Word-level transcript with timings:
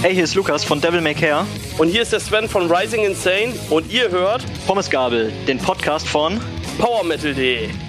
Hey, 0.00 0.14
hier 0.14 0.24
ist 0.24 0.34
Lukas 0.34 0.64
von 0.64 0.80
Devil 0.80 1.00
May 1.00 1.14
Care. 1.14 1.44
Und 1.76 1.88
hier 1.88 2.02
ist 2.02 2.12
der 2.12 2.20
Sven 2.20 2.48
von 2.48 2.70
Rising 2.70 3.04
Insane 3.04 3.52
und 3.70 3.92
ihr 3.92 4.10
hört 4.10 4.44
Pommesgabel, 4.66 5.32
den 5.46 5.58
Podcast 5.58 6.06
von 6.06 6.40
PowerMetal.de. 6.78 7.87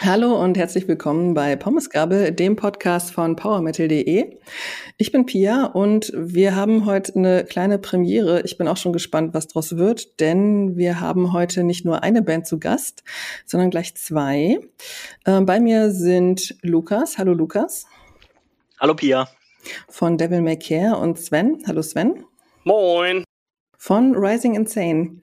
Hallo 0.00 0.40
und 0.40 0.56
herzlich 0.56 0.86
willkommen 0.86 1.34
bei 1.34 1.56
Pommesgabel, 1.56 2.30
dem 2.30 2.54
Podcast 2.54 3.10
von 3.10 3.34
powermetal.de. 3.34 4.38
Ich 4.96 5.10
bin 5.10 5.26
Pia 5.26 5.64
und 5.64 6.12
wir 6.14 6.54
haben 6.54 6.86
heute 6.86 7.16
eine 7.16 7.44
kleine 7.44 7.80
Premiere. 7.80 8.42
Ich 8.42 8.56
bin 8.56 8.68
auch 8.68 8.76
schon 8.76 8.92
gespannt, 8.92 9.34
was 9.34 9.48
draus 9.48 9.76
wird, 9.76 10.20
denn 10.20 10.76
wir 10.76 11.00
haben 11.00 11.32
heute 11.32 11.64
nicht 11.64 11.84
nur 11.84 12.04
eine 12.04 12.22
Band 12.22 12.46
zu 12.46 12.60
Gast, 12.60 13.02
sondern 13.44 13.70
gleich 13.70 13.96
zwei. 13.96 14.60
Ähm, 15.26 15.46
bei 15.46 15.58
mir 15.58 15.90
sind 15.90 16.56
Lukas. 16.62 17.18
Hallo 17.18 17.32
Lukas. 17.32 17.86
Hallo 18.78 18.94
Pia. 18.94 19.28
Von 19.88 20.16
Devil 20.16 20.42
May 20.42 20.60
Care 20.60 20.96
und 20.96 21.18
Sven. 21.18 21.64
Hallo 21.66 21.82
Sven. 21.82 22.24
Moin. 22.62 23.24
Von 23.76 24.14
Rising 24.14 24.54
Insane. 24.54 25.22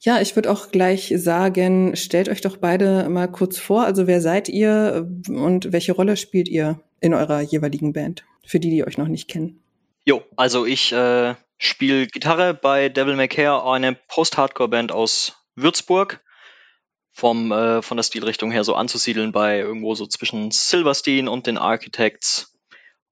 Ja, 0.00 0.20
ich 0.20 0.36
würde 0.36 0.50
auch 0.50 0.70
gleich 0.70 1.12
sagen, 1.16 1.96
stellt 1.96 2.28
euch 2.28 2.40
doch 2.40 2.56
beide 2.56 3.08
mal 3.08 3.26
kurz 3.26 3.58
vor. 3.58 3.84
Also 3.84 4.06
wer 4.06 4.20
seid 4.20 4.48
ihr 4.48 5.08
und 5.28 5.72
welche 5.72 5.92
Rolle 5.92 6.16
spielt 6.16 6.48
ihr 6.48 6.80
in 7.00 7.14
eurer 7.14 7.40
jeweiligen 7.40 7.92
Band? 7.92 8.24
Für 8.46 8.60
die, 8.60 8.70
die 8.70 8.86
euch 8.86 8.96
noch 8.96 9.08
nicht 9.08 9.28
kennen. 9.28 9.60
Jo, 10.04 10.22
also 10.36 10.64
ich 10.64 10.92
äh, 10.92 11.34
spiele 11.58 12.06
Gitarre 12.06 12.54
bei 12.54 12.88
Devil 12.88 13.16
May 13.16 13.28
Care, 13.28 13.70
eine 13.70 13.94
Post-Hardcore-Band 13.94 14.92
aus 14.92 15.44
Würzburg. 15.56 16.20
Vom, 17.12 17.50
äh, 17.50 17.82
von 17.82 17.96
der 17.96 18.04
Stilrichtung 18.04 18.52
her 18.52 18.62
so 18.62 18.76
anzusiedeln 18.76 19.32
bei 19.32 19.58
irgendwo 19.58 19.96
so 19.96 20.06
zwischen 20.06 20.52
Silverstein 20.52 21.26
und 21.26 21.48
den 21.48 21.58
Architects. 21.58 22.56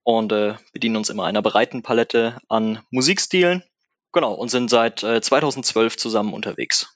Und 0.04 0.30
äh, 0.30 0.54
bedienen 0.72 0.94
uns 0.94 1.10
immer 1.10 1.24
einer 1.24 1.42
breiten 1.42 1.82
Palette 1.82 2.38
an 2.48 2.78
Musikstilen 2.90 3.64
Genau, 4.16 4.32
und 4.32 4.48
sind 4.48 4.70
seit 4.70 5.02
äh, 5.02 5.20
2012 5.20 5.98
zusammen 5.98 6.32
unterwegs. 6.32 6.95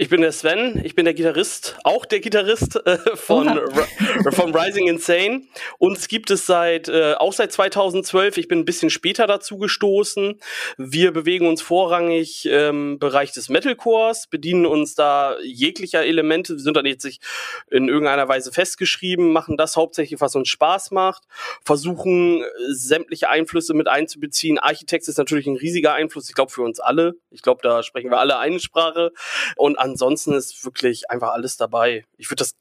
Ich 0.00 0.08
bin 0.08 0.22
der 0.22 0.32
Sven, 0.32 0.80
ich 0.82 0.94
bin 0.94 1.04
der 1.04 1.12
Gitarrist, 1.12 1.76
auch 1.84 2.06
der 2.06 2.20
Gitarrist 2.20 2.76
äh, 2.86 2.96
von, 3.16 3.60
von 4.30 4.56
Rising 4.56 4.88
Insane. 4.88 5.42
Uns 5.76 6.08
gibt 6.08 6.30
es 6.30 6.46
seit, 6.46 6.88
äh, 6.88 7.16
auch 7.18 7.34
seit 7.34 7.52
2012. 7.52 8.38
Ich 8.38 8.48
bin 8.48 8.60
ein 8.60 8.64
bisschen 8.64 8.88
später 8.88 9.26
dazu 9.26 9.58
gestoßen. 9.58 10.40
Wir 10.78 11.12
bewegen 11.12 11.46
uns 11.46 11.60
vorrangig 11.60 12.46
im 12.46 12.98
Bereich 12.98 13.32
des 13.32 13.50
Metalcores, 13.50 14.26
bedienen 14.26 14.64
uns 14.64 14.94
da 14.94 15.36
jeglicher 15.42 16.02
Elemente. 16.02 16.54
Wir 16.54 16.60
sind 16.60 16.78
da 16.78 16.80
jetzt 16.80 17.04
nicht 17.04 17.22
in 17.70 17.88
irgendeiner 17.88 18.26
Weise 18.26 18.52
festgeschrieben, 18.52 19.32
machen 19.32 19.58
das 19.58 19.76
hauptsächlich, 19.76 20.18
was 20.18 20.34
uns 20.34 20.48
Spaß 20.48 20.92
macht, 20.92 21.24
versuchen 21.62 22.42
sämtliche 22.70 23.28
Einflüsse 23.28 23.74
mit 23.74 23.86
einzubeziehen. 23.86 24.58
Architekt 24.58 25.08
ist 25.08 25.18
natürlich 25.18 25.46
ein 25.46 25.56
riesiger 25.56 25.92
Einfluss, 25.92 26.30
ich 26.30 26.34
glaube 26.34 26.52
für 26.52 26.62
uns 26.62 26.80
alle. 26.80 27.16
Ich 27.30 27.42
glaube, 27.42 27.60
da 27.62 27.82
sprechen 27.82 28.10
wir 28.10 28.18
alle 28.18 28.38
eine 28.38 28.60
Sprache. 28.60 29.12
Und 29.56 29.78
ansonsten 29.90 30.32
ist 30.32 30.64
wirklich 30.64 31.10
einfach 31.10 31.32
alles 31.32 31.56
dabei. 31.56 32.04
Ich 32.16 32.30
würde 32.30 32.40
das, 32.40 32.54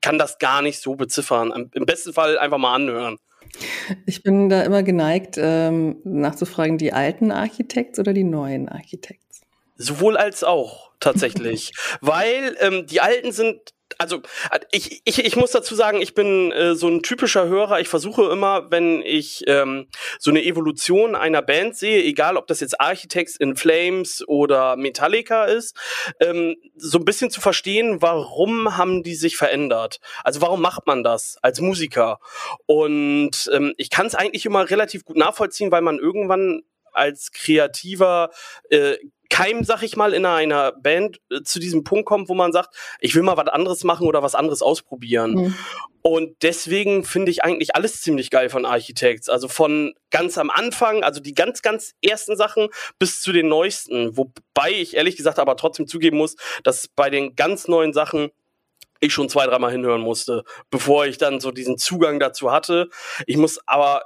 kann 0.00 0.18
das 0.18 0.38
gar 0.38 0.62
nicht 0.62 0.80
so 0.80 0.94
beziffern. 0.96 1.70
Im 1.72 1.86
besten 1.86 2.12
Fall 2.12 2.38
einfach 2.38 2.58
mal 2.58 2.74
anhören. 2.74 3.18
Ich 4.06 4.22
bin 4.22 4.48
da 4.48 4.62
immer 4.62 4.82
geneigt, 4.82 5.36
ähm, 5.38 5.98
nachzufragen, 6.04 6.78
die 6.78 6.92
alten 6.92 7.30
Architekts 7.30 7.98
oder 7.98 8.12
die 8.12 8.24
neuen 8.24 8.68
Architekts? 8.68 9.42
Sowohl 9.76 10.16
als 10.16 10.44
auch, 10.44 10.92
tatsächlich. 11.00 11.72
Weil 12.00 12.56
ähm, 12.60 12.86
die 12.86 13.00
alten 13.00 13.32
sind 13.32 13.74
also 13.98 14.22
ich, 14.70 15.02
ich, 15.04 15.24
ich 15.24 15.36
muss 15.36 15.50
dazu 15.50 15.74
sagen, 15.74 16.00
ich 16.00 16.14
bin 16.14 16.52
äh, 16.52 16.74
so 16.74 16.88
ein 16.88 17.02
typischer 17.02 17.46
Hörer. 17.46 17.80
Ich 17.80 17.88
versuche 17.88 18.30
immer, 18.30 18.70
wenn 18.70 19.02
ich 19.02 19.44
ähm, 19.46 19.88
so 20.18 20.30
eine 20.30 20.44
Evolution 20.44 21.14
einer 21.14 21.42
Band 21.42 21.76
sehe, 21.76 22.02
egal 22.02 22.36
ob 22.36 22.46
das 22.46 22.60
jetzt 22.60 22.80
Architects 22.80 23.36
in 23.36 23.56
Flames 23.56 24.26
oder 24.26 24.76
Metallica 24.76 25.44
ist, 25.44 25.76
ähm, 26.20 26.56
so 26.76 26.98
ein 26.98 27.04
bisschen 27.04 27.30
zu 27.30 27.40
verstehen, 27.40 28.02
warum 28.02 28.76
haben 28.76 29.02
die 29.02 29.14
sich 29.14 29.36
verändert? 29.36 30.00
Also 30.24 30.40
warum 30.40 30.60
macht 30.60 30.86
man 30.86 31.02
das 31.02 31.36
als 31.42 31.60
Musiker? 31.60 32.18
Und 32.66 33.50
ähm, 33.52 33.74
ich 33.76 33.90
kann 33.90 34.06
es 34.06 34.14
eigentlich 34.14 34.46
immer 34.46 34.68
relativ 34.68 35.04
gut 35.04 35.16
nachvollziehen, 35.16 35.70
weil 35.70 35.82
man 35.82 35.98
irgendwann 35.98 36.62
als 36.92 37.32
kreativer 37.32 38.30
äh, 38.70 38.96
Keim, 39.32 39.64
sag 39.64 39.82
ich 39.82 39.96
mal, 39.96 40.12
in 40.12 40.26
einer 40.26 40.72
Band 40.72 41.18
äh, 41.30 41.40
zu 41.42 41.58
diesem 41.58 41.84
Punkt 41.84 42.04
kommt, 42.04 42.28
wo 42.28 42.34
man 42.34 42.52
sagt, 42.52 42.76
ich 43.00 43.14
will 43.14 43.22
mal 43.22 43.38
was 43.38 43.48
anderes 43.48 43.82
machen 43.82 44.06
oder 44.06 44.22
was 44.22 44.34
anderes 44.34 44.60
ausprobieren. 44.60 45.32
Mhm. 45.32 45.54
Und 46.02 46.36
deswegen 46.42 47.02
finde 47.02 47.30
ich 47.30 47.42
eigentlich 47.42 47.74
alles 47.74 48.02
ziemlich 48.02 48.28
geil 48.28 48.50
von 48.50 48.66
Architects. 48.66 49.30
Also 49.30 49.48
von 49.48 49.94
ganz 50.10 50.36
am 50.36 50.50
Anfang, 50.50 51.02
also 51.02 51.18
die 51.18 51.32
ganz, 51.32 51.62
ganz 51.62 51.94
ersten 52.02 52.36
Sachen 52.36 52.68
bis 52.98 53.22
zu 53.22 53.32
den 53.32 53.48
neuesten. 53.48 54.18
Wobei 54.18 54.70
ich 54.70 54.96
ehrlich 54.96 55.16
gesagt 55.16 55.38
aber 55.38 55.56
trotzdem 55.56 55.86
zugeben 55.86 56.18
muss, 56.18 56.36
dass 56.62 56.88
bei 56.88 57.08
den 57.08 57.34
ganz 57.34 57.68
neuen 57.68 57.94
Sachen 57.94 58.32
ich 59.00 59.14
schon 59.14 59.30
zwei, 59.30 59.46
dreimal 59.46 59.72
hinhören 59.72 60.02
musste, 60.02 60.44
bevor 60.70 61.06
ich 61.06 61.16
dann 61.16 61.40
so 61.40 61.52
diesen 61.52 61.78
Zugang 61.78 62.20
dazu 62.20 62.52
hatte. 62.52 62.90
Ich 63.26 63.38
muss 63.38 63.58
aber 63.66 64.02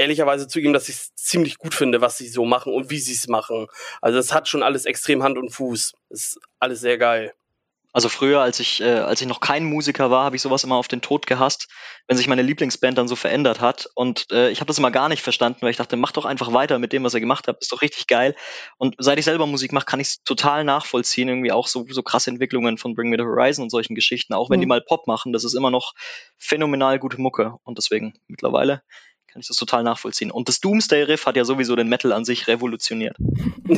ehrlicherweise 0.00 0.48
zugeben, 0.48 0.72
dass 0.72 0.88
ich 0.88 0.96
es 0.96 1.14
ziemlich 1.14 1.58
gut 1.58 1.74
finde, 1.74 2.00
was 2.00 2.18
sie 2.18 2.28
so 2.28 2.44
machen 2.44 2.72
und 2.72 2.90
wie 2.90 2.98
sie 2.98 3.12
es 3.12 3.28
machen. 3.28 3.66
Also 4.00 4.18
es 4.18 4.32
hat 4.32 4.48
schon 4.48 4.62
alles 4.62 4.84
extrem 4.84 5.22
Hand 5.22 5.38
und 5.38 5.50
Fuß. 5.50 5.92
Ist 6.08 6.40
alles 6.58 6.80
sehr 6.80 6.98
geil. 6.98 7.34
Also 7.92 8.08
früher, 8.08 8.40
als 8.40 8.60
ich, 8.60 8.80
äh, 8.80 8.98
als 9.00 9.20
ich 9.20 9.26
noch 9.26 9.40
kein 9.40 9.64
Musiker 9.64 10.12
war, 10.12 10.24
habe 10.24 10.36
ich 10.36 10.42
sowas 10.42 10.62
immer 10.62 10.76
auf 10.76 10.86
den 10.86 11.00
Tod 11.00 11.26
gehasst, 11.26 11.66
wenn 12.06 12.16
sich 12.16 12.28
meine 12.28 12.42
Lieblingsband 12.42 12.96
dann 12.96 13.08
so 13.08 13.16
verändert 13.16 13.60
hat. 13.60 13.88
Und 13.94 14.30
äh, 14.30 14.50
ich 14.50 14.60
habe 14.60 14.68
das 14.68 14.78
immer 14.78 14.92
gar 14.92 15.08
nicht 15.08 15.22
verstanden, 15.22 15.62
weil 15.62 15.70
ich 15.70 15.76
dachte, 15.76 15.96
mach 15.96 16.12
doch 16.12 16.24
einfach 16.24 16.52
weiter 16.52 16.78
mit 16.78 16.92
dem, 16.92 17.02
was 17.02 17.14
ihr 17.14 17.20
gemacht 17.20 17.48
habt, 17.48 17.62
ist 17.62 17.72
doch 17.72 17.82
richtig 17.82 18.06
geil. 18.06 18.36
Und 18.78 18.94
seit 18.98 19.18
ich 19.18 19.24
selber 19.24 19.46
Musik 19.46 19.72
mache, 19.72 19.86
kann 19.86 19.98
ich 19.98 20.06
es 20.06 20.22
total 20.22 20.62
nachvollziehen. 20.62 21.28
Irgendwie 21.28 21.50
auch 21.50 21.66
so, 21.66 21.84
so 21.90 22.04
krasse 22.04 22.30
Entwicklungen 22.30 22.78
von 22.78 22.94
Bring 22.94 23.10
Me 23.10 23.16
the 23.18 23.24
Horizon 23.24 23.64
und 23.64 23.70
solchen 23.70 23.96
Geschichten. 23.96 24.34
Auch 24.34 24.50
wenn 24.50 24.58
mhm. 24.58 24.62
die 24.62 24.68
mal 24.68 24.80
Pop 24.82 25.08
machen, 25.08 25.32
das 25.32 25.42
ist 25.42 25.54
immer 25.54 25.72
noch 25.72 25.94
phänomenal 26.36 27.00
gute 27.00 27.20
Mucke. 27.20 27.54
Und 27.64 27.76
deswegen 27.76 28.14
mittlerweile 28.28 28.82
kann 29.30 29.40
ich 29.40 29.48
das 29.48 29.56
total 29.56 29.82
nachvollziehen. 29.82 30.30
Und 30.30 30.48
das 30.48 30.60
Doomsday-Riff 30.60 31.26
hat 31.26 31.36
ja 31.36 31.44
sowieso 31.44 31.76
den 31.76 31.88
Metal 31.88 32.12
an 32.12 32.24
sich 32.24 32.46
revolutioniert. 32.48 33.16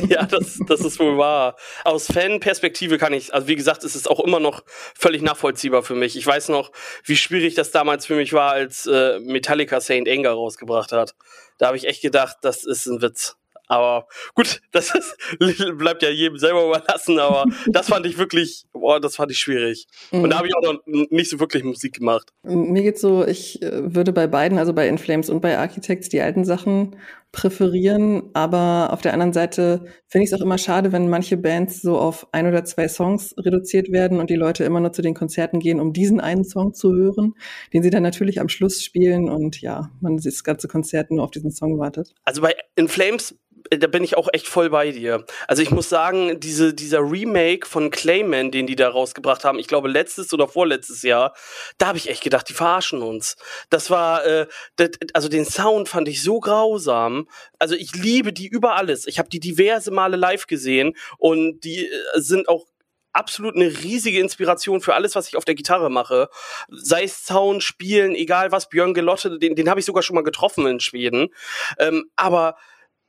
Ja, 0.09 0.25
das, 0.25 0.57
das 0.67 0.81
ist 0.81 0.99
wohl 0.99 1.19
wahr. 1.19 1.55
Aus 1.83 2.07
Fan-Perspektive 2.07 2.97
kann 2.97 3.13
ich, 3.13 3.31
also 3.31 3.47
wie 3.47 3.55
gesagt, 3.55 3.83
ist 3.83 3.93
es 3.93 4.07
auch 4.07 4.19
immer 4.19 4.39
noch 4.39 4.63
völlig 4.95 5.21
nachvollziehbar 5.21 5.83
für 5.83 5.93
mich. 5.93 6.17
Ich 6.17 6.25
weiß 6.25 6.49
noch, 6.49 6.71
wie 7.05 7.15
schwierig 7.15 7.53
das 7.53 7.69
damals 7.69 8.07
für 8.07 8.15
mich 8.15 8.33
war, 8.33 8.53
als 8.53 8.87
äh, 8.87 9.19
Metallica 9.19 9.79
Saint 9.81 10.09
Anger 10.09 10.31
rausgebracht 10.31 10.91
hat. 10.91 11.13
Da 11.59 11.67
habe 11.67 11.77
ich 11.77 11.87
echt 11.87 12.01
gedacht, 12.01 12.37
das 12.41 12.63
ist 12.63 12.87
ein 12.87 13.03
Witz. 13.03 13.37
Aber 13.67 14.07
gut, 14.35 14.61
das 14.71 14.93
ist, 14.93 15.17
bleibt 15.77 16.03
ja 16.03 16.09
jedem 16.09 16.37
selber 16.37 16.65
überlassen, 16.65 17.19
aber 17.19 17.45
das 17.67 17.87
fand 17.87 18.05
ich 18.05 18.17
wirklich, 18.17 18.65
boah, 18.73 18.99
das 18.99 19.15
fand 19.15 19.31
ich 19.31 19.39
schwierig. 19.39 19.87
Und 20.11 20.29
da 20.29 20.37
habe 20.37 20.47
ich 20.47 20.55
auch 20.55 20.61
noch 20.61 20.79
nicht 20.85 21.29
so 21.29 21.39
wirklich 21.39 21.63
Musik 21.63 21.93
gemacht. 21.95 22.29
Mir 22.43 22.83
geht's 22.83 23.01
so, 23.01 23.25
ich 23.25 23.61
äh, 23.61 23.95
würde 23.95 24.11
bei 24.11 24.27
beiden, 24.27 24.57
also 24.57 24.73
bei 24.73 24.87
Inflames 24.87 25.29
und 25.29 25.41
bei 25.41 25.57
Architects, 25.57 26.09
die 26.09 26.21
alten 26.21 26.45
Sachen 26.45 26.95
präferieren, 27.33 28.29
aber 28.33 28.93
auf 28.93 29.01
der 29.01 29.11
anderen 29.11 29.33
Seite 29.33 29.85
finde 30.07 30.23
ich 30.23 30.31
es 30.31 30.39
auch 30.39 30.45
immer 30.45 30.59
schade, 30.59 30.91
wenn 30.91 31.09
manche 31.09 31.35
Bands 31.35 31.81
so 31.81 31.97
auf 31.97 32.27
ein 32.31 32.47
oder 32.47 32.63
zwei 32.63 32.87
Songs 32.87 33.33
reduziert 33.37 33.91
werden 33.91 34.19
und 34.19 34.29
die 34.29 34.35
Leute 34.35 34.63
immer 34.63 34.79
nur 34.79 34.93
zu 34.93 35.01
den 35.01 35.15
Konzerten 35.15 35.59
gehen, 35.59 35.79
um 35.81 35.93
diesen 35.93 36.21
einen 36.21 36.45
Song 36.45 36.75
zu 36.75 36.93
hören, 36.93 37.33
den 37.73 37.81
sie 37.81 37.89
dann 37.89 38.03
natürlich 38.03 38.39
am 38.39 38.49
Schluss 38.49 38.83
spielen 38.83 39.29
und 39.29 39.59
ja, 39.61 39.89
man 39.99 40.17
das 40.17 40.43
ganze 40.43 40.67
Konzert 40.67 41.09
nur 41.09 41.23
auf 41.23 41.31
diesen 41.31 41.51
Song 41.51 41.79
wartet. 41.79 42.13
Also 42.23 42.43
bei 42.43 42.55
In 42.75 42.87
Flames 42.87 43.35
äh, 43.69 43.77
da 43.77 43.87
bin 43.87 44.03
ich 44.03 44.17
auch 44.17 44.29
echt 44.31 44.47
voll 44.47 44.69
bei 44.69 44.91
dir. 44.91 45.25
Also 45.47 45.61
ich 45.61 45.71
muss 45.71 45.89
sagen, 45.89 46.39
diese, 46.39 46.73
dieser 46.73 46.99
Remake 46.99 47.67
von 47.67 47.91
Clayman, 47.91 48.51
den 48.51 48.67
die 48.67 48.75
da 48.75 48.89
rausgebracht 48.89 49.43
haben, 49.43 49.59
ich 49.59 49.67
glaube 49.67 49.87
letztes 49.87 50.33
oder 50.33 50.47
vorletztes 50.47 51.01
Jahr, 51.01 51.33
da 51.77 51.87
habe 51.87 51.97
ich 51.97 52.09
echt 52.09 52.23
gedacht, 52.23 52.49
die 52.49 52.53
verarschen 52.53 53.01
uns. 53.01 53.35
Das 53.69 53.89
war, 53.89 54.25
äh, 54.25 54.47
das, 54.75 54.91
also 55.13 55.29
den 55.29 55.45
Sound 55.45 55.89
fand 55.89 56.07
ich 56.07 56.21
so 56.21 56.39
grausam. 56.39 57.22
Also 57.59 57.75
ich 57.75 57.93
liebe 57.95 58.33
die 58.33 58.47
über 58.47 58.75
alles. 58.75 59.07
Ich 59.07 59.19
habe 59.19 59.29
die 59.29 59.39
diverse 59.39 59.91
Male 59.91 60.17
live 60.17 60.47
gesehen 60.47 60.95
und 61.17 61.61
die 61.63 61.87
äh, 61.87 61.91
sind 62.15 62.49
auch 62.49 62.65
absolut 63.13 63.55
eine 63.55 63.67
riesige 63.67 64.19
Inspiration 64.19 64.81
für 64.81 64.95
alles, 64.95 65.15
was 65.15 65.27
ich 65.27 65.37
auf 65.37 65.45
der 65.45 65.55
Gitarre 65.55 65.89
mache. 65.89 66.29
Sei 66.69 67.03
es 67.03 67.25
Sound, 67.25 67.63
Spielen, 67.63 68.15
egal 68.15 68.51
was, 68.51 68.69
Björn 68.69 68.93
Gelotte, 68.93 69.37
den, 69.37 69.55
den 69.55 69.69
habe 69.69 69.79
ich 69.79 69.85
sogar 69.85 70.03
schon 70.03 70.15
mal 70.15 70.23
getroffen 70.23 70.65
in 70.65 70.79
Schweden. 70.79 71.29
Ähm, 71.77 72.09
aber 72.15 72.55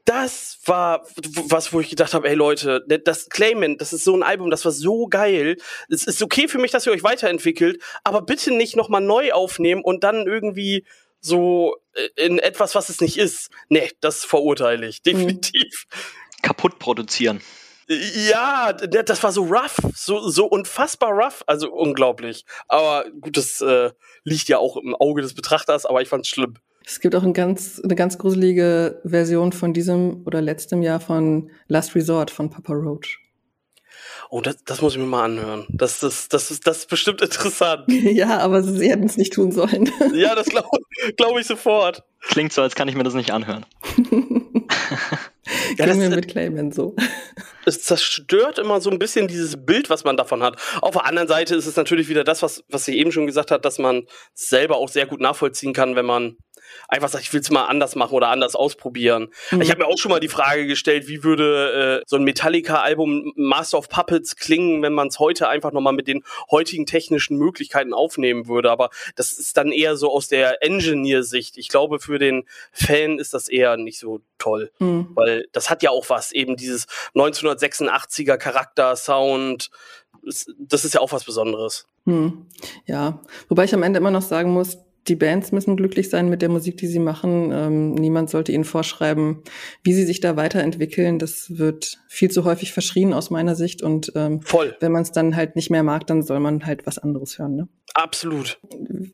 das 0.05 0.59
war 0.67 1.07
was, 1.49 1.73
wo 1.73 1.81
ich 1.81 1.89
gedacht 1.89 2.13
habe, 2.13 2.29
ey 2.29 2.35
Leute, 2.35 2.85
ne, 2.89 2.99
das 2.99 3.31
Claimant, 3.31 3.81
das 3.81 3.95
ist 3.95 4.05
so 4.05 4.15
ein 4.15 4.23
Album, 4.23 4.51
das 4.51 4.65
war 4.67 4.73
so 4.73 5.07
geil. 5.07 5.57
Es 5.89 6.07
ist 6.07 6.23
okay 6.23 6.47
für 6.47 6.59
mich, 6.59 6.71
dass 6.71 6.87
ihr 6.87 6.93
euch 6.93 7.03
weiterentwickelt, 7.03 7.83
aber 8.05 8.21
bitte 8.21 8.53
nicht 8.53 8.77
nochmal 8.77 9.01
neu 9.01 9.33
aufnehmen 9.33 9.83
und 9.83 10.05
dann 10.05 10.27
irgendwie 10.27 10.85
so 11.25 11.77
äh, 11.95 12.27
in 12.27 12.39
etwas, 12.39 12.75
was 12.75 12.89
es 12.89 13.01
nicht 13.01 13.17
ist. 13.17 13.51
Nee, 13.69 13.91
das 14.01 14.25
verurteile 14.25 14.87
ich, 14.87 15.03
definitiv. 15.03 15.87
Kaputt 16.43 16.79
produzieren. 16.79 17.41
Ja, 17.89 18.73
das 18.73 19.23
war 19.23 19.33
so 19.33 19.45
rough, 19.45 19.79
so, 19.95 20.29
so 20.29 20.47
unfassbar 20.47 21.11
rough, 21.11 21.43
also 21.47 21.71
unglaublich. 21.71 22.45
Aber 22.69 23.05
gut, 23.21 23.37
das 23.37 23.61
äh, 23.61 23.91
liegt 24.23 24.49
ja 24.49 24.59
auch 24.59 24.77
im 24.77 24.95
Auge 24.95 25.23
des 25.23 25.35
Betrachters, 25.35 25.85
aber 25.85 26.01
ich 26.01 26.09
fand's 26.09 26.29
schlimm. 26.29 26.55
Es 26.87 27.01
gibt 27.01 27.15
auch 27.15 27.23
ein 27.23 27.33
ganz, 27.33 27.81
eine 27.83 27.95
ganz 27.95 28.19
gruselige 28.19 29.01
Version 29.05 29.53
von 29.53 29.73
diesem 29.73 30.23
oder 30.27 30.43
letztem 30.43 30.83
Jahr 30.83 31.01
von 31.01 31.51
Last 31.67 31.95
Resort 31.95 32.31
von 32.31 32.51
Papa 32.51 32.75
Roach. 32.75 33.24
Oh, 34.31 34.41
das, 34.41 34.65
das 34.65 34.81
muss 34.81 34.95
ich 34.95 34.99
mir 34.99 35.07
mal 35.07 35.25
anhören. 35.25 35.67
Das, 35.69 36.01
das, 36.01 36.29
das, 36.29 36.51
ist, 36.51 36.67
das 36.67 36.79
ist 36.79 36.89
bestimmt 36.89 37.23
interessant. 37.23 37.85
ja, 37.89 38.39
aber 38.39 38.63
sie 38.63 38.91
hätten 38.91 39.05
es 39.05 39.17
nicht 39.17 39.33
tun 39.33 39.53
sollen. 39.53 39.91
ja, 40.15 40.35
das 40.35 40.47
glaube 40.47 40.69
glaub 41.17 41.39
ich 41.39 41.47
sofort. 41.47 42.03
Klingt 42.21 42.53
so, 42.53 42.63
als 42.63 42.75
kann 42.75 42.89
ich 42.89 42.95
mir 42.95 43.05
das 43.05 43.15
nicht 43.15 43.33
anhören. 43.33 43.67
ja, 45.77 45.87
das 45.87 45.97
mir 45.97 46.11
mit 46.11 46.29
Clayman 46.29 46.73
so. 46.73 46.95
Es 47.65 47.83
zerstört 47.83 48.59
immer 48.59 48.81
so 48.81 48.91
ein 48.91 48.99
bisschen 48.99 49.29
dieses 49.29 49.65
Bild, 49.65 49.91
was 49.91 50.05
man 50.05 50.17
davon 50.17 50.43
hat. 50.43 50.57
Auf 50.81 50.93
der 50.93 51.07
anderen 51.07 51.29
Seite 51.29 51.55
ist 51.55 51.67
es 51.67 51.77
natürlich 51.77 52.09
wieder 52.09 52.25
das, 52.25 52.43
was, 52.43 52.65
was 52.69 52.85
sie 52.85 52.99
eben 52.99 53.13
schon 53.13 53.27
gesagt 53.27 53.51
hat, 53.51 53.65
dass 53.65 53.79
man 53.79 54.07
selber 54.35 54.77
auch 54.77 54.89
sehr 54.89 55.07
gut 55.07 55.21
nachvollziehen 55.21 55.73
kann, 55.73 55.97
wenn 55.97 56.07
man 56.07 56.37
einfach 56.89 57.09
sagt, 57.09 57.25
ich 57.25 57.33
will 57.33 57.41
es 57.41 57.51
mal 57.51 57.65
anders 57.65 57.95
machen 57.95 58.15
oder 58.15 58.29
anders 58.29 58.55
ausprobieren. 58.55 59.29
Mhm. 59.51 59.61
Ich 59.61 59.71
habe 59.71 59.83
mir 59.83 59.87
auch 59.87 59.99
schon 59.99 60.11
mal 60.11 60.21
die 60.21 60.29
Frage 60.29 60.67
gestellt, 60.67 61.09
wie 61.09 61.25
würde 61.25 62.01
äh, 62.01 62.05
so 62.07 62.17
ein 62.17 62.25
Metallica-Album 62.25 63.33
Master 63.37 63.79
of 63.79 63.89
Puppets 63.89 64.37
klingen, 64.37 64.83
wenn 64.83 64.93
man 64.93 65.09
es 65.09 65.19
heute 65.19 65.49
einfach 65.49 65.73
nochmal 65.73 65.93
mit 65.93 66.09
den 66.09 66.25
heutigen 66.51 66.87
technischen 66.87 67.37
Möglichkeiten 67.39 67.93
aufnehmen 67.93 68.49
würde. 68.49 68.71
Aber 68.71 68.91
das 69.17 69.33
ist 69.33 69.57
dann 69.57 69.73
eher 69.73 69.97
so 69.97 70.11
aus 70.11 70.29
der 70.29 70.63
Engineer-Sicht. 70.63 71.57
Ich 71.59 71.69
glaube, 71.69 72.01
für 72.01 72.19
den 72.19 72.45
Fan 72.73 73.19
ist 73.19 73.35
das 73.35 73.49
eher 73.49 73.77
nicht 73.77 73.99
so 73.99 74.21
toll, 74.39 74.71
mhm. 74.79 75.09
weil 75.15 75.47
das 75.53 75.71
hat 75.71 75.83
ja 75.83 75.91
auch 75.91 76.09
was, 76.11 76.33
eben 76.33 76.57
dieses 76.57 76.87
1986er 77.55 78.37
Charakter, 78.37 78.97
Sound, 78.97 79.71
das 80.59 80.85
ist 80.85 80.95
ja 80.95 81.01
auch 81.01 81.13
was 81.13 81.25
Besonderes. 81.25 81.87
Hm. 82.07 82.47
Ja, 82.87 83.21
wobei 83.49 83.65
ich 83.65 83.75
am 83.75 83.83
Ende 83.83 83.99
immer 83.99 84.11
noch 84.11 84.23
sagen 84.23 84.53
muss, 84.53 84.79
die 85.09 85.17
Bands 85.17 85.53
müssen 85.53 85.77
glücklich 85.77 86.09
sein 86.09 86.29
mit 86.31 86.41
der 86.41 86.49
Musik, 86.49 86.79
die 86.79 86.87
sie 86.87 86.99
machen. 86.99 87.51
Ähm, 87.53 87.95
niemand 87.95 88.31
sollte 88.31 88.53
ihnen 88.53 88.65
vorschreiben, 88.65 89.43
wie 89.83 89.93
sie 89.93 90.05
sich 90.05 90.21
da 90.21 90.37
weiterentwickeln. 90.37 91.19
Das 91.19 91.59
wird 91.59 91.99
viel 92.09 92.31
zu 92.31 92.45
häufig 92.45 92.73
verschrien 92.73 93.13
aus 93.13 93.31
meiner 93.31 93.55
Sicht. 93.55 93.83
Und 93.83 94.13
ähm, 94.15 94.41
Voll. 94.43 94.75
wenn 94.81 94.93
man 94.93 95.03
es 95.03 95.13
dann 95.13 95.37
halt 95.37 95.57
nicht 95.57 95.71
mehr 95.71 95.83
mag, 95.83 96.07
dann 96.07 96.23
soll 96.23 96.41
man 96.41 96.65
halt 96.65 96.87
was 96.87 96.99
anderes 96.99 97.39
hören. 97.39 97.55
Ne? 97.55 97.69
Absolut. 97.93 98.59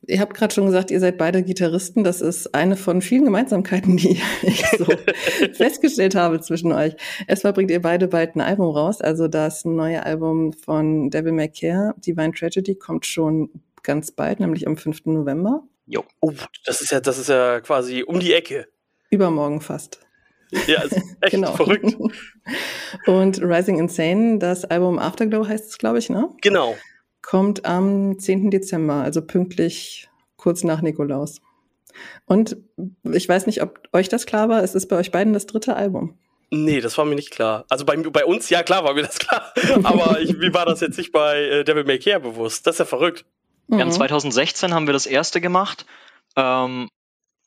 Ihr 0.07 0.21
habt 0.21 0.33
gerade 0.33 0.53
schon 0.53 0.65
gesagt, 0.65 0.91
ihr 0.91 0.99
seid 1.01 1.17
beide 1.17 1.43
Gitarristen. 1.43 2.03
Das 2.05 2.21
ist 2.21 2.55
eine 2.55 2.77
von 2.77 3.01
vielen 3.01 3.25
Gemeinsamkeiten, 3.25 3.97
die 3.97 4.21
ich 4.43 4.65
so 4.77 4.85
festgestellt 5.53 6.15
habe 6.15 6.39
zwischen 6.39 6.71
euch. 6.71 6.95
Erstmal 7.27 7.53
bringt 7.53 7.71
ihr 7.71 7.81
beide 7.81 8.07
bald 8.07 8.35
ein 8.35 8.41
Album 8.41 8.73
raus. 8.73 9.01
Also 9.01 9.27
das 9.27 9.65
neue 9.65 10.05
Album 10.05 10.53
von 10.53 11.09
Devil 11.09 11.33
May 11.33 11.49
Care, 11.49 11.95
Divine 11.97 12.31
Tragedy, 12.31 12.75
kommt 12.75 13.05
schon 13.05 13.49
ganz 13.83 14.11
bald, 14.11 14.39
nämlich 14.39 14.67
am 14.67 14.77
5. 14.77 15.05
November. 15.05 15.63
Jo. 15.85 16.05
Oh, 16.19 16.33
das 16.65 16.81
ist 16.81 16.91
ja, 16.91 16.99
das 16.99 17.17
ist 17.17 17.29
ja 17.29 17.59
quasi 17.61 18.03
um 18.03 18.19
die 18.19 18.33
Ecke. 18.33 18.67
Übermorgen 19.09 19.61
fast. 19.61 19.99
Ja, 20.67 20.81
ist 20.81 20.93
echt 21.21 21.31
genau. 21.31 21.53
verrückt. 21.53 21.95
Und 23.05 23.41
Rising 23.41 23.79
Insane, 23.79 24.39
das 24.39 24.65
Album 24.65 24.99
Afterglow 24.99 25.47
heißt 25.47 25.69
es, 25.69 25.77
glaube 25.77 25.99
ich, 25.99 26.09
ne? 26.09 26.29
Genau. 26.41 26.77
Kommt 27.21 27.65
am 27.65 28.19
10. 28.19 28.51
Dezember, 28.51 28.95
also 28.95 29.21
pünktlich 29.21 30.09
kurz 30.37 30.63
nach 30.63 30.81
Nikolaus. 30.81 31.41
Und 32.25 32.57
ich 33.03 33.27
weiß 33.27 33.47
nicht, 33.47 33.61
ob 33.61 33.87
euch 33.93 34.09
das 34.09 34.25
klar 34.25 34.49
war, 34.49 34.63
es 34.63 34.75
ist 34.75 34.87
bei 34.87 34.97
euch 34.97 35.11
beiden 35.11 35.33
das 35.33 35.45
dritte 35.45 35.75
Album. 35.75 36.17
Nee, 36.49 36.81
das 36.81 36.97
war 36.97 37.05
mir 37.05 37.15
nicht 37.15 37.31
klar. 37.31 37.65
Also 37.69 37.85
bei, 37.85 37.95
bei 37.95 38.25
uns, 38.25 38.49
ja 38.49 38.61
klar, 38.61 38.83
war 38.83 38.93
mir 38.93 39.03
das 39.03 39.19
klar. 39.19 39.53
Aber 39.83 40.19
ich, 40.19 40.39
wie 40.41 40.53
war 40.53 40.65
das 40.65 40.81
jetzt 40.81 40.97
nicht 40.97 41.13
bei 41.13 41.41
äh, 41.41 41.63
Devil 41.63 41.85
May 41.85 41.97
Care 41.97 42.19
bewusst? 42.19 42.67
Das 42.67 42.75
ist 42.75 42.79
ja 42.79 42.85
verrückt. 42.85 43.25
Mhm. 43.71 43.79
Ja, 43.79 43.89
2016 43.89 44.73
haben 44.73 44.87
wir 44.87 44.93
das 44.93 45.05
erste 45.05 45.41
gemacht, 45.41 45.85
ähm, 46.35 46.89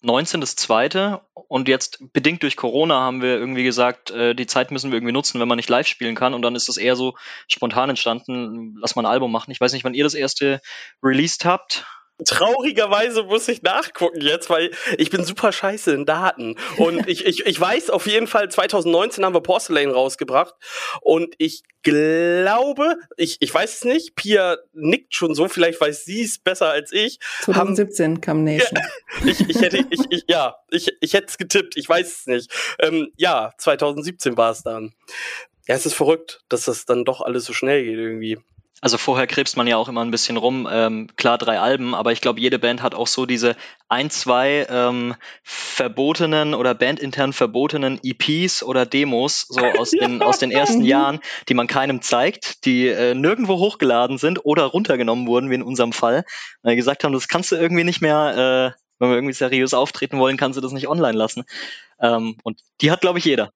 19 0.02 0.40
das 0.40 0.56
zweite 0.56 1.22
und 1.48 1.66
jetzt 1.66 1.98
bedingt 2.12 2.42
durch 2.42 2.56
Corona 2.56 3.00
haben 3.00 3.22
wir 3.22 3.36
irgendwie 3.38 3.64
gesagt, 3.64 4.10
äh, 4.10 4.34
die 4.34 4.46
Zeit 4.46 4.70
müssen 4.70 4.90
wir 4.90 4.98
irgendwie 4.98 5.12
nutzen, 5.12 5.40
wenn 5.40 5.48
man 5.48 5.56
nicht 5.56 5.70
live 5.70 5.86
spielen 5.86 6.14
kann 6.14 6.34
und 6.34 6.42
dann 6.42 6.54
ist 6.54 6.68
das 6.68 6.76
eher 6.76 6.94
so 6.94 7.14
spontan 7.48 7.88
entstanden, 7.88 8.76
lass 8.78 8.96
mal 8.96 9.02
ein 9.02 9.10
Album 9.10 9.32
machen. 9.32 9.50
Ich 9.50 9.60
weiß 9.60 9.72
nicht, 9.72 9.84
wann 9.84 9.94
ihr 9.94 10.04
das 10.04 10.14
erste 10.14 10.60
released 11.02 11.44
habt. 11.44 11.86
Traurigerweise 12.24 13.24
muss 13.24 13.48
ich 13.48 13.62
nachgucken 13.62 14.20
jetzt, 14.20 14.50
weil 14.50 14.70
ich 14.98 15.10
bin 15.10 15.24
super 15.24 15.52
scheiße 15.52 15.92
in 15.92 16.06
Daten. 16.06 16.56
Und 16.76 17.06
ich, 17.08 17.24
ich, 17.24 17.46
ich 17.46 17.60
weiß 17.60 17.90
auf 17.90 18.06
jeden 18.06 18.26
Fall, 18.26 18.50
2019 18.50 19.24
haben 19.24 19.34
wir 19.34 19.40
Porcelain 19.40 19.90
rausgebracht. 19.90 20.54
Und 21.00 21.34
ich 21.38 21.62
glaube, 21.82 22.96
ich, 23.16 23.36
ich 23.40 23.52
weiß 23.52 23.74
es 23.74 23.84
nicht, 23.84 24.16
Pia 24.16 24.56
nickt 24.72 25.14
schon 25.14 25.34
so, 25.34 25.48
vielleicht 25.48 25.80
weiß 25.80 26.04
sie 26.04 26.22
es 26.22 26.38
besser 26.38 26.70
als 26.70 26.92
ich. 26.92 27.18
2017 27.42 28.04
haben, 28.04 28.20
kam 28.20 28.44
Nation. 28.44 28.78
Ja, 29.24 29.30
ich, 29.30 29.48
ich 29.48 29.60
hätte, 29.60 29.84
ich, 29.90 30.00
ich, 30.10 30.24
ja, 30.28 30.56
ich, 30.70 30.90
ich 31.00 31.12
hätte 31.12 31.26
es 31.28 31.38
getippt, 31.38 31.76
ich 31.76 31.88
weiß 31.88 32.20
es 32.20 32.26
nicht. 32.26 32.50
Ähm, 32.80 33.12
ja, 33.16 33.52
2017 33.58 34.36
war 34.36 34.50
es 34.50 34.62
dann. 34.62 34.92
Ja, 35.66 35.74
es 35.76 35.86
ist 35.86 35.94
verrückt, 35.94 36.40
dass 36.48 36.64
das 36.64 36.84
dann 36.84 37.04
doch 37.04 37.20
alles 37.20 37.44
so 37.44 37.52
schnell 37.52 37.84
geht 37.84 37.98
irgendwie. 37.98 38.38
Also 38.84 38.98
vorher 38.98 39.26
krebst 39.26 39.56
man 39.56 39.66
ja 39.66 39.78
auch 39.78 39.88
immer 39.88 40.04
ein 40.04 40.10
bisschen 40.10 40.36
rum. 40.36 40.68
Ähm, 40.70 41.08
klar, 41.16 41.38
drei 41.38 41.58
Alben, 41.58 41.94
aber 41.94 42.12
ich 42.12 42.20
glaube, 42.20 42.38
jede 42.38 42.58
Band 42.58 42.82
hat 42.82 42.94
auch 42.94 43.06
so 43.06 43.24
diese 43.24 43.56
ein, 43.88 44.10
zwei 44.10 44.66
ähm, 44.68 45.14
verbotenen 45.42 46.52
oder 46.52 46.74
bandintern 46.74 47.32
verbotenen 47.32 47.98
EPs 48.02 48.62
oder 48.62 48.84
Demos, 48.84 49.46
so 49.48 49.62
aus 49.78 49.92
den, 49.92 50.20
aus 50.20 50.38
den 50.38 50.50
ersten 50.50 50.84
Jahren, 50.84 51.20
die 51.48 51.54
man 51.54 51.66
keinem 51.66 52.02
zeigt, 52.02 52.66
die 52.66 52.88
äh, 52.88 53.14
nirgendwo 53.14 53.56
hochgeladen 53.56 54.18
sind 54.18 54.44
oder 54.44 54.64
runtergenommen 54.64 55.26
wurden, 55.26 55.48
wie 55.48 55.54
in 55.54 55.62
unserem 55.62 55.94
Fall. 55.94 56.26
Weil 56.60 56.72
wir 56.72 56.76
gesagt 56.76 57.04
haben, 57.04 57.14
das 57.14 57.28
kannst 57.28 57.52
du 57.52 57.56
irgendwie 57.56 57.84
nicht 57.84 58.02
mehr, 58.02 58.74
äh, 58.76 58.80
wenn 58.98 59.08
wir 59.08 59.16
irgendwie 59.16 59.32
seriös 59.32 59.72
auftreten 59.72 60.18
wollen, 60.18 60.36
kannst 60.36 60.58
du 60.58 60.60
das 60.60 60.72
nicht 60.72 60.88
online 60.88 61.16
lassen. 61.16 61.44
Ähm, 62.02 62.36
und 62.42 62.60
die 62.82 62.90
hat, 62.90 63.00
glaube 63.00 63.18
ich, 63.18 63.24
jeder. 63.24 63.50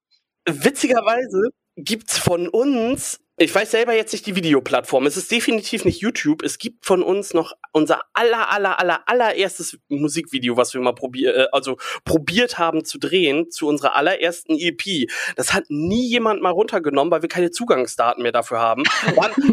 Witzigerweise 0.47 1.51
gibt's 1.75 2.17
von 2.17 2.47
uns 2.47 3.19
ich 3.41 3.55
weiß 3.55 3.71
selber 3.71 3.93
jetzt 3.93 4.11
nicht 4.11 4.25
die 4.25 4.35
Videoplattform. 4.35 5.05
Es 5.05 5.15
ist 5.15 5.31
definitiv 5.31 5.85
nicht 5.85 6.01
YouTube. 6.01 6.43
Es 6.43 6.57
gibt 6.57 6.85
von 6.85 7.01
uns 7.01 7.33
noch 7.33 7.53
unser 7.71 8.01
aller, 8.13 8.51
aller, 8.51 8.79
aller, 8.79 9.07
allererstes 9.07 9.79
Musikvideo, 9.87 10.57
was 10.57 10.73
wir 10.73 10.81
mal 10.81 10.93
probier 10.93 11.35
äh, 11.35 11.47
also 11.53 11.77
probiert 12.03 12.57
haben 12.57 12.83
zu 12.83 12.97
drehen 12.97 13.49
zu 13.49 13.67
unserer 13.67 13.95
allerersten 13.95 14.57
EP. 14.57 15.09
Das 15.37 15.53
hat 15.53 15.63
nie 15.69 16.05
jemand 16.09 16.41
mal 16.41 16.49
runtergenommen, 16.49 17.11
weil 17.11 17.21
wir 17.21 17.29
keine 17.29 17.49
Zugangsdaten 17.49 18.23
mehr 18.23 18.33
dafür 18.33 18.59
haben. 18.59 18.83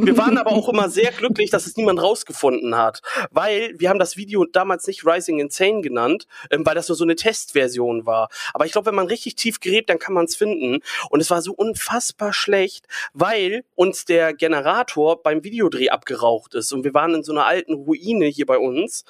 wir 0.02 0.18
waren 0.18 0.36
aber 0.36 0.50
auch 0.50 0.68
immer 0.68 0.88
sehr 0.88 1.12
glücklich, 1.12 1.50
dass 1.50 1.66
es 1.66 1.76
niemand 1.76 2.02
rausgefunden 2.02 2.76
hat, 2.76 3.02
weil 3.30 3.72
wir 3.78 3.88
haben 3.88 4.00
das 4.00 4.16
Video 4.16 4.46
damals 4.46 4.88
nicht 4.88 5.06
Rising 5.06 5.38
Insane 5.38 5.80
genannt, 5.80 6.26
ähm, 6.50 6.66
weil 6.66 6.74
das 6.74 6.88
nur 6.88 6.96
so 6.96 7.04
eine 7.04 7.14
Testversion 7.14 8.04
war. 8.04 8.30
Aber 8.52 8.66
ich 8.66 8.72
glaube, 8.72 8.86
wenn 8.86 8.96
man 8.96 9.06
richtig 9.06 9.36
tief 9.36 9.60
gräbt, 9.60 9.90
dann 9.90 10.00
kann 10.00 10.12
man 10.12 10.24
es 10.24 10.34
finden. 10.34 10.80
Und 11.10 11.20
es 11.20 11.30
war 11.30 11.40
so 11.40 11.52
unfassbar 11.52 12.32
schlecht, 12.32 12.86
weil 13.12 13.62
uns 13.76 14.04
der 14.04 14.34
Generator 14.34 15.22
beim 15.22 15.44
Videodreh 15.44 15.90
abgeraucht 15.90 16.54
ist. 16.54 16.72
Und 16.72 16.82
wir 16.82 16.94
waren 16.94 17.14
in 17.14 17.22
so 17.22 17.32
einer 17.32 17.46
alten 17.46 17.74
Ruine 17.74 18.26
hier 18.26 18.46
bei 18.46 18.58
uns. 18.58 19.04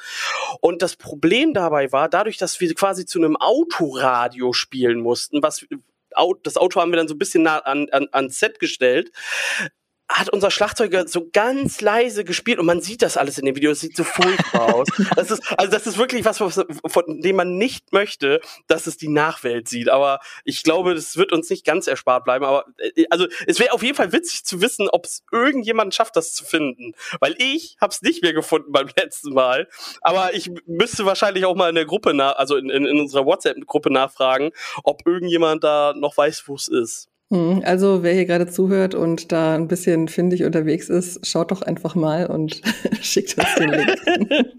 Und 0.61 0.83
das 0.83 0.97
Problem 0.97 1.55
dabei 1.55 1.93
war, 1.93 2.09
dadurch, 2.09 2.37
dass 2.37 2.61
wir 2.61 2.75
quasi 2.75 3.07
zu 3.07 3.19
einem 3.19 3.37
Autoradio 3.37 4.53
spielen 4.53 5.01
mussten, 5.01 5.43
was 5.43 5.67
das 6.43 6.57
Auto 6.57 6.81
haben 6.81 6.93
wir 6.93 6.97
dann 6.97 7.09
so 7.09 7.15
ein 7.15 7.19
bisschen 7.19 7.43
nah 7.43 7.59
an, 7.59 7.89
an, 7.91 8.09
ans 8.13 8.39
Set 8.39 8.59
gestellt, 8.59 9.11
hat 10.09 10.31
unser 10.31 10.51
Schlagzeuger 10.51 11.09
so 11.09 11.29
ganz 11.33 11.81
leise 11.81 12.25
gespielt 12.25 12.59
und 12.59 12.67
man 12.67 12.81
sieht 12.81 13.03
das 13.03 13.17
alles 13.17 13.39
in 13.39 13.45
dem 13.45 13.57
Video. 13.57 13.73
Es 13.73 13.81
sieht 13.81 13.97
so 13.97 14.05
furchtbar 14.05 14.75
aus. 14.75 14.87
Das 15.17 15.31
ist, 15.31 15.43
also 15.59 15.71
das 15.71 15.87
ist 15.87 15.99
wirklich 15.99 16.25
was, 16.25 16.39
von 16.39 17.21
dem 17.21 17.37
man 17.37 17.59
nicht 17.59 17.93
möchte, 17.93 18.41
dass 18.67 18.87
es 18.87 18.97
die 18.97 19.09
Nachwelt 19.09 19.69
sieht. 19.69 19.89
Aber 19.89 20.21
ich 20.45 20.63
glaube, 20.63 20.95
das 20.95 21.17
wird 21.17 21.33
uns 21.33 21.51
nicht 21.51 21.65
ganz 21.65 21.87
erspart 21.87 22.25
bleiben. 22.25 22.45
Aber 22.45 22.67
äh, 22.79 23.05
also 23.11 23.27
es 23.47 23.59
wäre 23.59 23.73
auf 23.73 23.83
jeden 23.83 23.97
Fall 23.97 24.13
witzig 24.13 24.45
zu 24.45 24.61
wissen, 24.61 24.89
ob 24.89 25.07
es 25.07 25.25
irgendjemand 25.33 25.95
schafft, 25.95 26.17
das 26.17 26.35
zu 26.35 26.45
finden. 26.45 26.95
Weil 27.21 27.35
ich 27.39 27.77
habe 27.81 27.93
es 27.93 28.03
nicht 28.03 28.23
mehr 28.23 28.33
gefunden 28.33 28.73
beim 28.73 28.89
letzten 28.97 29.33
Mal. 29.33 29.69
Aber 30.03 30.35
ich 30.35 30.51
müsste 30.67 31.05
wahrscheinlich 31.05 31.45
auch 31.45 31.57
mal 31.57 31.69
in 31.69 31.75
der 31.75 31.87
Gruppe 31.87 32.15
nach, 32.15 32.37
also 32.37 32.57
in, 32.57 32.71
in, 32.71 32.87
in 32.87 33.01
unserer 33.01 33.27
WhatsApp-Gruppe 33.27 33.93
nachfragen, 33.93 34.53
ob 34.85 35.07
irgendjemand 35.07 35.65
da 35.65 35.95
noch 35.97 36.17
weiß, 36.17 36.45
wo 36.47 36.55
es 36.55 36.69
ist. 36.69 37.09
Hm, 37.33 37.62
also 37.64 38.04
wer 38.04 38.12
hier 38.12 38.25
gerade 38.25 38.47
zuhört 38.47 38.95
und 38.95 39.33
da 39.33 39.56
ein 39.56 39.66
bisschen 39.66 40.06
findig 40.06 40.45
unterwegs 40.45 40.88
ist, 40.88 41.26
schaut 41.26 41.50
doch 41.50 41.62
einfach 41.62 41.97
mal 41.97 42.26
und 42.26 42.62
schickt 43.02 43.37
uns 43.37 43.54
den 43.56 43.71
Link. 43.71 43.97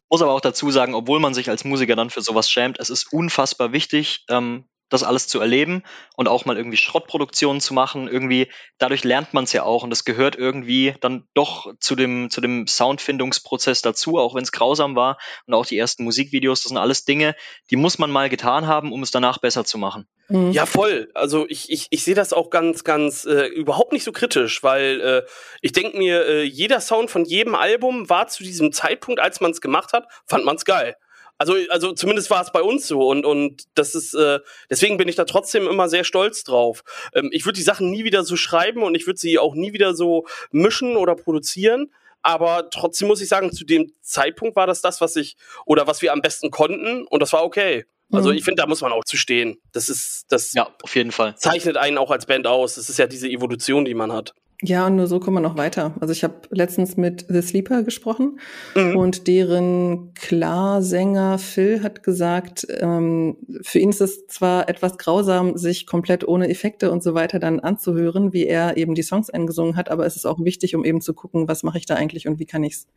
Muss 0.09 0.21
aber 0.21 0.33
auch 0.33 0.41
dazu 0.41 0.69
sagen, 0.69 0.93
obwohl 0.93 1.19
man 1.19 1.33
sich 1.33 1.49
als 1.49 1.63
Musiker 1.63 1.95
dann 1.95 2.09
für 2.09 2.21
sowas 2.21 2.49
schämt, 2.49 2.79
es 2.79 2.89
ist 2.89 3.13
unfassbar 3.13 3.71
wichtig, 3.71 4.25
ähm, 4.29 4.65
das 4.89 5.03
alles 5.03 5.27
zu 5.27 5.39
erleben 5.39 5.83
und 6.15 6.27
auch 6.27 6.45
mal 6.45 6.57
irgendwie 6.57 6.77
Schrottproduktionen 6.77 7.61
zu 7.61 7.73
machen. 7.73 8.07
Irgendwie, 8.07 8.47
dadurch 8.77 9.03
lernt 9.03 9.33
man 9.33 9.43
es 9.43 9.53
ja 9.53 9.63
auch 9.63 9.83
und 9.83 9.89
das 9.89 10.05
gehört 10.05 10.35
irgendwie 10.35 10.95
dann 11.01 11.27
doch 11.33 11.73
zu 11.79 11.95
dem, 11.95 12.29
zu 12.29 12.41
dem 12.41 12.67
Soundfindungsprozess 12.67 13.81
dazu, 13.81 14.17
auch 14.17 14.35
wenn 14.35 14.43
es 14.43 14.51
grausam 14.51 14.95
war. 14.95 15.17
Und 15.45 15.53
auch 15.53 15.65
die 15.65 15.77
ersten 15.77 16.03
Musikvideos, 16.03 16.63
das 16.63 16.69
sind 16.69 16.77
alles 16.77 17.05
Dinge, 17.05 17.35
die 17.69 17.75
muss 17.75 17.99
man 17.99 18.11
mal 18.11 18.29
getan 18.29 18.67
haben, 18.67 18.91
um 18.91 19.03
es 19.03 19.11
danach 19.11 19.39
besser 19.39 19.65
zu 19.65 19.77
machen. 19.77 20.07
Mhm. 20.29 20.51
Ja, 20.51 20.65
voll. 20.65 21.09
Also 21.13 21.45
ich, 21.49 21.69
ich, 21.69 21.87
ich 21.89 22.03
sehe 22.03 22.15
das 22.15 22.33
auch 22.33 22.49
ganz, 22.49 22.83
ganz 22.83 23.25
äh, 23.25 23.47
überhaupt 23.47 23.93
nicht 23.93 24.03
so 24.03 24.11
kritisch, 24.11 24.63
weil 24.63 25.01
äh, 25.01 25.23
ich 25.61 25.71
denke 25.71 25.97
mir, 25.97 26.25
äh, 26.25 26.43
jeder 26.43 26.81
Sound 26.81 27.11
von 27.11 27.25
jedem 27.25 27.55
Album 27.55 28.09
war 28.09 28.27
zu 28.27 28.43
diesem 28.43 28.71
Zeitpunkt, 28.71 29.19
als 29.19 29.41
man 29.41 29.51
es 29.51 29.61
gemacht 29.61 29.93
hat, 29.93 30.07
fand 30.25 30.45
man 30.45 30.55
es 30.55 30.65
geil. 30.65 30.95
Also, 31.37 31.55
also 31.69 31.93
zumindest 31.93 32.29
war 32.29 32.41
es 32.41 32.51
bei 32.51 32.61
uns 32.61 32.87
so 32.87 33.07
und 33.07 33.25
und 33.25 33.65
das 33.75 33.93
ist 33.93 34.13
äh, 34.15 34.39
deswegen 34.69 34.97
bin 34.97 35.07
ich 35.07 35.15
da 35.15 35.25
trotzdem 35.25 35.67
immer 35.67 35.87
sehr 35.87 36.03
stolz 36.03 36.43
drauf. 36.43 36.83
Ähm, 37.13 37.29
ich 37.31 37.45
würde 37.45 37.57
die 37.57 37.63
Sachen 37.63 37.91
nie 37.91 38.03
wieder 38.03 38.23
so 38.23 38.35
schreiben 38.35 38.81
und 38.81 38.95
ich 38.95 39.05
würde 39.05 39.19
sie 39.19 39.37
auch 39.37 39.53
nie 39.53 39.73
wieder 39.73 39.93
so 39.93 40.25
mischen 40.51 40.95
oder 40.95 41.15
produzieren. 41.15 41.91
Aber 42.23 42.69
trotzdem 42.71 43.07
muss 43.07 43.21
ich 43.21 43.29
sagen, 43.29 43.51
zu 43.51 43.63
dem 43.63 43.93
Zeitpunkt 44.01 44.55
war 44.55 44.67
das 44.67 44.81
das, 44.81 44.99
was 44.99 45.15
ich 45.15 45.37
oder 45.65 45.87
was 45.87 46.01
wir 46.01 46.11
am 46.11 46.21
besten 46.21 46.49
konnten 46.49 47.05
und 47.05 47.21
das 47.21 47.33
war 47.33 47.43
okay. 47.43 47.85
Also 48.11 48.29
mhm. 48.29 48.37
ich 48.37 48.43
finde, 48.43 48.61
da 48.61 48.67
muss 48.67 48.81
man 48.81 48.91
auch 48.91 49.03
zu 49.03 49.17
stehen. 49.17 49.59
Das 49.73 49.89
ist 49.89 50.25
das. 50.29 50.53
Ja, 50.53 50.69
auf 50.81 50.95
jeden 50.95 51.11
Fall. 51.11 51.35
Zeichnet 51.37 51.77
einen 51.77 51.97
auch 51.97 52.09
als 52.09 52.25
Band 52.25 52.47
aus. 52.47 52.75
Das 52.75 52.89
ist 52.89 52.97
ja 52.97 53.07
diese 53.07 53.27
Evolution, 53.27 53.85
die 53.85 53.93
man 53.93 54.13
hat. 54.13 54.33
Ja, 54.63 54.87
und 54.87 54.95
nur 54.95 55.05
so 55.05 55.19
kommt 55.19 55.35
man 55.35 55.43
noch 55.43 55.55
weiter. 55.55 55.93
Also 55.99 56.11
ich 56.11 56.23
habe 56.23 56.35
letztens 56.49 56.97
mit 56.97 57.25
The 57.29 57.43
Sleeper 57.43 57.83
gesprochen 57.83 58.39
mhm. 58.75 58.97
und 58.97 59.27
deren 59.27 60.15
Klarsänger 60.15 61.37
Phil 61.37 61.83
hat 61.83 62.01
gesagt, 62.01 62.65
ähm, 62.79 63.37
für 63.61 63.77
ihn 63.77 63.91
ist 63.91 64.01
es 64.01 64.25
zwar 64.25 64.67
etwas 64.67 64.97
grausam, 64.97 65.57
sich 65.57 65.85
komplett 65.85 66.27
ohne 66.27 66.49
Effekte 66.49 66.89
und 66.91 67.03
so 67.03 67.13
weiter 67.13 67.37
dann 67.37 67.59
anzuhören, 67.59 68.33
wie 68.33 68.47
er 68.47 68.77
eben 68.77 68.95
die 68.95 69.03
Songs 69.03 69.29
eingesungen 69.29 69.75
hat, 69.75 69.91
aber 69.91 70.07
es 70.07 70.15
ist 70.15 70.25
auch 70.25 70.39
wichtig, 70.43 70.75
um 70.75 70.83
eben 70.83 71.01
zu 71.01 71.13
gucken, 71.13 71.47
was 71.47 71.61
mache 71.61 71.77
ich 71.77 71.85
da 71.85 71.93
eigentlich 71.93 72.27
und 72.27 72.39
wie 72.39 72.45
kann 72.45 72.63
ich's, 72.63 72.87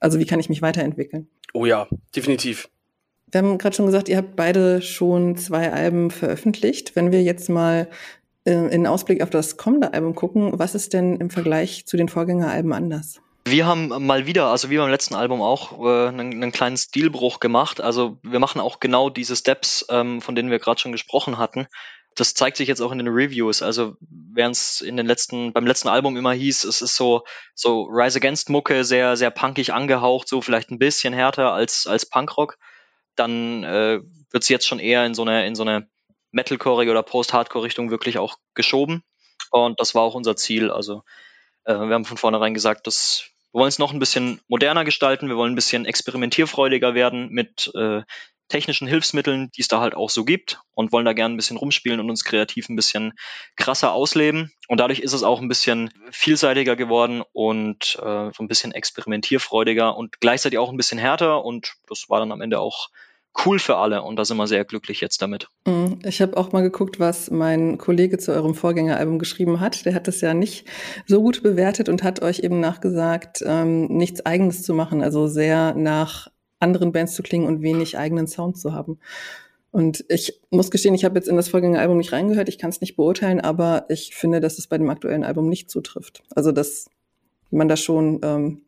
also 0.00 0.18
wie 0.18 0.26
kann 0.26 0.38
ich 0.38 0.50
mich 0.50 0.60
weiterentwickeln. 0.60 1.28
Oh 1.54 1.64
ja, 1.64 1.88
definitiv. 2.14 2.68
Wir 3.32 3.38
haben 3.38 3.58
gerade 3.58 3.76
schon 3.76 3.86
gesagt, 3.86 4.08
ihr 4.08 4.16
habt 4.16 4.36
beide 4.36 4.82
schon 4.82 5.36
zwei 5.36 5.72
Alben 5.72 6.10
veröffentlicht. 6.10 6.96
Wenn 6.96 7.12
wir 7.12 7.22
jetzt 7.22 7.48
mal 7.48 7.88
in 8.50 8.86
Ausblick 8.86 9.22
auf 9.22 9.30
das 9.30 9.56
kommende 9.56 9.92
Album 9.92 10.14
gucken, 10.14 10.58
was 10.58 10.74
ist 10.74 10.92
denn 10.92 11.16
im 11.16 11.30
Vergleich 11.30 11.86
zu 11.86 11.96
den 11.96 12.08
Vorgängeralben 12.08 12.72
anders? 12.72 13.20
Wir 13.44 13.66
haben 13.66 13.88
mal 14.06 14.26
wieder, 14.26 14.46
also 14.46 14.70
wie 14.70 14.76
beim 14.76 14.90
letzten 14.90 15.14
Album 15.14 15.40
auch, 15.40 15.80
äh, 15.80 16.08
einen, 16.08 16.32
einen, 16.34 16.52
kleinen 16.52 16.76
Stilbruch 16.76 17.40
gemacht. 17.40 17.80
Also 17.80 18.18
wir 18.22 18.38
machen 18.38 18.60
auch 18.60 18.80
genau 18.80 19.08
diese 19.08 19.34
Steps, 19.34 19.86
ähm, 19.88 20.20
von 20.20 20.34
denen 20.34 20.50
wir 20.50 20.58
gerade 20.58 20.78
schon 20.78 20.92
gesprochen 20.92 21.38
hatten. 21.38 21.66
Das 22.16 22.34
zeigt 22.34 22.58
sich 22.58 22.68
jetzt 22.68 22.82
auch 22.82 22.92
in 22.92 22.98
den 22.98 23.08
Reviews. 23.08 23.62
Also 23.62 23.96
während 24.00 24.56
es 24.56 24.82
in 24.82 24.96
den 24.96 25.06
letzten, 25.06 25.52
beim 25.52 25.66
letzten 25.66 25.88
Album 25.88 26.16
immer 26.16 26.32
hieß, 26.32 26.64
es 26.64 26.82
ist 26.82 26.96
so, 26.96 27.24
so 27.54 27.84
Rise 27.84 28.18
Against 28.18 28.50
Mucke, 28.50 28.84
sehr, 28.84 29.16
sehr 29.16 29.30
punkig 29.30 29.72
angehaucht, 29.72 30.28
so 30.28 30.42
vielleicht 30.42 30.70
ein 30.70 30.78
bisschen 30.78 31.14
härter 31.14 31.52
als, 31.52 31.86
als 31.86 32.04
Punkrock, 32.04 32.58
dann 33.16 33.64
äh, 33.64 34.00
wird 34.30 34.42
es 34.42 34.48
jetzt 34.48 34.66
schon 34.66 34.80
eher 34.80 35.06
in 35.06 35.14
so 35.14 35.22
eine, 35.22 35.46
in 35.46 35.54
so 35.54 35.62
eine 35.62 35.88
Metalcore 36.32 36.90
oder 36.90 37.02
Post-Hardcore-Richtung 37.02 37.90
wirklich 37.90 38.18
auch 38.18 38.36
geschoben. 38.54 39.02
Und 39.50 39.80
das 39.80 39.94
war 39.94 40.02
auch 40.02 40.14
unser 40.14 40.36
Ziel. 40.36 40.70
Also 40.70 41.02
äh, 41.64 41.74
wir 41.74 41.94
haben 41.94 42.04
von 42.04 42.16
vornherein 42.16 42.54
gesagt, 42.54 42.86
dass 42.86 43.30
wir 43.52 43.60
wollen 43.60 43.68
es 43.68 43.80
noch 43.80 43.92
ein 43.92 43.98
bisschen 43.98 44.40
moderner 44.46 44.84
gestalten, 44.84 45.28
wir 45.28 45.36
wollen 45.36 45.52
ein 45.52 45.56
bisschen 45.56 45.84
experimentierfreudiger 45.84 46.94
werden 46.94 47.30
mit 47.30 47.72
äh, 47.74 48.02
technischen 48.50 48.86
Hilfsmitteln, 48.86 49.50
die 49.56 49.62
es 49.62 49.68
da 49.68 49.80
halt 49.80 49.94
auch 49.94 50.10
so 50.10 50.24
gibt 50.24 50.60
und 50.74 50.92
wollen 50.92 51.04
da 51.04 51.14
gerne 51.14 51.34
ein 51.34 51.36
bisschen 51.36 51.56
rumspielen 51.56 52.00
und 52.00 52.10
uns 52.10 52.24
kreativ 52.24 52.68
ein 52.68 52.76
bisschen 52.76 53.14
krasser 53.56 53.92
ausleben. 53.92 54.52
Und 54.68 54.78
dadurch 54.78 55.00
ist 55.00 55.14
es 55.14 55.22
auch 55.22 55.40
ein 55.40 55.48
bisschen 55.48 55.90
vielseitiger 56.10 56.76
geworden 56.76 57.22
und 57.32 57.96
äh, 58.00 58.30
so 58.32 58.42
ein 58.42 58.48
bisschen 58.48 58.72
experimentierfreudiger 58.72 59.96
und 59.96 60.20
gleichzeitig 60.20 60.58
auch 60.58 60.70
ein 60.70 60.76
bisschen 60.76 60.98
härter. 60.98 61.44
Und 61.44 61.74
das 61.88 62.08
war 62.08 62.20
dann 62.20 62.32
am 62.32 62.40
Ende 62.40 62.60
auch 62.60 62.88
cool 63.44 63.58
für 63.58 63.76
alle 63.76 64.02
und 64.02 64.16
da 64.16 64.24
sind 64.24 64.36
wir 64.36 64.46
sehr 64.46 64.64
glücklich 64.64 65.00
jetzt 65.00 65.22
damit. 65.22 65.48
Mhm. 65.66 65.98
Ich 66.04 66.20
habe 66.20 66.36
auch 66.36 66.52
mal 66.52 66.62
geguckt, 66.62 67.00
was 67.00 67.30
mein 67.30 67.78
Kollege 67.78 68.18
zu 68.18 68.32
eurem 68.32 68.54
Vorgängeralbum 68.54 69.18
geschrieben 69.18 69.60
hat. 69.60 69.84
Der 69.86 69.94
hat 69.94 70.08
das 70.08 70.20
ja 70.20 70.34
nicht 70.34 70.66
so 71.06 71.22
gut 71.22 71.42
bewertet 71.42 71.88
und 71.88 72.02
hat 72.02 72.22
euch 72.22 72.40
eben 72.40 72.60
nachgesagt, 72.60 73.42
ähm, 73.46 73.86
nichts 73.86 74.24
Eigenes 74.26 74.62
zu 74.62 74.74
machen, 74.74 75.02
also 75.02 75.26
sehr 75.26 75.74
nach 75.74 76.28
anderen 76.58 76.92
Bands 76.92 77.14
zu 77.14 77.22
klingen 77.22 77.46
und 77.46 77.62
wenig 77.62 77.96
eigenen 77.96 78.26
Sound 78.26 78.58
zu 78.58 78.74
haben. 78.74 78.98
Und 79.72 80.04
ich 80.08 80.40
muss 80.50 80.70
gestehen, 80.70 80.94
ich 80.94 81.04
habe 81.04 81.14
jetzt 81.14 81.28
in 81.28 81.36
das 81.36 81.48
Vorgängeralbum 81.48 81.96
nicht 81.96 82.12
reingehört, 82.12 82.48
ich 82.48 82.58
kann 82.58 82.70
es 82.70 82.80
nicht 82.80 82.96
beurteilen, 82.96 83.40
aber 83.40 83.86
ich 83.88 84.14
finde, 84.14 84.40
dass 84.40 84.58
es 84.58 84.66
bei 84.66 84.76
dem 84.76 84.90
aktuellen 84.90 85.24
Album 85.24 85.48
nicht 85.48 85.70
zutrifft. 85.70 86.22
Also 86.34 86.50
dass 86.50 86.90
man 87.50 87.68
da 87.68 87.76
schon 87.76 88.20
ähm, 88.22 88.62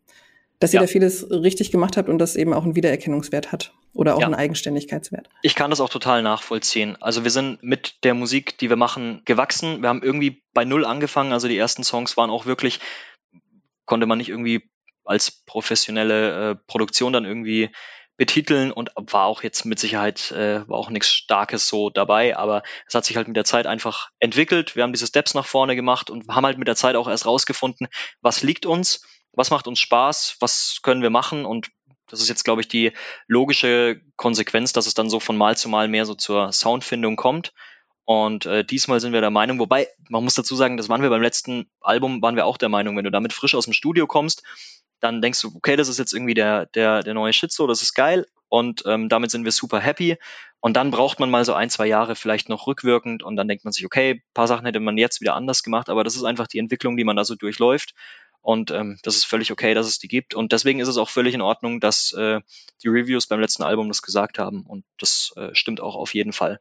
dass 0.62 0.72
ihr 0.72 0.80
ja. 0.80 0.82
da 0.82 0.86
vieles 0.86 1.28
richtig 1.30 1.70
gemacht 1.72 1.96
habt 1.96 2.08
und 2.08 2.18
das 2.18 2.36
eben 2.36 2.52
auch 2.52 2.62
einen 2.62 2.76
Wiedererkennungswert 2.76 3.50
hat 3.50 3.72
oder 3.92 4.14
auch 4.14 4.20
ja. 4.20 4.26
einen 4.26 4.34
Eigenständigkeitswert. 4.34 5.28
Ich 5.42 5.54
kann 5.54 5.70
das 5.70 5.80
auch 5.80 5.88
total 5.88 6.22
nachvollziehen. 6.22 6.96
Also 7.00 7.24
wir 7.24 7.30
sind 7.30 7.62
mit 7.62 8.04
der 8.04 8.14
Musik, 8.14 8.58
die 8.58 8.68
wir 8.68 8.76
machen, 8.76 9.22
gewachsen. 9.24 9.82
Wir 9.82 9.88
haben 9.88 10.02
irgendwie 10.02 10.42
bei 10.54 10.64
Null 10.64 10.84
angefangen. 10.84 11.32
Also 11.32 11.48
die 11.48 11.58
ersten 11.58 11.82
Songs 11.82 12.16
waren 12.16 12.30
auch 12.30 12.46
wirklich, 12.46 12.78
konnte 13.86 14.06
man 14.06 14.18
nicht 14.18 14.28
irgendwie 14.28 14.70
als 15.04 15.42
professionelle 15.46 16.50
äh, 16.50 16.54
Produktion 16.68 17.12
dann 17.12 17.24
irgendwie 17.24 17.70
betiteln 18.16 18.70
und 18.70 18.92
war 18.94 19.24
auch 19.24 19.42
jetzt 19.42 19.64
mit 19.64 19.80
Sicherheit 19.80 20.30
äh, 20.30 20.68
war 20.68 20.78
auch 20.78 20.90
nichts 20.90 21.08
Starkes 21.08 21.66
so 21.66 21.90
dabei, 21.90 22.36
aber 22.36 22.62
es 22.86 22.94
hat 22.94 23.04
sich 23.04 23.16
halt 23.16 23.26
mit 23.26 23.36
der 23.36 23.44
Zeit 23.44 23.66
einfach 23.66 24.10
entwickelt. 24.20 24.76
Wir 24.76 24.84
haben 24.84 24.92
diese 24.92 25.06
Steps 25.08 25.34
nach 25.34 25.46
vorne 25.46 25.74
gemacht 25.74 26.08
und 26.08 26.28
haben 26.28 26.46
halt 26.46 26.58
mit 26.58 26.68
der 26.68 26.76
Zeit 26.76 26.94
auch 26.94 27.08
erst 27.08 27.26
rausgefunden, 27.26 27.88
was 28.20 28.42
liegt 28.42 28.64
uns 28.64 29.02
was 29.32 29.50
macht 29.50 29.66
uns 29.66 29.80
Spaß, 29.80 30.36
was 30.40 30.80
können 30.82 31.02
wir 31.02 31.10
machen 31.10 31.44
und 31.44 31.70
das 32.08 32.20
ist 32.20 32.28
jetzt, 32.28 32.44
glaube 32.44 32.60
ich, 32.60 32.68
die 32.68 32.92
logische 33.26 34.00
Konsequenz, 34.16 34.74
dass 34.74 34.86
es 34.86 34.92
dann 34.92 35.08
so 35.08 35.18
von 35.18 35.36
Mal 35.36 35.56
zu 35.56 35.70
Mal 35.70 35.88
mehr 35.88 36.04
so 36.04 36.14
zur 36.14 36.52
Soundfindung 36.52 37.16
kommt. 37.16 37.54
Und 38.04 38.44
äh, 38.44 38.64
diesmal 38.64 39.00
sind 39.00 39.14
wir 39.14 39.22
der 39.22 39.30
Meinung, 39.30 39.58
wobei 39.58 39.88
man 40.10 40.22
muss 40.22 40.34
dazu 40.34 40.54
sagen, 40.54 40.76
das 40.76 40.88
waren 40.88 41.02
wir 41.02 41.08
beim 41.08 41.22
letzten 41.22 41.70
Album, 41.80 42.20
waren 42.20 42.36
wir 42.36 42.44
auch 42.44 42.58
der 42.58 42.68
Meinung, 42.68 42.96
wenn 42.96 43.04
du 43.04 43.10
damit 43.10 43.32
frisch 43.32 43.54
aus 43.54 43.64
dem 43.64 43.72
Studio 43.72 44.06
kommst, 44.06 44.42
dann 45.00 45.22
denkst 45.22 45.40
du, 45.40 45.52
okay, 45.54 45.76
das 45.76 45.88
ist 45.88 45.98
jetzt 45.98 46.12
irgendwie 46.12 46.34
der, 46.34 46.66
der, 46.66 47.02
der 47.02 47.14
neue 47.14 47.32
Shit 47.32 47.52
so, 47.52 47.66
das 47.66 47.80
ist 47.80 47.94
geil 47.94 48.26
und 48.48 48.82
ähm, 48.86 49.08
damit 49.08 49.30
sind 49.30 49.44
wir 49.44 49.52
super 49.52 49.80
happy. 49.80 50.18
Und 50.60 50.76
dann 50.76 50.90
braucht 50.90 51.18
man 51.18 51.30
mal 51.30 51.44
so 51.44 51.54
ein, 51.54 51.70
zwei 51.70 51.86
Jahre 51.86 52.14
vielleicht 52.14 52.48
noch 52.48 52.66
rückwirkend 52.66 53.22
und 53.22 53.36
dann 53.36 53.48
denkt 53.48 53.64
man 53.64 53.72
sich, 53.72 53.86
okay, 53.86 54.22
paar 54.34 54.46
Sachen 54.46 54.66
hätte 54.66 54.78
man 54.78 54.98
jetzt 54.98 55.20
wieder 55.20 55.34
anders 55.34 55.62
gemacht, 55.62 55.88
aber 55.88 56.04
das 56.04 56.16
ist 56.16 56.24
einfach 56.24 56.46
die 56.46 56.58
Entwicklung, 56.58 56.96
die 56.96 57.04
man 57.04 57.16
da 57.16 57.24
so 57.24 57.34
durchläuft. 57.34 57.94
Und 58.42 58.70
ähm, 58.72 58.98
das 59.02 59.16
ist 59.16 59.24
völlig 59.24 59.52
okay, 59.52 59.72
dass 59.72 59.86
es 59.86 59.98
die 59.98 60.08
gibt. 60.08 60.34
Und 60.34 60.52
deswegen 60.52 60.80
ist 60.80 60.88
es 60.88 60.98
auch 60.98 61.08
völlig 61.08 61.34
in 61.34 61.40
Ordnung, 61.40 61.80
dass 61.80 62.12
äh, 62.12 62.40
die 62.82 62.88
Reviews 62.88 63.26
beim 63.28 63.40
letzten 63.40 63.62
Album 63.62 63.88
das 63.88 64.02
gesagt 64.02 64.38
haben. 64.38 64.66
Und 64.66 64.84
das 64.98 65.32
äh, 65.36 65.54
stimmt 65.54 65.80
auch 65.80 65.94
auf 65.94 66.12
jeden 66.14 66.32
Fall. 66.32 66.60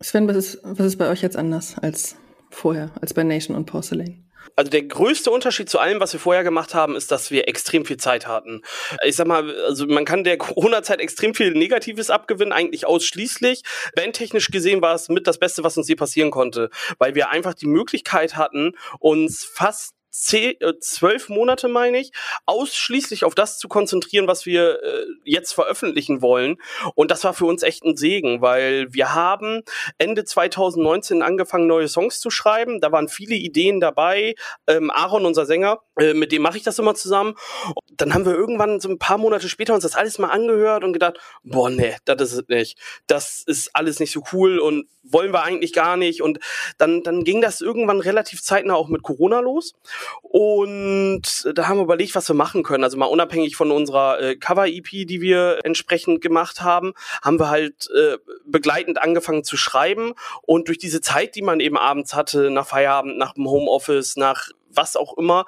Sven, 0.00 0.26
was 0.26 0.36
ist, 0.36 0.58
was 0.62 0.86
ist 0.86 0.96
bei 0.96 1.08
euch 1.08 1.22
jetzt 1.22 1.36
anders 1.36 1.78
als 1.78 2.16
vorher, 2.50 2.90
als 3.00 3.14
bei 3.14 3.22
Nation 3.22 3.56
und 3.56 3.66
Porcelain? 3.66 4.26
Also 4.56 4.70
der 4.70 4.82
größte 4.82 5.30
Unterschied 5.30 5.68
zu 5.68 5.78
allem, 5.78 6.00
was 6.00 6.12
wir 6.12 6.20
vorher 6.20 6.42
gemacht 6.42 6.74
haben, 6.74 6.96
ist, 6.96 7.10
dass 7.10 7.30
wir 7.30 7.46
extrem 7.48 7.84
viel 7.84 7.98
Zeit 7.98 8.26
hatten. 8.26 8.62
Ich 9.04 9.16
sag 9.16 9.26
mal, 9.26 9.54
also 9.64 9.86
man 9.86 10.04
kann 10.04 10.24
der 10.24 10.38
Corona-Zeit 10.38 11.00
extrem 11.00 11.34
viel 11.34 11.52
Negatives 11.52 12.10
abgewinnen, 12.10 12.52
eigentlich 12.52 12.86
ausschließlich. 12.86 13.62
Bandtechnisch 13.94 14.48
gesehen 14.48 14.82
war 14.82 14.94
es 14.94 15.08
mit 15.08 15.26
das 15.26 15.38
Beste, 15.38 15.62
was 15.62 15.76
uns 15.76 15.88
je 15.88 15.94
passieren 15.94 16.30
konnte, 16.30 16.70
weil 16.98 17.14
wir 17.14 17.30
einfach 17.30 17.54
die 17.54 17.66
Möglichkeit 17.66 18.36
hatten, 18.36 18.72
uns 18.98 19.44
fast 19.44 19.94
zehn, 20.10 20.60
äh, 20.60 20.78
zwölf 20.80 21.28
Monate, 21.28 21.68
meine 21.68 21.98
ich, 21.98 22.12
ausschließlich 22.46 23.24
auf 23.24 23.34
das 23.34 23.58
zu 23.58 23.68
konzentrieren, 23.68 24.26
was 24.26 24.46
wir 24.46 24.82
äh, 24.82 25.06
jetzt 25.24 25.52
veröffentlichen 25.52 26.22
wollen. 26.22 26.58
Und 26.94 27.10
das 27.10 27.24
war 27.24 27.34
für 27.34 27.46
uns 27.46 27.62
echt 27.62 27.84
ein 27.84 27.96
Segen, 27.96 28.42
weil 28.42 28.92
wir 28.92 29.14
haben 29.14 29.62
Ende 29.98 30.24
2019 30.24 31.22
angefangen, 31.22 31.66
neue 31.66 31.88
Songs 31.88 32.20
zu 32.20 32.30
schreiben. 32.30 32.80
Da 32.80 32.92
waren 32.92 33.08
viele 33.08 33.36
Ideen 33.36 33.80
dabei. 33.80 34.34
Ähm, 34.66 34.90
Aaron, 34.90 35.26
unser 35.26 35.46
Sänger, 35.46 35.80
äh, 35.98 36.14
mit 36.14 36.32
dem 36.32 36.42
mache 36.42 36.56
ich 36.56 36.62
das 36.62 36.78
immer 36.78 36.94
zusammen. 36.94 37.34
Und 37.74 38.00
dann 38.00 38.14
haben 38.14 38.24
wir 38.24 38.34
irgendwann 38.34 38.80
so 38.80 38.88
ein 38.88 38.98
paar 38.98 39.18
Monate 39.18 39.48
später 39.48 39.74
uns 39.74 39.82
das 39.82 39.96
alles 39.96 40.18
mal 40.18 40.28
angehört 40.28 40.84
und 40.84 40.92
gedacht, 40.92 41.18
boah, 41.42 41.70
nee, 41.70 41.96
das 42.04 42.20
ist 42.20 42.32
es 42.32 42.48
nicht. 42.48 42.78
Das 43.06 43.42
ist 43.46 43.74
alles 43.74 44.00
nicht 44.00 44.12
so 44.12 44.22
cool 44.32 44.58
und 44.58 44.86
wollen 45.02 45.32
wir 45.32 45.42
eigentlich 45.42 45.72
gar 45.72 45.96
nicht. 45.96 46.22
Und 46.22 46.38
dann, 46.78 47.02
dann 47.02 47.24
ging 47.24 47.40
das 47.40 47.60
irgendwann 47.60 48.00
relativ 48.00 48.42
zeitnah 48.42 48.74
auch 48.74 48.88
mit 48.88 49.02
Corona 49.02 49.40
los. 49.40 49.74
Und 50.22 51.50
da 51.54 51.68
haben 51.68 51.78
wir 51.78 51.84
überlegt, 51.84 52.14
was 52.14 52.28
wir 52.28 52.34
machen 52.34 52.62
können. 52.62 52.84
Also 52.84 52.96
mal 52.96 53.06
unabhängig 53.06 53.56
von 53.56 53.70
unserer 53.70 54.20
äh, 54.20 54.36
Cover-EP, 54.36 55.06
die 55.06 55.20
wir 55.20 55.58
entsprechend 55.64 56.20
gemacht 56.20 56.62
haben, 56.62 56.92
haben 57.22 57.38
wir 57.40 57.50
halt 57.50 57.88
äh, 57.90 58.18
begleitend 58.46 59.02
angefangen 59.02 59.44
zu 59.44 59.56
schreiben. 59.56 60.14
Und 60.42 60.68
durch 60.68 60.78
diese 60.78 61.00
Zeit, 61.00 61.34
die 61.34 61.42
man 61.42 61.60
eben 61.60 61.76
abends 61.76 62.14
hatte, 62.14 62.50
nach 62.50 62.66
Feierabend, 62.66 63.18
nach 63.18 63.34
dem 63.34 63.48
Homeoffice, 63.48 64.16
nach 64.16 64.50
was 64.74 64.96
auch 64.96 65.16
immer, 65.18 65.46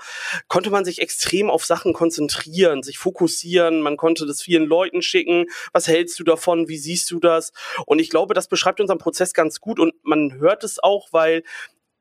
konnte 0.49 0.71
man 0.71 0.85
sich 0.85 1.01
extrem 1.01 1.51
auf 1.51 1.65
Sachen 1.65 1.93
konzentrieren, 1.93 2.83
sich 2.83 2.99
fokussieren, 2.99 3.81
man 3.81 3.97
konnte 3.97 4.27
das 4.27 4.43
vielen 4.43 4.67
Leuten 4.67 5.03
schicken, 5.03 5.47
was 5.73 5.89
hältst 5.89 6.19
du 6.19 6.25
davon, 6.25 6.69
wie 6.69 6.79
siehst 6.79 7.11
du 7.11 7.21
das? 7.21 7.53
Und 7.87 7.99
ich 7.99 8.11
glaube, 8.11 8.35
das 8.35 8.49
beschreibt 8.49 8.81
unseren 8.81 8.99
Prozess 8.99 9.33
ganz 9.33 9.61
gut 9.61 9.79
und 9.79 9.95
man 10.03 10.35
hört 10.35 10.65
es 10.65 10.83
auch, 10.83 11.09
weil 11.13 11.43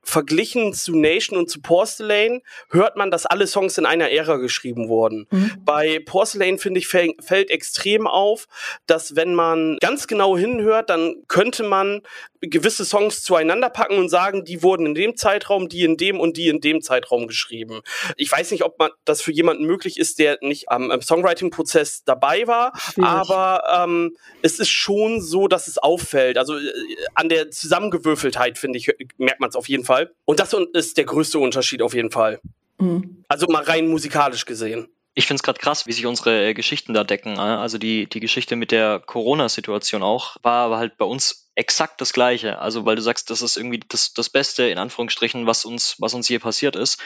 verglichen 0.03 0.73
zu 0.73 0.95
Nation 0.95 1.37
und 1.37 1.49
zu 1.49 1.61
Porcelain 1.61 2.41
hört 2.69 2.97
man, 2.97 3.11
dass 3.11 3.25
alle 3.25 3.47
Songs 3.47 3.77
in 3.77 3.85
einer 3.85 4.09
Ära 4.09 4.37
geschrieben 4.37 4.89
wurden. 4.89 5.27
Mhm. 5.29 5.51
Bei 5.63 5.99
Porcelain, 6.05 6.57
finde 6.57 6.79
ich, 6.79 6.87
fällt 6.87 7.49
extrem 7.49 8.07
auf, 8.07 8.47
dass 8.87 9.15
wenn 9.15 9.35
man 9.35 9.77
ganz 9.79 10.07
genau 10.07 10.37
hinhört, 10.37 10.89
dann 10.89 11.15
könnte 11.27 11.63
man 11.63 12.01
gewisse 12.41 12.85
Songs 12.85 13.23
zueinander 13.23 13.69
packen 13.69 13.97
und 13.97 14.09
sagen, 14.09 14.43
die 14.43 14.63
wurden 14.63 14.87
in 14.87 14.95
dem 14.95 15.15
Zeitraum, 15.15 15.69
die 15.69 15.83
in 15.83 15.95
dem 15.95 16.19
und 16.19 16.37
die 16.37 16.47
in 16.47 16.59
dem 16.59 16.81
Zeitraum 16.81 17.27
geschrieben. 17.27 17.81
Ich 18.17 18.31
weiß 18.31 18.49
nicht, 18.51 18.63
ob 18.63 18.79
man 18.79 18.89
das 19.05 19.21
für 19.21 19.31
jemanden 19.31 19.65
möglich 19.65 19.99
ist, 19.99 20.17
der 20.17 20.39
nicht 20.41 20.69
am, 20.69 21.01
Songwriting-Prozess 21.01 22.03
dabei 22.03 22.47
war, 22.47 22.73
Schwierig. 22.77 23.09
aber 23.09 23.63
ähm, 23.83 24.15
es 24.41 24.59
ist 24.59 24.69
schon 24.69 25.21
so, 25.21 25.47
dass 25.47 25.67
es 25.67 25.77
auffällt. 25.77 26.37
Also 26.37 26.57
äh, 26.57 26.71
an 27.13 27.29
der 27.29 27.51
Zusammengewürfeltheit, 27.51 28.57
finde 28.57 28.79
ich, 28.79 28.91
merkt 29.17 29.39
man 29.39 29.49
es 29.49 29.55
auf 29.55 29.69
jeden 29.69 29.83
Fall. 29.83 29.90
Und 30.25 30.39
das 30.39 30.55
ist 30.73 30.97
der 30.97 31.05
größte 31.05 31.39
Unterschied 31.39 31.81
auf 31.81 31.93
jeden 31.93 32.11
Fall. 32.11 32.39
Mhm. 32.77 33.23
Also 33.27 33.47
mal 33.47 33.63
rein 33.63 33.87
musikalisch 33.87 34.45
gesehen. 34.45 34.87
Ich 35.13 35.27
finde 35.27 35.39
es 35.39 35.43
gerade 35.43 35.59
krass, 35.59 35.87
wie 35.87 35.91
sich 35.91 36.05
unsere 36.05 36.47
äh, 36.47 36.53
Geschichten 36.53 36.93
da 36.93 37.03
decken. 37.03 37.33
Ne? 37.33 37.59
Also 37.59 37.77
die, 37.77 38.07
die 38.07 38.21
Geschichte 38.21 38.55
mit 38.55 38.71
der 38.71 38.99
Corona-Situation 38.99 40.03
auch 40.03 40.37
war 40.41 40.65
aber 40.65 40.77
halt 40.77 40.97
bei 40.97 41.05
uns 41.05 41.51
exakt 41.55 41.99
das 41.99 42.13
Gleiche. 42.13 42.59
Also 42.59 42.85
weil 42.85 42.95
du 42.95 43.01
sagst, 43.01 43.29
das 43.29 43.41
ist 43.41 43.57
irgendwie 43.57 43.81
das, 43.89 44.13
das 44.13 44.29
Beste, 44.29 44.63
in 44.63 44.77
Anführungsstrichen, 44.77 45.45
was 45.47 45.65
uns, 45.65 45.95
was 45.99 46.13
uns 46.13 46.29
je 46.29 46.39
passiert 46.39 46.77
ist. 46.77 47.01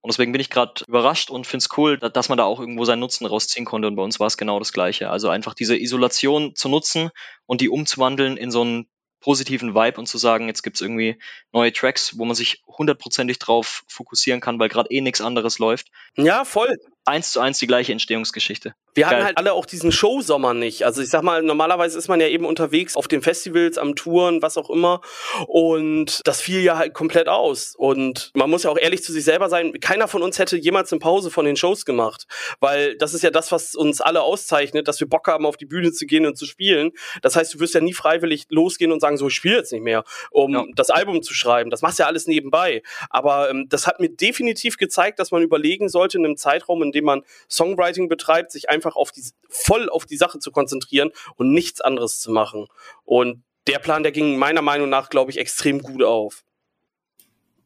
Und 0.00 0.12
deswegen 0.12 0.30
bin 0.30 0.40
ich 0.40 0.50
gerade 0.50 0.84
überrascht 0.86 1.30
und 1.30 1.48
finde 1.48 1.64
es 1.64 1.76
cool, 1.76 1.98
dass 1.98 2.28
man 2.28 2.38
da 2.38 2.44
auch 2.44 2.60
irgendwo 2.60 2.84
seinen 2.84 3.00
Nutzen 3.00 3.26
rausziehen 3.26 3.66
konnte. 3.66 3.88
Und 3.88 3.96
bei 3.96 4.02
uns 4.02 4.20
war 4.20 4.28
es 4.28 4.36
genau 4.36 4.60
das 4.60 4.72
Gleiche. 4.72 5.10
Also 5.10 5.28
einfach 5.28 5.54
diese 5.54 5.76
Isolation 5.76 6.54
zu 6.54 6.68
nutzen 6.68 7.10
und 7.46 7.60
die 7.60 7.68
umzuwandeln 7.68 8.36
in 8.36 8.52
so 8.52 8.60
einen 8.60 8.88
positiven 9.20 9.74
Vibe 9.74 9.98
und 9.98 10.06
zu 10.06 10.18
sagen, 10.18 10.48
jetzt 10.48 10.62
gibt's 10.62 10.80
irgendwie 10.80 11.18
neue 11.52 11.72
Tracks, 11.72 12.18
wo 12.18 12.24
man 12.24 12.34
sich 12.34 12.62
hundertprozentig 12.66 13.38
drauf 13.38 13.84
fokussieren 13.88 14.40
kann, 14.40 14.58
weil 14.58 14.68
gerade 14.68 14.90
eh 14.90 15.00
nichts 15.00 15.20
anderes 15.20 15.58
läuft. 15.58 15.88
Ja, 16.16 16.44
voll 16.44 16.76
eins 17.08 17.32
zu 17.32 17.40
eins 17.40 17.58
die 17.58 17.66
gleiche 17.66 17.92
Entstehungsgeschichte. 17.92 18.74
Wir 18.94 19.04
Geil. 19.04 19.14
hatten 19.14 19.24
halt 19.26 19.38
alle 19.38 19.52
auch 19.52 19.64
diesen 19.64 19.92
Showsommer 19.92 20.54
nicht. 20.54 20.84
Also 20.84 21.02
ich 21.02 21.08
sag 21.08 21.22
mal, 21.22 21.42
normalerweise 21.42 21.96
ist 21.96 22.08
man 22.08 22.20
ja 22.20 22.26
eben 22.26 22.44
unterwegs 22.44 22.96
auf 22.96 23.08
den 23.08 23.22
Festivals, 23.22 23.78
am 23.78 23.94
Touren, 23.94 24.42
was 24.42 24.56
auch 24.56 24.70
immer. 24.70 25.00
Und 25.46 26.20
das 26.24 26.40
fiel 26.40 26.62
ja 26.62 26.78
halt 26.78 26.94
komplett 26.94 27.28
aus. 27.28 27.74
Und 27.76 28.32
man 28.34 28.50
muss 28.50 28.64
ja 28.64 28.70
auch 28.70 28.78
ehrlich 28.78 29.02
zu 29.02 29.12
sich 29.12 29.24
selber 29.24 29.48
sein, 29.48 29.72
keiner 29.80 30.08
von 30.08 30.22
uns 30.22 30.38
hätte 30.38 30.56
jemals 30.56 30.92
eine 30.92 30.98
Pause 30.98 31.30
von 31.30 31.44
den 31.44 31.56
Shows 31.56 31.84
gemacht. 31.84 32.26
Weil 32.60 32.96
das 32.96 33.14
ist 33.14 33.22
ja 33.22 33.30
das, 33.30 33.52
was 33.52 33.74
uns 33.74 34.00
alle 34.00 34.22
auszeichnet, 34.22 34.88
dass 34.88 35.00
wir 35.00 35.08
Bock 35.08 35.28
haben, 35.28 35.46
auf 35.46 35.56
die 35.56 35.66
Bühne 35.66 35.92
zu 35.92 36.04
gehen 36.04 36.26
und 36.26 36.36
zu 36.36 36.44
spielen. 36.44 36.90
Das 37.22 37.36
heißt, 37.36 37.54
du 37.54 37.60
wirst 37.60 37.74
ja 37.74 37.80
nie 37.80 37.94
freiwillig 37.94 38.46
losgehen 38.48 38.92
und 38.92 39.00
sagen, 39.00 39.16
so, 39.16 39.28
ich 39.28 39.34
spiele 39.34 39.56
jetzt 39.56 39.72
nicht 39.72 39.82
mehr, 39.82 40.04
um 40.30 40.54
ja. 40.54 40.64
das 40.74 40.90
Album 40.90 41.22
zu 41.22 41.34
schreiben. 41.34 41.70
Das 41.70 41.82
machst 41.82 41.98
du 41.98 42.02
ja 42.02 42.08
alles 42.08 42.26
nebenbei. 42.26 42.82
Aber 43.10 43.48
ähm, 43.48 43.66
das 43.68 43.86
hat 43.86 44.00
mir 44.00 44.10
definitiv 44.10 44.76
gezeigt, 44.76 45.18
dass 45.18 45.30
man 45.30 45.42
überlegen 45.42 45.88
sollte, 45.88 46.18
in 46.18 46.24
einem 46.24 46.36
Zeitraum, 46.36 46.82
in 46.82 46.90
dem 46.98 47.04
man 47.04 47.22
Songwriting 47.48 48.08
betreibt, 48.08 48.52
sich 48.52 48.68
einfach 48.68 48.96
auf 48.96 49.12
die, 49.12 49.22
voll 49.48 49.88
auf 49.88 50.06
die 50.06 50.16
Sache 50.16 50.38
zu 50.38 50.50
konzentrieren 50.50 51.10
und 51.36 51.52
nichts 51.52 51.80
anderes 51.80 52.20
zu 52.20 52.30
machen. 52.30 52.66
Und 53.04 53.42
der 53.66 53.78
Plan, 53.78 54.02
der 54.02 54.12
ging 54.12 54.36
meiner 54.36 54.62
Meinung 54.62 54.88
nach, 54.88 55.10
glaube 55.10 55.30
ich, 55.30 55.38
extrem 55.38 55.80
gut 55.80 56.02
auf. 56.02 56.44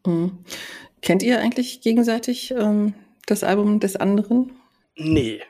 Mhm. 0.06 0.44
Kennt 1.00 1.22
ihr 1.22 1.40
eigentlich 1.40 1.80
gegenseitig 1.80 2.50
ähm, 2.52 2.94
das 3.26 3.44
Album 3.44 3.80
des 3.80 3.96
anderen? 3.96 4.52
Nee. 4.96 5.40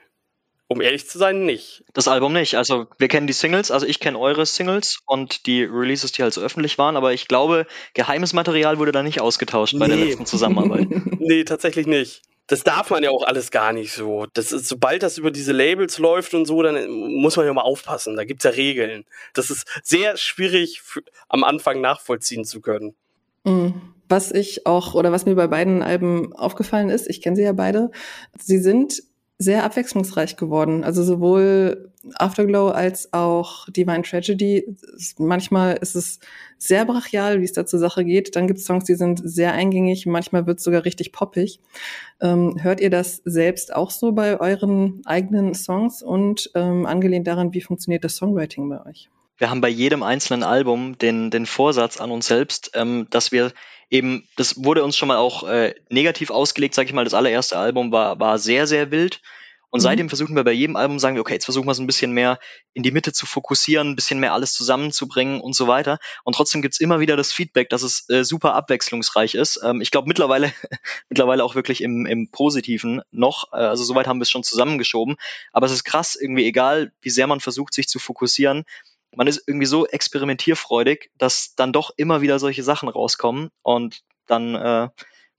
Um 0.69 0.81
ehrlich 0.81 1.07
zu 1.07 1.19
sein, 1.19 1.45
nicht. 1.45 1.85
Das 1.93 2.09
Album 2.09 2.33
nicht. 2.33 2.55
Also 2.57 2.87
wir 2.97 3.09
kennen 3.09 3.27
die 3.27 3.35
Singles, 3.35 3.71
also 3.71 3.87
ich 3.87 4.01
kenne 4.01 4.19
eure 4.19 4.47
Singles 4.47 5.01
und 5.05 5.47
die 5.47 5.65
Releases, 5.65 6.13
die 6.13 6.23
halt 6.23 6.33
so 6.33 6.41
öffentlich 6.41 6.79
waren, 6.79 6.97
aber 6.97 7.13
ich 7.13 7.29
glaube, 7.29 7.67
geheimes 7.93 8.33
Material 8.33 8.79
wurde 8.79 8.93
da 8.93 9.03
nicht 9.03 9.21
ausgetauscht 9.21 9.79
bei 9.79 9.87
nee. 9.87 9.97
der 9.97 10.05
letzten 10.07 10.25
Zusammenarbeit. 10.25 10.89
nee, 11.19 11.45
tatsächlich 11.45 11.87
nicht 11.87 12.23
das 12.47 12.65
darf 12.65 12.91
man 12.91 13.03
ja 13.03 13.11
auch 13.11 13.25
alles 13.25 13.51
gar 13.51 13.73
nicht 13.73 13.93
so. 13.93 14.27
Das 14.35 14.53
ist, 14.53 14.69
sobald 14.69 15.03
das 15.03 15.19
über 15.19 15.31
diese 15.31 15.53
Labels 15.53 15.99
läuft 15.99 16.35
und 16.35 16.45
so, 16.45 16.63
dann 16.63 16.91
muss 16.91 17.37
man 17.37 17.47
ja 17.47 17.53
mal 17.53 17.63
aufpassen. 17.63 18.17
Da 18.17 18.25
gibt's 18.25 18.45
ja 18.45 18.51
Regeln. 18.51 19.05
Das 19.33 19.51
ist 19.51 19.67
sehr 19.83 20.17
schwierig 20.17 20.83
für, 20.83 21.03
am 21.29 21.45
Anfang 21.45 21.81
nachvollziehen 21.81 22.45
zu 22.45 22.61
können. 22.61 22.95
Mhm. 23.45 23.81
Was 24.09 24.31
ich 24.31 24.67
auch, 24.67 24.95
oder 24.95 25.13
was 25.13 25.25
mir 25.25 25.35
bei 25.35 25.47
beiden 25.47 25.83
Alben 25.83 26.35
aufgefallen 26.35 26.91
ist, 26.91 27.09
ich 27.09 27.23
kenne 27.23 27.37
sie 27.37 27.43
ja 27.43 27.53
beide, 27.53 27.91
sie 28.39 28.59
sind 28.59 29.03
sehr 29.43 29.65
abwechslungsreich 29.65 30.37
geworden. 30.37 30.85
Also 30.85 31.03
sowohl 31.03 31.91
Afterglow 32.15 32.69
als 32.69 33.13
auch 33.13 33.69
Divine 33.69 34.03
Tragedy. 34.03 34.77
Manchmal 35.19 35.77
ist 35.77 35.95
es 35.95 36.21
sehr 36.59 36.85
brachial, 36.85 37.41
wie 37.41 37.45
es 37.45 37.53
da 37.53 37.67
zur 37.67 37.79
Sache 37.79 38.05
geht. 38.05 38.37
Dann 38.37 38.47
gibt 38.47 38.61
es 38.61 38.67
Songs, 38.67 38.85
die 38.85 38.95
sind 38.95 39.21
sehr 39.25 39.53
eingängig. 39.53 40.07
Manchmal 40.07 40.47
wird 40.47 40.59
es 40.59 40.65
sogar 40.65 40.85
richtig 40.85 41.13
poppig. 41.13 41.61
Ähm, 42.21 42.57
hört 42.61 42.81
ihr 42.81 42.91
das 42.91 43.23
selbst 43.25 43.75
auch 43.75 43.91
so 43.91 44.13
bei 44.13 44.41
euren 44.41 45.03
eigenen 45.05 45.55
Songs 45.55 46.03
und 46.03 46.51
ähm, 46.55 46.87
angelehnt 46.87 47.27
daran, 47.27 47.55
wie 47.55 47.61
funktioniert 47.61 48.05
das 48.05 48.17
Songwriting 48.17 48.69
bei 48.69 48.85
euch? 48.87 49.11
Wir 49.43 49.51
haben 49.51 49.61
bei 49.61 49.71
jedem 49.71 50.05
einzelnen 50.05 50.45
Album 50.45 50.97
den, 50.99 51.33
den 51.33 51.47
Vorsatz 51.47 51.97
an 51.97 52.13
uns 52.13 52.29
selbst, 52.29 52.71
ähm, 52.75 53.09
dass 53.11 53.33
wir 53.33 53.53
eben, 53.91 54.29
das 54.37 54.63
wurde 54.63 54.85
uns 54.85 54.97
schon 54.97 55.09
mal 55.09 55.17
auch 55.17 55.43
äh, 55.43 55.75
negativ 55.91 56.31
ausgelegt, 56.31 56.77
sag 56.77 56.87
ich 56.87 56.93
mal, 56.93 57.03
das 57.03 57.13
allererste 57.13 57.59
Album 57.59 57.91
war, 57.91 58.21
war 58.21 58.39
sehr, 58.39 58.69
sehr 58.69 58.93
wild. 58.93 59.21
Und 59.71 59.81
mhm. 59.81 59.83
seitdem 59.83 60.09
versuchen 60.09 60.37
wir 60.37 60.45
bei 60.45 60.53
jedem 60.53 60.77
Album, 60.77 61.01
sagen 61.01 61.17
wir, 61.17 61.23
okay, 61.23 61.33
jetzt 61.33 61.47
versuchen 61.47 61.67
wir 61.67 61.73
es 61.73 61.81
ein 61.81 61.89
bisschen 61.89 62.13
mehr 62.13 62.39
in 62.73 62.85
die 62.85 62.93
Mitte 62.93 63.13
zu 63.13 63.27
fokussieren, 63.27 63.89
ein 63.89 63.97
bisschen 63.97 64.21
mehr 64.21 64.33
alles 64.33 64.53
zusammenzubringen 64.53 65.41
und 65.41 65.57
so 65.57 65.67
weiter. 65.67 65.99
Und 66.23 66.37
trotzdem 66.37 66.63
gibt's 66.63 66.79
immer 66.79 67.01
wieder 67.01 67.17
das 67.17 67.33
Feedback, 67.33 67.69
dass 67.69 67.83
es 67.83 68.09
äh, 68.11 68.23
super 68.23 68.55
abwechslungsreich 68.55 69.35
ist. 69.35 69.61
Ähm, 69.65 69.81
ich 69.81 69.91
glaube 69.91 70.07
mittlerweile, 70.07 70.53
mittlerweile 71.09 71.43
auch 71.43 71.57
wirklich 71.57 71.83
im, 71.83 72.07
im 72.07 72.31
Positiven 72.31 73.03
noch. 73.11 73.53
Äh, 73.53 73.57
also 73.57 73.83
soweit 73.83 74.07
haben 74.07 74.21
wir 74.21 74.23
es 74.23 74.31
schon 74.31 74.45
zusammengeschoben. 74.45 75.17
Aber 75.53 75.67
es 75.67 75.73
ist 75.73 75.83
krass, 75.83 76.15
irgendwie 76.15 76.45
egal, 76.45 76.93
wie 77.01 77.11
sehr 77.11 77.27
man 77.27 77.41
versucht, 77.41 77.75
sich 77.75 77.89
zu 77.89 77.99
fokussieren, 77.99 78.65
man 79.15 79.27
ist 79.27 79.43
irgendwie 79.47 79.67
so 79.67 79.87
experimentierfreudig, 79.87 81.11
dass 81.19 81.55
dann 81.55 81.73
doch 81.73 81.91
immer 81.97 82.21
wieder 82.21 82.39
solche 82.39 82.63
Sachen 82.63 82.89
rauskommen 82.89 83.51
und 83.63 84.01
dann 84.27 84.55
äh, 84.55 84.89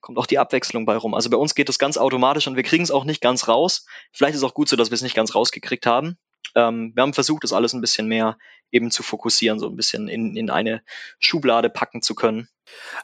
kommt 0.02 0.18
auch 0.18 0.26
die 0.26 0.38
Abwechslung 0.38 0.86
bei 0.86 0.98
rum. 0.98 1.14
Also 1.14 1.30
bei 1.30 1.38
uns 1.38 1.56
geht 1.56 1.70
das 1.70 1.80
ganz 1.80 1.98
automatisch 1.98 2.48
und 2.48 2.56
wir 2.56 2.64
kriegen 2.64 2.84
es 2.84 2.92
auch 2.92 3.06
nicht 3.06 3.22
ganz 3.22 3.48
raus. 3.48 3.86
Vielleicht 4.12 4.36
ist 4.36 4.42
es 4.42 4.44
auch 4.44 4.54
gut 4.54 4.68
so, 4.68 4.76
dass 4.76 4.92
wir 4.92 4.96
es 4.96 5.02
nicht 5.02 5.16
ganz 5.16 5.34
rausgekriegt 5.34 5.86
haben. 5.86 6.18
Ähm, 6.56 6.92
wir 6.96 7.02
haben 7.04 7.14
versucht, 7.14 7.44
das 7.44 7.54
alles 7.54 7.74
ein 7.74 7.82
bisschen 7.82 8.08
mehr 8.08 8.38
eben 8.72 8.92
zu 8.92 9.04
fokussieren, 9.04 9.60
so 9.60 9.68
ein 9.68 9.76
bisschen 9.76 10.08
in, 10.08 10.36
in 10.36 10.50
eine 10.50 10.82
Schublade 11.20 11.70
packen 11.70 12.02
zu 12.02 12.16
können. 12.16 12.50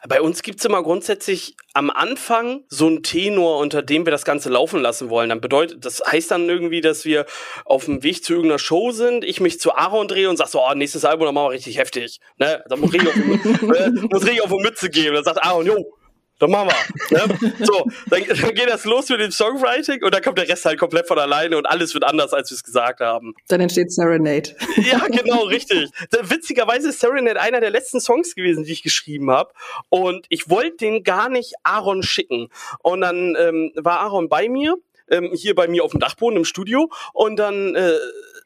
Bei 0.08 0.20
uns 0.20 0.42
gibt's 0.42 0.64
immer 0.64 0.82
grundsätzlich 0.82 1.54
am 1.74 1.90
Anfang 1.90 2.64
so 2.68 2.86
einen 2.86 3.02
Tenor, 3.02 3.58
unter 3.58 3.82
dem 3.82 4.04
wir 4.04 4.10
das 4.10 4.24
Ganze 4.24 4.48
laufen 4.48 4.80
lassen 4.80 5.10
wollen. 5.10 5.28
Dann 5.28 5.40
bedeutet, 5.40 5.84
das 5.84 6.02
heißt 6.04 6.30
dann 6.30 6.48
irgendwie, 6.48 6.80
dass 6.80 7.04
wir 7.04 7.26
auf 7.64 7.84
dem 7.84 8.02
Weg 8.02 8.24
zu 8.24 8.32
irgendeiner 8.32 8.58
Show 8.58 8.90
sind, 8.90 9.22
ich 9.22 9.40
mich 9.40 9.60
zu 9.60 9.74
Aaron 9.74 10.08
drehe 10.08 10.28
und 10.28 10.38
sag 10.38 10.48
so, 10.48 10.60
oh, 10.60 10.74
nächstes 10.74 11.04
Album, 11.04 11.26
dann 11.26 11.34
machen 11.34 11.46
wir 11.46 11.50
richtig 11.52 11.78
heftig. 11.78 12.20
Ne? 12.38 12.64
Dann 12.68 12.80
muss 12.80 12.92
ich 12.92 13.06
auf, 13.06 13.14
äh, 13.16 14.16
richtig 14.16 14.42
auf 14.42 14.52
eine 14.52 14.62
Mütze 14.62 14.90
geben. 14.90 15.14
Dann 15.14 15.24
sagt 15.24 15.44
Aaron, 15.44 15.66
jo, 15.66 15.92
dann 16.40 16.50
machen 16.50 16.70
wir. 16.70 17.26
Ne? 17.26 17.54
So, 17.60 17.84
dann, 18.08 18.22
dann, 18.26 18.54
geht 18.54 18.68
das 18.68 18.84
los 18.84 19.08
mit 19.10 19.20
dem 19.20 19.30
Songwriting 19.30 20.02
und 20.02 20.14
dann 20.14 20.22
kommt 20.22 20.38
der 20.38 20.48
Rest 20.48 20.64
halt 20.64 20.78
komplett 20.78 21.06
von 21.06 21.18
alleine 21.18 21.56
und 21.56 21.66
alles 21.66 21.92
wird 21.94 22.02
anders, 22.02 22.32
als 22.32 22.50
wir 22.50 22.56
es 22.56 22.64
gesagt 22.64 23.00
haben. 23.00 23.34
Dann 23.48 23.60
entsteht 23.60 23.92
Serenade. 23.92 24.56
Ja, 24.90 25.06
genau, 25.08 25.42
richtig. 25.42 25.90
Witzigerweise 26.22 26.88
ist 26.88 27.00
Serenade 27.00 27.38
einer 27.38 27.60
der 27.60 27.70
letzten 27.70 28.00
Songs 28.00 28.34
gewesen, 28.34 28.64
die 28.64 28.72
ich 28.72 28.82
geschrieben 28.82 29.30
habe. 29.30 29.52
Und 29.90 30.26
ich 30.30 30.48
wollte 30.48 30.78
den 30.78 31.02
gar 31.04 31.28
nicht 31.28 31.52
Aaron 31.62 32.02
schicken. 32.02 32.48
Und 32.82 33.02
dann 33.02 33.36
ähm, 33.38 33.72
war 33.76 34.00
Aaron 34.00 34.28
bei 34.28 34.48
mir, 34.48 34.76
ähm, 35.10 35.30
hier 35.34 35.54
bei 35.54 35.68
mir 35.68 35.84
auf 35.84 35.90
dem 35.90 36.00
Dachboden 36.00 36.38
im 36.38 36.44
Studio. 36.46 36.90
Und 37.12 37.36
dann 37.36 37.74
äh, 37.74 37.92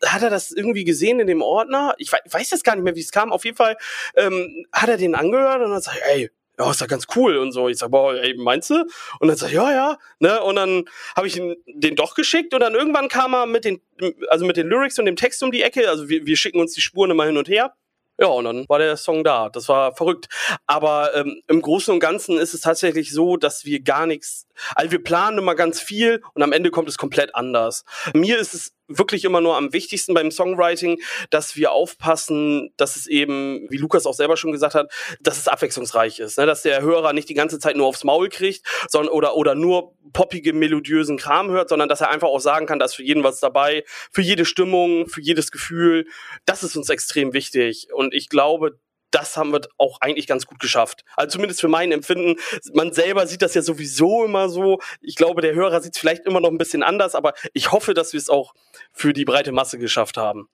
hat 0.04 0.22
er 0.22 0.30
das 0.30 0.50
irgendwie 0.50 0.84
gesehen 0.84 1.20
in 1.20 1.28
dem 1.28 1.40
Ordner. 1.40 1.94
Ich 1.98 2.10
weiß 2.12 2.50
jetzt 2.50 2.64
gar 2.64 2.74
nicht 2.74 2.84
mehr, 2.84 2.96
wie 2.96 3.00
es 3.00 3.12
kam. 3.12 3.32
Auf 3.32 3.44
jeden 3.44 3.56
Fall 3.56 3.76
ähm, 4.16 4.66
hat 4.72 4.88
er 4.88 4.96
den 4.96 5.14
angehört 5.14 5.62
und 5.62 5.70
dann 5.70 5.80
sagt, 5.80 6.00
ey, 6.12 6.30
ja, 6.58 6.70
ist 6.70 6.80
ja 6.80 6.86
ganz 6.86 7.06
cool 7.16 7.36
und 7.36 7.52
so. 7.52 7.68
Ich 7.68 7.78
sag, 7.78 7.90
boah, 7.90 8.14
ey, 8.14 8.34
meinst 8.36 8.70
du? 8.70 8.84
Und 9.18 9.28
dann 9.28 9.36
sag 9.36 9.48
ich, 9.48 9.54
ja, 9.54 9.72
ja, 9.72 9.98
ne? 10.20 10.42
Und 10.42 10.56
dann 10.56 10.84
habe 11.16 11.26
ich 11.26 11.36
ihn 11.36 11.56
den 11.66 11.96
doch 11.96 12.14
geschickt 12.14 12.54
und 12.54 12.60
dann 12.60 12.74
irgendwann 12.74 13.08
kam 13.08 13.34
er 13.34 13.46
mit 13.46 13.64
den, 13.64 13.80
also 14.28 14.44
mit 14.44 14.56
den 14.56 14.68
Lyrics 14.68 14.98
und 14.98 15.06
dem 15.06 15.16
Text 15.16 15.42
um 15.42 15.50
die 15.50 15.62
Ecke. 15.62 15.88
Also 15.88 16.08
wir, 16.08 16.26
wir 16.26 16.36
schicken 16.36 16.60
uns 16.60 16.72
die 16.74 16.80
Spuren 16.80 17.10
immer 17.10 17.26
hin 17.26 17.36
und 17.36 17.48
her. 17.48 17.74
Ja, 18.16 18.28
und 18.28 18.44
dann 18.44 18.64
war 18.68 18.78
der 18.78 18.96
Song 18.96 19.24
da. 19.24 19.48
Das 19.48 19.68
war 19.68 19.94
verrückt. 19.96 20.28
Aber 20.66 21.14
ähm, 21.16 21.42
im 21.48 21.60
Großen 21.60 21.92
und 21.92 21.98
Ganzen 21.98 22.38
ist 22.38 22.54
es 22.54 22.60
tatsächlich 22.60 23.12
so, 23.12 23.36
dass 23.36 23.64
wir 23.64 23.82
gar 23.82 24.06
nichts 24.06 24.46
Also 24.74 24.92
wir 24.92 25.02
planen 25.02 25.38
immer 25.38 25.54
ganz 25.54 25.80
viel 25.80 26.22
und 26.34 26.42
am 26.42 26.52
Ende 26.52 26.70
kommt 26.70 26.88
es 26.88 26.98
komplett 26.98 27.34
anders. 27.34 27.84
Mir 28.14 28.38
ist 28.38 28.54
es 28.54 28.74
wirklich 28.88 29.24
immer 29.24 29.40
nur 29.40 29.56
am 29.56 29.72
wichtigsten 29.72 30.14
beim 30.14 30.30
Songwriting, 30.30 31.00
dass 31.30 31.56
wir 31.56 31.72
aufpassen, 31.72 32.72
dass 32.76 32.96
es 32.96 33.06
eben, 33.06 33.66
wie 33.70 33.78
Lukas 33.78 34.06
auch 34.06 34.14
selber 34.14 34.36
schon 34.36 34.52
gesagt 34.52 34.74
hat, 34.74 34.92
dass 35.20 35.38
es 35.38 35.48
abwechslungsreich 35.48 36.18
ist, 36.18 36.38
ne? 36.38 36.46
dass 36.46 36.62
der 36.62 36.82
Hörer 36.82 37.12
nicht 37.12 37.28
die 37.28 37.34
ganze 37.34 37.58
Zeit 37.58 37.76
nur 37.76 37.86
aufs 37.86 38.04
Maul 38.04 38.28
kriegt, 38.28 38.66
sondern 38.88 39.12
oder 39.12 39.36
oder 39.36 39.54
nur 39.54 39.94
poppige 40.12 40.52
melodiösen 40.52 41.16
Kram 41.16 41.50
hört, 41.50 41.70
sondern 41.70 41.88
dass 41.88 42.02
er 42.02 42.10
einfach 42.10 42.28
auch 42.28 42.40
sagen 42.40 42.66
kann, 42.66 42.78
dass 42.78 42.94
für 42.94 43.02
jeden 43.02 43.24
was 43.24 43.40
dabei, 43.40 43.84
für 44.12 44.22
jede 44.22 44.44
Stimmung, 44.44 45.08
für 45.08 45.20
jedes 45.20 45.50
Gefühl. 45.50 46.06
Das 46.44 46.62
ist 46.62 46.76
uns 46.76 46.90
extrem 46.90 47.32
wichtig 47.32 47.88
und 47.92 48.12
ich 48.12 48.28
glaube, 48.28 48.78
das 49.14 49.36
haben 49.36 49.52
wir 49.52 49.60
auch 49.78 50.00
eigentlich 50.00 50.26
ganz 50.26 50.46
gut 50.46 50.58
geschafft. 50.58 51.04
Also 51.16 51.34
zumindest 51.34 51.60
für 51.60 51.68
mein 51.68 51.92
Empfinden. 51.92 52.36
Man 52.72 52.92
selber 52.92 53.26
sieht 53.26 53.42
das 53.42 53.54
ja 53.54 53.62
sowieso 53.62 54.24
immer 54.24 54.48
so. 54.48 54.80
Ich 55.00 55.14
glaube, 55.14 55.40
der 55.40 55.54
Hörer 55.54 55.80
sieht 55.80 55.94
es 55.94 56.00
vielleicht 56.00 56.26
immer 56.26 56.40
noch 56.40 56.50
ein 56.50 56.58
bisschen 56.58 56.82
anders, 56.82 57.14
aber 57.14 57.34
ich 57.52 57.70
hoffe, 57.70 57.94
dass 57.94 58.12
wir 58.12 58.18
es 58.18 58.28
auch 58.28 58.54
für 58.92 59.12
die 59.12 59.24
breite 59.24 59.52
Masse 59.52 59.78
geschafft 59.78 60.16
haben. 60.16 60.48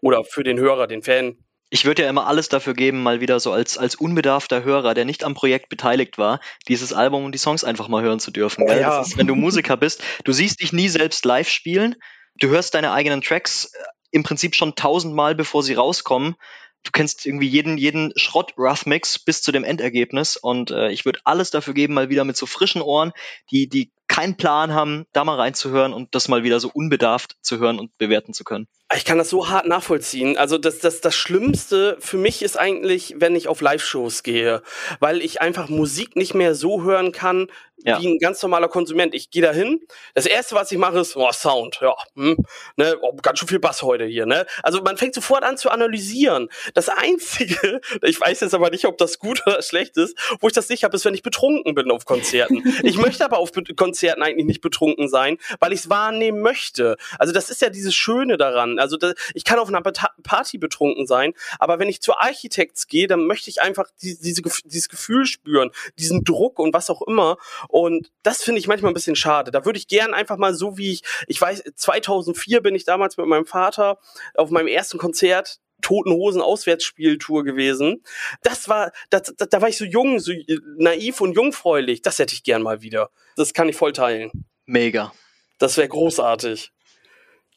Oder 0.00 0.24
für 0.24 0.44
den 0.44 0.58
Hörer, 0.58 0.86
den 0.86 1.02
Fan. 1.02 1.36
Ich 1.68 1.84
würde 1.84 2.04
ja 2.04 2.08
immer 2.08 2.26
alles 2.26 2.48
dafür 2.48 2.74
geben, 2.74 3.02
mal 3.02 3.20
wieder 3.20 3.40
so 3.40 3.52
als, 3.52 3.76
als 3.76 3.96
unbedarfter 3.96 4.62
Hörer, 4.62 4.94
der 4.94 5.04
nicht 5.04 5.24
am 5.24 5.34
Projekt 5.34 5.68
beteiligt 5.68 6.16
war, 6.16 6.40
dieses 6.68 6.92
Album 6.92 7.24
und 7.24 7.32
die 7.32 7.38
Songs 7.38 7.64
einfach 7.64 7.88
mal 7.88 8.02
hören 8.02 8.20
zu 8.20 8.30
dürfen. 8.30 8.64
Oh, 8.66 8.72
ja. 8.72 9.00
ist, 9.00 9.18
wenn 9.18 9.26
du 9.26 9.34
Musiker 9.34 9.76
bist, 9.76 10.02
du 10.24 10.32
siehst 10.32 10.60
dich 10.60 10.72
nie 10.72 10.88
selbst 10.88 11.24
live 11.24 11.48
spielen, 11.48 11.96
du 12.36 12.48
hörst 12.48 12.74
deine 12.74 12.92
eigenen 12.92 13.20
Tracks 13.20 13.64
äh, 13.64 13.78
im 14.12 14.22
Prinzip 14.22 14.54
schon 14.54 14.76
tausendmal, 14.76 15.34
bevor 15.34 15.64
sie 15.64 15.74
rauskommen 15.74 16.36
du 16.82 16.90
kennst 16.92 17.26
irgendwie 17.26 17.48
jeden, 17.48 17.78
jeden 17.78 18.12
Schrott-Rough-Mix 18.16 19.18
bis 19.18 19.42
zu 19.42 19.52
dem 19.52 19.64
Endergebnis 19.64 20.36
und 20.36 20.70
äh, 20.70 20.90
ich 20.90 21.04
würde 21.04 21.20
alles 21.24 21.50
dafür 21.50 21.74
geben, 21.74 21.94
mal 21.94 22.10
wieder 22.10 22.24
mit 22.24 22.36
so 22.36 22.46
frischen 22.46 22.82
Ohren, 22.82 23.12
die, 23.50 23.68
die 23.68 23.90
keinen 24.08 24.36
Plan 24.36 24.72
haben, 24.72 25.06
da 25.12 25.24
mal 25.24 25.36
reinzuhören 25.36 25.92
und 25.92 26.14
das 26.14 26.28
mal 26.28 26.42
wieder 26.42 26.60
so 26.60 26.70
unbedarft 26.72 27.36
zu 27.42 27.58
hören 27.58 27.78
und 27.78 27.96
bewerten 27.98 28.32
zu 28.32 28.44
können. 28.44 28.66
Ich 28.94 29.04
kann 29.04 29.18
das 29.18 29.30
so 29.30 29.48
hart 29.48 29.66
nachvollziehen. 29.66 30.38
Also 30.38 30.58
das, 30.58 30.78
das, 30.78 31.00
das 31.00 31.14
Schlimmste 31.16 31.96
für 31.98 32.18
mich 32.18 32.42
ist 32.42 32.56
eigentlich, 32.56 33.16
wenn 33.18 33.34
ich 33.34 33.48
auf 33.48 33.60
Live-Shows 33.60 34.22
gehe, 34.22 34.62
weil 35.00 35.22
ich 35.22 35.40
einfach 35.40 35.68
Musik 35.68 36.14
nicht 36.14 36.34
mehr 36.34 36.54
so 36.54 36.84
hören 36.84 37.10
kann, 37.10 37.48
ja. 37.78 38.00
wie 38.00 38.06
ein 38.06 38.18
ganz 38.18 38.40
normaler 38.42 38.68
Konsument. 38.68 39.12
Ich 39.12 39.30
gehe 39.30 39.42
da 39.42 39.52
hin. 39.52 39.80
Das 40.14 40.24
erste, 40.24 40.54
was 40.54 40.70
ich 40.70 40.78
mache, 40.78 41.00
ist, 41.00 41.16
oh, 41.16 41.30
Sound, 41.32 41.80
ja, 41.82 41.94
hm, 42.14 42.36
ne, 42.76 42.96
oh, 43.02 43.16
ganz 43.20 43.40
schön 43.40 43.48
viel 43.48 43.58
Bass 43.58 43.82
heute 43.82 44.04
hier, 44.04 44.24
ne? 44.24 44.46
Also 44.62 44.80
man 44.82 44.96
fängt 44.96 45.14
sofort 45.14 45.42
an 45.42 45.58
zu 45.58 45.68
analysieren. 45.68 46.48
Das 46.74 46.88
Einzige, 46.88 47.80
ich 48.02 48.20
weiß 48.20 48.40
jetzt 48.40 48.54
aber 48.54 48.70
nicht, 48.70 48.86
ob 48.86 48.98
das 48.98 49.18
gut 49.18 49.42
oder 49.46 49.62
schlecht 49.62 49.96
ist, 49.96 50.16
wo 50.40 50.46
ich 50.46 50.54
das 50.54 50.68
nicht 50.68 50.84
habe, 50.84 50.94
ist, 50.94 51.04
wenn 51.04 51.14
ich 51.14 51.22
betrunken 51.22 51.74
bin 51.74 51.90
auf 51.90 52.04
Konzerten. 52.04 52.62
ich 52.84 52.98
möchte 52.98 53.24
aber 53.24 53.38
auf 53.38 53.50
Konzerten 53.76 53.95
eigentlich 54.04 54.46
nicht 54.46 54.60
betrunken 54.60 55.08
sein, 55.08 55.38
weil 55.60 55.72
ich 55.72 55.80
es 55.80 55.90
wahrnehmen 55.90 56.40
möchte. 56.40 56.96
Also 57.18 57.32
das 57.32 57.50
ist 57.50 57.62
ja 57.62 57.70
dieses 57.70 57.94
Schöne 57.94 58.36
daran. 58.36 58.78
Also 58.78 58.96
das, 58.96 59.14
ich 59.34 59.44
kann 59.44 59.58
auf 59.58 59.68
einer 59.68 59.82
Party 59.82 60.58
betrunken 60.58 61.06
sein, 61.06 61.34
aber 61.58 61.78
wenn 61.78 61.88
ich 61.88 62.02
zu 62.02 62.16
Architects 62.16 62.86
gehe, 62.86 63.06
dann 63.06 63.26
möchte 63.26 63.50
ich 63.50 63.62
einfach 63.62 63.86
die, 64.02 64.18
diese, 64.18 64.42
dieses 64.64 64.88
Gefühl 64.88 65.26
spüren, 65.26 65.70
diesen 65.98 66.24
Druck 66.24 66.58
und 66.58 66.74
was 66.74 66.90
auch 66.90 67.02
immer. 67.02 67.36
Und 67.68 68.10
das 68.22 68.42
finde 68.42 68.60
ich 68.60 68.68
manchmal 68.68 68.90
ein 68.90 68.94
bisschen 68.94 69.16
schade. 69.16 69.50
Da 69.50 69.64
würde 69.64 69.78
ich 69.78 69.88
gern 69.88 70.14
einfach 70.14 70.36
mal 70.36 70.54
so 70.54 70.78
wie 70.78 70.92
ich, 70.92 71.02
ich 71.26 71.40
weiß, 71.40 71.64
2004 71.74 72.62
bin 72.62 72.74
ich 72.74 72.84
damals 72.84 73.16
mit 73.16 73.26
meinem 73.26 73.46
Vater 73.46 73.98
auf 74.34 74.50
meinem 74.50 74.68
ersten 74.68 74.98
Konzert 74.98 75.60
Toten 75.86 76.10
Hosen 76.10 76.42
Auswärtsspieltour 76.42 77.44
gewesen. 77.44 78.02
Das 78.42 78.68
war, 78.68 78.90
das, 79.10 79.32
das, 79.36 79.48
da 79.48 79.62
war 79.62 79.68
ich 79.68 79.76
so 79.76 79.84
jung, 79.84 80.18
so 80.18 80.32
naiv 80.78 81.20
und 81.20 81.34
jungfräulich. 81.34 82.02
Das 82.02 82.18
hätte 82.18 82.34
ich 82.34 82.42
gern 82.42 82.62
mal 82.62 82.82
wieder. 82.82 83.10
Das 83.36 83.54
kann 83.54 83.68
ich 83.68 83.76
voll 83.76 83.92
teilen. 83.92 84.32
Mega. 84.64 85.12
Das 85.58 85.76
wäre 85.76 85.86
großartig. 85.86 86.72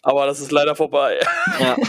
Aber 0.03 0.27
das 0.27 0.41
ist 0.41 0.51
leider 0.51 0.75
vorbei. 0.75 1.19
Ja. 1.59 1.75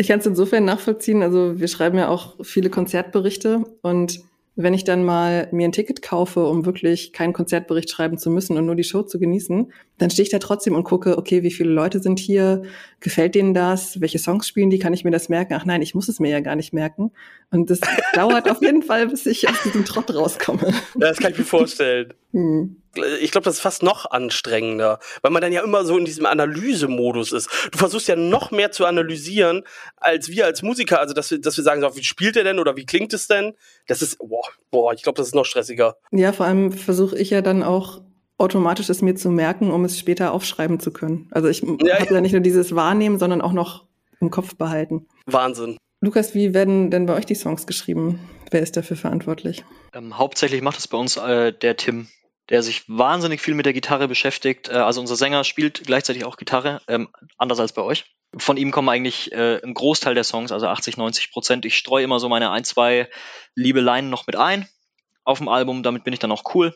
Ich 0.00 0.06
kann 0.06 0.20
es 0.20 0.26
insofern 0.26 0.64
nachvollziehen. 0.64 1.24
Also 1.24 1.58
wir 1.58 1.66
schreiben 1.66 1.98
ja 1.98 2.08
auch 2.08 2.36
viele 2.44 2.70
Konzertberichte 2.70 3.64
und 3.82 4.20
wenn 4.54 4.72
ich 4.72 4.84
dann 4.84 5.04
mal 5.04 5.48
mir 5.50 5.66
ein 5.66 5.72
Ticket 5.72 6.02
kaufe, 6.02 6.46
um 6.46 6.64
wirklich 6.66 7.12
keinen 7.12 7.32
Konzertbericht 7.32 7.90
schreiben 7.90 8.16
zu 8.16 8.30
müssen 8.30 8.56
und 8.56 8.66
nur 8.66 8.76
die 8.76 8.84
Show 8.84 9.02
zu 9.02 9.18
genießen, 9.18 9.72
dann 9.98 10.10
stehe 10.10 10.24
ich 10.24 10.30
da 10.30 10.38
trotzdem 10.38 10.74
und 10.74 10.84
gucke, 10.84 11.18
okay, 11.18 11.42
wie 11.42 11.50
viele 11.50 11.70
Leute 11.70 12.00
sind 12.00 12.18
hier? 12.18 12.62
Gefällt 13.00 13.34
denen 13.34 13.54
das? 13.54 14.00
Welche 14.00 14.18
Songs 14.18 14.48
spielen 14.48 14.70
die? 14.70 14.78
Kann 14.78 14.94
ich 14.94 15.04
mir 15.04 15.10
das 15.10 15.28
merken? 15.28 15.54
Ach 15.54 15.64
nein, 15.64 15.82
ich 15.82 15.94
muss 15.94 16.08
es 16.08 16.20
mir 16.20 16.30
ja 16.30 16.40
gar 16.40 16.56
nicht 16.56 16.72
merken. 16.72 17.12
Und 17.50 17.70
das 17.70 17.80
dauert 18.14 18.50
auf 18.50 18.62
jeden 18.62 18.82
Fall, 18.82 19.08
bis 19.08 19.26
ich 19.26 19.48
aus 19.48 19.62
diesem 19.64 19.84
Trott 19.84 20.14
rauskomme. 20.14 20.72
Ja, 20.94 21.08
das 21.08 21.18
kann 21.18 21.32
ich 21.32 21.38
mir 21.38 21.44
vorstellen. 21.44 22.14
Hm 22.32 22.76
ich 23.20 23.30
glaube, 23.30 23.44
das 23.44 23.56
ist 23.56 23.60
fast 23.60 23.82
noch 23.82 24.10
anstrengender, 24.10 24.98
weil 25.22 25.30
man 25.30 25.42
dann 25.42 25.52
ja 25.52 25.62
immer 25.62 25.84
so 25.84 25.96
in 25.96 26.04
diesem 26.04 26.26
Analysemodus 26.26 27.32
ist. 27.32 27.48
Du 27.72 27.78
versuchst 27.78 28.08
ja 28.08 28.16
noch 28.16 28.50
mehr 28.50 28.72
zu 28.72 28.86
analysieren 28.86 29.62
als 29.96 30.28
wir 30.28 30.46
als 30.46 30.62
Musiker, 30.62 31.00
also 31.00 31.14
dass 31.14 31.30
wir, 31.30 31.40
dass 31.40 31.56
wir 31.56 31.64
sagen, 31.64 31.80
so, 31.80 31.96
wie 31.96 32.04
spielt 32.04 32.36
er 32.36 32.44
denn 32.44 32.58
oder 32.58 32.76
wie 32.76 32.86
klingt 32.86 33.12
es 33.12 33.26
denn? 33.26 33.54
Das 33.86 34.02
ist, 34.02 34.18
boah, 34.18 34.42
boah 34.70 34.92
ich 34.92 35.02
glaube, 35.02 35.16
das 35.16 35.28
ist 35.28 35.34
noch 35.34 35.44
stressiger. 35.44 35.96
Ja, 36.10 36.32
vor 36.32 36.46
allem 36.46 36.72
versuche 36.72 37.18
ich 37.18 37.30
ja 37.30 37.42
dann 37.42 37.62
auch 37.62 38.02
automatisch 38.38 38.88
es 38.88 39.02
mir 39.02 39.14
zu 39.14 39.30
merken, 39.30 39.70
um 39.70 39.84
es 39.84 39.98
später 39.98 40.32
aufschreiben 40.32 40.80
zu 40.80 40.92
können. 40.92 41.28
Also 41.30 41.48
ich 41.48 41.62
ja, 41.62 42.00
habe 42.00 42.14
ja 42.14 42.20
nicht 42.20 42.32
nur 42.32 42.40
dieses 42.40 42.74
Wahrnehmen, 42.74 43.18
sondern 43.18 43.40
auch 43.40 43.52
noch 43.52 43.84
im 44.20 44.30
Kopf 44.30 44.54
behalten. 44.56 45.06
Wahnsinn. 45.26 45.76
Lukas, 46.00 46.34
wie 46.34 46.54
werden 46.54 46.90
denn 46.90 47.06
bei 47.06 47.14
euch 47.14 47.26
die 47.26 47.34
Songs 47.34 47.66
geschrieben? 47.66 48.20
Wer 48.50 48.60
ist 48.60 48.76
dafür 48.76 48.96
verantwortlich? 48.96 49.64
Ähm, 49.92 50.16
hauptsächlich 50.16 50.62
macht 50.62 50.78
es 50.78 50.88
bei 50.88 50.96
uns 50.96 51.16
äh, 51.16 51.52
der 51.52 51.76
Tim 51.76 52.08
der 52.48 52.62
sich 52.62 52.88
wahnsinnig 52.88 53.40
viel 53.40 53.54
mit 53.54 53.66
der 53.66 53.72
Gitarre 53.72 54.08
beschäftigt. 54.08 54.68
Äh, 54.68 54.72
also 54.72 55.00
unser 55.00 55.16
Sänger 55.16 55.44
spielt 55.44 55.84
gleichzeitig 55.84 56.24
auch 56.24 56.36
Gitarre, 56.36 56.80
ähm, 56.88 57.08
anders 57.36 57.60
als 57.60 57.72
bei 57.72 57.82
euch. 57.82 58.06
Von 58.36 58.56
ihm 58.56 58.70
kommen 58.70 58.88
eigentlich 58.88 59.32
äh, 59.32 59.60
ein 59.62 59.74
Großteil 59.74 60.14
der 60.14 60.24
Songs, 60.24 60.52
also 60.52 60.66
80, 60.66 60.96
90 60.96 61.30
Prozent. 61.30 61.64
Ich 61.64 61.76
streue 61.76 62.04
immer 62.04 62.20
so 62.20 62.28
meine 62.28 62.50
ein, 62.50 62.64
zwei 62.64 63.08
Liebeleien 63.54 64.10
noch 64.10 64.26
mit 64.26 64.36
ein 64.36 64.68
auf 65.24 65.38
dem 65.38 65.48
Album, 65.48 65.82
damit 65.82 66.04
bin 66.04 66.12
ich 66.14 66.18
dann 66.18 66.32
auch 66.32 66.54
cool. 66.54 66.74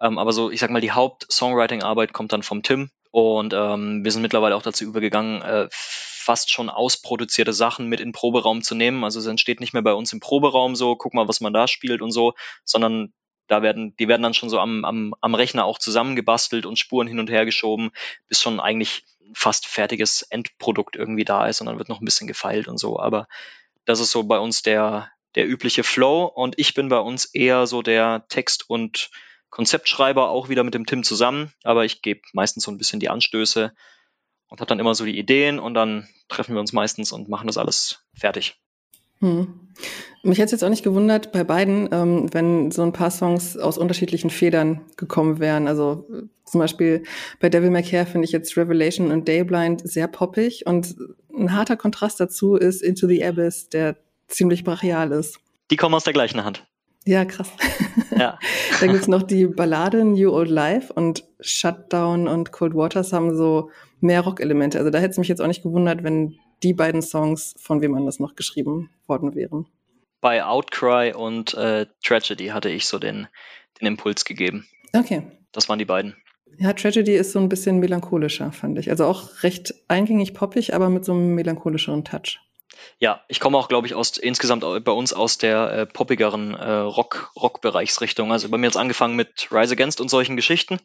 Ähm, 0.00 0.18
aber 0.18 0.32
so, 0.32 0.50
ich 0.50 0.60
sag 0.60 0.70
mal, 0.70 0.80
die 0.80 0.92
Haupt-Songwriting-Arbeit 0.92 2.12
kommt 2.12 2.32
dann 2.32 2.42
vom 2.42 2.62
Tim. 2.62 2.90
Und 3.10 3.54
ähm, 3.54 4.04
wir 4.04 4.10
sind 4.10 4.22
mittlerweile 4.22 4.56
auch 4.56 4.62
dazu 4.62 4.84
übergegangen, 4.84 5.40
äh, 5.42 5.68
fast 5.70 6.50
schon 6.50 6.68
ausproduzierte 6.68 7.52
Sachen 7.52 7.86
mit 7.86 8.00
in 8.00 8.08
den 8.08 8.12
Proberaum 8.12 8.62
zu 8.62 8.74
nehmen. 8.74 9.04
Also 9.04 9.20
es 9.20 9.26
entsteht 9.26 9.60
nicht 9.60 9.72
mehr 9.72 9.82
bei 9.82 9.94
uns 9.94 10.12
im 10.12 10.20
Proberaum 10.20 10.74
so, 10.74 10.96
guck 10.96 11.14
mal, 11.14 11.28
was 11.28 11.40
man 11.40 11.52
da 11.52 11.68
spielt 11.68 12.02
und 12.02 12.10
so, 12.10 12.32
sondern 12.64 13.12
da 13.46 13.62
werden, 13.62 13.94
die 13.96 14.08
werden 14.08 14.22
dann 14.22 14.34
schon 14.34 14.48
so 14.48 14.58
am, 14.58 14.84
am, 14.84 15.14
am 15.20 15.34
Rechner 15.34 15.64
auch 15.64 15.78
zusammengebastelt 15.78 16.66
und 16.66 16.78
Spuren 16.78 17.06
hin 17.06 17.20
und 17.20 17.30
her 17.30 17.44
geschoben, 17.44 17.90
bis 18.26 18.40
schon 18.40 18.58
eigentlich 18.58 19.04
fast 19.34 19.66
fertiges 19.66 20.22
Endprodukt 20.22 20.96
irgendwie 20.96 21.24
da 21.24 21.46
ist 21.46 21.60
und 21.60 21.66
dann 21.66 21.78
wird 21.78 21.88
noch 21.88 22.00
ein 22.00 22.04
bisschen 22.04 22.26
gefeilt 22.26 22.68
und 22.68 22.78
so. 22.78 22.98
Aber 22.98 23.28
das 23.84 24.00
ist 24.00 24.10
so 24.10 24.24
bei 24.24 24.38
uns 24.38 24.62
der, 24.62 25.10
der 25.34 25.46
übliche 25.46 25.84
Flow 25.84 26.24
und 26.24 26.58
ich 26.58 26.74
bin 26.74 26.88
bei 26.88 26.98
uns 26.98 27.26
eher 27.26 27.66
so 27.66 27.82
der 27.82 28.26
Text- 28.28 28.68
und 28.68 29.10
Konzeptschreiber, 29.54 30.30
auch 30.30 30.48
wieder 30.48 30.64
mit 30.64 30.74
dem 30.74 30.84
Tim 30.84 31.04
zusammen, 31.04 31.52
aber 31.62 31.84
ich 31.84 32.02
gebe 32.02 32.22
meistens 32.32 32.64
so 32.64 32.72
ein 32.72 32.76
bisschen 32.76 32.98
die 32.98 33.08
Anstöße 33.08 33.72
und 34.48 34.60
habe 34.60 34.68
dann 34.68 34.80
immer 34.80 34.96
so 34.96 35.04
die 35.04 35.16
Ideen 35.16 35.60
und 35.60 35.74
dann 35.74 36.08
treffen 36.28 36.54
wir 36.54 36.60
uns 36.60 36.72
meistens 36.72 37.12
und 37.12 37.28
machen 37.28 37.46
das 37.46 37.56
alles 37.56 38.04
fertig. 38.14 38.56
Hm. 39.20 39.68
Mich 40.24 40.38
hätte 40.38 40.46
es 40.46 40.50
jetzt 40.50 40.64
auch 40.64 40.70
nicht 40.70 40.82
gewundert 40.82 41.30
bei 41.30 41.44
beiden, 41.44 41.88
ähm, 41.92 42.34
wenn 42.34 42.72
so 42.72 42.82
ein 42.82 42.92
paar 42.92 43.12
Songs 43.12 43.56
aus 43.56 43.78
unterschiedlichen 43.78 44.28
Federn 44.28 44.80
gekommen 44.96 45.38
wären. 45.38 45.68
Also 45.68 46.08
äh, 46.12 46.22
zum 46.44 46.58
Beispiel 46.58 47.04
bei 47.38 47.48
Devil 47.48 47.70
May 47.70 47.84
Care 47.84 48.06
finde 48.06 48.24
ich 48.24 48.32
jetzt 48.32 48.56
Revelation 48.56 49.12
und 49.12 49.28
Dayblind 49.28 49.88
sehr 49.88 50.08
poppig 50.08 50.66
und 50.66 50.96
ein 51.32 51.52
harter 51.52 51.76
Kontrast 51.76 52.18
dazu 52.18 52.56
ist 52.56 52.82
Into 52.82 53.06
the 53.06 53.24
Abyss, 53.24 53.68
der 53.68 53.96
ziemlich 54.26 54.64
brachial 54.64 55.12
ist. 55.12 55.38
Die 55.70 55.76
kommen 55.76 55.94
aus 55.94 56.04
der 56.04 56.12
gleichen 56.12 56.44
Hand. 56.44 56.66
Ja, 57.04 57.24
krass. 57.24 57.50
Ja. 58.16 58.38
Dann 58.80 58.92
gibt's 58.92 59.08
noch 59.08 59.22
die 59.22 59.46
Ballade 59.46 60.04
New 60.04 60.32
Old 60.32 60.50
Life 60.50 60.92
und 60.92 61.24
Shutdown 61.40 62.28
und 62.28 62.52
Cold 62.52 62.74
Waters 62.74 63.12
haben 63.12 63.36
so 63.36 63.70
mehr 64.00 64.20
Rock-Elemente. 64.20 64.78
Also 64.78 64.90
da 64.90 64.98
hätte 64.98 65.10
es 65.10 65.18
mich 65.18 65.28
jetzt 65.28 65.40
auch 65.40 65.46
nicht 65.46 65.62
gewundert, 65.62 66.04
wenn 66.04 66.38
die 66.62 66.74
beiden 66.74 67.02
Songs 67.02 67.54
von 67.58 67.82
wem 67.82 67.94
anders 67.94 68.20
noch 68.20 68.34
geschrieben 68.34 68.90
worden 69.06 69.34
wären. 69.34 69.66
Bei 70.20 70.44
Outcry 70.44 71.12
und 71.12 71.54
äh, 71.54 71.86
Tragedy 72.02 72.48
hatte 72.48 72.70
ich 72.70 72.86
so 72.86 72.98
den, 72.98 73.26
den 73.80 73.86
Impuls 73.86 74.24
gegeben. 74.24 74.66
Okay. 74.94 75.22
Das 75.52 75.68
waren 75.68 75.78
die 75.78 75.84
beiden. 75.84 76.16
Ja, 76.58 76.72
Tragedy 76.72 77.14
ist 77.14 77.32
so 77.32 77.40
ein 77.40 77.48
bisschen 77.48 77.80
melancholischer, 77.80 78.52
fand 78.52 78.78
ich. 78.78 78.90
Also 78.90 79.04
auch 79.06 79.42
recht 79.42 79.74
eingängig 79.88 80.34
poppig, 80.34 80.74
aber 80.74 80.88
mit 80.88 81.04
so 81.04 81.12
einem 81.12 81.34
melancholischeren 81.34 82.04
Touch. 82.04 82.40
Ja, 82.98 83.22
ich 83.28 83.40
komme 83.40 83.58
auch, 83.58 83.68
glaube 83.68 83.86
ich, 83.86 83.94
aus 83.94 84.16
insgesamt 84.16 84.62
bei 84.62 84.92
uns 84.92 85.12
aus 85.12 85.38
der 85.38 85.70
äh, 85.70 85.86
poppigeren 85.86 86.54
äh, 86.54 86.72
Rock, 86.72 87.32
Rock-Bereichsrichtung. 87.36 88.32
Also 88.32 88.48
bei 88.48 88.58
mir 88.58 88.66
jetzt 88.66 88.76
angefangen 88.76 89.16
mit 89.16 89.48
Rise 89.50 89.74
Against 89.74 90.00
und 90.00 90.08
solchen 90.08 90.36
Geschichten. 90.36 90.78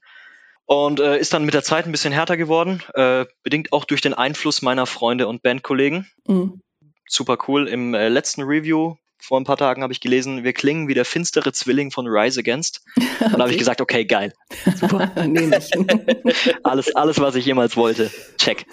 Und 0.65 0.99
äh, 0.99 1.17
ist 1.17 1.33
dann 1.33 1.45
mit 1.45 1.55
der 1.55 1.63
Zeit 1.63 1.85
ein 1.85 1.91
bisschen 1.91 2.13
härter 2.13 2.37
geworden, 2.37 2.83
äh, 2.93 3.25
bedingt 3.41 3.73
auch 3.73 3.85
durch 3.85 4.01
den 4.01 4.13
Einfluss 4.13 4.61
meiner 4.61 4.85
Freunde 4.85 5.27
und 5.27 5.41
Bandkollegen. 5.41 6.07
Mhm. 6.27 6.61
Super 7.07 7.39
cool. 7.47 7.67
Im 7.67 7.95
äh, 7.95 8.07
letzten 8.07 8.43
Review 8.43 8.95
vor 9.17 9.39
ein 9.39 9.43
paar 9.43 9.57
Tagen 9.57 9.83
habe 9.83 9.93
ich 9.93 9.99
gelesen, 9.99 10.43
wir 10.43 10.53
klingen 10.53 10.87
wie 10.87 10.93
der 10.93 11.05
finstere 11.05 11.51
Zwilling 11.51 11.91
von 11.91 12.07
Rise 12.07 12.39
Against. 12.39 12.81
Und 12.97 13.33
da 13.33 13.39
habe 13.39 13.51
ich 13.51 13.57
gesagt, 13.57 13.81
okay, 13.81 14.05
geil. 14.05 14.33
Super. 14.75 15.11
Nehme 15.27 15.57
ich. 15.57 16.55
alles, 16.63 16.95
alles, 16.95 17.19
was 17.19 17.35
ich 17.35 17.45
jemals 17.45 17.75
wollte. 17.75 18.09
Check. 18.37 18.65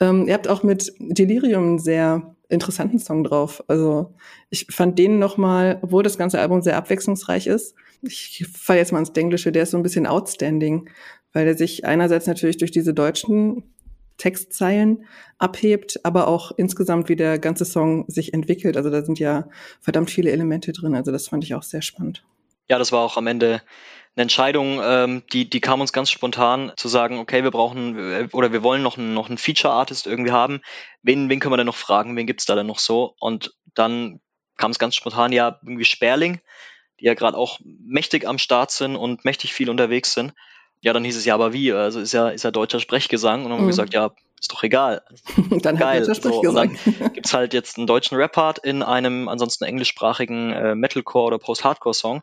Ähm, 0.00 0.26
ihr 0.26 0.34
habt 0.34 0.48
auch 0.48 0.62
mit 0.62 0.92
Delirium 0.98 1.64
einen 1.64 1.78
sehr 1.78 2.34
interessanten 2.48 2.98
Song 2.98 3.22
drauf. 3.24 3.62
Also 3.68 4.14
ich 4.50 4.66
fand 4.70 4.98
den 4.98 5.18
nochmal, 5.18 5.78
obwohl 5.82 6.02
das 6.02 6.18
ganze 6.18 6.40
Album 6.40 6.62
sehr 6.62 6.76
abwechslungsreich 6.76 7.46
ist, 7.46 7.74
ich 8.02 8.46
falle 8.52 8.78
jetzt 8.78 8.92
mal 8.92 8.98
ins 8.98 9.12
Denglische, 9.12 9.52
der 9.52 9.64
ist 9.64 9.70
so 9.70 9.76
ein 9.76 9.82
bisschen 9.82 10.06
outstanding, 10.06 10.88
weil 11.32 11.46
er 11.46 11.56
sich 11.56 11.84
einerseits 11.84 12.26
natürlich 12.26 12.56
durch 12.56 12.70
diese 12.70 12.94
deutschen 12.94 13.62
Textzeilen 14.16 15.04
abhebt, 15.38 16.00
aber 16.04 16.28
auch 16.28 16.52
insgesamt, 16.56 17.08
wie 17.08 17.16
der 17.16 17.38
ganze 17.38 17.64
Song 17.64 18.04
sich 18.08 18.34
entwickelt. 18.34 18.76
Also 18.76 18.90
da 18.90 19.02
sind 19.02 19.18
ja 19.18 19.48
verdammt 19.80 20.10
viele 20.10 20.30
Elemente 20.30 20.72
drin. 20.72 20.94
Also 20.94 21.10
das 21.12 21.28
fand 21.28 21.44
ich 21.44 21.54
auch 21.54 21.62
sehr 21.62 21.82
spannend. 21.82 22.22
Ja, 22.68 22.78
das 22.78 22.92
war 22.92 23.00
auch 23.00 23.16
am 23.16 23.26
Ende 23.26 23.62
eine 24.16 24.22
Entscheidung, 24.22 24.80
ähm, 24.82 25.22
die, 25.32 25.48
die 25.48 25.60
kam 25.60 25.80
uns 25.80 25.92
ganz 25.92 26.10
spontan 26.10 26.72
zu 26.76 26.88
sagen, 26.88 27.18
okay, 27.18 27.44
wir 27.44 27.50
brauchen 27.50 27.96
äh, 27.98 28.28
oder 28.32 28.52
wir 28.52 28.62
wollen 28.62 28.82
noch 28.82 28.98
einen, 28.98 29.14
noch 29.14 29.28
einen 29.28 29.38
Feature-Artist 29.38 30.06
irgendwie 30.06 30.32
haben. 30.32 30.60
Wen, 31.02 31.28
wen 31.28 31.38
können 31.38 31.52
wir 31.52 31.56
denn 31.56 31.66
noch 31.66 31.76
fragen? 31.76 32.16
Wen 32.16 32.26
gibt's 32.26 32.44
da 32.44 32.56
denn 32.56 32.66
noch 32.66 32.80
so? 32.80 33.14
Und 33.20 33.54
dann 33.74 34.20
kam 34.56 34.72
es 34.72 34.78
ganz 34.78 34.96
spontan, 34.96 35.32
ja, 35.32 35.58
irgendwie 35.62 35.84
Sperling, 35.84 36.40
die 36.98 37.04
ja 37.04 37.14
gerade 37.14 37.36
auch 37.36 37.60
mächtig 37.62 38.26
am 38.26 38.38
Start 38.38 38.72
sind 38.72 38.96
und 38.96 39.24
mächtig 39.24 39.54
viel 39.54 39.70
unterwegs 39.70 40.12
sind. 40.12 40.34
Ja, 40.82 40.92
dann 40.92 41.04
hieß 41.04 41.16
es 41.16 41.24
ja, 41.24 41.34
aber 41.34 41.52
wie? 41.52 41.72
Also 41.72 42.00
ist 42.00 42.12
ja, 42.12 42.30
ist 42.30 42.42
ja 42.42 42.50
deutscher 42.50 42.80
Sprechgesang. 42.80 43.44
Und 43.44 43.50
dann 43.50 43.52
haben 43.52 43.60
wir 43.60 43.64
mhm. 43.64 43.70
gesagt, 43.70 43.94
ja, 43.94 44.10
ist 44.40 44.50
doch 44.50 44.62
egal. 44.62 45.02
dann 45.62 45.76
Geil. 45.76 46.06
Hat 46.08 46.22
so, 46.22 46.40
und 46.40 46.54
dann 46.54 46.76
gibt's 47.12 47.34
halt 47.34 47.52
jetzt 47.54 47.76
einen 47.76 47.86
deutschen 47.86 48.16
Rap-Part 48.16 48.58
in 48.58 48.82
einem 48.82 49.28
ansonsten 49.28 49.64
englischsprachigen 49.64 50.52
äh, 50.52 50.74
Metalcore- 50.74 51.26
oder 51.26 51.38
Post-Hardcore-Song. 51.38 52.22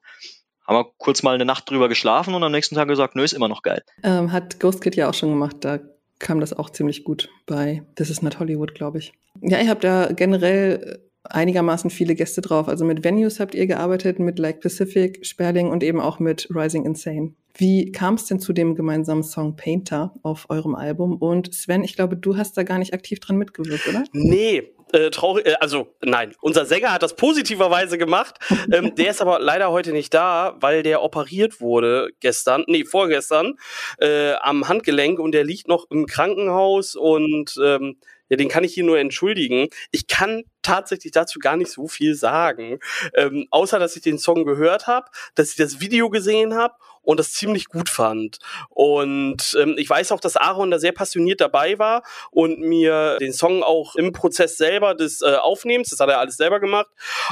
Haben 0.67 0.77
wir 0.77 0.91
kurz 0.97 1.23
mal 1.23 1.33
eine 1.33 1.45
Nacht 1.45 1.69
drüber 1.69 1.87
geschlafen 1.87 2.33
und 2.33 2.43
am 2.43 2.51
nächsten 2.51 2.75
Tag 2.75 2.87
gesagt, 2.87 3.15
nö, 3.15 3.23
ist 3.23 3.33
immer 3.33 3.47
noch 3.47 3.61
geil. 3.61 3.83
Ähm, 4.03 4.31
hat 4.31 4.59
Ghost 4.59 4.81
Kid 4.81 4.95
ja 4.95 5.09
auch 5.09 5.13
schon 5.13 5.29
gemacht, 5.29 5.57
da 5.61 5.79
kam 6.19 6.39
das 6.39 6.53
auch 6.53 6.69
ziemlich 6.69 7.03
gut 7.03 7.29
bei 7.45 7.83
This 7.95 8.09
is 8.09 8.21
not 8.21 8.39
Hollywood, 8.39 8.75
glaube 8.75 8.97
ich. 8.97 9.13
Ja, 9.41 9.59
ihr 9.59 9.69
habt 9.69 9.83
da 9.83 10.11
generell 10.11 10.99
einigermaßen 11.23 11.89
viele 11.89 12.15
Gäste 12.15 12.41
drauf. 12.41 12.67
Also 12.67 12.85
mit 12.85 13.03
Venues 13.03 13.39
habt 13.39 13.55
ihr 13.55 13.67
gearbeitet, 13.67 14.19
mit 14.19 14.39
Like 14.39 14.61
Pacific, 14.61 15.25
Sperling 15.25 15.69
und 15.69 15.83
eben 15.83 15.99
auch 15.99 16.19
mit 16.19 16.47
Rising 16.53 16.85
Insane. 16.85 17.33
Wie 17.53 17.91
kam 17.91 18.15
es 18.15 18.25
denn 18.25 18.39
zu 18.39 18.53
dem 18.53 18.75
gemeinsamen 18.75 19.23
Song 19.23 19.55
Painter 19.55 20.13
auf 20.21 20.49
eurem 20.49 20.75
Album? 20.75 21.17
Und 21.17 21.53
Sven, 21.53 21.83
ich 21.83 21.95
glaube, 21.95 22.15
du 22.15 22.37
hast 22.37 22.57
da 22.57 22.63
gar 22.63 22.77
nicht 22.77 22.93
aktiv 22.93 23.19
dran 23.19 23.37
mitgewirkt, 23.37 23.87
oder? 23.87 24.03
Nee, 24.13 24.71
äh, 24.93 25.09
traurig, 25.09 25.45
äh, 25.45 25.55
also 25.59 25.95
nein, 26.01 26.33
unser 26.41 26.65
Sänger 26.65 26.91
hat 26.91 27.03
das 27.03 27.15
positiverweise 27.15 27.97
gemacht. 27.97 28.39
ähm, 28.71 28.95
der 28.95 29.11
ist 29.11 29.21
aber 29.21 29.39
leider 29.39 29.71
heute 29.71 29.91
nicht 29.91 30.13
da, 30.13 30.55
weil 30.59 30.83
der 30.83 31.01
operiert 31.01 31.61
wurde 31.61 32.09
gestern, 32.19 32.63
nee, 32.67 32.85
vorgestern, 32.85 33.55
äh, 33.99 34.33
am 34.33 34.67
Handgelenk 34.67 35.19
und 35.19 35.31
der 35.31 35.43
liegt 35.43 35.67
noch 35.67 35.89
im 35.89 36.05
Krankenhaus 36.05 36.95
und 36.95 37.55
ähm, 37.63 37.97
ja, 38.29 38.35
den 38.37 38.49
kann 38.49 38.63
ich 38.63 38.73
hier 38.73 38.83
nur 38.83 38.99
entschuldigen. 38.99 39.69
Ich 39.91 40.07
kann 40.07 40.43
tatsächlich 40.61 41.13
dazu 41.13 41.39
gar 41.39 41.55
nicht 41.55 41.71
so 41.71 41.87
viel 41.87 42.13
sagen, 42.15 42.79
ähm, 43.13 43.47
außer 43.51 43.79
dass 43.79 43.95
ich 43.95 44.01
den 44.01 44.17
Song 44.17 44.45
gehört 44.45 44.87
habe, 44.87 45.07
dass 45.35 45.51
ich 45.51 45.55
das 45.55 45.79
Video 45.79 46.09
gesehen 46.09 46.55
habe 46.55 46.75
und 47.07 47.21
das 47.21 47.31
ziemlich 47.31 47.69
gut 47.69 47.89
fand. 47.89 48.39
Und 48.69 49.57
ähm, 49.57 49.75
ich 49.77 49.89
weiß 49.89 50.11
auch, 50.11 50.19
dass 50.19 50.35
Aaron 50.35 50.71
da 50.71 50.77
sehr 50.77 50.91
passioniert 50.91 51.39
dabei 51.39 51.79
war 51.79 52.03
und 52.31 52.59
mir 52.59 53.17
den 53.21 53.31
Song 53.31 53.63
auch 53.63 53.95
im 53.95 54.11
Prozess 54.11 54.57
selber 54.57 54.93
des 54.93 55.21
äh, 55.21 55.35
Aufnehmens, 55.35 55.89
das 55.89 56.01
hat 56.01 56.09
er 56.09 56.19
alles 56.19 56.35
selber 56.35 56.59
gemacht, 56.59 56.87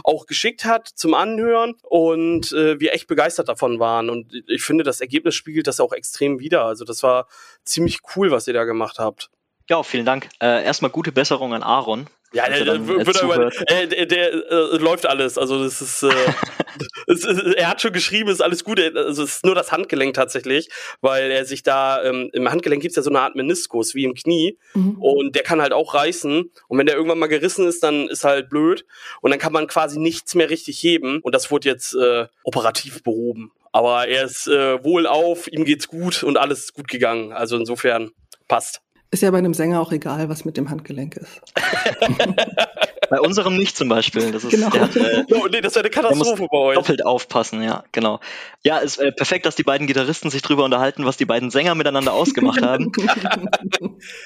auch 0.05 0.27
geschickt 0.27 0.63
hat 0.63 0.87
zum 0.87 1.13
Anhören 1.13 1.75
und 1.83 2.53
äh, 2.53 2.79
wir 2.79 2.93
echt 2.93 3.07
begeistert 3.07 3.49
davon 3.49 3.77
waren. 3.77 4.09
Und 4.09 4.31
ich 4.47 4.63
finde, 4.63 4.85
das 4.85 5.01
Ergebnis 5.01 5.35
spiegelt 5.35 5.67
das 5.67 5.81
auch 5.81 5.91
extrem 5.91 6.39
wider. 6.39 6.63
Also 6.63 6.85
das 6.85 7.03
war 7.03 7.27
ziemlich 7.65 7.99
cool, 8.15 8.31
was 8.31 8.47
ihr 8.47 8.53
da 8.53 8.63
gemacht 8.63 8.97
habt. 8.97 9.29
Ja, 9.67 9.83
vielen 9.83 10.05
Dank. 10.05 10.29
Äh, 10.39 10.63
erstmal 10.63 10.91
gute 10.91 11.11
Besserung 11.11 11.53
an 11.53 11.63
Aaron. 11.63 12.07
Ja, 12.35 12.49
der, 12.49 12.65
der, 12.65 12.77
der, 12.77 13.51
äh, 13.67 13.87
der, 13.87 14.05
der 14.07 14.33
äh, 14.51 14.77
läuft 14.77 15.05
alles. 15.05 15.37
Also 15.37 15.63
das 15.63 15.81
ist, 15.81 16.03
äh, 16.03 16.09
es 17.07 17.23
ist, 17.23 17.41
er 17.55 17.69
hat 17.69 17.81
schon 17.81 17.93
geschrieben, 17.93 18.29
ist 18.29 18.41
alles 18.41 18.65
gut. 18.65 18.77
Also 18.77 19.23
es 19.23 19.37
ist 19.37 19.45
nur 19.45 19.55
das 19.55 19.71
Handgelenk 19.71 20.13
tatsächlich, 20.15 20.67
weil 20.99 21.31
er 21.31 21.45
sich 21.45 21.63
da 21.63 22.03
ähm, 22.03 22.29
im 22.33 22.51
Handgelenk 22.51 22.81
gibt's 22.81 22.97
ja 22.97 23.03
so 23.03 23.09
eine 23.09 23.21
Art 23.21 23.35
Meniskus 23.35 23.95
wie 23.95 24.03
im 24.03 24.15
Knie 24.15 24.57
mhm. 24.73 25.01
und 25.01 25.35
der 25.35 25.43
kann 25.43 25.61
halt 25.61 25.71
auch 25.71 25.93
reißen. 25.93 26.51
Und 26.67 26.77
wenn 26.77 26.85
der 26.85 26.95
irgendwann 26.95 27.19
mal 27.19 27.27
gerissen 27.27 27.65
ist, 27.67 27.81
dann 27.83 28.09
ist 28.09 28.25
halt 28.25 28.49
blöd 28.49 28.85
und 29.21 29.31
dann 29.31 29.39
kann 29.39 29.53
man 29.53 29.67
quasi 29.67 29.97
nichts 29.97 30.35
mehr 30.35 30.49
richtig 30.49 30.83
heben. 30.83 31.21
Und 31.21 31.33
das 31.33 31.51
wurde 31.51 31.69
jetzt 31.69 31.95
äh, 31.95 32.27
operativ 32.43 33.01
behoben. 33.01 33.53
Aber 33.71 34.09
er 34.09 34.25
ist 34.25 34.47
äh, 34.47 34.83
wohl 34.83 35.07
auf, 35.07 35.47
ihm 35.47 35.63
geht's 35.63 35.87
gut 35.87 36.21
und 36.21 36.35
alles 36.35 36.65
ist 36.65 36.73
gut 36.73 36.89
gegangen. 36.89 37.31
Also 37.31 37.55
insofern 37.55 38.11
passt. 38.49 38.81
Ist 39.11 39.23
ja 39.23 39.31
bei 39.31 39.37
einem 39.37 39.53
Sänger 39.53 39.81
auch 39.81 39.91
egal, 39.91 40.29
was 40.29 40.45
mit 40.45 40.57
dem 40.57 40.69
Handgelenk 40.69 41.15
ist. 41.15 41.41
bei 43.09 43.19
unserem 43.19 43.55
nicht 43.55 43.77
zum 43.77 43.87
Beispiel. 43.87 44.31
Das 44.31 44.43
ist, 44.43 44.51
genau. 44.51 44.69
Der 44.69 44.83
äh, 44.95 45.25
oh, 45.33 45.47
nee, 45.47 45.61
das 45.61 45.75
wäre 45.75 45.85
eine 45.85 45.89
Katastrophe 45.89 46.47
bei 46.51 46.57
euch. 46.57 46.75
Doppelt 46.75 47.05
aufpassen, 47.05 47.61
ja, 47.61 47.83
genau. 47.91 48.19
Ja, 48.63 48.77
ist 48.79 48.97
äh, 48.97 49.11
perfekt, 49.11 49.45
dass 49.45 49.55
die 49.55 49.63
beiden 49.63 49.87
Gitarristen 49.87 50.29
sich 50.29 50.41
drüber 50.41 50.63
unterhalten, 50.65 51.05
was 51.05 51.17
die 51.17 51.25
beiden 51.25 51.51
Sänger 51.51 51.75
miteinander 51.75 52.13
ausgemacht 52.13 52.61
haben. 52.61 52.91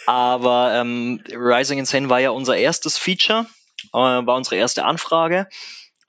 Aber 0.06 0.74
ähm, 0.74 1.22
Rising 1.32 1.80
Insane 1.80 2.10
war 2.10 2.20
ja 2.20 2.32
unser 2.32 2.58
erstes 2.58 2.98
Feature, 2.98 3.46
äh, 3.94 3.98
war 3.98 4.36
unsere 4.36 4.56
erste 4.56 4.86
Anfrage 4.86 5.48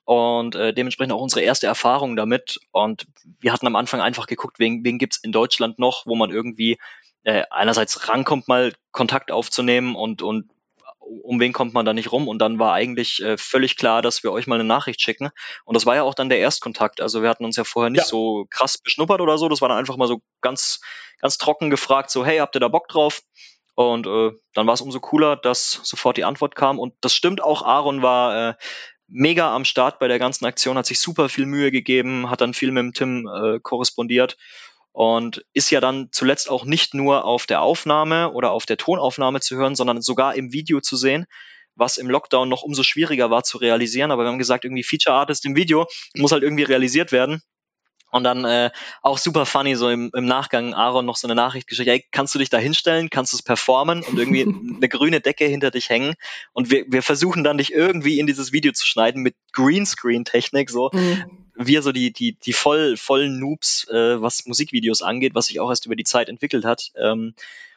und 0.05 0.55
äh, 0.55 0.73
dementsprechend 0.73 1.13
auch 1.13 1.21
unsere 1.21 1.41
erste 1.41 1.67
Erfahrung 1.67 2.15
damit. 2.15 2.59
Und 2.71 3.05
wir 3.39 3.53
hatten 3.53 3.67
am 3.67 3.75
Anfang 3.75 4.01
einfach 4.01 4.27
geguckt, 4.27 4.59
wen, 4.59 4.83
wen 4.83 4.97
gibt's 4.97 5.17
in 5.17 5.31
Deutschland 5.31 5.79
noch, 5.79 6.05
wo 6.05 6.15
man 6.15 6.31
irgendwie 6.31 6.77
äh, 7.23 7.43
einerseits 7.49 8.09
rankommt, 8.09 8.47
mal 8.47 8.73
Kontakt 8.91 9.31
aufzunehmen 9.31 9.95
und, 9.95 10.21
und 10.21 10.49
um 10.99 11.39
wen 11.39 11.51
kommt 11.51 11.73
man 11.73 11.85
da 11.85 11.93
nicht 11.93 12.11
rum? 12.11 12.27
Und 12.27 12.39
dann 12.39 12.59
war 12.59 12.73
eigentlich 12.73 13.21
äh, 13.21 13.37
völlig 13.37 13.75
klar, 13.75 14.01
dass 14.01 14.23
wir 14.23 14.31
euch 14.31 14.47
mal 14.47 14.55
eine 14.55 14.63
Nachricht 14.63 15.01
schicken. 15.01 15.29
Und 15.65 15.75
das 15.75 15.85
war 15.85 15.95
ja 15.95 16.03
auch 16.03 16.13
dann 16.13 16.29
der 16.29 16.39
Erstkontakt. 16.39 17.01
Also 17.01 17.21
wir 17.21 17.29
hatten 17.29 17.43
uns 17.43 17.57
ja 17.57 17.63
vorher 17.63 17.89
nicht 17.89 18.01
ja. 18.01 18.07
so 18.07 18.45
krass 18.49 18.77
beschnuppert 18.77 19.19
oder 19.19 19.37
so. 19.37 19.49
Das 19.49 19.61
war 19.61 19.69
dann 19.69 19.77
einfach 19.77 19.97
mal 19.97 20.07
so 20.07 20.21
ganz, 20.41 20.79
ganz 21.19 21.37
trocken 21.37 21.69
gefragt, 21.69 22.11
so, 22.11 22.25
hey, 22.25 22.37
habt 22.37 22.55
ihr 22.55 22.59
da 22.59 22.67
Bock 22.67 22.87
drauf? 22.87 23.21
Und 23.75 24.07
äh, 24.07 24.31
dann 24.53 24.67
war 24.67 24.73
es 24.73 24.81
umso 24.81 24.99
cooler, 24.99 25.35
dass 25.35 25.81
sofort 25.83 26.17
die 26.17 26.23
Antwort 26.23 26.55
kam. 26.55 26.79
Und 26.79 26.93
das 27.01 27.13
stimmt 27.13 27.43
auch, 27.43 27.63
Aaron 27.63 28.01
war 28.01 28.49
äh, 28.49 28.53
mega 29.07 29.53
am 29.53 29.65
Start 29.65 29.99
bei 29.99 30.07
der 30.07 30.19
ganzen 30.19 30.45
Aktion, 30.45 30.77
hat 30.77 30.85
sich 30.85 30.99
super 30.99 31.29
viel 31.29 31.45
Mühe 31.45 31.71
gegeben, 31.71 32.29
hat 32.29 32.41
dann 32.41 32.53
viel 32.53 32.71
mit 32.71 32.83
dem 32.83 32.93
Tim 32.93 33.27
äh, 33.27 33.59
korrespondiert 33.59 34.37
und 34.91 35.45
ist 35.53 35.69
ja 35.71 35.79
dann 35.79 36.09
zuletzt 36.11 36.49
auch 36.49 36.65
nicht 36.65 36.93
nur 36.93 37.25
auf 37.25 37.45
der 37.45 37.61
Aufnahme 37.61 38.31
oder 38.31 38.51
auf 38.51 38.65
der 38.65 38.77
Tonaufnahme 38.77 39.39
zu 39.39 39.55
hören, 39.55 39.75
sondern 39.75 40.01
sogar 40.01 40.35
im 40.35 40.51
Video 40.51 40.81
zu 40.81 40.97
sehen, 40.97 41.25
was 41.75 41.97
im 41.97 42.09
Lockdown 42.09 42.49
noch 42.49 42.63
umso 42.63 42.83
schwieriger 42.83 43.29
war 43.29 43.43
zu 43.43 43.57
realisieren. 43.57 44.11
Aber 44.11 44.23
wir 44.23 44.29
haben 44.29 44.37
gesagt, 44.37 44.65
irgendwie 44.65 44.83
Feature 44.83 45.15
Artist 45.15 45.45
im 45.45 45.55
Video 45.55 45.87
muss 46.15 46.31
halt 46.31 46.43
irgendwie 46.43 46.63
realisiert 46.63 47.11
werden. 47.11 47.41
Und 48.11 48.25
dann 48.25 48.45
äh, 48.45 48.71
auch 49.01 49.17
super 49.17 49.45
funny, 49.45 49.75
so 49.75 49.89
im, 49.89 50.11
im 50.13 50.25
Nachgang 50.25 50.73
Aaron 50.73 51.05
noch 51.05 51.15
so 51.15 51.27
eine 51.27 51.35
Nachricht 51.35 51.67
geschickt, 51.67 51.89
hey, 51.89 52.05
kannst 52.11 52.35
du 52.35 52.39
dich 52.39 52.49
da 52.49 52.57
hinstellen, 52.57 53.09
kannst 53.09 53.33
du 53.33 53.37
es 53.37 53.41
performen 53.41 54.03
und 54.03 54.19
irgendwie 54.19 54.41
eine 54.75 54.89
grüne 54.89 55.21
Decke 55.21 55.45
hinter 55.45 55.71
dich 55.71 55.89
hängen. 55.89 56.15
Und 56.51 56.69
wir, 56.69 56.85
wir 56.87 57.03
versuchen 57.03 57.43
dann 57.43 57.57
dich 57.57 57.73
irgendwie 57.73 58.19
in 58.19 58.27
dieses 58.27 58.51
Video 58.51 58.73
zu 58.73 58.85
schneiden 58.85 59.21
mit 59.21 59.35
Greenscreen-Technik, 59.53 60.69
so. 60.69 60.89
Mhm. 60.93 61.23
Wir 61.55 61.81
so 61.81 61.91
die, 61.91 62.11
die, 62.11 62.33
die 62.33 62.53
voll, 62.53 62.97
vollen 62.97 63.39
Noobs, 63.39 63.87
äh, 63.89 64.21
was 64.21 64.45
Musikvideos 64.45 65.01
angeht, 65.01 65.35
was 65.35 65.47
sich 65.47 65.59
auch 65.59 65.69
erst 65.69 65.85
über 65.85 65.95
die 65.95 66.03
Zeit 66.03 66.27
entwickelt 66.27 66.65
hat, 66.65 66.91
ähm, 66.95 67.33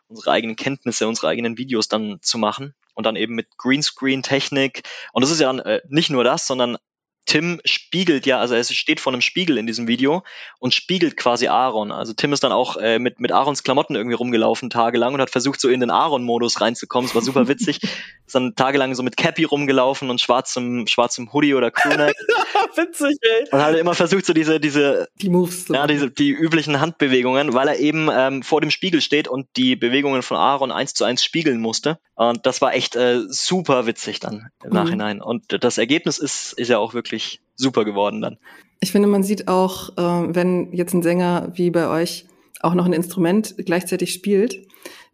unsere 0.09 0.31
eigenen 0.31 0.57
Kenntnisse, 0.57 1.07
unsere 1.09 1.29
eigenen 1.29 1.59
Videos 1.59 1.89
dann 1.89 2.19
zu 2.23 2.39
machen 2.39 2.75
und 2.95 3.05
dann 3.05 3.17
eben 3.17 3.35
mit 3.35 3.57
Greenscreen-Technik. 3.59 4.83
Und 5.13 5.23
das 5.23 5.31
ist 5.31 5.41
ja 5.41 5.47
dann 5.47 5.59
äh, 5.61 5.81
nicht 5.89 6.11
nur 6.11 6.25
das, 6.25 6.47
sondern 6.47 6.77
Tim 7.27 7.61
spiegelt 7.65 8.27
ja, 8.27 8.39
also 8.39 8.55
er 8.55 8.65
steht 8.65 9.01
vor 9.01 9.13
einem 9.13 9.23
Spiegel 9.23 9.59
in 9.59 9.67
diesem 9.67 9.89
Video 9.89 10.23
und 10.59 10.75
spiegelt 10.75 11.17
quasi 11.17 11.49
Aaron. 11.49 11.91
Also 11.91 12.13
Tim 12.13 12.33
ist 12.33 12.45
dann 12.45 12.53
auch 12.53 12.77
äh, 12.77 12.99
mit, 12.99 13.21
mit 13.21 13.33
Aarons 13.33 13.63
Klamotten 13.63 13.95
irgendwie 13.95 14.15
rumgelaufen 14.15 14.71
tagelang 14.71 15.15
und 15.15 15.21
hat 15.21 15.31
versucht, 15.31 15.61
so 15.61 15.69
in 15.69 15.81
den 15.81 15.91
Aaron-Modus 15.91 16.61
reinzukommen. 16.61 17.09
Es 17.09 17.15
war 17.15 17.23
super 17.23 17.49
witzig. 17.49 17.81
ist 18.27 18.35
dann 18.35 18.55
tagelang 18.55 18.95
so 18.95 19.03
mit 19.03 19.17
Cappy 19.17 19.45
rumgelaufen 19.45 20.11
und 20.11 20.21
schwarzem, 20.21 20.87
schwarzem 20.87 21.33
Hoodie 21.33 21.55
oder 21.55 21.71
Crewneck. 21.71 22.17
witzig, 22.77 23.17
ey. 23.21 23.47
Und 23.51 23.63
hat 23.63 23.77
immer 23.77 23.95
versucht, 23.95 24.27
so 24.27 24.33
diese, 24.33 24.61
diese, 24.61 25.09
die 25.21 25.29
Moves, 25.29 25.69
ja, 25.69 25.87
diese, 25.87 26.11
die 26.11 26.31
üblichen 26.31 26.81
Handbewegungen, 26.81 27.55
weil 27.55 27.69
er 27.69 27.79
eben 27.79 28.09
ähm, 28.13 28.43
vor 28.43 28.61
dem 28.61 28.71
Spiegel 28.71 29.01
steht 29.01 29.29
und 29.29 29.47
die 29.57 29.77
Bewegungen 29.77 30.23
von 30.23 30.37
Aaron 30.37 30.73
eins 30.73 30.95
zu 30.95 31.05
eins 31.05 31.25
spiegeln 31.25 31.61
musste. 31.61 31.99
Und 32.15 32.47
das 32.47 32.61
war 32.61 32.75
echt 32.75 32.97
äh, 32.97 33.21
super 33.29 33.87
witzig 33.87 34.21
dann 34.21 34.49
im 34.63 34.71
mhm. 34.71 34.75
Nachhinein. 34.75 35.21
Und 35.21 35.63
das 35.63 35.79
Ergebnis 35.79 36.19
ist, 36.19 36.53
ist 36.53 36.69
ja 36.69 36.79
auch 36.79 36.95
wirklich 36.95 37.14
wirklich 37.15 37.41
super 37.57 37.85
geworden 37.85 38.21
dann. 38.21 38.39
Ich 38.81 38.93
finde, 38.93 39.09
man 39.09 39.23
sieht 39.23 39.49
auch, 39.49 39.97
äh, 39.97 40.35
wenn 40.35 40.73
jetzt 40.73 40.95
ein 40.95 41.03
Sänger 41.03 41.53
wie 41.55 41.71
bei 41.71 41.89
euch 41.89 42.27
auch 42.61 42.75
noch 42.75 42.87
ein 42.87 42.93
Instrument 42.93 43.55
gleichzeitig 43.59 44.13
spielt, 44.13 44.67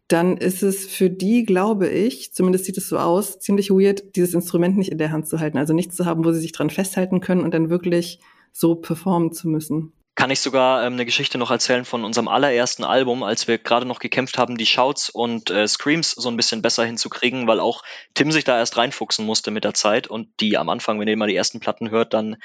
dann 0.09 0.37
ist 0.37 0.63
es 0.63 0.87
für 0.87 1.09
die, 1.09 1.45
glaube 1.45 1.89
ich, 1.89 2.33
zumindest 2.33 2.65
sieht 2.65 2.79
es 2.79 2.89
so 2.89 2.99
aus, 2.99 3.39
ziemlich 3.39 3.71
weird, 3.71 4.17
dieses 4.17 4.35
Instrument 4.35 4.77
nicht 4.77 4.91
in 4.91 4.99
der 4.99 5.13
Hand 5.13 5.29
zu 5.29 5.39
halten. 5.39 5.59
Also 5.59 5.73
nichts 5.73 5.95
zu 5.95 6.05
haben, 6.05 6.25
wo 6.25 6.33
sie 6.33 6.41
sich 6.41 6.53
dran 6.53 6.71
festhalten 6.71 7.21
können 7.21 7.43
und 7.43 7.55
dann 7.55 7.71
wirklich 7.71 8.19
so 8.53 8.75
performen 8.75 9.33
zu 9.33 9.49
müssen. 9.49 9.93
Kann 10.21 10.31
ich 10.31 10.41
sogar 10.41 10.85
ähm, 10.85 10.93
eine 10.93 11.07
Geschichte 11.07 11.39
noch 11.39 11.51
erzählen 11.51 11.87
von 11.87 12.05
unserem 12.05 12.29
allerersten 12.29 12.85
Album, 12.85 13.23
als 13.23 13.49
wir 13.49 13.57
gerade 13.57 13.87
noch 13.87 14.01
gekämpft 14.01 14.37
haben, 14.37 14.59
die 14.59 14.67
Shouts 14.67 15.09
und 15.09 15.49
äh, 15.49 15.67
Screams 15.67 16.11
so 16.11 16.29
ein 16.29 16.37
bisschen 16.37 16.61
besser 16.61 16.85
hinzukriegen, 16.85 17.47
weil 17.47 17.59
auch 17.59 17.83
Tim 18.13 18.31
sich 18.31 18.45
da 18.45 18.59
erst 18.59 18.77
reinfuchsen 18.77 19.25
musste 19.25 19.51
mit 19.51 19.65
der 19.65 19.73
Zeit 19.73 20.09
und 20.09 20.29
die 20.41 20.59
am 20.59 20.69
Anfang, 20.69 21.01
wenn 21.01 21.09
ihr 21.09 21.17
mal 21.17 21.29
die 21.29 21.37
ersten 21.37 21.59
Platten 21.59 21.89
hört, 21.91 22.13
dann 22.13 22.37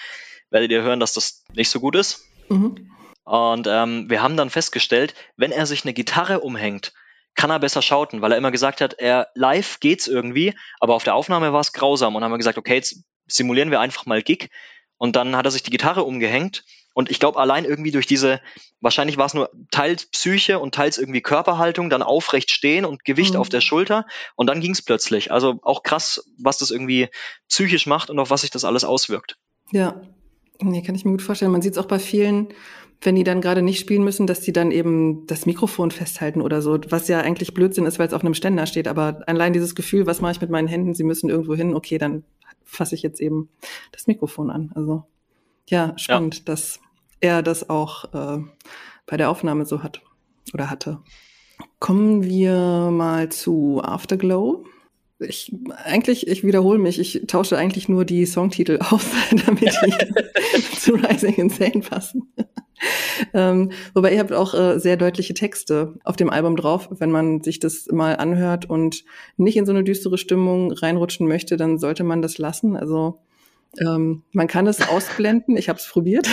werdet 0.49 0.71
ihr 0.71 0.83
hören, 0.83 1.01
dass 1.01 1.11
das 1.11 1.43
nicht 1.53 1.69
so 1.69 1.81
gut 1.81 1.97
ist. 1.97 2.23
Mhm. 2.47 2.91
Und 3.25 3.67
ähm, 3.69 4.09
wir 4.09 4.23
haben 4.23 4.37
dann 4.37 4.49
festgestellt, 4.49 5.13
wenn 5.35 5.51
er 5.51 5.65
sich 5.65 5.83
eine 5.83 5.93
Gitarre 5.93 6.39
umhängt, 6.39 6.93
kann 7.35 7.49
er 7.49 7.59
besser 7.59 7.81
schauten, 7.81 8.21
weil 8.21 8.31
er 8.31 8.37
immer 8.37 8.51
gesagt 8.51 8.79
hat, 8.79 8.93
er 8.93 9.27
live 9.35 9.81
geht's 9.81 10.07
irgendwie, 10.07 10.53
aber 10.79 10.95
auf 10.95 11.03
der 11.03 11.15
Aufnahme 11.15 11.51
war 11.51 11.59
es 11.59 11.73
grausam 11.73 12.15
und 12.15 12.23
haben 12.23 12.31
wir 12.31 12.37
gesagt, 12.37 12.57
okay, 12.57 12.75
jetzt 12.75 13.03
simulieren 13.27 13.69
wir 13.69 13.81
einfach 13.81 14.05
mal 14.05 14.21
Gig 14.21 14.49
und 14.95 15.17
dann 15.17 15.35
hat 15.35 15.43
er 15.43 15.51
sich 15.51 15.63
die 15.63 15.71
Gitarre 15.71 16.05
umgehängt 16.05 16.63
und 16.95 17.11
ich 17.11 17.19
glaube 17.19 17.39
allein 17.39 17.65
irgendwie 17.65 17.91
durch 17.91 18.07
diese, 18.07 18.41
wahrscheinlich 18.81 19.17
war 19.17 19.27
es 19.27 19.35
nur 19.35 19.51
teils 19.69 20.07
Psyche 20.07 20.57
und 20.57 20.73
teils 20.73 20.97
irgendwie 20.97 21.21
Körperhaltung, 21.21 21.91
dann 21.91 22.01
aufrecht 22.01 22.49
stehen 22.49 22.85
und 22.85 23.05
Gewicht 23.05 23.33
mhm. 23.33 23.39
auf 23.41 23.49
der 23.49 23.61
Schulter 23.61 24.07
und 24.35 24.47
dann 24.47 24.61
ging's 24.61 24.81
plötzlich. 24.81 25.31
Also 25.31 25.59
auch 25.61 25.83
krass, 25.83 26.23
was 26.39 26.57
das 26.57 26.71
irgendwie 26.71 27.09
psychisch 27.49 27.85
macht 27.85 28.09
und 28.09 28.17
auf 28.17 28.31
was 28.31 28.41
sich 28.41 28.49
das 28.49 28.65
alles 28.65 28.83
auswirkt. 28.83 29.37
Ja, 29.71 30.01
nee, 30.59 30.81
kann 30.81 30.95
ich 30.95 31.05
mir 31.05 31.11
gut 31.11 31.21
vorstellen. 31.21 31.51
Man 31.51 31.61
sieht 31.61 31.73
es 31.73 31.77
auch 31.77 31.85
bei 31.85 31.99
vielen 31.99 32.47
wenn 33.01 33.15
die 33.15 33.23
dann 33.23 33.41
gerade 33.41 33.61
nicht 33.61 33.79
spielen 33.79 34.03
müssen, 34.03 34.25
dass 34.25 34.41
die 34.41 34.53
dann 34.53 34.71
eben 34.71 35.27
das 35.27 35.45
Mikrofon 35.45 35.91
festhalten 35.91 36.41
oder 36.41 36.61
so, 36.61 36.79
was 36.89 37.07
ja 37.07 37.19
eigentlich 37.19 37.53
Blödsinn 37.53 37.85
ist, 37.85 37.99
weil 37.99 38.07
es 38.07 38.13
auf 38.13 38.23
einem 38.23 38.33
Ständer 38.33 38.65
steht. 38.65 38.87
Aber 38.87 39.21
allein 39.27 39.53
dieses 39.53 39.75
Gefühl, 39.75 40.07
was 40.07 40.21
mache 40.21 40.31
ich 40.31 40.41
mit 40.41 40.49
meinen 40.49 40.67
Händen, 40.67 40.93
sie 40.93 41.03
müssen 41.03 41.29
irgendwo 41.29 41.55
hin, 41.55 41.75
okay, 41.75 41.97
dann 41.97 42.23
fasse 42.63 42.95
ich 42.95 43.03
jetzt 43.03 43.19
eben 43.19 43.49
das 43.91 44.07
Mikrofon 44.07 44.49
an. 44.49 44.71
Also 44.75 45.03
ja, 45.67 45.93
spannend, 45.97 46.37
ja. 46.37 46.41
dass 46.45 46.79
er 47.25 47.43
das 47.43 47.69
auch 47.69 48.13
äh, 48.13 48.43
bei 49.05 49.17
der 49.17 49.29
Aufnahme 49.29 49.65
so 49.65 49.83
hat 49.83 50.01
oder 50.53 50.69
hatte. 50.69 50.99
Kommen 51.79 52.23
wir 52.23 52.89
mal 52.91 53.29
zu 53.29 53.81
Afterglow 53.83 54.65
ich 55.19 55.55
eigentlich, 55.83 56.27
ich 56.27 56.43
wiederhole 56.43 56.79
mich, 56.79 56.99
ich 56.99 57.23
tausche 57.27 57.57
eigentlich 57.57 57.87
nur 57.87 58.05
die 58.05 58.25
Songtitel 58.25 58.79
aus, 58.89 59.05
damit 59.45 59.73
die 59.85 60.61
zu 60.77 60.95
Rising 60.95 61.35
Insane 61.35 61.81
passen. 61.81 62.33
ähm, 63.33 63.71
wobei 63.93 64.13
ihr 64.13 64.19
habt 64.19 64.33
auch 64.33 64.53
äh, 64.53 64.79
sehr 64.79 64.97
deutliche 64.97 65.33
Texte 65.33 65.97
auf 66.03 66.17
dem 66.17 66.29
Album 66.29 66.57
drauf. 66.57 66.89
Wenn 66.91 67.11
man 67.11 67.41
sich 67.41 67.59
das 67.59 67.87
mal 67.89 68.17
anhört 68.17 68.69
und 68.69 69.05
nicht 69.37 69.55
in 69.55 69.65
so 69.65 69.71
eine 69.71 69.83
düstere 69.83 70.17
Stimmung 70.17 70.71
reinrutschen 70.73 71.27
möchte, 71.27 71.55
dann 71.55 71.79
sollte 71.79 72.03
man 72.03 72.21
das 72.21 72.37
lassen. 72.37 72.75
Also 72.75 73.21
ähm, 73.79 74.23
man 74.31 74.47
kann 74.47 74.67
es 74.67 74.87
ausblenden, 74.87 75.57
ich 75.57 75.69
habe 75.69 75.79
es 75.79 75.87
probiert. 75.87 76.27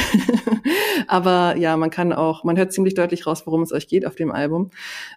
aber 1.06 1.56
ja, 1.56 1.76
man 1.76 1.90
kann 1.90 2.12
auch, 2.12 2.44
man 2.44 2.56
hört 2.56 2.72
ziemlich 2.72 2.94
deutlich 2.94 3.26
raus, 3.26 3.42
worum 3.46 3.62
es 3.62 3.72
euch 3.72 3.88
geht 3.88 4.06
auf 4.06 4.14
dem 4.14 4.30
Album. 4.30 4.70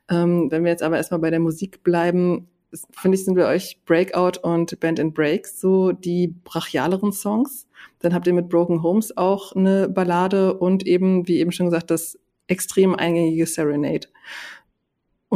Ähm, 0.10 0.52
wenn 0.52 0.64
wir 0.64 0.72
jetzt 0.72 0.84
aber 0.84 0.98
erstmal 0.98 1.20
bei 1.20 1.30
der 1.30 1.40
Musik 1.40 1.84
bleiben, 1.84 2.48
finde 2.92 3.18
ich, 3.18 3.26
sind 3.26 3.36
wir 3.36 3.46
euch 3.46 3.80
Breakout 3.86 4.40
und 4.42 4.80
Band 4.80 5.00
and 5.00 5.14
Breaks 5.14 5.60
so 5.60 5.92
die 5.92 6.36
brachialeren 6.44 7.12
Songs. 7.12 7.68
Dann 8.00 8.14
habt 8.14 8.28
ihr 8.28 8.34
mit 8.34 8.50
Broken 8.50 8.84
Homes 8.84 9.16
auch 9.16 9.54
eine 9.54 9.90
Ballade 9.90 10.56
und 10.56 10.86
eben, 10.86 11.28
wie 11.28 11.40
eben 11.40 11.52
schon 11.52 11.68
gesagt, 11.68 11.92
das 11.92 12.20
extrem 12.48 12.96
eingängige 12.96 13.46
Serenade. 13.46 14.08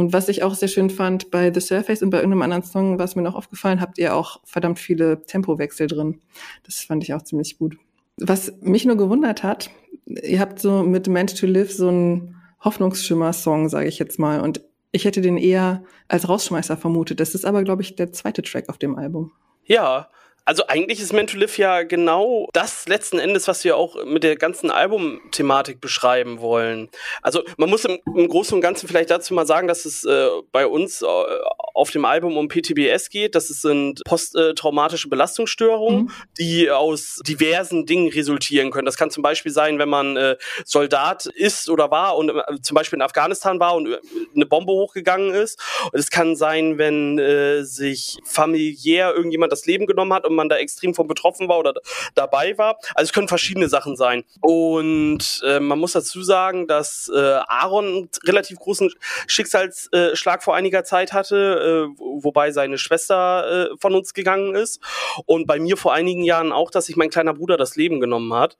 Und 0.00 0.14
was 0.14 0.30
ich 0.30 0.42
auch 0.42 0.54
sehr 0.54 0.68
schön 0.68 0.88
fand 0.88 1.30
bei 1.30 1.52
The 1.52 1.60
Surface 1.60 2.02
und 2.02 2.08
bei 2.08 2.16
irgendeinem 2.16 2.40
anderen 2.40 2.62
Song, 2.62 2.98
was 2.98 3.16
mir 3.16 3.22
noch 3.22 3.34
aufgefallen, 3.34 3.82
habt 3.82 3.98
ihr 3.98 4.16
auch 4.16 4.40
verdammt 4.44 4.78
viele 4.78 5.20
Tempowechsel 5.26 5.88
drin. 5.88 6.22
Das 6.64 6.80
fand 6.80 7.04
ich 7.04 7.12
auch 7.12 7.20
ziemlich 7.20 7.58
gut. 7.58 7.76
Was 8.16 8.50
mich 8.62 8.86
nur 8.86 8.96
gewundert 8.96 9.42
hat, 9.42 9.68
ihr 10.06 10.40
habt 10.40 10.58
so 10.58 10.82
mit 10.82 11.06
Meant 11.06 11.38
to 11.38 11.46
Live 11.46 11.70
so 11.70 11.88
einen 11.88 12.36
Hoffnungsschimmer-Song, 12.64 13.68
sage 13.68 13.88
ich 13.88 13.98
jetzt 13.98 14.18
mal. 14.18 14.40
Und 14.40 14.62
ich 14.90 15.04
hätte 15.04 15.20
den 15.20 15.36
eher 15.36 15.84
als 16.08 16.26
Rausschmeißer 16.30 16.78
vermutet. 16.78 17.20
Das 17.20 17.34
ist 17.34 17.44
aber, 17.44 17.62
glaube 17.62 17.82
ich, 17.82 17.94
der 17.94 18.10
zweite 18.10 18.40
Track 18.40 18.70
auf 18.70 18.78
dem 18.78 18.96
Album. 18.96 19.32
Ja, 19.66 20.08
also 20.44 20.66
eigentlich 20.66 21.00
ist 21.00 21.12
Meant 21.12 21.30
to 21.30 21.38
Live 21.38 21.58
ja 21.58 21.82
genau 21.82 22.48
das 22.52 22.88
letzten 22.88 23.18
Endes, 23.18 23.48
was 23.48 23.64
wir 23.64 23.76
auch 23.76 24.04
mit 24.04 24.22
der 24.22 24.36
ganzen 24.36 24.70
Albumthematik 24.70 25.80
beschreiben 25.80 26.40
wollen. 26.40 26.88
Also 27.22 27.42
man 27.56 27.70
muss 27.70 27.84
im, 27.84 27.98
im 28.16 28.28
Großen 28.28 28.54
und 28.54 28.60
Ganzen 28.60 28.88
vielleicht 28.88 29.10
dazu 29.10 29.34
mal 29.34 29.46
sagen, 29.46 29.68
dass 29.68 29.84
es 29.84 30.04
äh, 30.04 30.28
bei 30.52 30.66
uns 30.66 31.02
äh, 31.02 31.06
auf 31.06 31.90
dem 31.90 32.04
Album 32.04 32.36
um 32.36 32.48
PTBS 32.48 33.10
geht. 33.10 33.34
Das 33.34 33.48
sind 33.48 34.02
posttraumatische 34.04 35.08
Belastungsstörungen, 35.08 36.02
mhm. 36.02 36.12
die 36.38 36.70
aus 36.70 37.20
diversen 37.26 37.86
Dingen 37.86 38.10
resultieren 38.10 38.70
können. 38.70 38.86
Das 38.86 38.96
kann 38.96 39.10
zum 39.10 39.22
Beispiel 39.22 39.52
sein, 39.52 39.78
wenn 39.78 39.88
man 39.88 40.16
äh, 40.16 40.36
Soldat 40.64 41.26
ist 41.26 41.68
oder 41.70 41.90
war 41.90 42.16
und 42.16 42.30
äh, 42.30 42.60
zum 42.62 42.74
Beispiel 42.74 42.98
in 42.98 43.02
Afghanistan 43.02 43.60
war 43.60 43.74
und 43.74 43.88
äh, 43.88 43.98
eine 44.34 44.46
Bombe 44.46 44.72
hochgegangen 44.72 45.34
ist. 45.34 45.60
Und 45.92 45.98
es 45.98 46.10
kann 46.10 46.36
sein, 46.36 46.78
wenn 46.78 47.18
äh, 47.18 47.62
sich 47.62 48.18
familiär 48.24 49.14
irgendjemand 49.14 49.52
das 49.52 49.66
Leben 49.66 49.86
genommen 49.86 50.12
hat 50.12 50.26
man 50.34 50.48
da 50.48 50.56
extrem 50.56 50.94
von 50.94 51.06
betroffen 51.06 51.48
war 51.48 51.58
oder 51.58 51.74
dabei 52.14 52.56
war. 52.58 52.78
Also 52.94 53.08
es 53.08 53.12
können 53.12 53.28
verschiedene 53.28 53.68
Sachen 53.68 53.96
sein. 53.96 54.24
Und 54.40 55.42
äh, 55.44 55.60
man 55.60 55.78
muss 55.78 55.92
dazu 55.92 56.22
sagen, 56.22 56.66
dass 56.66 57.10
äh, 57.14 57.18
Aaron 57.18 57.86
einen 57.86 58.08
relativ 58.24 58.58
großen 58.58 58.92
Schicksalsschlag 59.26 60.42
vor 60.42 60.54
einiger 60.54 60.84
Zeit 60.84 61.12
hatte, 61.12 61.90
äh, 61.90 62.00
wobei 62.00 62.50
seine 62.50 62.78
Schwester 62.78 63.70
äh, 63.72 63.76
von 63.78 63.94
uns 63.94 64.14
gegangen 64.14 64.54
ist. 64.54 64.80
Und 65.26 65.46
bei 65.46 65.58
mir 65.58 65.76
vor 65.76 65.92
einigen 65.92 66.22
Jahren 66.22 66.52
auch, 66.52 66.70
dass 66.70 66.86
sich 66.86 66.96
mein 66.96 67.10
kleiner 67.10 67.34
Bruder 67.34 67.56
das 67.56 67.76
Leben 67.76 68.00
genommen 68.00 68.32
hat. 68.34 68.56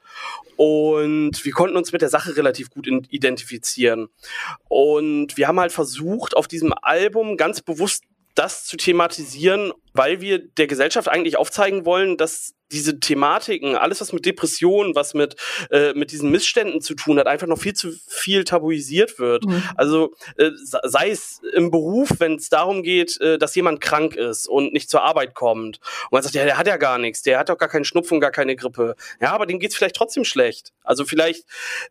Und 0.56 1.44
wir 1.44 1.52
konnten 1.52 1.76
uns 1.76 1.92
mit 1.92 2.02
der 2.02 2.08
Sache 2.08 2.36
relativ 2.36 2.70
gut 2.70 2.86
identifizieren. 2.86 4.08
Und 4.68 5.36
wir 5.36 5.48
haben 5.48 5.60
halt 5.60 5.72
versucht, 5.72 6.36
auf 6.36 6.48
diesem 6.48 6.74
Album 6.82 7.36
ganz 7.36 7.60
bewusst 7.60 8.04
das 8.34 8.64
zu 8.64 8.76
thematisieren, 8.76 9.72
weil 9.92 10.20
wir 10.20 10.38
der 10.38 10.66
Gesellschaft 10.66 11.08
eigentlich 11.08 11.36
aufzeigen 11.36 11.84
wollen, 11.84 12.16
dass 12.16 12.54
diese 12.72 13.00
Thematiken, 13.00 13.74
alles 13.74 14.00
was 14.00 14.12
mit 14.12 14.24
Depressionen, 14.26 14.94
was 14.94 15.14
mit 15.14 15.34
äh, 15.70 15.92
mit 15.94 16.12
diesen 16.12 16.30
Missständen 16.30 16.80
zu 16.80 16.94
tun 16.94 17.18
hat, 17.18 17.26
einfach 17.26 17.48
noch 17.48 17.58
viel 17.58 17.74
zu 17.74 17.92
viel 18.06 18.44
tabuisiert 18.44 19.18
wird. 19.18 19.44
Mhm. 19.44 19.62
Also 19.76 20.14
äh, 20.36 20.50
sei 20.54 21.10
es 21.10 21.40
im 21.54 21.70
Beruf, 21.70 22.10
wenn 22.18 22.36
es 22.36 22.48
darum 22.48 22.82
geht, 22.82 23.20
äh, 23.20 23.38
dass 23.38 23.54
jemand 23.54 23.80
krank 23.80 24.14
ist 24.14 24.48
und 24.48 24.72
nicht 24.72 24.88
zur 24.88 25.02
Arbeit 25.02 25.34
kommt 25.34 25.80
und 26.04 26.12
man 26.12 26.22
sagt, 26.22 26.34
ja, 26.34 26.44
der 26.44 26.58
hat 26.58 26.68
ja 26.68 26.76
gar 26.76 26.98
nichts, 26.98 27.22
der 27.22 27.38
hat 27.38 27.48
doch 27.48 27.58
gar 27.58 27.68
keinen 27.68 27.84
Schnupfen, 27.84 28.20
gar 28.20 28.30
keine 28.30 28.54
Grippe. 28.54 28.94
Ja, 29.20 29.32
aber 29.32 29.46
dem 29.46 29.58
geht's 29.58 29.76
vielleicht 29.76 29.96
trotzdem 29.96 30.24
schlecht. 30.24 30.72
Also 30.84 31.04
vielleicht 31.04 31.44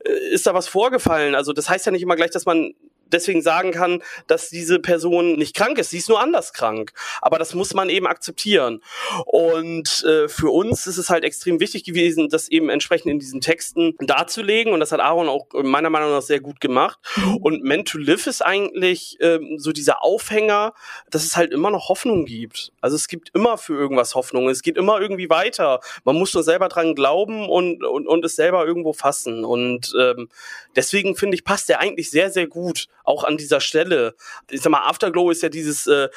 äh, 0.05 0.11
ist 0.31 0.47
da 0.47 0.53
was 0.53 0.67
vorgefallen. 0.69 1.35
Also 1.35 1.51
das 1.51 1.69
heißt 1.69 1.85
ja 1.85 1.91
nicht 1.91 2.03
immer 2.03 2.15
gleich, 2.15 2.31
dass 2.31 2.45
man 2.45 2.73
deswegen 3.11 3.41
sagen 3.41 3.71
kann, 3.71 4.01
dass 4.27 4.49
diese 4.49 4.79
Person 4.79 5.33
nicht 5.35 5.55
krank 5.55 5.77
ist. 5.77 5.89
Sie 5.89 5.97
ist 5.97 6.09
nur 6.09 6.21
anders 6.21 6.53
krank. 6.53 6.93
Aber 7.21 7.37
das 7.39 7.53
muss 7.53 7.73
man 7.73 7.89
eben 7.89 8.07
akzeptieren. 8.07 8.81
Und 9.25 10.03
äh, 10.03 10.27
für 10.27 10.49
uns 10.49 10.87
ist 10.87 10.97
es 10.97 11.09
halt 11.09 11.23
extrem 11.23 11.59
wichtig 11.59 11.83
gewesen, 11.83 12.29
das 12.29 12.49
eben 12.49 12.69
entsprechend 12.69 13.11
in 13.11 13.19
diesen 13.19 13.41
Texten 13.41 13.95
darzulegen. 13.99 14.73
Und 14.73 14.79
das 14.79 14.91
hat 14.91 14.99
Aaron 14.99 15.29
auch 15.29 15.47
meiner 15.53 15.89
Meinung 15.89 16.11
nach 16.11 16.21
sehr 16.21 16.39
gut 16.39 16.59
gemacht. 16.59 16.99
Und 17.41 17.63
Meant 17.63 17.87
to 17.89 17.97
Live 17.97 18.27
ist 18.27 18.45
eigentlich 18.45 19.17
ähm, 19.21 19.57
so 19.57 19.71
dieser 19.71 20.03
Aufhänger, 20.03 20.73
dass 21.09 21.23
es 21.23 21.35
halt 21.35 21.51
immer 21.51 21.71
noch 21.71 21.89
Hoffnung 21.89 22.25
gibt. 22.25 22.71
Also 22.81 22.95
es 22.95 23.07
gibt 23.07 23.31
immer 23.33 23.57
für 23.57 23.75
irgendwas 23.75 24.15
Hoffnung. 24.15 24.49
Es 24.49 24.61
geht 24.61 24.77
immer 24.77 24.99
irgendwie 24.99 25.29
weiter. 25.29 25.79
Man 26.03 26.15
muss 26.15 26.33
nur 26.33 26.43
selber 26.43 26.69
dran 26.69 26.95
glauben 26.95 27.47
und, 27.47 27.83
und, 27.83 28.07
und 28.07 28.25
es 28.25 28.35
selber 28.35 28.65
irgendwo 28.65 28.93
fassen. 28.93 29.43
Und 29.43 29.93
ähm, 29.99 30.29
deswegen 30.75 31.15
finde 31.15 31.35
ich, 31.35 31.43
passt 31.43 31.69
der 31.69 31.79
eigentlich 31.79 32.09
sehr, 32.09 32.31
sehr 32.31 32.47
gut 32.47 32.87
auch 33.09 33.23
an 33.23 33.37
dieser 33.37 33.59
Stelle. 33.59 34.15
Ich 34.49 34.61
sag 34.61 34.69
mal, 34.69 34.87
Afterglow 34.87 35.31
ist 35.31 35.43
ja 35.43 35.49
dieses, 35.49 35.87
äh, 35.87 36.09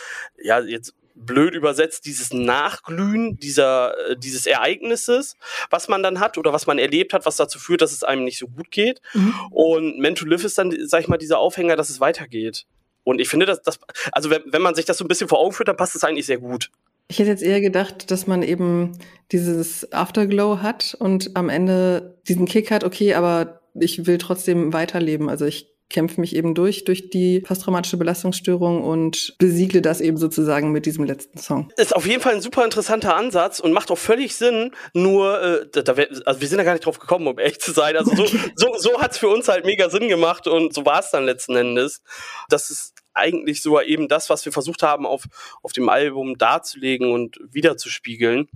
ja, 0.42 0.60
jetzt 0.60 0.94
blöd 1.14 1.54
übersetzt, 1.54 2.06
dieses 2.06 2.32
Nachglühen 2.32 3.38
dieser, 3.38 4.10
äh, 4.10 4.16
dieses 4.16 4.46
Ereignisses, 4.46 5.36
was 5.70 5.88
man 5.88 6.02
dann 6.02 6.20
hat 6.20 6.38
oder 6.38 6.52
was 6.52 6.66
man 6.66 6.78
erlebt 6.78 7.12
hat, 7.12 7.26
was 7.26 7.36
dazu 7.36 7.58
führt, 7.58 7.82
dass 7.82 7.92
es 7.92 8.04
einem 8.04 8.24
nicht 8.24 8.38
so 8.38 8.46
gut 8.46 8.70
geht. 8.70 9.00
Mhm. 9.14 9.34
Und 9.50 9.98
Men 9.98 10.14
to 10.14 10.26
Live 10.26 10.44
ist 10.44 10.58
dann, 10.58 10.74
sag 10.86 11.00
ich 11.00 11.08
mal, 11.08 11.18
dieser 11.18 11.38
Aufhänger, 11.38 11.76
dass 11.76 11.90
es 11.90 12.00
weitergeht. 12.00 12.66
Und 13.04 13.20
ich 13.20 13.28
finde, 13.28 13.46
dass 13.46 13.62
das, 13.62 13.80
also 14.12 14.30
wenn, 14.30 14.42
wenn 14.46 14.62
man 14.62 14.74
sich 14.74 14.84
das 14.84 14.98
so 14.98 15.04
ein 15.04 15.08
bisschen 15.08 15.28
vor 15.28 15.38
Augen 15.38 15.52
führt, 15.52 15.68
dann 15.68 15.76
passt 15.76 15.96
es 15.96 16.04
eigentlich 16.04 16.26
sehr 16.26 16.38
gut. 16.38 16.70
Ich 17.08 17.18
hätte 17.18 17.30
jetzt 17.30 17.42
eher 17.42 17.60
gedacht, 17.60 18.10
dass 18.10 18.26
man 18.26 18.42
eben 18.42 18.98
dieses 19.32 19.92
Afterglow 19.92 20.62
hat 20.62 20.96
und 20.98 21.36
am 21.36 21.48
Ende 21.48 22.18
diesen 22.28 22.46
Kick 22.46 22.70
hat, 22.70 22.84
okay, 22.84 23.14
aber 23.14 23.60
ich 23.74 24.06
will 24.06 24.18
trotzdem 24.18 24.72
weiterleben. 24.72 25.28
Also 25.28 25.44
ich 25.44 25.71
kämpfe 25.88 26.20
mich 26.20 26.34
eben 26.34 26.54
durch, 26.54 26.84
durch 26.84 27.10
die 27.10 27.40
posttraumatische 27.40 27.96
Belastungsstörung 27.96 28.82
und 28.82 29.34
besiegle 29.38 29.82
das 29.82 30.00
eben 30.00 30.16
sozusagen 30.16 30.72
mit 30.72 30.86
diesem 30.86 31.04
letzten 31.04 31.38
Song. 31.38 31.70
Ist 31.76 31.94
auf 31.94 32.06
jeden 32.06 32.22
Fall 32.22 32.34
ein 32.34 32.40
super 32.40 32.64
interessanter 32.64 33.14
Ansatz 33.14 33.60
und 33.60 33.72
macht 33.72 33.90
auch 33.90 33.98
völlig 33.98 34.34
Sinn, 34.34 34.72
nur, 34.94 35.40
äh, 35.42 35.66
da, 35.70 35.82
da, 35.82 35.92
also 36.24 36.40
wir 36.40 36.48
sind 36.48 36.58
da 36.58 36.64
gar 36.64 36.72
nicht 36.72 36.86
drauf 36.86 36.98
gekommen, 36.98 37.26
um 37.26 37.38
echt 37.38 37.62
zu 37.62 37.72
sein. 37.72 37.96
Also 37.96 38.14
so, 38.14 38.26
so, 38.56 38.74
so 38.78 39.00
hat's 39.00 39.18
für 39.18 39.28
uns 39.28 39.48
halt 39.48 39.64
mega 39.64 39.90
Sinn 39.90 40.08
gemacht 40.08 40.46
und 40.46 40.74
so 40.74 40.84
war 40.86 41.00
es 41.00 41.10
dann 41.10 41.24
letzten 41.24 41.56
Endes. 41.56 42.02
Das 42.48 42.70
ist 42.70 42.94
eigentlich 43.14 43.62
so 43.62 43.80
eben 43.80 44.08
das, 44.08 44.30
was 44.30 44.44
wir 44.44 44.52
versucht 44.52 44.82
haben, 44.82 45.06
auf, 45.06 45.24
auf 45.62 45.72
dem 45.72 45.88
Album 45.88 46.38
darzulegen 46.38 47.12
und 47.12 47.38
wiederzuspiegeln. 47.50 48.48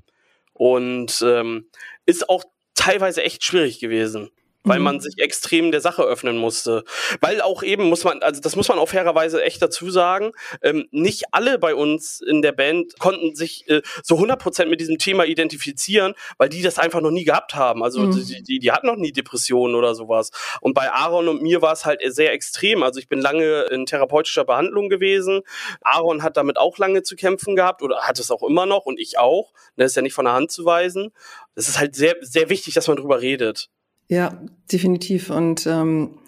Und 0.54 1.22
ähm, 1.22 1.68
ist 2.06 2.30
auch 2.30 2.44
teilweise 2.74 3.22
echt 3.22 3.44
schwierig 3.44 3.78
gewesen 3.78 4.30
weil 4.66 4.80
man 4.80 4.96
mhm. 4.96 5.00
sich 5.00 5.18
extrem 5.18 5.70
der 5.70 5.80
Sache 5.80 6.02
öffnen 6.02 6.36
musste. 6.36 6.84
Weil 7.20 7.40
auch 7.40 7.62
eben 7.62 7.84
muss 7.84 8.04
man, 8.04 8.22
also 8.22 8.40
das 8.40 8.56
muss 8.56 8.68
man 8.68 8.78
auf 8.78 8.90
fairerweise 8.90 9.42
echt 9.42 9.62
dazu 9.62 9.90
sagen, 9.90 10.32
ähm, 10.62 10.88
nicht 10.90 11.24
alle 11.32 11.58
bei 11.58 11.74
uns 11.74 12.20
in 12.20 12.42
der 12.42 12.52
Band 12.52 12.98
konnten 12.98 13.34
sich 13.34 13.68
äh, 13.68 13.82
so 14.02 14.16
100% 14.16 14.66
mit 14.66 14.80
diesem 14.80 14.98
Thema 14.98 15.24
identifizieren, 15.24 16.14
weil 16.38 16.48
die 16.48 16.62
das 16.62 16.78
einfach 16.78 17.00
noch 17.00 17.10
nie 17.10 17.24
gehabt 17.24 17.54
haben. 17.54 17.82
Also 17.82 18.00
mhm. 18.00 18.12
die, 18.12 18.42
die, 18.42 18.58
die 18.58 18.72
hatten 18.72 18.86
noch 18.86 18.96
nie 18.96 19.12
Depressionen 19.12 19.76
oder 19.76 19.94
sowas. 19.94 20.30
Und 20.60 20.74
bei 20.74 20.90
Aaron 20.90 21.28
und 21.28 21.42
mir 21.42 21.62
war 21.62 21.72
es 21.72 21.84
halt 21.84 22.00
sehr 22.04 22.32
extrem. 22.32 22.82
Also 22.82 22.98
ich 22.98 23.08
bin 23.08 23.20
lange 23.20 23.62
in 23.70 23.86
therapeutischer 23.86 24.44
Behandlung 24.44 24.88
gewesen. 24.88 25.42
Aaron 25.82 26.22
hat 26.22 26.36
damit 26.36 26.58
auch 26.58 26.78
lange 26.78 27.02
zu 27.02 27.14
kämpfen 27.14 27.54
gehabt 27.54 27.82
oder 27.82 28.00
hat 28.02 28.18
es 28.18 28.30
auch 28.30 28.42
immer 28.42 28.66
noch 28.66 28.84
und 28.84 28.98
ich 28.98 29.18
auch. 29.18 29.52
Das 29.76 29.92
ist 29.92 29.96
ja 29.96 30.02
nicht 30.02 30.14
von 30.14 30.24
der 30.24 30.34
Hand 30.34 30.50
zu 30.50 30.64
weisen. 30.64 31.12
Es 31.54 31.68
ist 31.68 31.78
halt 31.78 31.94
sehr, 31.94 32.16
sehr 32.20 32.48
wichtig, 32.48 32.74
dass 32.74 32.88
man 32.88 32.96
drüber 32.96 33.20
redet. 33.20 33.70
Ja, 34.08 34.40
definitiv. 34.70 35.30
Und 35.30 35.66
ähm, 35.66 36.18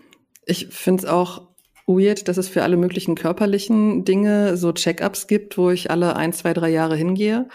ich 0.46 0.68
finde 0.68 1.04
es 1.04 1.08
auch 1.08 1.48
weird, 1.86 2.28
dass 2.28 2.36
es 2.36 2.48
für 2.48 2.62
alle 2.62 2.76
möglichen 2.76 3.14
körperlichen 3.14 4.04
Dinge 4.04 4.56
so 4.56 4.72
Check-ups 4.72 5.26
gibt, 5.26 5.56
wo 5.56 5.70
ich 5.70 5.90
alle 5.90 6.16
ein, 6.16 6.32
zwei, 6.32 6.52
drei 6.52 6.70
Jahre 6.70 6.96
hingehe. 6.96 7.48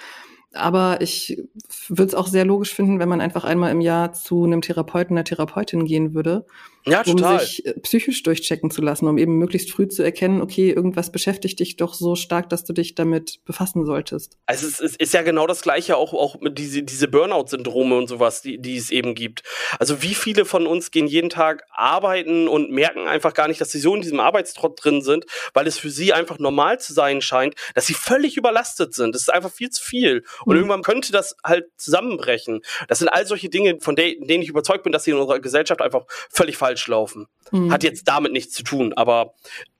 Aber 0.54 1.02
ich 1.02 1.42
würde 1.88 2.10
es 2.10 2.16
auch 2.16 2.28
sehr 2.28 2.46
logisch 2.46 2.74
finden, 2.74 3.00
wenn 3.00 3.10
man 3.10 3.22
einfach 3.22 3.44
einmal 3.44 3.72
im 3.72 3.82
Jahr 3.82 4.14
zu 4.14 4.44
einem 4.44 4.62
Therapeuten, 4.62 5.18
einer 5.18 5.24
Therapeutin 5.24 5.86
gehen 5.86 6.14
würde 6.14 6.46
ja, 6.86 7.04
total. 7.04 7.34
um 7.34 7.40
sich 7.40 7.66
äh, 7.66 7.74
psychisch 7.80 8.24
durchchecken 8.24 8.72
zu 8.72 8.82
lassen, 8.82 9.08
um 9.08 9.18
eben 9.18 9.38
möglichst 9.38 9.72
früh 9.72 9.88
zu 9.88 10.04
erkennen, 10.04 10.42
okay, 10.42 10.72
irgendwas 10.72 11.12
beschäftigt 11.12 11.60
dich 11.60 11.78
doch 11.78 11.94
so 11.94 12.16
stark, 12.16 12.50
dass 12.50 12.66
du 12.66 12.74
dich 12.74 12.96
damit 12.96 13.40
befassen 13.46 13.86
solltest. 13.86 14.38
Also 14.46 14.68
es 14.68 14.80
ist, 14.80 14.98
ist 14.98 15.14
ja 15.14 15.22
genau 15.22 15.48
das 15.48 15.62
Gleiche 15.62 15.98
auch, 15.98 16.14
auch 16.14 16.40
mit 16.42 16.58
diese, 16.58 16.84
diese 16.84 17.08
Burnout-Syndrome 17.08 17.98
und 17.98 18.08
sowas, 18.08 18.42
die, 18.42 18.60
die 18.60 18.78
es 18.78 18.92
eben 18.92 19.16
gibt. 19.16 19.44
Also 19.80 20.02
wie 20.02 20.14
viele 20.14 20.46
von 20.46 20.68
uns 20.68 20.92
gehen 20.92 21.08
jeden 21.08 21.30
Tag 21.30 21.64
arbeiten 21.72 22.48
und 22.48 22.72
merken 22.72 23.08
einfach 23.08 23.34
gar 23.34 23.48
nicht, 23.48 23.62
dass 23.62 23.72
sie 23.72 23.80
so 23.80 23.96
in 23.96 24.02
diesem 24.02 24.20
Arbeitstrott 24.20 24.84
drin 24.84 25.02
sind, 25.02 25.26
weil 25.54 25.68
es 25.68 25.78
für 25.78 25.90
sie 25.90 26.14
einfach 26.14 26.40
normal 26.40 26.80
zu 26.80 26.94
sein 26.94 27.22
scheint, 27.22 27.56
dass 27.76 27.86
sie 27.86 27.94
völlig 27.94 28.38
überlastet 28.38 28.94
sind. 28.94 29.16
Das 29.16 29.24
ist 29.24 29.34
einfach 29.34 29.52
viel 29.52 29.70
zu 29.70 29.84
viel. 29.84 30.24
Und 30.46 30.56
mhm. 30.56 30.62
irgendwann 30.62 30.84
könnte 30.84 31.12
das 31.12 31.36
halt 31.44 31.66
zusammenbrechen. 31.78 32.62
Das 32.88 33.00
sind 33.00 33.08
all 33.08 33.26
solche 33.26 33.50
Dinge, 33.50 33.78
von 33.80 33.96
denen 33.96 34.42
ich 34.42 34.50
überzeugt 34.50 34.84
bin, 34.84 34.92
dass 34.92 35.06
sie 35.06 35.12
in 35.12 35.18
unserer 35.18 35.40
Gesellschaft 35.40 35.82
einfach 35.82 36.06
völlig 36.30 36.58
falsch 36.58 36.73
falsch 36.74 36.88
laufen. 36.88 37.28
Mhm. 37.52 37.72
Hat 37.72 37.84
jetzt 37.84 38.08
damit 38.08 38.32
nichts 38.32 38.54
zu 38.54 38.64
tun, 38.64 38.94
aber 38.94 39.34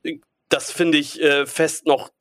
äh, 0.04 0.20
das 0.50 0.72
finde 0.72 0.98
ich 0.98 1.22
äh, 1.22 1.46
fest 1.46 1.88
noch 1.88 2.12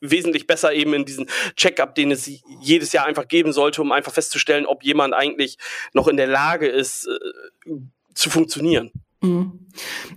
wesentlich 0.00 0.46
besser 0.46 0.72
eben 0.72 0.94
in 0.94 1.04
diesen 1.04 1.26
Check-up, 1.54 1.94
den 1.94 2.10
es 2.10 2.30
jedes 2.62 2.92
Jahr 2.92 3.04
einfach 3.04 3.28
geben 3.28 3.52
sollte, 3.52 3.82
um 3.82 3.92
einfach 3.92 4.12
festzustellen, 4.12 4.64
ob 4.64 4.82
jemand 4.82 5.12
eigentlich 5.12 5.58
noch 5.92 6.08
in 6.08 6.16
der 6.16 6.26
Lage 6.26 6.66
ist, 6.66 7.06
äh, 7.06 7.72
zu 8.14 8.30
funktionieren. 8.30 8.90
Mhm. 9.20 9.66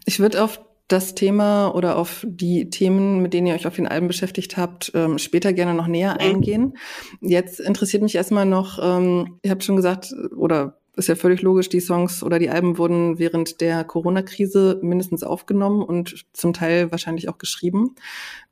Ich 0.05 0.19
würde 0.19 0.41
auf 0.41 0.61
das 0.87 1.13
Thema 1.13 1.75
oder 1.75 1.97
auf 1.97 2.25
die 2.25 2.69
Themen, 2.69 3.21
mit 3.21 3.33
denen 3.33 3.47
ihr 3.47 3.53
euch 3.53 3.67
auf 3.67 3.75
den 3.75 3.87
Alben 3.87 4.07
beschäftigt 4.07 4.55
habt, 4.57 4.91
ähm, 4.95 5.19
später 5.19 5.51
gerne 5.53 5.73
noch 5.73 5.87
näher 5.87 6.13
mhm. 6.13 6.19
eingehen. 6.19 6.77
Jetzt 7.19 7.59
interessiert 7.59 8.01
mich 8.01 8.15
erstmal 8.15 8.45
noch, 8.45 8.79
ähm, 8.81 9.39
ihr 9.43 9.51
habt 9.51 9.65
schon 9.65 9.75
gesagt, 9.75 10.15
oder 10.35 10.79
ist 10.99 11.07
ja 11.07 11.15
völlig 11.15 11.41
logisch, 11.41 11.69
die 11.69 11.79
Songs 11.79 12.21
oder 12.21 12.37
die 12.37 12.49
Alben 12.49 12.77
wurden 12.77 13.17
während 13.17 13.61
der 13.61 13.83
Corona-Krise 13.83 14.79
mindestens 14.83 15.23
aufgenommen 15.23 15.81
und 15.81 16.25
zum 16.33 16.53
Teil 16.53 16.91
wahrscheinlich 16.91 17.29
auch 17.29 17.37
geschrieben. 17.37 17.95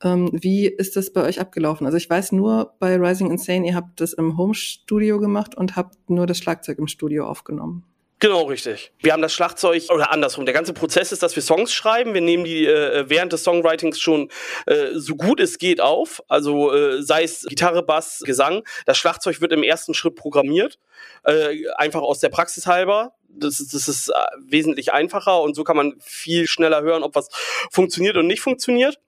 Ähm, 0.02 0.30
wie 0.34 0.66
ist 0.66 0.95
das 0.95 1.14
bei 1.14 1.24
euch 1.24 1.39
abgelaufen? 1.39 1.86
Also 1.86 1.98
ich 1.98 2.10
weiß 2.10 2.32
nur 2.32 2.74
bei 2.80 2.95
Rising 2.95 3.30
Insane, 3.30 3.68
ihr 3.68 3.76
habt 3.76 4.02
das 4.02 4.14
im 4.14 4.38
Home-Studio 4.38 5.20
gemacht 5.20 5.56
und 5.56 5.76
habt 5.76 6.10
nur 6.10 6.26
das 6.26 6.39
Schlagzeug 6.39 6.80
im 6.80 6.88
Studio 6.88 7.28
aufgenommen. 7.28 7.84
Genau, 8.20 8.43
richtig. 8.45 8.91
Wir 8.99 9.13
haben 9.13 9.22
das 9.22 9.32
Schlagzeug, 9.32 9.84
oder 9.91 10.11
andersrum, 10.11 10.45
der 10.45 10.53
ganze 10.53 10.74
Prozess 10.74 11.11
ist, 11.11 11.22
dass 11.22 11.36
wir 11.36 11.43
Songs 11.43 11.72
schreiben. 11.72 12.15
Wir 12.15 12.22
nehmen 12.22 12.45
die 12.45 12.65
äh, 12.65 13.05
während 13.07 13.32
des 13.32 13.43
Songwritings 13.43 13.99
schon 13.99 14.30
äh, 14.65 14.93
so 14.95 15.15
gut 15.15 15.39
es 15.39 15.59
geht 15.59 15.80
auf. 15.80 16.24
Also 16.28 16.74
äh, 16.74 17.03
sei 17.03 17.24
es 17.24 17.43
Gitarre, 17.43 17.84
Bass, 17.84 18.22
Gesang. 18.26 18.63
Das 18.88 18.97
Schlagzeug 18.97 19.39
wird 19.39 19.53
im 19.53 19.61
ersten 19.61 19.93
Schritt 19.93 20.15
programmiert, 20.15 20.80
äh, 21.26 21.68
einfach 21.76 22.01
aus 22.01 22.20
der 22.20 22.30
Praxis 22.30 22.65
halber. 22.65 23.13
Das 23.30 23.59
ist, 23.59 23.76
das 23.76 23.88
ist 23.88 24.09
äh, 24.09 24.13
wesentlich 24.39 24.93
einfacher 24.93 25.39
und 25.41 25.55
so 25.55 25.63
kann 25.63 25.78
man 25.78 25.93
viel 25.99 26.47
schneller 26.47 26.82
hören, 26.82 27.03
ob 27.03 27.13
was 27.13 27.30
funktioniert 27.72 28.18
und 28.18 28.26
nicht 28.26 28.41
funktioniert. 28.41 28.99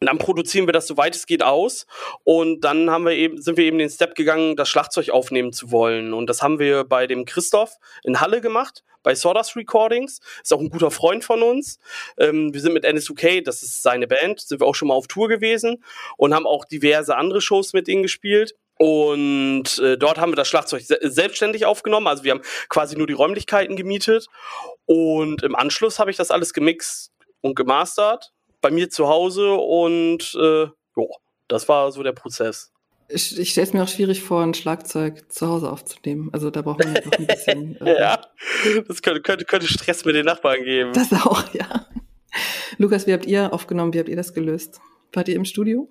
Und 0.00 0.06
dann 0.06 0.18
produzieren 0.18 0.66
wir 0.66 0.72
das 0.72 0.86
soweit 0.86 1.16
es 1.16 1.26
geht 1.26 1.42
aus 1.42 1.84
und 2.22 2.60
dann 2.60 2.88
haben 2.88 3.04
wir 3.04 3.12
eben, 3.12 3.42
sind 3.42 3.56
wir 3.56 3.64
eben 3.64 3.78
den 3.78 3.90
Step 3.90 4.14
gegangen, 4.14 4.54
das 4.54 4.68
Schlagzeug 4.68 5.10
aufnehmen 5.10 5.52
zu 5.52 5.72
wollen. 5.72 6.14
Und 6.14 6.30
das 6.30 6.40
haben 6.40 6.60
wir 6.60 6.84
bei 6.84 7.08
dem 7.08 7.24
Christoph 7.24 7.78
in 8.04 8.20
Halle 8.20 8.40
gemacht, 8.40 8.84
bei 9.02 9.16
Sawdust 9.16 9.56
Recordings. 9.56 10.20
Ist 10.40 10.52
auch 10.52 10.60
ein 10.60 10.70
guter 10.70 10.92
Freund 10.92 11.24
von 11.24 11.42
uns. 11.42 11.80
Ähm, 12.16 12.54
wir 12.54 12.60
sind 12.60 12.74
mit 12.74 12.84
NSUK, 12.84 13.42
das 13.44 13.64
ist 13.64 13.82
seine 13.82 14.06
Band, 14.06 14.40
sind 14.40 14.60
wir 14.60 14.68
auch 14.68 14.76
schon 14.76 14.86
mal 14.86 14.94
auf 14.94 15.08
Tour 15.08 15.26
gewesen 15.28 15.82
und 16.16 16.32
haben 16.32 16.46
auch 16.46 16.64
diverse 16.64 17.16
andere 17.16 17.40
Shows 17.40 17.72
mit 17.72 17.88
denen 17.88 18.04
gespielt. 18.04 18.54
Und 18.78 19.80
äh, 19.80 19.98
dort 19.98 20.18
haben 20.18 20.30
wir 20.30 20.36
das 20.36 20.46
Schlagzeug 20.46 20.82
se 20.82 20.96
selbstständig 21.02 21.66
aufgenommen. 21.66 22.06
Also 22.06 22.22
wir 22.22 22.30
haben 22.30 22.42
quasi 22.68 22.96
nur 22.96 23.08
die 23.08 23.14
Räumlichkeiten 23.14 23.74
gemietet. 23.74 24.28
Und 24.86 25.42
im 25.42 25.56
Anschluss 25.56 25.98
habe 25.98 26.12
ich 26.12 26.16
das 26.16 26.30
alles 26.30 26.52
gemixt 26.52 27.10
und 27.40 27.56
gemastert 27.56 28.32
bei 28.60 28.70
mir 28.70 28.90
zu 28.90 29.08
Hause 29.08 29.54
und 29.54 30.34
äh, 30.34 30.66
jo, 30.96 31.10
das 31.48 31.68
war 31.68 31.90
so 31.92 32.02
der 32.02 32.12
Prozess. 32.12 32.72
Ich, 33.10 33.38
ich 33.38 33.50
stelle 33.50 33.66
es 33.66 33.72
mir 33.72 33.82
auch 33.82 33.88
schwierig 33.88 34.22
vor, 34.22 34.42
ein 34.42 34.52
Schlagzeug 34.52 35.32
zu 35.32 35.48
Hause 35.48 35.72
aufzunehmen. 35.72 36.28
Also 36.32 36.50
da 36.50 36.60
braucht 36.60 36.84
man 36.84 36.94
ja 36.94 37.04
noch 37.04 37.12
ein 37.12 37.26
bisschen. 37.26 37.78
Äh, 37.80 38.00
ja, 38.00 38.20
das 38.86 39.00
könnte, 39.00 39.22
könnte, 39.22 39.44
könnte 39.46 39.66
Stress 39.66 40.04
mit 40.04 40.14
den 40.14 40.26
Nachbarn 40.26 40.62
geben. 40.62 40.92
Das 40.92 41.12
auch, 41.12 41.54
ja. 41.54 41.86
Lukas, 42.76 43.06
wie 43.06 43.14
habt 43.14 43.24
ihr 43.24 43.52
aufgenommen? 43.52 43.94
Wie 43.94 43.98
habt 43.98 44.10
ihr 44.10 44.16
das 44.16 44.34
gelöst? 44.34 44.80
Wart 45.12 45.28
ihr 45.28 45.36
im 45.36 45.46
Studio? 45.46 45.88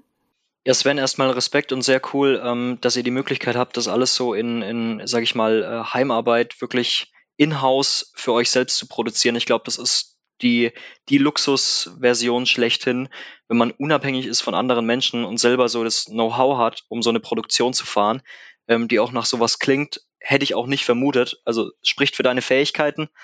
Ja, 0.63 0.74
Sven, 0.74 0.97
erstmal 0.97 1.32
Respekt 1.32 1.72
und 1.72 1.82
sehr 1.82 2.01
cool, 2.13 2.41
ähm, 2.43 2.78
dass 2.82 2.97
ihr 2.97 3.03
die 3.03 3.11
Möglichkeit 3.11 3.55
habt, 3.55 3.78
das 3.78 3.88
alles 3.88 4.15
so 4.15 4.34
in, 4.34 4.61
in 4.61 5.01
sag 5.05 5.24
ich 5.24 5.34
mal, 5.34 5.63
äh, 5.63 5.93
Heimarbeit 5.93 6.61
wirklich 6.61 7.11
in-house 7.38 8.11
für 8.15 8.34
euch 8.34 8.51
selbst 8.51 8.78
zu 8.78 8.88
produzieren. 8.88 9.36
Ich 9.36 9.45
glaube, 9.45 9.63
das 9.65 9.78
ist 9.78 10.16
die, 10.42 10.72
die 11.10 11.18
Luxusversion 11.18 12.46
schlechthin, 12.46 13.10
wenn 13.48 13.58
man 13.58 13.72
unabhängig 13.72 14.26
ist 14.26 14.42
von 14.42 14.54
anderen 14.54 14.86
Menschen 14.86 15.26
und 15.26 15.40
selber 15.40 15.70
so 15.70 15.84
das 15.84 16.06
Know-how 16.06 16.58
hat, 16.58 16.84
um 16.90 17.02
so 17.02 17.10
eine 17.10 17.20
Produktion 17.20 17.74
zu 17.74 17.86
fahren, 17.86 18.22
ähm, 18.68 18.88
die 18.88 19.00
auch 19.00 19.12
nach 19.12 19.26
sowas 19.26 19.60
klingt, 19.60 20.02
hätte 20.20 20.44
ich 20.44 20.56
auch 20.56 20.68
nicht 20.68 20.86
vermutet. 20.86 21.42
Also 21.46 21.72
spricht 21.84 22.16
für 22.16 22.24
deine 22.24 22.42
Fähigkeiten. 22.42 23.10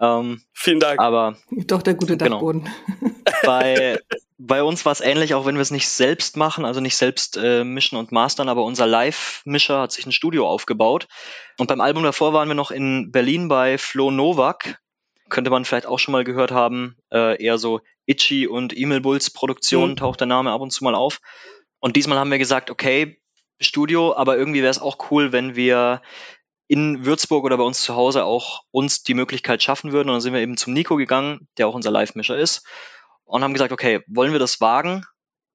Ähm, 0.00 0.42
Vielen 0.52 0.78
Dank. 0.78 1.00
Aber 1.00 1.36
doch 1.50 1.82
der 1.82 1.94
gute 1.94 2.16
genau. 2.16 2.36
Dachboden. 2.36 2.68
Genau. 3.00 3.14
Bei, 3.44 3.98
bei 4.38 4.62
uns 4.62 4.84
war 4.84 4.92
es 4.92 5.00
ähnlich, 5.00 5.34
auch 5.34 5.44
wenn 5.44 5.56
wir 5.56 5.62
es 5.62 5.72
nicht 5.72 5.88
selbst 5.88 6.36
machen, 6.36 6.64
also 6.64 6.80
nicht 6.80 6.94
selbst 6.94 7.36
äh, 7.36 7.64
mischen 7.64 7.98
und 7.98 8.12
mastern, 8.12 8.48
aber 8.48 8.64
unser 8.64 8.86
Live-Mischer 8.86 9.80
hat 9.80 9.92
sich 9.92 10.06
ein 10.06 10.12
Studio 10.12 10.48
aufgebaut. 10.48 11.08
Und 11.58 11.66
beim 11.66 11.80
Album 11.80 12.04
davor 12.04 12.32
waren 12.32 12.46
wir 12.46 12.54
noch 12.54 12.70
in 12.70 13.10
Berlin 13.10 13.48
bei 13.48 13.76
Flo 13.76 14.12
Novak, 14.12 14.78
könnte 15.28 15.50
man 15.50 15.64
vielleicht 15.64 15.86
auch 15.86 15.98
schon 15.98 16.12
mal 16.12 16.24
gehört 16.24 16.50
haben, 16.50 16.96
äh, 17.12 17.42
eher 17.42 17.58
so 17.58 17.80
Itchy 18.06 18.46
und 18.46 18.76
Emil 18.76 19.00
Bulls 19.00 19.30
Produktion 19.30 19.90
mhm. 19.90 19.96
taucht 19.96 20.20
der 20.20 20.26
Name 20.26 20.50
ab 20.50 20.60
und 20.60 20.70
zu 20.70 20.84
mal 20.84 20.94
auf. 20.94 21.20
Und 21.80 21.96
diesmal 21.96 22.18
haben 22.18 22.30
wir 22.30 22.38
gesagt, 22.38 22.70
okay, 22.70 23.20
Studio, 23.60 24.14
aber 24.16 24.36
irgendwie 24.36 24.62
wäre 24.62 24.70
es 24.70 24.80
auch 24.80 25.10
cool, 25.10 25.32
wenn 25.32 25.56
wir 25.56 26.02
in 26.68 27.04
Würzburg 27.04 27.44
oder 27.44 27.56
bei 27.56 27.64
uns 27.64 27.82
zu 27.82 27.96
Hause 27.96 28.24
auch 28.24 28.62
uns 28.70 29.02
die 29.02 29.14
Möglichkeit 29.14 29.62
schaffen 29.62 29.92
würden. 29.92 30.08
Und 30.08 30.14
dann 30.14 30.20
sind 30.20 30.34
wir 30.34 30.40
eben 30.40 30.56
zum 30.56 30.74
Nico 30.74 30.96
gegangen, 30.96 31.48
der 31.56 31.66
auch 31.66 31.74
unser 31.74 31.90
Live-Mischer 31.90 32.36
ist, 32.36 32.66
und 33.24 33.42
haben 33.42 33.52
gesagt, 33.52 33.72
okay, 33.72 34.00
wollen 34.06 34.32
wir 34.32 34.38
das 34.38 34.60
wagen? 34.60 35.04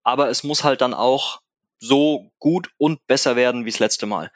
Aber 0.03 0.29
es 0.29 0.43
muss 0.43 0.63
halt 0.63 0.81
dann 0.81 0.93
auch 0.93 1.39
so 1.79 2.31
gut 2.39 2.69
und 2.77 3.05
besser 3.07 3.35
werden 3.35 3.65
wie 3.65 3.71
das 3.71 3.79
letzte 3.79 4.05
Mal. 4.05 4.31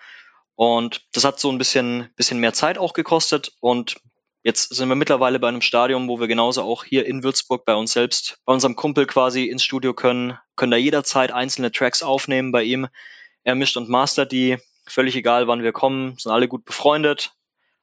Und 0.55 1.05
das 1.13 1.23
hat 1.23 1.39
so 1.39 1.51
ein 1.51 1.57
bisschen, 1.57 2.09
bisschen 2.15 2.39
mehr 2.39 2.53
Zeit 2.53 2.77
auch 2.77 2.93
gekostet 2.93 3.51
und 3.59 4.01
Jetzt 4.47 4.73
sind 4.73 4.87
wir 4.87 4.95
mittlerweile 4.95 5.39
bei 5.39 5.49
einem 5.49 5.59
Stadium, 5.59 6.07
wo 6.07 6.21
wir 6.21 6.29
genauso 6.29 6.61
auch 6.61 6.85
hier 6.85 7.05
in 7.05 7.21
Würzburg 7.21 7.65
bei 7.65 7.75
uns 7.75 7.91
selbst, 7.91 8.39
bei 8.45 8.53
unserem 8.53 8.77
Kumpel 8.77 9.05
quasi 9.05 9.43
ins 9.43 9.61
Studio 9.61 9.93
können, 9.93 10.37
können 10.55 10.71
da 10.71 10.77
jederzeit 10.77 11.33
einzelne 11.33 11.69
Tracks 11.69 12.01
aufnehmen 12.01 12.53
bei 12.53 12.63
ihm. 12.63 12.87
Er 13.43 13.55
mischt 13.55 13.75
und 13.75 13.89
mastert 13.89 14.31
die, 14.31 14.57
völlig 14.85 15.17
egal, 15.17 15.49
wann 15.49 15.63
wir 15.63 15.73
kommen, 15.73 16.15
sind 16.17 16.31
alle 16.31 16.47
gut 16.47 16.63
befreundet 16.63 17.33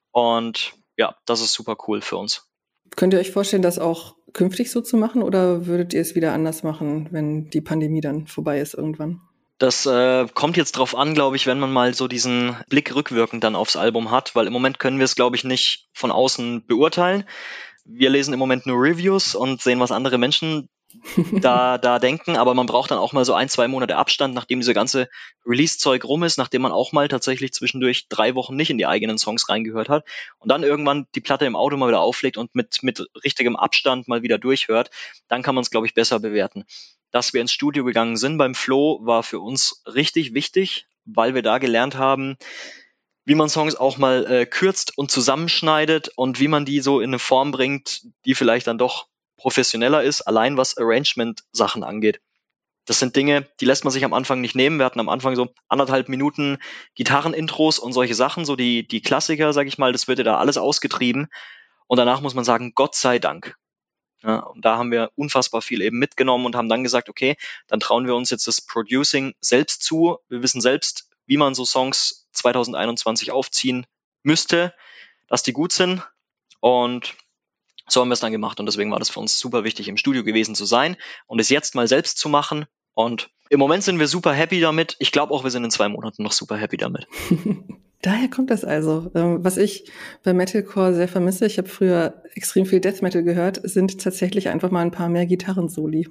und 0.09 0.73
ja, 0.97 1.15
das 1.27 1.39
ist 1.39 1.53
super 1.53 1.77
cool 1.87 2.01
für 2.01 2.17
uns. 2.17 2.49
Könnt 2.95 3.13
ihr 3.13 3.19
euch 3.19 3.29
vorstellen, 3.29 3.61
das 3.61 3.77
auch 3.77 4.15
künftig 4.33 4.71
so 4.71 4.81
zu 4.81 4.97
machen 4.97 5.21
oder 5.21 5.67
würdet 5.67 5.93
ihr 5.93 6.01
es 6.01 6.15
wieder 6.15 6.33
anders 6.33 6.63
machen, 6.63 7.09
wenn 7.11 7.47
die 7.51 7.61
Pandemie 7.61 8.01
dann 8.01 8.25
vorbei 8.25 8.59
ist 8.59 8.73
irgendwann? 8.73 9.21
Das 9.57 9.85
äh, 9.85 10.27
kommt 10.33 10.57
jetzt 10.57 10.73
drauf 10.73 10.95
an, 10.95 11.13
glaube 11.13 11.37
ich, 11.37 11.47
wenn 11.47 11.59
man 11.59 11.71
mal 11.71 11.93
so 11.93 12.07
diesen 12.07 12.57
Blick 12.67 12.93
rückwirkend 12.93 13.43
dann 13.43 13.55
aufs 13.55 13.77
Album 13.77 14.11
hat, 14.11 14.35
weil 14.35 14.47
im 14.47 14.53
Moment 14.53 14.79
können 14.79 14.97
wir 14.97 15.05
es, 15.05 15.15
glaube 15.15 15.37
ich, 15.37 15.45
nicht 15.45 15.87
von 15.93 16.11
außen 16.11 16.65
beurteilen. 16.65 17.23
Wir 17.85 18.09
lesen 18.09 18.33
im 18.33 18.39
Moment 18.39 18.65
nur 18.65 18.81
Reviews 18.81 19.33
und 19.33 19.61
sehen, 19.61 19.79
was 19.79 19.91
andere 19.91 20.17
Menschen 20.17 20.67
da, 21.41 21.77
da 21.77 21.99
denken, 21.99 22.35
aber 22.35 22.53
man 22.53 22.65
braucht 22.65 22.91
dann 22.91 22.97
auch 22.97 23.13
mal 23.13 23.25
so 23.25 23.33
ein, 23.33 23.49
zwei 23.49 23.67
Monate 23.67 23.95
Abstand, 23.95 24.33
nachdem 24.33 24.59
diese 24.59 24.73
ganze 24.73 25.09
Release-Zeug 25.45 26.03
rum 26.03 26.23
ist, 26.23 26.37
nachdem 26.37 26.61
man 26.61 26.71
auch 26.71 26.91
mal 26.91 27.07
tatsächlich 27.07 27.53
zwischendurch 27.53 28.07
drei 28.09 28.35
Wochen 28.35 28.55
nicht 28.55 28.69
in 28.69 28.77
die 28.77 28.87
eigenen 28.87 29.17
Songs 29.17 29.47
reingehört 29.49 29.89
hat 29.89 30.05
und 30.39 30.49
dann 30.49 30.63
irgendwann 30.63 31.07
die 31.15 31.21
Platte 31.21 31.45
im 31.45 31.55
Auto 31.55 31.77
mal 31.77 31.87
wieder 31.87 32.01
auflegt 32.01 32.37
und 32.37 32.55
mit, 32.55 32.81
mit 32.81 33.07
richtigem 33.23 33.55
Abstand 33.55 34.07
mal 34.07 34.21
wieder 34.21 34.37
durchhört, 34.37 34.89
dann 35.27 35.43
kann 35.43 35.55
man 35.55 35.63
es, 35.63 35.71
glaube 35.71 35.87
ich, 35.87 35.93
besser 35.93 36.19
bewerten. 36.19 36.65
Dass 37.15 37.33
wir 37.33 37.39
ins 37.39 37.53
Studio 37.53 37.85
gegangen 37.85 38.17
sind 38.17 38.37
beim 38.37 38.53
Flow 38.53 38.99
war 39.01 39.23
für 39.23 39.39
uns 39.39 39.81
richtig 39.85 40.33
wichtig, 40.33 40.85
weil 41.05 41.33
wir 41.33 41.43
da 41.43 41.59
gelernt 41.59 41.95
haben, 41.95 42.35
wie 43.23 43.35
man 43.35 43.47
Songs 43.47 43.75
auch 43.77 43.97
mal 43.97 44.29
äh, 44.29 44.45
kürzt 44.45 44.97
und 44.97 45.11
zusammenschneidet 45.11 46.09
und 46.17 46.41
wie 46.41 46.49
man 46.49 46.65
die 46.65 46.81
so 46.81 46.99
in 46.99 47.11
eine 47.11 47.19
Form 47.19 47.51
bringt, 47.51 48.01
die 48.25 48.35
vielleicht 48.35 48.67
dann 48.67 48.77
doch 48.77 49.07
professioneller 49.37 50.03
ist, 50.03 50.23
allein 50.23 50.57
was 50.57 50.77
Arrangement-Sachen 50.77 51.85
angeht. 51.85 52.19
Das 52.83 52.99
sind 52.99 53.15
Dinge, 53.15 53.47
die 53.61 53.65
lässt 53.65 53.85
man 53.85 53.93
sich 53.93 54.03
am 54.03 54.13
Anfang 54.13 54.41
nicht 54.41 54.57
nehmen. 54.57 54.77
Wir 54.77 54.85
hatten 54.85 54.99
am 54.99 55.07
Anfang 55.07 55.37
so 55.37 55.47
anderthalb 55.69 56.09
Minuten 56.09 56.57
Gitarrenintros 56.95 57.79
und 57.79 57.93
solche 57.93 58.15
Sachen, 58.15 58.43
so 58.43 58.57
die, 58.57 58.85
die 58.85 59.01
Klassiker, 59.01 59.53
sag 59.53 59.67
ich 59.67 59.77
mal, 59.77 59.93
das 59.93 60.09
wird 60.09 60.17
ja 60.17 60.25
da 60.25 60.37
alles 60.37 60.57
ausgetrieben. 60.57 61.27
Und 61.87 61.95
danach 61.95 62.19
muss 62.19 62.33
man 62.33 62.43
sagen, 62.43 62.73
Gott 62.75 62.93
sei 62.93 63.19
Dank. 63.19 63.55
Ja, 64.25 64.39
und 64.39 64.65
da 64.65 64.77
haben 64.77 64.91
wir 64.91 65.11
unfassbar 65.15 65.61
viel 65.61 65.81
eben 65.81 65.99
mitgenommen 65.99 66.45
und 66.45 66.55
haben 66.55 66.69
dann 66.69 66.83
gesagt, 66.83 67.09
okay, 67.09 67.35
dann 67.67 67.79
trauen 67.79 68.07
wir 68.07 68.15
uns 68.15 68.31
jetzt 68.31 68.47
das 68.47 68.59
Producing 68.59 69.35
selbst 69.39 69.83
zu. 69.83 70.17
Wir 70.29 70.41
wissen 70.41 70.61
selbst, 70.61 71.09
wie 71.27 71.37
man 71.37 71.53
so 71.53 71.63
Songs 71.63 72.27
2021 72.31 73.31
aufziehen 73.31 73.85
müsste, 74.23 74.73
dass 75.27 75.43
die 75.43 75.53
gut 75.53 75.71
sind. 75.71 76.01
Und 76.59 77.15
so 77.87 78.01
haben 78.01 78.09
wir 78.09 78.13
es 78.13 78.19
dann 78.19 78.31
gemacht 78.31 78.59
und 78.59 78.65
deswegen 78.65 78.91
war 78.91 78.97
das 78.97 79.11
für 79.11 79.19
uns 79.19 79.37
super 79.37 79.63
wichtig, 79.63 79.87
im 79.87 79.97
Studio 79.97 80.23
gewesen 80.23 80.55
zu 80.55 80.65
sein 80.65 80.97
und 81.27 81.39
es 81.39 81.49
jetzt 81.49 81.75
mal 81.75 81.87
selbst 81.87 82.17
zu 82.17 82.27
machen. 82.27 82.65
Und 82.95 83.29
im 83.49 83.59
Moment 83.59 83.83
sind 83.83 83.99
wir 83.99 84.07
super 84.07 84.33
happy 84.33 84.59
damit. 84.59 84.95
Ich 84.97 85.11
glaube 85.11 85.33
auch, 85.33 85.43
wir 85.43 85.51
sind 85.51 85.63
in 85.63 85.69
zwei 85.69 85.87
Monaten 85.87 86.23
noch 86.23 86.31
super 86.31 86.57
happy 86.57 86.77
damit. 86.77 87.07
Daher 88.01 88.29
kommt 88.29 88.51
das 88.51 88.63
also. 88.63 89.11
Ähm, 89.15 89.43
was 89.43 89.57
ich 89.57 89.89
bei 90.23 90.33
Metalcore 90.33 90.93
sehr 90.93 91.07
vermisse, 91.07 91.45
ich 91.45 91.57
habe 91.57 91.67
früher 91.67 92.21
extrem 92.35 92.65
viel 92.65 92.79
Death 92.79 93.01
Metal 93.01 93.23
gehört, 93.23 93.59
sind 93.63 94.01
tatsächlich 94.01 94.49
einfach 94.49 94.71
mal 94.71 94.81
ein 94.81 94.91
paar 94.91 95.09
mehr 95.09 95.25
Gitarrensoli. 95.25 96.07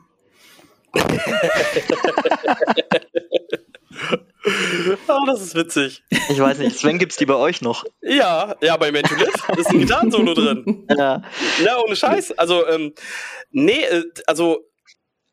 oh, 5.09 5.26
das 5.26 5.43
ist 5.43 5.55
witzig. 5.55 6.03
Ich 6.11 6.39
weiß 6.39 6.59
nicht, 6.59 6.78
Sven, 6.78 6.99
gibt's 6.99 7.16
die 7.16 7.26
bei 7.26 7.35
euch 7.35 7.62
noch? 7.62 7.85
Ja, 8.03 8.57
ja, 8.61 8.76
bei 8.76 8.93
Mentalist 8.93 9.43
ist 9.57 9.70
ein 9.70 9.80
Gitarrensolo 9.80 10.35
drin. 10.35 10.87
Ja. 10.97 11.22
Ja, 11.64 11.78
ohne 11.85 11.97
Scheiß. 11.97 12.32
Also, 12.39 12.66
ähm, 12.68 12.93
nee, 13.51 13.82
äh, 13.82 14.05
also 14.26 14.64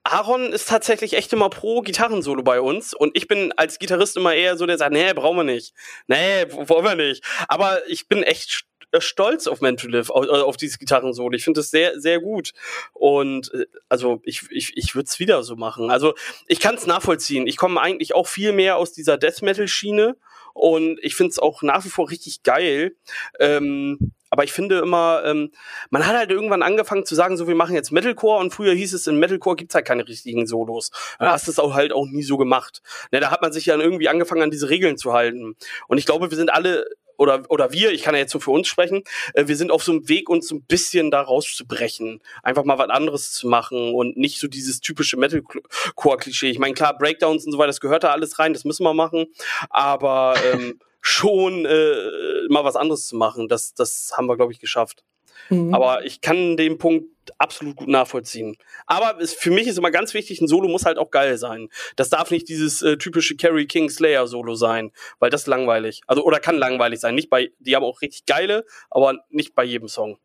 Aaron 0.03 0.51
ist 0.51 0.67
tatsächlich 0.67 1.13
echt 1.13 1.31
immer 1.33 1.49
pro 1.49 1.81
Gitarrensolo 1.81 2.41
bei 2.43 2.59
uns 2.59 2.93
und 2.93 3.15
ich 3.15 3.27
bin 3.27 3.51
als 3.53 3.77
Gitarrist 3.77 4.17
immer 4.17 4.33
eher 4.33 4.57
so, 4.57 4.65
der 4.65 4.77
sagt, 4.77 4.93
nee, 4.93 5.13
brauchen 5.13 5.37
wir 5.37 5.43
nicht. 5.43 5.73
Nee, 6.07 6.45
wollen 6.49 6.85
wir 6.85 6.95
nicht. 6.95 7.23
Aber 7.47 7.87
ich 7.87 8.07
bin 8.07 8.23
echt 8.23 8.65
äh, 8.91 8.99
stolz 8.99 9.47
auf 9.47 9.61
Man 9.61 9.77
to 9.77 9.87
Live, 9.87 10.09
auf, 10.09 10.25
äh, 10.25 10.29
auf 10.29 10.57
dieses 10.57 10.79
Gitarrensolo. 10.79 11.33
Ich 11.33 11.43
finde 11.43 11.61
es 11.61 11.69
sehr, 11.69 11.99
sehr 11.99 12.19
gut. 12.19 12.51
Und 12.93 13.53
äh, 13.53 13.65
also 13.89 14.21
ich, 14.23 14.43
ich, 14.49 14.75
ich 14.75 14.95
würde 14.95 15.07
es 15.07 15.19
wieder 15.19 15.43
so 15.43 15.55
machen. 15.55 15.91
Also 15.91 16.13
ich 16.47 16.59
kann 16.59 16.75
es 16.75 16.87
nachvollziehen. 16.87 17.47
Ich 17.47 17.57
komme 17.57 17.79
eigentlich 17.79 18.15
auch 18.15 18.27
viel 18.27 18.53
mehr 18.53 18.77
aus 18.77 18.91
dieser 18.93 19.17
Death 19.17 19.41
Metal-Schiene 19.41 20.17
und 20.53 20.99
ich 21.01 21.15
finde 21.15 21.31
es 21.31 21.39
auch 21.39 21.61
nach 21.61 21.85
wie 21.85 21.89
vor 21.89 22.09
richtig 22.09 22.43
geil. 22.43 22.95
Ähm, 23.39 24.13
aber 24.31 24.45
ich 24.45 24.53
finde 24.53 24.79
immer, 24.79 25.23
ähm, 25.25 25.51
man 25.89 26.07
hat 26.07 26.15
halt 26.15 26.31
irgendwann 26.31 26.63
angefangen 26.63 27.05
zu 27.05 27.15
sagen, 27.15 27.35
so 27.35 27.47
wir 27.47 27.55
machen 27.55 27.75
jetzt 27.75 27.91
Metalcore 27.91 28.39
und 28.39 28.53
früher 28.53 28.73
hieß 28.73 28.93
es, 28.93 29.05
in 29.05 29.19
Metalcore 29.19 29.57
gibt's 29.57 29.75
halt 29.75 29.85
keine 29.85 30.07
richtigen 30.07 30.47
Solos. 30.47 30.89
Da 31.19 31.33
hast 31.33 31.49
es 31.49 31.59
auch 31.59 31.73
halt 31.73 31.91
auch 31.91 32.07
nie 32.07 32.23
so 32.23 32.37
gemacht. 32.37 32.81
Ne, 33.11 33.19
da 33.19 33.29
hat 33.29 33.41
man 33.41 33.51
sich 33.51 33.65
ja 33.65 33.77
irgendwie 33.77 34.07
angefangen, 34.07 34.41
an 34.41 34.49
diese 34.49 34.69
Regeln 34.69 34.97
zu 34.97 35.11
halten. 35.11 35.57
Und 35.89 35.97
ich 35.97 36.05
glaube, 36.05 36.31
wir 36.31 36.37
sind 36.37 36.51
alle 36.51 36.85
oder, 37.17 37.43
oder 37.49 37.71
wir, 37.71 37.91
ich 37.91 38.01
kann 38.01 38.15
ja 38.15 38.21
jetzt 38.21 38.31
so 38.31 38.39
für 38.39 38.51
uns 38.51 38.67
sprechen, 38.67 39.03
äh, 39.33 39.47
wir 39.47 39.57
sind 39.57 39.69
auf 39.69 39.83
so 39.83 39.91
einem 39.91 40.09
Weg, 40.09 40.29
uns 40.29 40.47
so 40.47 40.55
ein 40.55 40.63
bisschen 40.63 41.11
da 41.11 41.21
rauszubrechen. 41.21 42.21
Einfach 42.41 42.63
mal 42.63 42.79
was 42.79 42.89
anderes 42.89 43.33
zu 43.33 43.47
machen 43.47 43.93
und 43.93 44.17
nicht 44.17 44.39
so 44.39 44.47
dieses 44.47 44.79
typische 44.79 45.17
Metalcore-Klischee. 45.17 46.49
Ich 46.49 46.57
meine, 46.57 46.73
klar, 46.73 46.97
Breakdowns 46.97 47.45
und 47.45 47.51
so 47.51 47.57
weiter, 47.57 47.67
das 47.67 47.81
gehört 47.81 48.03
da 48.05 48.11
alles 48.11 48.39
rein, 48.39 48.53
das 48.53 48.65
müssen 48.65 48.83
wir 48.83 48.93
machen. 48.93 49.27
Aber 49.69 50.35
ähm, 50.51 50.79
schon 51.01 51.65
äh, 51.65 52.47
mal 52.49 52.63
was 52.63 52.75
anderes 52.75 53.07
zu 53.07 53.15
machen, 53.15 53.47
das, 53.47 53.73
das 53.73 54.13
haben 54.15 54.27
wir, 54.27 54.37
glaube 54.37 54.53
ich, 54.53 54.59
geschafft. 54.59 55.03
Mhm. 55.49 55.73
Aber 55.73 56.05
ich 56.05 56.21
kann 56.21 56.55
den 56.57 56.77
Punkt 56.77 57.09
absolut 57.37 57.75
gut 57.75 57.87
nachvollziehen. 57.87 58.55
Aber 58.85 59.19
es, 59.19 59.33
für 59.33 59.51
mich 59.51 59.67
ist 59.67 59.77
immer 59.77 59.91
ganz 59.91 60.13
wichtig, 60.13 60.41
ein 60.41 60.47
Solo 60.47 60.67
muss 60.67 60.85
halt 60.85 60.97
auch 60.97 61.11
geil 61.11 61.37
sein. 61.37 61.69
Das 61.95 62.09
darf 62.09 62.31
nicht 62.31 62.47
dieses 62.47 62.81
äh, 62.81 62.97
typische 62.97 63.35
Carrie 63.35 63.65
King 63.65 63.89
Slayer 63.89 64.27
Solo 64.27 64.55
sein, 64.55 64.91
weil 65.19 65.29
das 65.29 65.41
ist 65.41 65.47
langweilig. 65.47 66.01
Also 66.07 66.23
oder 66.23 66.39
kann 66.39 66.57
langweilig 66.57 66.99
sein. 66.99 67.15
Nicht 67.15 67.29
bei, 67.29 67.51
die 67.59 67.75
haben 67.75 67.83
auch 67.83 68.01
richtig 68.01 68.25
geile, 68.25 68.65
aber 68.89 69.19
nicht 69.29 69.55
bei 69.55 69.63
jedem 69.63 69.87
Song. 69.87 70.17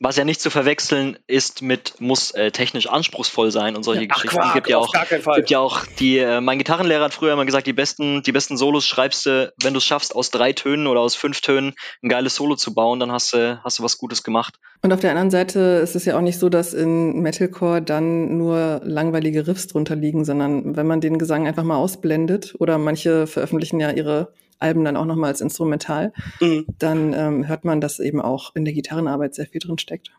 Was 0.00 0.16
ja 0.16 0.24
nicht 0.24 0.40
zu 0.40 0.50
verwechseln 0.50 1.18
ist 1.26 1.62
mit, 1.62 2.00
muss 2.00 2.30
äh, 2.30 2.50
technisch 2.50 2.88
anspruchsvoll 2.88 3.50
sein 3.50 3.76
und 3.76 3.82
solche 3.82 4.02
ja, 4.02 4.08
Geschichten. 4.08 4.36
Quark, 4.36 4.54
gibt 4.54 4.68
ja 4.68 4.78
auch, 4.78 4.92
gibt 5.34 5.50
ja 5.50 5.58
auch 5.58 5.84
die, 5.98 6.18
äh, 6.18 6.40
mein 6.40 6.58
Gitarrenlehrer 6.58 7.04
hat 7.04 7.14
früher 7.14 7.32
immer 7.32 7.46
gesagt, 7.46 7.66
die 7.66 7.72
besten, 7.72 8.22
die 8.22 8.32
besten 8.32 8.56
Solos 8.56 8.86
schreibst 8.86 9.26
du, 9.26 9.52
wenn 9.62 9.74
du 9.74 9.78
es 9.78 9.84
schaffst, 9.84 10.14
aus 10.14 10.30
drei 10.30 10.52
Tönen 10.52 10.86
oder 10.86 11.00
aus 11.00 11.14
fünf 11.14 11.40
Tönen 11.40 11.74
ein 12.02 12.08
geiles 12.08 12.34
Solo 12.36 12.54
zu 12.56 12.74
bauen, 12.74 13.00
dann 13.00 13.10
hast 13.10 13.32
du, 13.32 13.60
hast 13.64 13.78
du 13.78 13.82
was 13.82 13.98
Gutes 13.98 14.22
gemacht. 14.22 14.54
Und 14.82 14.92
auf 14.92 15.00
der 15.00 15.10
anderen 15.10 15.30
Seite 15.30 15.60
ist 15.82 15.96
es 15.96 16.04
ja 16.04 16.16
auch 16.16 16.22
nicht 16.22 16.38
so, 16.38 16.48
dass 16.48 16.74
in 16.74 17.20
Metalcore 17.20 17.82
dann 17.82 18.38
nur 18.38 18.80
langweilige 18.84 19.46
Riffs 19.46 19.66
drunter 19.66 19.96
liegen, 19.96 20.24
sondern 20.24 20.76
wenn 20.76 20.86
man 20.86 21.00
den 21.00 21.18
Gesang 21.18 21.46
einfach 21.46 21.64
mal 21.64 21.76
ausblendet 21.76 22.54
oder 22.58 22.78
manche 22.78 23.26
veröffentlichen 23.26 23.80
ja 23.80 23.90
ihre 23.90 24.32
Alben 24.58 24.84
dann 24.84 24.96
auch 24.96 25.04
nochmal 25.04 25.30
als 25.30 25.40
Instrumental, 25.40 26.12
mhm. 26.40 26.66
dann 26.78 27.12
ähm, 27.12 27.48
hört 27.48 27.64
man, 27.64 27.80
dass 27.80 28.00
eben 28.00 28.20
auch 28.20 28.54
in 28.54 28.64
der 28.64 28.74
Gitarrenarbeit 28.74 29.34
sehr 29.34 29.46
viel 29.46 29.60
drin 29.60 29.78
steckt. 29.78 30.10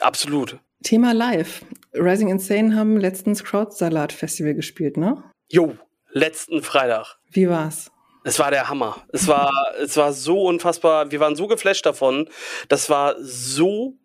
Absolut. 0.00 0.58
Thema 0.82 1.12
Live. 1.12 1.64
Rising 1.94 2.28
Insane 2.28 2.74
haben 2.74 2.96
letztens 2.96 3.44
Krautsalat 3.44 4.12
Festival 4.12 4.54
gespielt, 4.54 4.96
ne? 4.96 5.22
Jo, 5.48 5.76
letzten 6.10 6.62
Freitag. 6.62 7.18
Wie 7.30 7.48
war's? 7.48 7.90
Es 8.24 8.38
war 8.38 8.50
der 8.50 8.68
Hammer. 8.68 9.04
Es 9.12 9.26
war, 9.26 9.50
es 9.82 9.96
war 9.96 10.12
so 10.12 10.44
unfassbar. 10.44 11.10
Wir 11.10 11.20
waren 11.20 11.34
so 11.34 11.48
geflasht 11.48 11.84
davon. 11.84 12.28
Das 12.68 12.88
war 12.88 13.16
so 13.20 13.98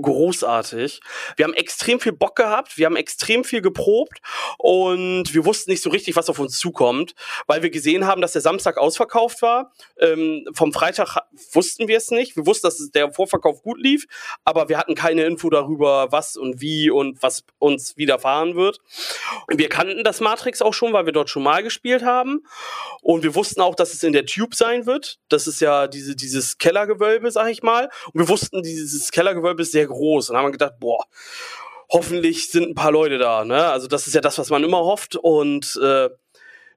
großartig. 0.00 1.00
Wir 1.36 1.44
haben 1.44 1.54
extrem 1.54 2.00
viel 2.00 2.12
Bock 2.12 2.36
gehabt, 2.36 2.78
wir 2.78 2.86
haben 2.86 2.96
extrem 2.96 3.44
viel 3.44 3.60
geprobt 3.60 4.18
und 4.58 5.34
wir 5.34 5.44
wussten 5.44 5.70
nicht 5.70 5.82
so 5.82 5.90
richtig, 5.90 6.16
was 6.16 6.30
auf 6.30 6.38
uns 6.38 6.58
zukommt, 6.58 7.14
weil 7.46 7.62
wir 7.62 7.70
gesehen 7.70 8.06
haben, 8.06 8.22
dass 8.22 8.32
der 8.32 8.42
Samstag 8.42 8.78
ausverkauft 8.78 9.42
war. 9.42 9.72
Ähm, 9.98 10.46
vom 10.54 10.72
Freitag 10.72 11.18
wussten 11.52 11.88
wir 11.88 11.98
es 11.98 12.10
nicht. 12.10 12.36
Wir 12.36 12.46
wussten, 12.46 12.66
dass 12.66 12.90
der 12.90 13.12
Vorverkauf 13.12 13.62
gut 13.62 13.80
lief, 13.80 14.06
aber 14.44 14.68
wir 14.68 14.78
hatten 14.78 14.94
keine 14.94 15.24
Info 15.24 15.50
darüber, 15.50 16.10
was 16.10 16.36
und 16.36 16.60
wie 16.60 16.90
und 16.90 17.22
was 17.22 17.44
uns 17.58 17.96
widerfahren 17.96 18.56
wird. 18.56 18.78
Wir 19.48 19.68
kannten 19.68 20.04
das 20.04 20.20
Matrix 20.20 20.62
auch 20.62 20.74
schon, 20.74 20.92
weil 20.92 21.06
wir 21.06 21.12
dort 21.12 21.30
schon 21.30 21.42
mal 21.42 21.62
gespielt 21.62 22.02
haben 22.02 22.40
und 23.02 23.22
wir 23.22 23.34
wussten 23.34 23.60
auch, 23.60 23.74
dass 23.74 23.92
es 23.92 24.02
in 24.02 24.12
der 24.12 24.26
Tube 24.26 24.54
sein 24.54 24.86
wird. 24.86 25.18
Das 25.28 25.46
ist 25.46 25.60
ja 25.60 25.86
diese, 25.86 26.16
dieses 26.16 26.58
Kellergewölbe, 26.58 27.30
sag 27.30 27.48
ich 27.48 27.62
mal. 27.62 27.88
Und 28.12 28.20
wir 28.20 28.28
wussten, 28.28 28.62
dieses 28.62 29.10
Kellergewölbe 29.10 29.62
ist 29.62 29.72
sehr 29.72 29.81
sehr 29.82 29.88
groß. 29.88 30.30
Und 30.30 30.36
haben 30.36 30.46
wir 30.46 30.52
gedacht, 30.52 30.74
boah, 30.78 31.04
hoffentlich 31.90 32.50
sind 32.50 32.68
ein 32.68 32.74
paar 32.74 32.92
Leute 32.92 33.18
da. 33.18 33.44
Ne? 33.44 33.66
Also 33.66 33.88
das 33.88 34.06
ist 34.06 34.14
ja 34.14 34.20
das, 34.20 34.38
was 34.38 34.50
man 34.50 34.64
immer 34.64 34.78
hofft. 34.78 35.16
Und 35.16 35.78
äh, 35.82 36.08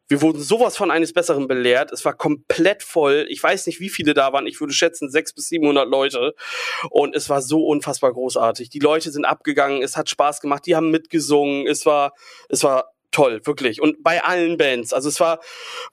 wir 0.08 0.22
wurden 0.22 0.41
sowas 0.41 0.78
von 0.78 0.91
eines 0.91 1.14
Besseren 1.14 1.47
belehrt. 1.47 1.91
Es 1.91 2.06
war 2.06 2.14
komplett 2.14 2.84
voll. 2.84 3.26
Ich 3.30 3.41
weiß 3.41 3.66
nicht, 3.68 3.80
wie 3.80 3.89
viele 3.89 4.14
da 4.14 4.34
waren. 4.34 4.45
Ich 4.45 4.60
würde 4.60 4.74
schätzen 4.74 5.10
sechs 5.10 5.34
bis 5.34 5.49
700 5.49 5.88
Leute. 5.88 6.36
Und 6.89 7.16
es 7.16 7.30
war 7.30 7.41
so 7.41 7.66
unfassbar 7.66 8.14
großartig. 8.14 8.70
Die 8.70 8.80
Leute 8.80 9.12
sind 9.12 9.26
abgegangen. 9.26 9.82
Es 9.82 9.97
hat 9.97 10.10
Spaß 10.10 10.41
gemacht. 10.41 10.66
Die 10.66 10.76
haben 10.76 10.91
mitgesungen. 10.91 11.66
Es 11.66 11.86
war, 11.86 12.14
es 12.49 12.64
war 12.64 12.91
toll, 13.12 13.41
wirklich. 13.45 13.82
Und 13.82 14.03
bei 14.03 14.24
allen 14.24 14.58
Bands. 14.58 14.93
Also 14.93 15.10
es 15.10 15.20
war, 15.20 15.39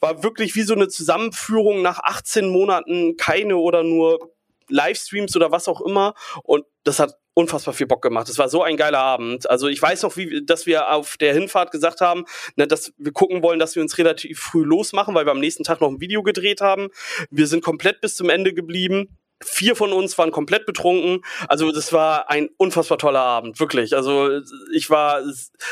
war 0.01 0.23
wirklich 0.23 0.57
wie 0.57 0.63
so 0.63 0.75
eine 0.75 0.89
Zusammenführung 0.89 1.81
nach 1.81 2.01
18 2.01 2.49
Monaten 2.49 3.17
keine 3.17 3.57
oder 3.57 3.83
nur 3.83 4.32
Livestreams 4.73 5.37
oder 5.37 5.53
was 5.53 5.69
auch 5.69 5.81
immer. 5.81 6.15
Und 6.43 6.65
das 6.85 6.99
hat 6.99 7.17
unfassbar 7.35 7.75
viel 7.75 7.87
Bock 7.87 8.03
gemacht. 8.03 8.29
Es 8.29 8.39
war 8.39 8.49
so 8.49 8.63
ein 8.63 8.77
geiler 8.77 8.99
Abend. 8.99 9.49
Also 9.49 9.69
ich 9.69 9.81
weiß 9.81 10.03
noch, 10.03 10.17
wie, 10.17 10.45
dass 10.45 10.67
wir 10.67 10.93
auf 10.93 11.17
der 11.17 11.33
Hinfahrt 11.33 11.71
gesagt 11.71 12.01
haben, 12.01 12.25
ne, 12.57 12.67
dass 12.67 12.93
wir 12.99 13.13
gucken 13.13 13.43
wollen, 13.43 13.59
dass 13.59 13.75
wir 13.75 13.83
uns 13.83 13.97
relativ 13.99 14.39
früh 14.39 14.65
losmachen, 14.65 15.15
weil 15.15 15.27
wir 15.27 15.33
am 15.33 15.41
nächsten 15.41 15.65
Tag 15.65 15.81
noch 15.81 15.89
ein 15.89 16.01
Video 16.01 16.23
gedreht 16.23 16.61
haben. 16.61 16.89
Wir 17.31 17.47
sind 17.47 17.63
komplett 17.63 18.01
bis 18.01 18.17
zum 18.17 18.29
Ende 18.29 18.53
geblieben. 18.53 19.17
Vier 19.45 19.75
von 19.75 19.93
uns 19.93 20.17
waren 20.19 20.31
komplett 20.31 20.67
betrunken. 20.67 21.25
Also 21.49 21.73
das 21.73 21.93
war 21.93 22.31
ein 22.31 22.49
unfassbar 22.59 22.99
toller 22.99 23.21
Abend, 23.21 23.59
wirklich. 23.59 23.97
Also 23.97 24.41
ich 24.73 24.89
war 24.89 25.23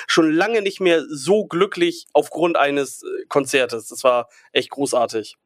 schon 0.06 0.32
lange 0.32 0.62
nicht 0.62 0.80
mehr 0.80 1.04
so 1.08 1.46
glücklich 1.46 2.06
aufgrund 2.12 2.56
eines 2.56 3.04
Konzertes. 3.28 3.88
Das 3.88 4.02
war 4.02 4.28
echt 4.52 4.70
großartig. 4.70 5.36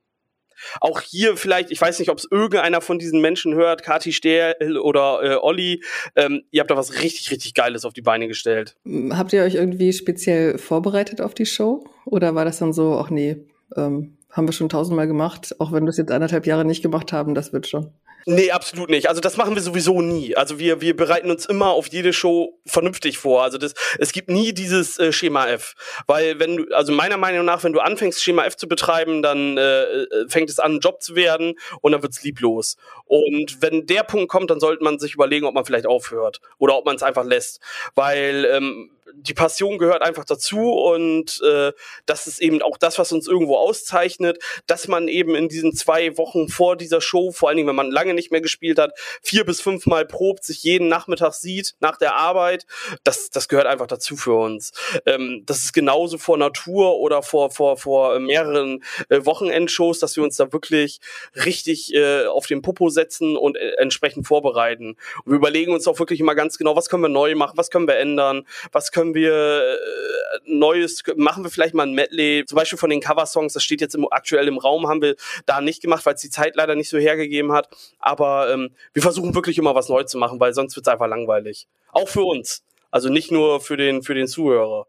Auch 0.80 1.00
hier 1.00 1.36
vielleicht, 1.36 1.70
ich 1.70 1.80
weiß 1.80 1.98
nicht, 1.98 2.10
ob 2.10 2.18
es 2.18 2.28
irgendeiner 2.30 2.80
von 2.80 2.98
diesen 2.98 3.20
Menschen 3.20 3.54
hört, 3.54 3.82
Kati 3.82 4.12
Stehl 4.12 4.78
oder 4.78 5.20
äh, 5.22 5.36
Olli, 5.36 5.82
ähm, 6.16 6.42
ihr 6.50 6.60
habt 6.60 6.70
da 6.70 6.76
was 6.76 7.02
richtig, 7.02 7.30
richtig 7.30 7.54
Geiles 7.54 7.84
auf 7.84 7.92
die 7.92 8.02
Beine 8.02 8.28
gestellt. 8.28 8.76
Habt 9.10 9.32
ihr 9.32 9.42
euch 9.42 9.54
irgendwie 9.54 9.92
speziell 9.92 10.58
vorbereitet 10.58 11.20
auf 11.20 11.34
die 11.34 11.46
Show? 11.46 11.84
Oder 12.04 12.34
war 12.34 12.44
das 12.44 12.58
dann 12.58 12.72
so, 12.72 12.98
ach 12.98 13.10
nee, 13.10 13.36
ähm, 13.76 14.16
haben 14.30 14.48
wir 14.48 14.52
schon 14.52 14.68
tausendmal 14.68 15.06
gemacht, 15.06 15.54
auch 15.60 15.72
wenn 15.72 15.84
wir 15.84 15.90
es 15.90 15.96
jetzt 15.96 16.10
anderthalb 16.10 16.46
Jahre 16.46 16.64
nicht 16.64 16.82
gemacht 16.82 17.12
haben, 17.12 17.34
das 17.34 17.52
wird 17.52 17.68
schon. 17.68 17.92
Nee, 18.26 18.50
absolut 18.50 18.88
nicht. 18.88 19.08
Also 19.08 19.20
das 19.20 19.36
machen 19.36 19.54
wir 19.54 19.62
sowieso 19.62 20.00
nie. 20.00 20.34
Also 20.34 20.58
wir, 20.58 20.80
wir 20.80 20.96
bereiten 20.96 21.30
uns 21.30 21.44
immer 21.44 21.68
auf 21.68 21.88
jede 21.88 22.12
Show 22.12 22.58
vernünftig 22.64 23.18
vor. 23.18 23.42
Also 23.42 23.58
das, 23.58 23.74
es 23.98 24.12
gibt 24.12 24.30
nie 24.30 24.54
dieses 24.54 24.98
äh, 24.98 25.12
Schema 25.12 25.46
F. 25.48 25.74
Weil 26.06 26.38
wenn 26.38 26.56
du, 26.56 26.74
also 26.74 26.92
meiner 26.92 27.18
Meinung 27.18 27.44
nach, 27.44 27.62
wenn 27.64 27.72
du 27.72 27.80
anfängst, 27.80 28.22
Schema 28.22 28.44
F 28.44 28.56
zu 28.56 28.66
betreiben, 28.66 29.22
dann 29.22 29.58
äh, 29.58 29.82
äh 29.82 30.28
fängt 30.28 30.48
es 30.48 30.58
an, 30.58 30.76
ein 30.76 30.80
Job 30.80 31.02
zu 31.02 31.16
werden 31.16 31.54
und 31.82 31.92
dann 31.92 32.02
wird's 32.02 32.22
lieblos. 32.22 32.76
Und 33.06 33.60
wenn 33.60 33.86
der 33.86 34.02
Punkt 34.02 34.28
kommt, 34.28 34.50
dann 34.50 34.60
sollte 34.60 34.82
man 34.82 34.98
sich 34.98 35.14
überlegen, 35.14 35.46
ob 35.46 35.54
man 35.54 35.64
vielleicht 35.64 35.86
aufhört 35.86 36.40
oder 36.58 36.76
ob 36.76 36.86
man 36.86 36.96
es 36.96 37.02
einfach 37.02 37.24
lässt. 37.24 37.60
Weil 37.94 38.46
ähm, 38.50 38.90
die 39.16 39.34
Passion 39.34 39.78
gehört 39.78 40.02
einfach 40.02 40.24
dazu 40.24 40.72
und 40.72 41.40
äh, 41.42 41.72
das 42.06 42.26
ist 42.26 42.40
eben 42.40 42.62
auch 42.62 42.76
das, 42.76 42.98
was 42.98 43.12
uns 43.12 43.26
irgendwo 43.26 43.56
auszeichnet, 43.56 44.38
dass 44.66 44.88
man 44.88 45.08
eben 45.08 45.34
in 45.34 45.48
diesen 45.48 45.74
zwei 45.74 46.16
Wochen 46.18 46.48
vor 46.48 46.76
dieser 46.76 47.00
Show, 47.00 47.30
vor 47.30 47.48
allen 47.48 47.56
Dingen, 47.56 47.68
wenn 47.68 47.76
man 47.76 47.90
lange 47.90 48.14
nicht 48.14 48.32
mehr 48.32 48.40
gespielt 48.40 48.78
hat, 48.78 48.92
vier 49.22 49.44
bis 49.44 49.60
fünfmal 49.60 50.04
probt, 50.06 50.44
sich 50.44 50.62
jeden 50.62 50.88
Nachmittag 50.88 51.34
sieht 51.34 51.74
nach 51.80 51.96
der 51.96 52.16
Arbeit, 52.16 52.66
das, 53.04 53.30
das 53.30 53.48
gehört 53.48 53.66
einfach 53.66 53.86
dazu 53.86 54.16
für 54.16 54.34
uns. 54.34 54.72
Ähm, 55.06 55.42
das 55.46 55.64
ist 55.64 55.72
genauso 55.72 56.18
vor 56.18 56.36
Natur 56.36 56.98
oder 56.98 57.22
vor, 57.22 57.50
vor, 57.50 57.76
vor 57.76 58.18
mehreren 58.18 58.82
äh, 59.08 59.24
Wochenendshows, 59.24 59.98
dass 59.98 60.16
wir 60.16 60.24
uns 60.24 60.36
da 60.36 60.52
wirklich 60.52 61.00
richtig 61.44 61.94
äh, 61.94 62.26
auf 62.26 62.46
den 62.46 62.62
Popo 62.62 62.88
setzen 62.94 63.36
und 63.36 63.56
äh, 63.56 63.72
entsprechend 63.78 64.26
vorbereiten. 64.26 64.96
Und 65.24 65.32
wir 65.32 65.36
überlegen 65.36 65.72
uns 65.72 65.86
auch 65.86 65.98
wirklich 65.98 66.20
immer 66.20 66.34
ganz 66.34 66.56
genau, 66.56 66.74
was 66.76 66.88
können 66.88 67.02
wir 67.02 67.10
neu 67.10 67.34
machen, 67.34 67.58
was 67.58 67.70
können 67.70 67.86
wir 67.86 67.98
ändern, 67.98 68.46
was 68.72 68.92
können 68.92 69.14
wir 69.14 69.32
äh, 69.32 70.38
Neues, 70.46 71.02
machen 71.16 71.44
wir 71.44 71.50
vielleicht 71.50 71.74
mal 71.74 71.86
ein 71.86 71.94
Medley, 71.94 72.44
zum 72.46 72.56
Beispiel 72.56 72.78
von 72.78 72.90
den 72.90 73.00
Coversongs, 73.00 73.52
das 73.52 73.62
steht 73.62 73.80
jetzt 73.80 73.94
im, 73.94 74.06
aktuell 74.10 74.48
im 74.48 74.58
Raum, 74.58 74.88
haben 74.88 75.02
wir 75.02 75.16
da 75.46 75.60
nicht 75.60 75.82
gemacht, 75.82 76.06
weil 76.06 76.14
es 76.14 76.22
die 76.22 76.30
Zeit 76.30 76.56
leider 76.56 76.74
nicht 76.74 76.88
so 76.88 76.98
hergegeben 76.98 77.52
hat. 77.52 77.68
Aber 77.98 78.50
ähm, 78.52 78.70
wir 78.92 79.02
versuchen 79.02 79.34
wirklich 79.34 79.58
immer 79.58 79.74
was 79.74 79.88
Neues 79.88 80.10
zu 80.10 80.18
machen, 80.18 80.40
weil 80.40 80.54
sonst 80.54 80.76
wird 80.76 80.86
es 80.86 80.92
einfach 80.92 81.08
langweilig. 81.08 81.66
Auch 81.92 82.08
für 82.08 82.24
uns. 82.24 82.64
Also 82.90 83.08
nicht 83.08 83.32
nur 83.32 83.60
für 83.60 83.76
den, 83.76 84.02
für 84.02 84.14
den 84.14 84.28
Zuhörer. 84.28 84.86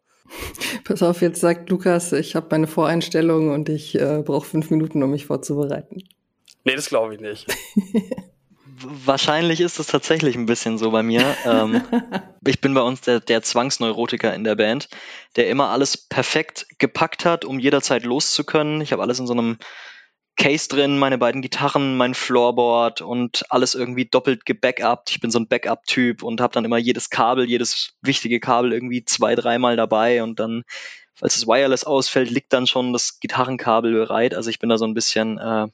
Pass 0.84 1.04
auf, 1.04 1.22
jetzt 1.22 1.42
sagt 1.42 1.70
Lukas, 1.70 2.12
ich 2.14 2.36
habe 2.36 2.48
meine 2.52 2.68
Voreinstellung 2.68 3.52
und 3.52 3.70
ich 3.70 4.00
äh, 4.00 4.22
brauche 4.24 4.46
fünf 4.46 4.70
Minuten, 4.70 5.02
um 5.04 5.12
mich 5.12 5.26
vorzubereiten. 5.26 6.04
Nee, 6.66 6.76
das 6.76 6.90
glaube 6.90 7.16
ich 7.16 7.22
nicht. 7.22 7.46
Wahrscheinlich 9.06 9.62
ist 9.62 9.80
es 9.80 9.88
tatsächlich 9.88 10.36
ein 10.36 10.48
bisschen 10.48 10.78
so 10.78 10.92
bei 10.92 11.04
mir. 11.04 11.38
ähm, 11.46 11.82
ich 12.46 12.60
bin 12.60 12.74
bei 12.74 12.82
uns 12.82 13.02
der, 13.02 13.20
der 13.20 13.42
Zwangsneurotiker 13.42 14.34
in 14.34 14.44
der 14.44 14.56
Band, 14.56 14.90
der 15.38 15.48
immer 15.48 15.70
alles 15.70 15.96
perfekt 15.96 16.66
gepackt 16.78 17.24
hat, 17.24 17.46
um 17.46 17.60
jederzeit 17.60 18.04
loszukönnen. 18.04 18.82
Ich 18.82 18.92
habe 18.92 19.02
alles 19.02 19.20
in 19.20 19.28
so 19.28 19.34
einem 19.34 19.58
Case 20.38 20.68
drin, 20.68 20.98
meine 20.98 21.18
beiden 21.18 21.42
Gitarren, 21.42 21.96
mein 21.96 22.14
Floorboard 22.14 23.02
und 23.02 23.46
alles 23.50 23.76
irgendwie 23.76 24.06
doppelt 24.06 24.46
gebackupt. 24.46 25.12
Ich 25.12 25.22
bin 25.22 25.32
so 25.32 25.40
ein 25.40 25.48
Backup-Typ 25.48 26.24
und 26.24 26.42
habe 26.42 26.54
dann 26.54 26.66
immer 26.66 26.78
jedes 26.78 27.10
Kabel, 27.10 27.48
jedes 27.48 27.94
wichtige 28.02 28.40
Kabel 28.42 28.74
irgendwie 28.74 29.06
zwei, 29.06 29.36
dreimal 29.36 29.78
dabei 29.78 30.24
und 30.24 30.40
dann, 30.40 30.64
falls 31.14 31.36
das 31.36 31.48
Wireless 31.48 31.86
ausfällt, 31.86 32.30
liegt 32.30 32.52
dann 32.52 32.68
schon 32.68 32.92
das 32.92 33.20
Gitarrenkabel 33.22 33.94
bereit. 33.94 34.34
Also 34.34 34.50
ich 34.50 34.60
bin 34.60 34.70
da 34.70 34.78
so 34.78 34.86
ein 34.86 34.94
bisschen 34.94 35.38
äh, 35.38 35.68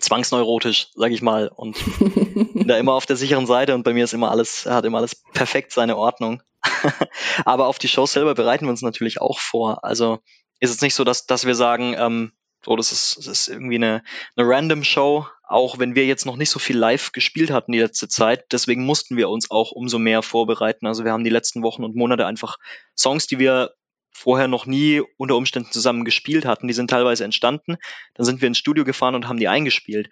zwangsneurotisch, 0.00 0.88
sag 0.94 1.12
ich 1.12 1.22
mal, 1.22 1.48
und 1.48 1.76
da 2.54 2.76
immer 2.78 2.94
auf 2.94 3.06
der 3.06 3.16
sicheren 3.16 3.46
Seite 3.46 3.74
und 3.74 3.82
bei 3.82 3.92
mir 3.92 4.04
ist 4.04 4.14
immer 4.14 4.30
alles, 4.30 4.66
hat 4.66 4.84
immer 4.84 4.98
alles 4.98 5.14
perfekt 5.32 5.72
seine 5.72 5.96
Ordnung. 5.96 6.42
Aber 7.44 7.66
auf 7.66 7.78
die 7.78 7.88
Show 7.88 8.06
selber 8.06 8.34
bereiten 8.34 8.66
wir 8.66 8.70
uns 8.70 8.82
natürlich 8.82 9.20
auch 9.20 9.38
vor. 9.38 9.84
Also 9.84 10.20
ist 10.60 10.70
es 10.70 10.80
nicht 10.80 10.94
so, 10.94 11.04
dass, 11.04 11.26
dass 11.26 11.46
wir 11.46 11.54
sagen, 11.54 11.94
ähm, 11.98 12.32
so, 12.64 12.76
das 12.76 12.92
ist, 12.92 13.18
das 13.18 13.26
ist 13.26 13.48
irgendwie 13.48 13.76
eine, 13.76 14.02
eine 14.36 14.48
random 14.48 14.84
Show, 14.84 15.26
auch 15.46 15.78
wenn 15.78 15.94
wir 15.94 16.06
jetzt 16.06 16.24
noch 16.24 16.36
nicht 16.36 16.48
so 16.48 16.58
viel 16.58 16.78
live 16.78 17.12
gespielt 17.12 17.50
hatten 17.50 17.72
die 17.72 17.80
letzte 17.80 18.08
Zeit. 18.08 18.52
Deswegen 18.52 18.84
mussten 18.84 19.16
wir 19.16 19.28
uns 19.28 19.50
auch 19.50 19.70
umso 19.72 19.98
mehr 19.98 20.22
vorbereiten. 20.22 20.86
Also 20.86 21.04
wir 21.04 21.12
haben 21.12 21.24
die 21.24 21.30
letzten 21.30 21.62
Wochen 21.62 21.84
und 21.84 21.94
Monate 21.94 22.26
einfach 22.26 22.56
Songs, 22.96 23.26
die 23.26 23.38
wir 23.38 23.74
vorher 24.14 24.48
noch 24.48 24.64
nie 24.64 25.02
unter 25.18 25.36
Umständen 25.36 25.70
zusammen 25.72 26.04
gespielt 26.04 26.46
hatten. 26.46 26.68
Die 26.68 26.74
sind 26.74 26.88
teilweise 26.88 27.24
entstanden. 27.24 27.76
Dann 28.14 28.24
sind 28.24 28.40
wir 28.40 28.48
ins 28.48 28.58
Studio 28.58 28.84
gefahren 28.84 29.14
und 29.14 29.28
haben 29.28 29.40
die 29.40 29.48
eingespielt. 29.48 30.08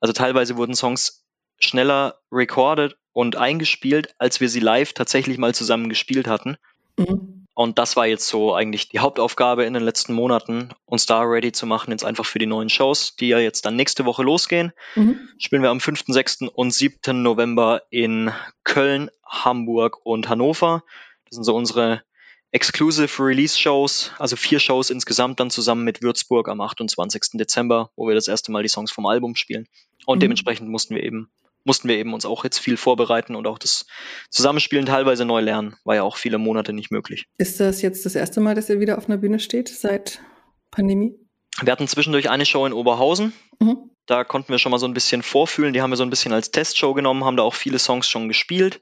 Also 0.00 0.12
teilweise 0.12 0.56
wurden 0.56 0.74
Songs 0.74 1.24
schneller 1.60 2.18
recorded 2.32 2.96
und 3.12 3.36
eingespielt, 3.36 4.14
als 4.18 4.40
wir 4.40 4.48
sie 4.48 4.60
live 4.60 4.94
tatsächlich 4.94 5.38
mal 5.38 5.54
zusammen 5.54 5.88
gespielt 5.88 6.26
hatten. 6.26 6.56
Mhm. 6.98 7.46
Und 7.54 7.78
das 7.78 7.96
war 7.96 8.06
jetzt 8.06 8.26
so 8.28 8.54
eigentlich 8.54 8.88
die 8.88 9.00
Hauptaufgabe 9.00 9.64
in 9.64 9.74
den 9.74 9.82
letzten 9.82 10.14
Monaten, 10.14 10.70
uns 10.86 11.04
da 11.04 11.20
ready 11.20 11.52
zu 11.52 11.66
machen, 11.66 11.90
jetzt 11.90 12.04
einfach 12.04 12.24
für 12.24 12.38
die 12.38 12.46
neuen 12.46 12.70
Shows, 12.70 13.14
die 13.16 13.28
ja 13.28 13.38
jetzt 13.38 13.66
dann 13.66 13.76
nächste 13.76 14.06
Woche 14.06 14.22
losgehen. 14.22 14.72
Mhm. 14.94 15.28
Spielen 15.38 15.62
wir 15.62 15.68
am 15.68 15.80
5., 15.80 16.04
6. 16.06 16.42
und 16.54 16.72
7. 16.72 17.22
November 17.22 17.82
in 17.90 18.32
Köln, 18.64 19.10
Hamburg 19.26 19.98
und 20.04 20.30
Hannover. 20.30 20.82
Das 21.26 21.36
sind 21.36 21.44
so 21.44 21.54
unsere 21.54 22.02
Exclusive 22.52 23.10
Release 23.18 23.58
Shows, 23.58 24.12
also 24.18 24.36
vier 24.36 24.60
Shows 24.60 24.90
insgesamt 24.90 25.40
dann 25.40 25.50
zusammen 25.50 25.84
mit 25.84 26.02
Würzburg 26.02 26.50
am 26.50 26.60
28. 26.60 27.22
Dezember, 27.34 27.90
wo 27.96 28.06
wir 28.06 28.14
das 28.14 28.28
erste 28.28 28.52
Mal 28.52 28.62
die 28.62 28.68
Songs 28.68 28.92
vom 28.92 29.06
Album 29.06 29.36
spielen. 29.36 29.66
Und 30.04 30.18
mhm. 30.18 30.20
dementsprechend 30.20 30.68
mussten 30.68 30.94
wir 30.94 31.02
eben 31.02 31.30
mussten 31.64 31.88
wir 31.88 31.96
eben 31.96 32.12
uns 32.12 32.26
auch 32.26 32.42
jetzt 32.42 32.58
viel 32.58 32.76
vorbereiten 32.76 33.36
und 33.36 33.46
auch 33.46 33.56
das 33.56 33.86
Zusammenspielen 34.30 34.84
teilweise 34.84 35.24
neu 35.24 35.40
lernen. 35.40 35.76
War 35.84 35.94
ja 35.94 36.02
auch 36.02 36.16
viele 36.16 36.38
Monate 36.38 36.72
nicht 36.72 36.90
möglich. 36.90 37.26
Ist 37.38 37.60
das 37.60 37.82
jetzt 37.82 38.04
das 38.04 38.16
erste 38.16 38.40
Mal, 38.40 38.56
dass 38.56 38.68
ihr 38.68 38.80
wieder 38.80 38.98
auf 38.98 39.08
einer 39.08 39.18
Bühne 39.18 39.38
steht 39.38 39.68
seit 39.68 40.20
Pandemie? 40.72 41.14
Wir 41.62 41.72
hatten 41.72 41.86
zwischendurch 41.86 42.30
eine 42.30 42.46
Show 42.46 42.66
in 42.66 42.72
Oberhausen. 42.72 43.32
Mhm. 43.60 43.90
Da 44.06 44.24
konnten 44.24 44.50
wir 44.50 44.58
schon 44.58 44.72
mal 44.72 44.78
so 44.78 44.86
ein 44.86 44.94
bisschen 44.94 45.22
vorfühlen. 45.22 45.72
Die 45.72 45.80
haben 45.80 45.90
wir 45.90 45.96
so 45.96 46.02
ein 46.02 46.10
bisschen 46.10 46.32
als 46.32 46.50
Testshow 46.50 46.94
genommen, 46.94 47.24
haben 47.24 47.36
da 47.36 47.44
auch 47.44 47.54
viele 47.54 47.78
Songs 47.78 48.08
schon 48.08 48.26
gespielt 48.26 48.80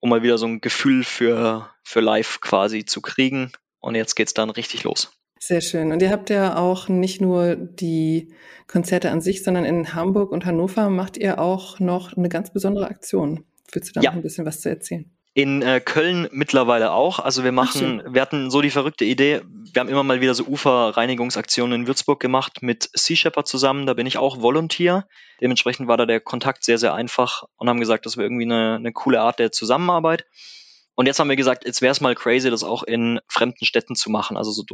um 0.00 0.10
mal 0.10 0.22
wieder 0.22 0.38
so 0.38 0.46
ein 0.46 0.60
Gefühl 0.60 1.04
für, 1.04 1.70
für 1.82 2.00
live 2.00 2.40
quasi 2.40 2.84
zu 2.84 3.00
kriegen. 3.00 3.52
Und 3.80 3.94
jetzt 3.94 4.14
geht's 4.14 4.34
dann 4.34 4.50
richtig 4.50 4.84
los. 4.84 5.12
Sehr 5.40 5.60
schön. 5.60 5.92
Und 5.92 6.02
ihr 6.02 6.10
habt 6.10 6.30
ja 6.30 6.56
auch 6.56 6.88
nicht 6.88 7.20
nur 7.20 7.54
die 7.54 8.32
Konzerte 8.66 9.10
an 9.10 9.20
sich, 9.20 9.44
sondern 9.44 9.64
in 9.64 9.94
Hamburg 9.94 10.32
und 10.32 10.44
Hannover 10.44 10.90
macht 10.90 11.16
ihr 11.16 11.38
auch 11.38 11.78
noch 11.78 12.16
eine 12.16 12.28
ganz 12.28 12.52
besondere 12.52 12.88
Aktion. 12.88 13.44
Willst 13.72 13.90
du 13.90 13.92
da 13.94 14.00
ja. 14.00 14.10
noch 14.10 14.16
ein 14.16 14.22
bisschen 14.22 14.46
was 14.46 14.60
zu 14.60 14.68
erzählen? 14.68 15.10
In 15.38 15.62
äh, 15.62 15.80
Köln 15.80 16.26
mittlerweile 16.32 16.90
auch. 16.90 17.20
Also 17.20 17.44
wir 17.44 17.52
machen, 17.52 18.02
wir 18.12 18.20
hatten 18.20 18.50
so 18.50 18.60
die 18.60 18.70
verrückte 18.70 19.04
Idee, 19.04 19.42
wir 19.72 19.78
haben 19.78 19.88
immer 19.88 20.02
mal 20.02 20.20
wieder 20.20 20.34
so 20.34 20.42
Uferreinigungsaktionen 20.42 21.82
in 21.82 21.86
Würzburg 21.86 22.18
gemacht 22.18 22.60
mit 22.60 22.90
Sea 22.92 23.14
Shepherd 23.14 23.46
zusammen. 23.46 23.86
Da 23.86 23.94
bin 23.94 24.04
ich 24.04 24.18
auch 24.18 24.42
Volunteer. 24.42 25.06
Dementsprechend 25.40 25.86
war 25.86 25.96
da 25.96 26.06
der 26.06 26.18
Kontakt 26.18 26.64
sehr, 26.64 26.76
sehr 26.76 26.92
einfach 26.92 27.44
und 27.56 27.68
haben 27.68 27.78
gesagt, 27.78 28.04
das 28.04 28.16
wäre 28.16 28.26
irgendwie 28.26 28.46
eine, 28.46 28.74
eine 28.74 28.92
coole 28.92 29.20
Art 29.20 29.38
der 29.38 29.52
Zusammenarbeit. 29.52 30.26
Und 30.96 31.06
jetzt 31.06 31.20
haben 31.20 31.28
wir 31.28 31.36
gesagt, 31.36 31.64
jetzt 31.64 31.82
wäre 31.82 31.92
es 31.92 32.00
mal 32.00 32.16
crazy, 32.16 32.50
das 32.50 32.64
auch 32.64 32.82
in 32.82 33.20
fremden 33.28 33.64
Städten 33.64 33.94
zu 33.94 34.10
machen, 34.10 34.36
also 34.36 34.50
so 34.50 34.64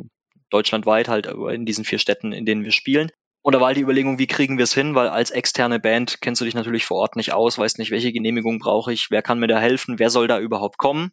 deutschlandweit 0.49 1.09
halt 1.09 1.27
in 1.27 1.67
diesen 1.67 1.85
vier 1.85 1.99
Städten, 1.99 2.33
in 2.33 2.47
denen 2.47 2.65
wir 2.65 2.73
spielen. 2.73 3.11
Und 3.45 3.53
da 3.53 3.61
war 3.61 3.67
halt 3.67 3.77
die 3.77 3.83
Überlegung, 3.83 4.19
wie 4.19 4.27
kriegen 4.27 4.57
wir 4.57 4.65
es 4.65 4.73
hin, 4.73 4.95
weil 4.95 5.09
als 5.09 5.31
externe 5.31 5.79
Band 5.79 6.23
kennst 6.23 6.41
du 6.41 6.47
dich 6.47 6.55
natürlich 6.55 6.87
vor 6.87 6.97
Ort 6.97 7.15
nicht 7.15 7.35
aus, 7.35 7.59
weißt 7.59 7.79
nicht, 7.79 7.91
welche 7.91 8.11
Genehmigung 8.11 8.59
brauche 8.59 8.91
ich, 8.91 9.11
wer 9.11 9.21
kann 9.21 9.39
mir 9.39 9.49
da 9.49 9.61
helfen, 9.61 9.99
wer 9.99 10.09
soll 10.09 10.29
da 10.29 10.39
überhaupt 10.39 10.79
kommen 10.79 11.13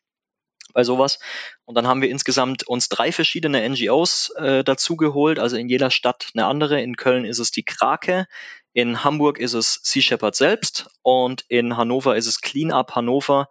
bei 0.73 0.86
sowas. 0.86 1.19
Und 1.65 1.75
dann 1.75 1.88
haben 1.88 2.01
wir 2.01 2.09
insgesamt 2.09 2.65
uns 2.65 2.88
drei 2.88 3.11
verschiedene 3.11 3.67
NGOs 3.67 4.29
äh, 4.38 4.63
dazu 4.63 4.95
geholt, 4.95 5.39
also 5.39 5.57
in 5.57 5.67
jeder 5.67 5.91
Stadt 5.91 6.29
eine 6.34 6.45
andere. 6.45 6.82
In 6.82 6.95
Köln 6.95 7.25
ist 7.25 7.39
es 7.39 7.51
die 7.51 7.63
Krake, 7.63 8.27
in 8.71 9.03
Hamburg 9.03 9.38
ist 9.38 9.51
es 9.51 9.82
Sea 9.84 10.01
Shepherd 10.01 10.36
selbst 10.38 10.89
und 11.01 11.43
in 11.49 11.75
Hannover 11.75 12.15
ist 12.15 12.27
es 12.27 12.39
Clean 12.39 12.71
Up 12.71 12.95
Hannover, 12.95 13.49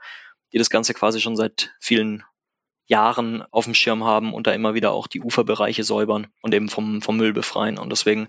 die 0.54 0.58
das 0.58 0.70
Ganze 0.70 0.94
quasi 0.94 1.20
schon 1.20 1.36
seit 1.36 1.74
vielen 1.80 2.24
Jahren 2.90 3.44
auf 3.52 3.64
dem 3.64 3.74
Schirm 3.74 4.04
haben 4.04 4.34
und 4.34 4.46
da 4.48 4.52
immer 4.52 4.74
wieder 4.74 4.90
auch 4.90 5.06
die 5.06 5.20
Uferbereiche 5.20 5.84
säubern 5.84 6.26
und 6.42 6.52
eben 6.52 6.68
vom, 6.68 7.00
vom 7.00 7.16
Müll 7.16 7.32
befreien. 7.32 7.78
Und 7.78 7.90
deswegen 7.90 8.28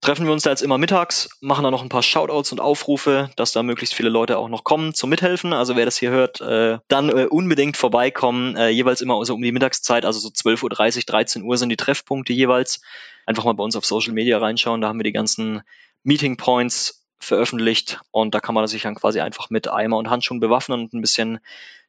treffen 0.00 0.24
wir 0.24 0.32
uns 0.32 0.44
da 0.44 0.50
jetzt 0.50 0.62
immer 0.62 0.78
mittags, 0.78 1.28
machen 1.42 1.62
da 1.62 1.70
noch 1.70 1.82
ein 1.82 1.90
paar 1.90 2.02
Shoutouts 2.02 2.50
und 2.52 2.60
Aufrufe, 2.60 3.30
dass 3.36 3.52
da 3.52 3.62
möglichst 3.62 3.94
viele 3.94 4.08
Leute 4.08 4.38
auch 4.38 4.48
noch 4.48 4.64
kommen 4.64 4.94
zum 4.94 5.10
Mithelfen. 5.10 5.52
Also 5.52 5.76
wer 5.76 5.84
das 5.84 5.98
hier 5.98 6.10
hört, 6.10 6.40
äh, 6.40 6.78
dann 6.88 7.10
äh, 7.10 7.26
unbedingt 7.26 7.76
vorbeikommen. 7.76 8.56
Äh, 8.56 8.70
jeweils 8.70 9.02
immer 9.02 9.22
so 9.26 9.34
um 9.34 9.42
die 9.42 9.52
Mittagszeit, 9.52 10.06
also 10.06 10.18
so 10.20 10.30
12.30 10.30 10.96
Uhr, 10.96 11.02
13 11.04 11.42
Uhr 11.42 11.58
sind 11.58 11.68
die 11.68 11.76
Treffpunkte 11.76 12.32
jeweils. 12.32 12.80
Einfach 13.26 13.44
mal 13.44 13.52
bei 13.52 13.64
uns 13.64 13.76
auf 13.76 13.84
Social 13.84 14.14
Media 14.14 14.38
reinschauen, 14.38 14.80
da 14.80 14.88
haben 14.88 14.98
wir 14.98 15.04
die 15.04 15.12
ganzen 15.12 15.60
Meeting 16.02 16.38
Points 16.38 17.04
veröffentlicht 17.18 18.00
und 18.10 18.34
da 18.34 18.40
kann 18.40 18.54
man 18.54 18.66
sich 18.68 18.82
dann 18.82 18.94
quasi 18.94 19.20
einfach 19.20 19.50
mit 19.50 19.68
Eimer 19.68 19.98
und 19.98 20.08
Handschuhen 20.08 20.40
bewaffnen 20.40 20.80
und 20.80 20.94
ein 20.94 21.00
bisschen 21.00 21.40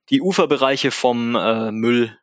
die 0.09 0.21
Uferbereiche 0.21 0.91
vom 0.91 1.35
äh, 1.35 1.71
Müll 1.71 2.17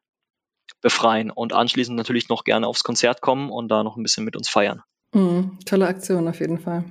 befreien 0.80 1.30
und 1.30 1.52
anschließend 1.52 1.96
natürlich 1.96 2.28
noch 2.28 2.44
gerne 2.44 2.66
aufs 2.66 2.84
Konzert 2.84 3.20
kommen 3.20 3.50
und 3.50 3.68
da 3.68 3.82
noch 3.82 3.96
ein 3.96 4.02
bisschen 4.02 4.24
mit 4.24 4.36
uns 4.36 4.48
feiern. 4.48 4.82
Mhm, 5.12 5.58
tolle 5.64 5.86
Aktion 5.86 6.28
auf 6.28 6.40
jeden 6.40 6.58
Fall. 6.58 6.84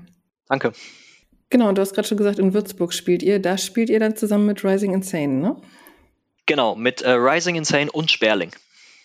Danke. 0.48 0.74
Genau, 1.50 1.72
du 1.72 1.82
hast 1.82 1.94
gerade 1.94 2.08
schon 2.08 2.18
gesagt, 2.18 2.40
in 2.40 2.54
Würzburg 2.54 2.94
spielt 2.94 3.24
ihr. 3.24 3.40
Da 3.40 3.58
spielt 3.58 3.90
ihr 3.90 4.00
dann 4.00 4.16
zusammen 4.16 4.46
mit 4.46 4.64
Rising 4.64 4.94
Insane, 4.94 5.34
ne? 5.34 5.62
Genau, 6.46 6.76
mit 6.76 7.02
äh, 7.02 7.12
Rising 7.12 7.56
Insane 7.56 7.92
und 7.92 8.12
Sperling. 8.12 8.52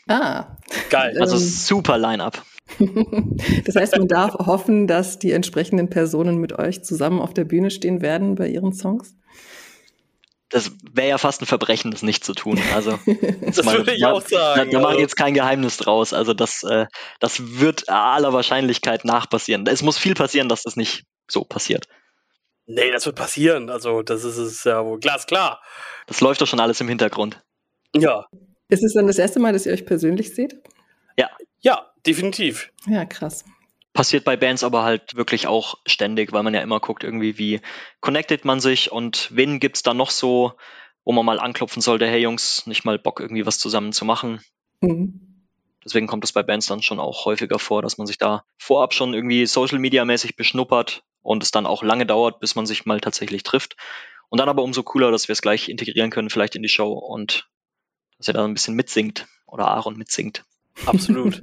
Ah. 0.09 0.57
Geil. 0.91 1.17
Also 1.21 1.37
ähm, 1.37 1.43
super 1.43 1.99
Line-up. 1.99 2.43
das 3.65 3.77
heißt, 3.77 3.97
man 3.97 4.09
darf 4.09 4.35
hoffen, 4.35 4.87
dass 4.87 5.19
die 5.19 5.33
entsprechenden 5.33 5.91
Personen 5.91 6.39
mit 6.39 6.59
euch 6.59 6.83
zusammen 6.83 7.21
auf 7.21 7.35
der 7.35 7.45
Bühne 7.45 7.71
stehen 7.71 8.01
werden 8.01 8.35
bei 8.35 8.49
ihren 8.49 8.73
Songs? 8.73 9.15
Das 10.51 10.73
wäre 10.93 11.09
ja 11.09 11.19
fast 11.19 11.41
ein 11.41 11.47
Verbrechen, 11.47 11.91
das 11.91 12.03
nicht 12.03 12.25
zu 12.25 12.33
tun. 12.35 12.61
Also 12.75 12.99
das 13.41 13.65
mal, 13.65 13.79
würde 13.79 13.95
ich 13.95 14.05
auch 14.05 14.21
sagen. 14.21 14.71
Da, 14.71 14.79
da 14.79 14.83
mache 14.83 14.95
ich 14.95 15.01
jetzt 15.01 15.17
kein 15.17 15.35
Geheimnis 15.35 15.77
draus. 15.77 16.13
Also 16.13 16.35
das, 16.35 16.63
äh, 16.65 16.87
das 17.21 17.61
wird 17.61 17.89
aller 17.89 18.33
Wahrscheinlichkeit 18.33 19.05
nach 19.05 19.29
passieren. 19.29 19.67
Es 19.67 19.83
muss 19.83 19.97
viel 19.97 20.15
passieren, 20.15 20.49
dass 20.49 20.65
das 20.65 20.77
nicht 20.77 21.05
so 21.29 21.45
passiert. 21.45 21.87
Nee, 22.67 22.93
das 22.93 23.05
wird 23.07 23.17
passieren. 23.17 23.69
Also, 23.69 24.03
das 24.03 24.23
ist 24.23 24.37
es 24.37 24.63
ja 24.63 24.85
wohl 24.85 25.01
glasklar. 25.01 25.61
Das 26.07 26.21
läuft 26.21 26.41
doch 26.41 26.47
schon 26.47 26.61
alles 26.61 26.81
im 26.81 26.89
Hintergrund. 26.89 27.43
Ja. 27.97 28.27
Ist 28.69 28.85
es 28.85 28.95
dann 28.95 29.09
das 29.09 29.19
erste 29.19 29.41
Mal, 29.41 29.53
dass 29.53 29.67
ihr 29.67 29.73
euch 29.73 29.85
persönlich 29.85 30.35
seht? 30.35 30.55
Ja. 31.17 31.29
Ja, 31.61 31.93
definitiv. 32.07 32.71
Ja, 32.87 33.05
krass. 33.05 33.45
Passiert 34.01 34.25
bei 34.25 34.35
Bands 34.35 34.65
aber 34.65 34.83
halt 34.83 35.15
wirklich 35.15 35.47
auch 35.47 35.75
ständig, 35.85 36.33
weil 36.33 36.43
man 36.43 36.55
ja 36.55 36.63
immer 36.63 36.81
guckt, 36.81 37.05
irgendwie, 37.05 37.37
wie 37.37 37.61
connected 38.01 38.47
man 38.47 38.59
sich 38.59 38.91
und 38.91 39.29
wen 39.31 39.61
gibt's 39.61 39.83
da 39.83 39.93
noch 39.93 40.09
so, 40.09 40.55
wo 41.05 41.13
man 41.13 41.27
mal 41.27 41.39
anklopfen 41.39 41.83
sollte, 41.83 42.07
hey 42.07 42.19
Jungs, 42.19 42.67
nicht 42.67 42.87
mal 42.87 42.99
Bock, 42.99 43.21
irgendwie 43.21 43.45
was 43.45 43.59
zusammen 43.59 43.93
zu 43.93 44.07
machen. 44.07 44.41
Mhm. 44.81 45.45
Deswegen 45.85 46.07
kommt 46.07 46.25
es 46.25 46.33
bei 46.33 46.43
Bands 46.43 46.67
dann 46.67 46.81
schon 46.81 46.99
auch 46.99 47.27
häufiger 47.27 47.59
vor, 47.59 47.83
dass 47.83 47.99
man 47.99 48.07
sich 48.07 48.17
da 48.17 48.43
vorab 48.57 48.95
schon 48.95 49.13
irgendwie 49.13 49.45
Social 49.45 49.79
Media 49.79 50.03
mäßig 50.07 50.35
beschnuppert 50.35 51.03
und 51.21 51.43
es 51.43 51.51
dann 51.51 51.67
auch 51.67 51.83
lange 51.83 52.07
dauert, 52.07 52.41
bis 52.41 52.55
man 52.55 52.65
sich 52.65 52.87
mal 52.87 53.03
tatsächlich 53.03 53.43
trifft. 53.43 53.77
Und 54.31 54.41
dann 54.41 54.49
aber 54.49 54.63
umso 54.63 54.83
cooler, 54.83 55.11
dass 55.11 55.29
wir 55.29 55.35
es 55.35 55.43
gleich 55.43 55.69
integrieren 55.69 56.09
können, 56.09 56.31
vielleicht 56.31 56.57
in 56.57 56.63
die 56.63 56.71
Show 56.71 56.95
und 56.95 57.51
dass 58.17 58.29
er 58.29 58.33
da 58.33 58.47
ein 58.47 58.55
bisschen 58.55 58.77
mitsingt 58.77 59.27
oder 59.47 59.69
Aaron 59.69 59.99
mitsingt. 59.99 60.43
Absolut. 60.87 61.43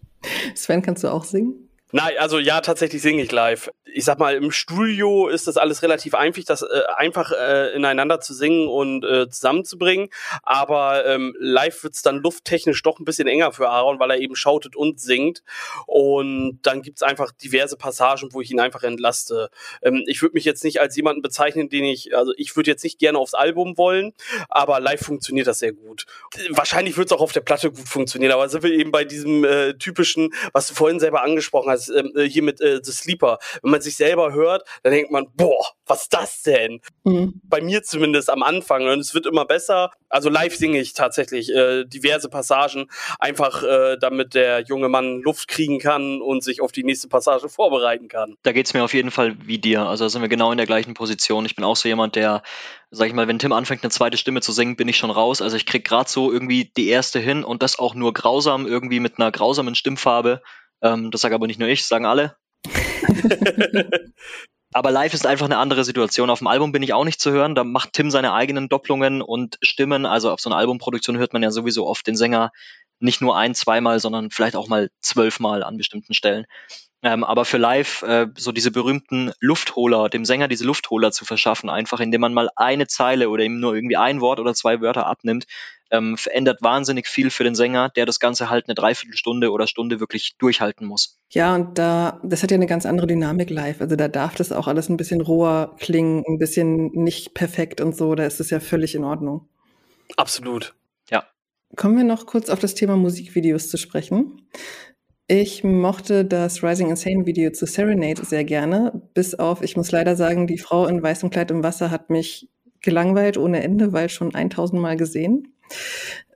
Sven, 0.54 0.80
kannst 0.80 1.04
du 1.04 1.12
auch 1.12 1.24
singen? 1.24 1.67
Nein, 1.90 2.18
also 2.18 2.38
ja, 2.38 2.60
tatsächlich 2.60 3.00
singe 3.00 3.22
ich 3.22 3.32
live. 3.32 3.70
Ich 3.86 4.04
sag 4.04 4.18
mal, 4.18 4.34
im 4.34 4.50
Studio 4.50 5.28
ist 5.28 5.46
das 5.46 5.56
alles 5.56 5.82
relativ 5.82 6.14
einfach, 6.14 6.44
das 6.44 6.60
äh, 6.60 6.82
einfach 6.96 7.32
äh, 7.32 7.74
ineinander 7.74 8.20
zu 8.20 8.34
singen 8.34 8.68
und 8.68 9.04
äh, 9.04 9.30
zusammenzubringen. 9.30 10.10
Aber 10.42 11.06
ähm, 11.06 11.34
live 11.38 11.82
wird's 11.82 12.02
dann 12.02 12.18
lufttechnisch 12.18 12.82
doch 12.82 12.98
ein 12.98 13.06
bisschen 13.06 13.26
enger 13.26 13.52
für 13.52 13.70
Aaron, 13.70 13.98
weil 13.98 14.10
er 14.10 14.18
eben 14.18 14.36
schautet 14.36 14.76
und 14.76 15.00
singt. 15.00 15.42
Und 15.86 16.60
dann 16.62 16.82
gibt's 16.82 17.02
einfach 17.02 17.32
diverse 17.32 17.78
Passagen, 17.78 18.28
wo 18.32 18.42
ich 18.42 18.50
ihn 18.50 18.60
einfach 18.60 18.82
entlaste. 18.82 19.48
Ähm, 19.80 20.04
ich 20.06 20.20
würde 20.20 20.34
mich 20.34 20.44
jetzt 20.44 20.64
nicht 20.64 20.82
als 20.82 20.94
jemanden 20.94 21.22
bezeichnen, 21.22 21.70
den 21.70 21.84
ich, 21.84 22.14
also 22.14 22.34
ich 22.36 22.54
würde 22.54 22.70
jetzt 22.70 22.84
nicht 22.84 22.98
gerne 22.98 23.18
aufs 23.18 23.32
Album 23.32 23.78
wollen, 23.78 24.12
aber 24.50 24.78
live 24.80 25.00
funktioniert 25.00 25.46
das 25.46 25.60
sehr 25.60 25.72
gut. 25.72 26.04
Wahrscheinlich 26.50 26.98
wird's 26.98 27.12
auch 27.12 27.22
auf 27.22 27.32
der 27.32 27.40
Platte 27.40 27.70
gut 27.70 27.88
funktionieren, 27.88 28.32
aber 28.32 28.50
sind 28.50 28.62
wir 28.62 28.72
eben 28.72 28.90
bei 28.90 29.04
diesem 29.04 29.44
äh, 29.44 29.72
typischen, 29.72 30.34
was 30.52 30.68
du 30.68 30.74
vorhin 30.74 31.00
selber 31.00 31.22
angesprochen 31.22 31.70
hast 31.70 31.77
damals 31.78 31.88
ähm, 31.88 32.12
äh, 32.16 32.28
hier 32.28 32.42
mit 32.42 32.60
äh, 32.60 32.80
The 32.82 32.92
Sleeper, 32.92 33.38
wenn 33.62 33.70
man 33.70 33.80
sich 33.80 33.96
selber 33.96 34.32
hört, 34.32 34.66
dann 34.82 34.92
denkt 34.92 35.10
man, 35.10 35.26
boah, 35.34 35.66
was 35.86 36.02
ist 36.02 36.14
das 36.14 36.42
denn? 36.42 36.80
Mhm. 37.04 37.40
Bei 37.44 37.60
mir 37.60 37.82
zumindest 37.82 38.30
am 38.30 38.42
Anfang 38.42 38.86
und 38.86 39.00
es 39.00 39.14
wird 39.14 39.26
immer 39.26 39.44
besser. 39.44 39.90
Also 40.08 40.28
live 40.28 40.54
singe 40.54 40.80
ich 40.80 40.94
tatsächlich 40.94 41.54
äh, 41.54 41.84
diverse 41.84 42.28
Passagen, 42.28 42.86
einfach 43.18 43.62
äh, 43.62 43.96
damit 43.98 44.34
der 44.34 44.62
junge 44.62 44.88
Mann 44.88 45.20
Luft 45.22 45.48
kriegen 45.48 45.78
kann 45.78 46.20
und 46.20 46.42
sich 46.42 46.60
auf 46.60 46.72
die 46.72 46.84
nächste 46.84 47.08
Passage 47.08 47.48
vorbereiten 47.48 48.08
kann. 48.08 48.36
Da 48.42 48.52
geht's 48.52 48.74
mir 48.74 48.84
auf 48.84 48.94
jeden 48.94 49.10
Fall 49.10 49.36
wie 49.46 49.58
dir. 49.58 49.82
Also 49.82 50.04
da 50.04 50.08
sind 50.08 50.22
wir 50.22 50.28
genau 50.28 50.50
in 50.50 50.58
der 50.58 50.66
gleichen 50.66 50.94
Position. 50.94 51.46
Ich 51.46 51.56
bin 51.56 51.64
auch 51.64 51.76
so 51.76 51.88
jemand, 51.88 52.16
der, 52.16 52.42
sag 52.90 53.08
ich 53.08 53.14
mal, 53.14 53.28
wenn 53.28 53.38
Tim 53.38 53.52
anfängt, 53.52 53.82
eine 53.82 53.90
zweite 53.90 54.16
Stimme 54.16 54.40
zu 54.40 54.52
singen, 54.52 54.76
bin 54.76 54.88
ich 54.88 54.96
schon 54.96 55.10
raus. 55.10 55.42
Also 55.42 55.56
ich 55.56 55.66
krieg 55.66 55.84
gerade 55.84 56.08
so 56.08 56.32
irgendwie 56.32 56.70
die 56.76 56.88
erste 56.88 57.18
hin 57.18 57.44
und 57.44 57.62
das 57.62 57.78
auch 57.78 57.94
nur 57.94 58.12
grausam, 58.12 58.66
irgendwie 58.66 59.00
mit 59.00 59.18
einer 59.18 59.30
grausamen 59.30 59.74
Stimmfarbe. 59.74 60.42
Ähm, 60.82 61.10
das 61.10 61.20
sage 61.20 61.34
aber 61.34 61.46
nicht 61.46 61.60
nur 61.60 61.68
ich, 61.68 61.84
sagen 61.86 62.06
alle. 62.06 62.36
aber 64.72 64.90
live 64.90 65.14
ist 65.14 65.26
einfach 65.26 65.46
eine 65.46 65.58
andere 65.58 65.84
Situation. 65.84 66.30
Auf 66.30 66.38
dem 66.38 66.46
Album 66.46 66.72
bin 66.72 66.82
ich 66.82 66.92
auch 66.92 67.04
nicht 67.04 67.20
zu 67.20 67.30
hören. 67.30 67.54
Da 67.54 67.64
macht 67.64 67.92
Tim 67.92 68.10
seine 68.10 68.32
eigenen 68.32 68.68
Doppelungen 68.68 69.22
und 69.22 69.58
Stimmen. 69.62 70.06
Also 70.06 70.30
auf 70.30 70.40
so 70.40 70.50
einer 70.50 70.58
Albumproduktion 70.58 71.18
hört 71.18 71.32
man 71.32 71.42
ja 71.42 71.50
sowieso 71.50 71.86
oft 71.86 72.06
den 72.06 72.16
Sänger 72.16 72.52
nicht 73.00 73.20
nur 73.20 73.36
ein, 73.36 73.54
zweimal, 73.54 74.00
sondern 74.00 74.30
vielleicht 74.30 74.56
auch 74.56 74.68
mal 74.68 74.90
zwölfmal 75.00 75.62
an 75.62 75.76
bestimmten 75.76 76.14
Stellen. 76.14 76.46
Ähm, 77.02 77.22
aber 77.22 77.44
für 77.44 77.58
live 77.58 78.02
äh, 78.02 78.26
so 78.36 78.50
diese 78.50 78.72
berühmten 78.72 79.32
Luftholer, 79.38 80.08
dem 80.08 80.24
Sänger 80.24 80.48
diese 80.48 80.64
Luftholer 80.64 81.12
zu 81.12 81.24
verschaffen, 81.24 81.70
einfach 81.70 82.00
indem 82.00 82.20
man 82.20 82.34
mal 82.34 82.50
eine 82.56 82.88
Zeile 82.88 83.30
oder 83.30 83.44
ihm 83.44 83.60
nur 83.60 83.74
irgendwie 83.74 83.96
ein 83.96 84.20
Wort 84.20 84.40
oder 84.40 84.52
zwei 84.52 84.80
Wörter 84.80 85.06
abnimmt, 85.06 85.46
ähm, 85.90 86.16
verändert 86.16 86.62
wahnsinnig 86.62 87.06
viel 87.08 87.30
für 87.30 87.44
den 87.44 87.54
Sänger, 87.54 87.88
der 87.90 88.06
das 88.06 88.20
Ganze 88.20 88.50
halt 88.50 88.68
eine 88.68 88.74
Dreiviertelstunde 88.74 89.50
oder 89.50 89.66
Stunde 89.66 90.00
wirklich 90.00 90.36
durchhalten 90.38 90.86
muss. 90.86 91.18
Ja, 91.30 91.54
und 91.54 91.78
da, 91.78 92.20
das 92.22 92.42
hat 92.42 92.50
ja 92.50 92.56
eine 92.56 92.66
ganz 92.66 92.86
andere 92.86 93.06
Dynamik 93.06 93.50
live. 93.50 93.80
Also 93.80 93.96
da 93.96 94.08
darf 94.08 94.34
das 94.34 94.52
auch 94.52 94.66
alles 94.66 94.88
ein 94.88 94.96
bisschen 94.96 95.20
roher 95.20 95.74
klingen, 95.78 96.24
ein 96.28 96.38
bisschen 96.38 96.90
nicht 96.92 97.34
perfekt 97.34 97.80
und 97.80 97.96
so. 97.96 98.14
Da 98.14 98.24
ist 98.24 98.40
es 98.40 98.50
ja 98.50 98.60
völlig 98.60 98.94
in 98.94 99.04
Ordnung. 99.04 99.48
Absolut. 100.16 100.74
Ja. 101.10 101.24
Kommen 101.76 101.96
wir 101.96 102.04
noch 102.04 102.26
kurz 102.26 102.50
auf 102.50 102.58
das 102.58 102.74
Thema 102.74 102.96
Musikvideos 102.96 103.68
zu 103.68 103.76
sprechen. 103.76 104.42
Ich 105.30 105.62
mochte 105.62 106.24
das 106.24 106.62
Rising 106.62 106.88
Insane 106.88 107.26
Video 107.26 107.50
zu 107.52 107.66
Serenade 107.66 108.24
sehr 108.24 108.44
gerne, 108.44 109.02
bis 109.12 109.34
auf, 109.34 109.60
ich 109.60 109.76
muss 109.76 109.92
leider 109.92 110.16
sagen, 110.16 110.46
die 110.46 110.56
Frau 110.56 110.86
in 110.86 111.02
weißem 111.02 111.28
Kleid 111.28 111.50
im 111.50 111.62
Wasser 111.62 111.90
hat 111.90 112.08
mich 112.08 112.48
gelangweilt 112.80 113.36
ohne 113.36 113.62
Ende, 113.62 113.92
weil 113.92 114.08
schon 114.08 114.34
1000 114.34 114.80
Mal 114.80 114.96
gesehen. 114.96 115.52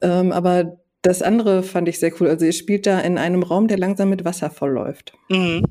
Ähm, 0.00 0.32
aber 0.32 0.78
das 1.02 1.20
andere 1.22 1.62
fand 1.62 1.88
ich 1.88 1.98
sehr 1.98 2.12
cool. 2.20 2.28
Also 2.28 2.44
ihr 2.44 2.52
spielt 2.52 2.86
da 2.86 3.00
in 3.00 3.18
einem 3.18 3.42
Raum, 3.42 3.68
der 3.68 3.78
langsam 3.78 4.08
mit 4.08 4.24
Wasser 4.24 4.50
vollläuft. 4.50 5.12
Mhm. 5.28 5.64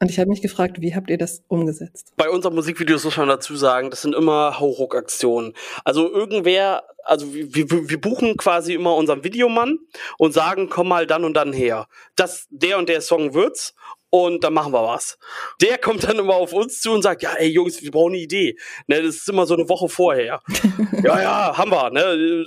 Und 0.00 0.10
ich 0.10 0.18
habe 0.18 0.28
mich 0.28 0.42
gefragt, 0.42 0.80
wie 0.80 0.94
habt 0.94 1.08
ihr 1.08 1.18
das 1.18 1.44
umgesetzt? 1.48 2.12
Bei 2.16 2.28
unseren 2.28 2.54
Musikvideos 2.54 3.04
muss 3.04 3.16
man 3.16 3.28
dazu 3.28 3.56
sagen, 3.56 3.90
das 3.90 4.02
sind 4.02 4.14
immer 4.14 4.58
Hauruck-Aktionen. 4.58 5.54
Also 5.84 6.12
irgendwer, 6.12 6.82
also 7.04 7.32
wir, 7.32 7.70
wir 7.70 8.00
buchen 8.00 8.36
quasi 8.36 8.74
immer 8.74 8.96
unseren 8.96 9.24
Videomann 9.24 9.78
und 10.18 10.34
sagen, 10.34 10.68
komm 10.68 10.88
mal 10.88 11.06
dann 11.06 11.24
und 11.24 11.34
dann 11.34 11.52
her. 11.52 11.86
Das, 12.16 12.46
der 12.50 12.78
und 12.78 12.88
der 12.88 13.00
Song 13.00 13.34
wird's 13.34 13.74
und 14.14 14.44
dann 14.44 14.54
machen 14.54 14.72
wir 14.72 14.84
was. 14.84 15.18
Der 15.60 15.76
kommt 15.76 16.04
dann 16.04 16.20
immer 16.20 16.36
auf 16.36 16.52
uns 16.52 16.80
zu 16.80 16.92
und 16.92 17.02
sagt, 17.02 17.24
ja, 17.24 17.32
ey 17.32 17.48
Jungs, 17.48 17.82
wir 17.82 17.90
brauchen 17.90 18.12
eine 18.12 18.22
Idee. 18.22 18.56
Ne, 18.86 19.02
das 19.02 19.16
ist 19.16 19.28
immer 19.28 19.44
so 19.44 19.54
eine 19.54 19.68
Woche 19.68 19.88
vorher. 19.88 20.40
ja, 21.02 21.20
ja, 21.20 21.58
haben 21.58 21.72
wir, 21.72 21.90
ne, 21.90 22.46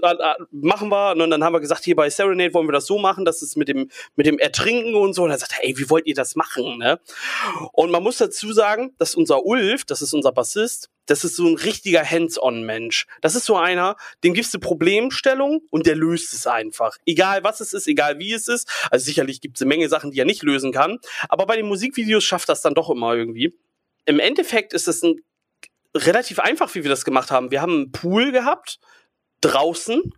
machen 0.52 0.88
wir. 0.88 1.12
Und 1.12 1.30
dann 1.30 1.44
haben 1.44 1.52
wir 1.52 1.60
gesagt, 1.60 1.84
hier 1.84 1.98
bei 1.98 2.10
Serenade 2.10 2.54
wollen 2.54 2.70
wir 2.70 2.72
das 2.72 2.86
so 2.86 2.98
machen, 2.98 3.26
dass 3.26 3.42
es 3.42 3.58
mit 3.58 3.68
dem, 3.68 3.90
mit 4.16 4.26
dem 4.26 4.40
Ertrinken 4.40 4.96
und 4.96 5.12
so. 5.12 5.24
Und 5.24 5.32
er 5.32 5.40
sagt, 5.40 5.56
ey, 5.60 5.78
wie 5.78 5.90
wollt 5.90 6.08
ihr 6.08 6.16
das 6.16 6.38
machen, 6.38 6.78
ne? 6.78 7.02
Und 7.74 7.92
man 7.92 8.02
muss 8.02 8.16
dazu 8.16 8.54
sagen, 8.54 8.96
dass 8.98 9.14
unser 9.14 9.46
Ulf, 9.46 9.84
das 9.84 10.02
ist 10.02 10.14
unser 10.14 10.32
Bassist, 10.32 10.90
das 11.08 11.24
ist 11.24 11.36
so 11.36 11.48
ein 11.48 11.56
richtiger 11.56 12.04
Hands-on-Mensch. 12.04 13.08
Das 13.22 13.34
ist 13.36 13.46
so 13.46 13.56
einer, 13.58 13.96
dem 14.24 14.34
gibst 14.34 14.54
du 14.54 14.60
Problemstellung 14.60 15.62
und 15.72 15.88
der 15.88 15.96
löst 15.96 16.34
es 16.34 16.46
einfach. 16.46 16.98
Egal 17.06 17.44
was 17.44 17.62
es 17.62 17.74
ist, 17.74 17.88
egal 17.88 18.20
wie 18.20 18.34
es 18.34 18.48
ist. 18.48 18.70
Also 18.92 19.06
sicherlich 19.06 19.42
gibt 19.42 19.58
es 19.58 19.62
eine 19.62 19.70
Menge 19.70 19.90
Sachen, 19.90 20.12
die 20.12 20.20
er 20.20 20.26
nicht 20.26 20.44
lösen 20.44 20.72
kann. 20.72 21.00
Aber 21.30 21.46
bei 21.46 21.56
den 21.56 21.68
Musikvideos 21.68 22.24
schafft 22.24 22.50
das 22.50 22.62
dann 22.62 22.76
doch 22.76 22.90
immer 22.90 23.16
irgendwie. 23.16 23.58
Im 24.06 24.20
Endeffekt 24.20 24.74
ist 24.74 24.88
es 24.88 25.02
ein 25.02 25.22
relativ 25.96 26.40
einfach, 26.40 26.76
wie 26.76 26.84
wir 26.84 26.90
das 26.90 27.06
gemacht 27.06 27.32
haben. 27.32 27.52
Wir 27.52 27.62
haben 27.62 27.74
einen 27.74 27.92
Pool 27.92 28.32
gehabt, 28.32 28.80
draußen. 29.42 30.14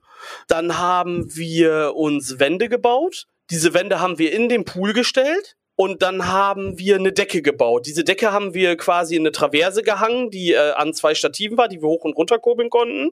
Dann 0.47 0.77
haben 0.77 1.33
wir 1.35 1.93
uns 1.95 2.39
Wände 2.39 2.67
gebaut. 2.67 3.27
Diese 3.51 3.73
Wände 3.73 3.99
haben 3.99 4.19
wir 4.19 4.33
in 4.33 4.49
den 4.49 4.65
Pool 4.65 4.93
gestellt 4.93 5.55
und 5.79 6.01
dann 6.01 6.27
haben 6.27 6.77
wir 6.77 6.97
eine 6.97 7.13
Decke 7.13 7.41
gebaut. 7.41 7.85
Diese 7.85 8.03
Decke 8.03 8.33
haben 8.33 8.53
wir 8.53 8.75
quasi 8.75 9.15
in 9.15 9.21
eine 9.21 9.31
Traverse 9.31 9.81
gehangen, 9.81 10.29
die 10.29 10.51
äh, 10.51 10.73
an 10.73 10.93
zwei 10.93 11.15
Stativen 11.15 11.57
war, 11.57 11.69
die 11.69 11.81
wir 11.81 11.87
hoch 11.87 12.03
und 12.03 12.17
runter 12.17 12.37
kurbeln 12.37 12.69
konnten. 12.69 13.11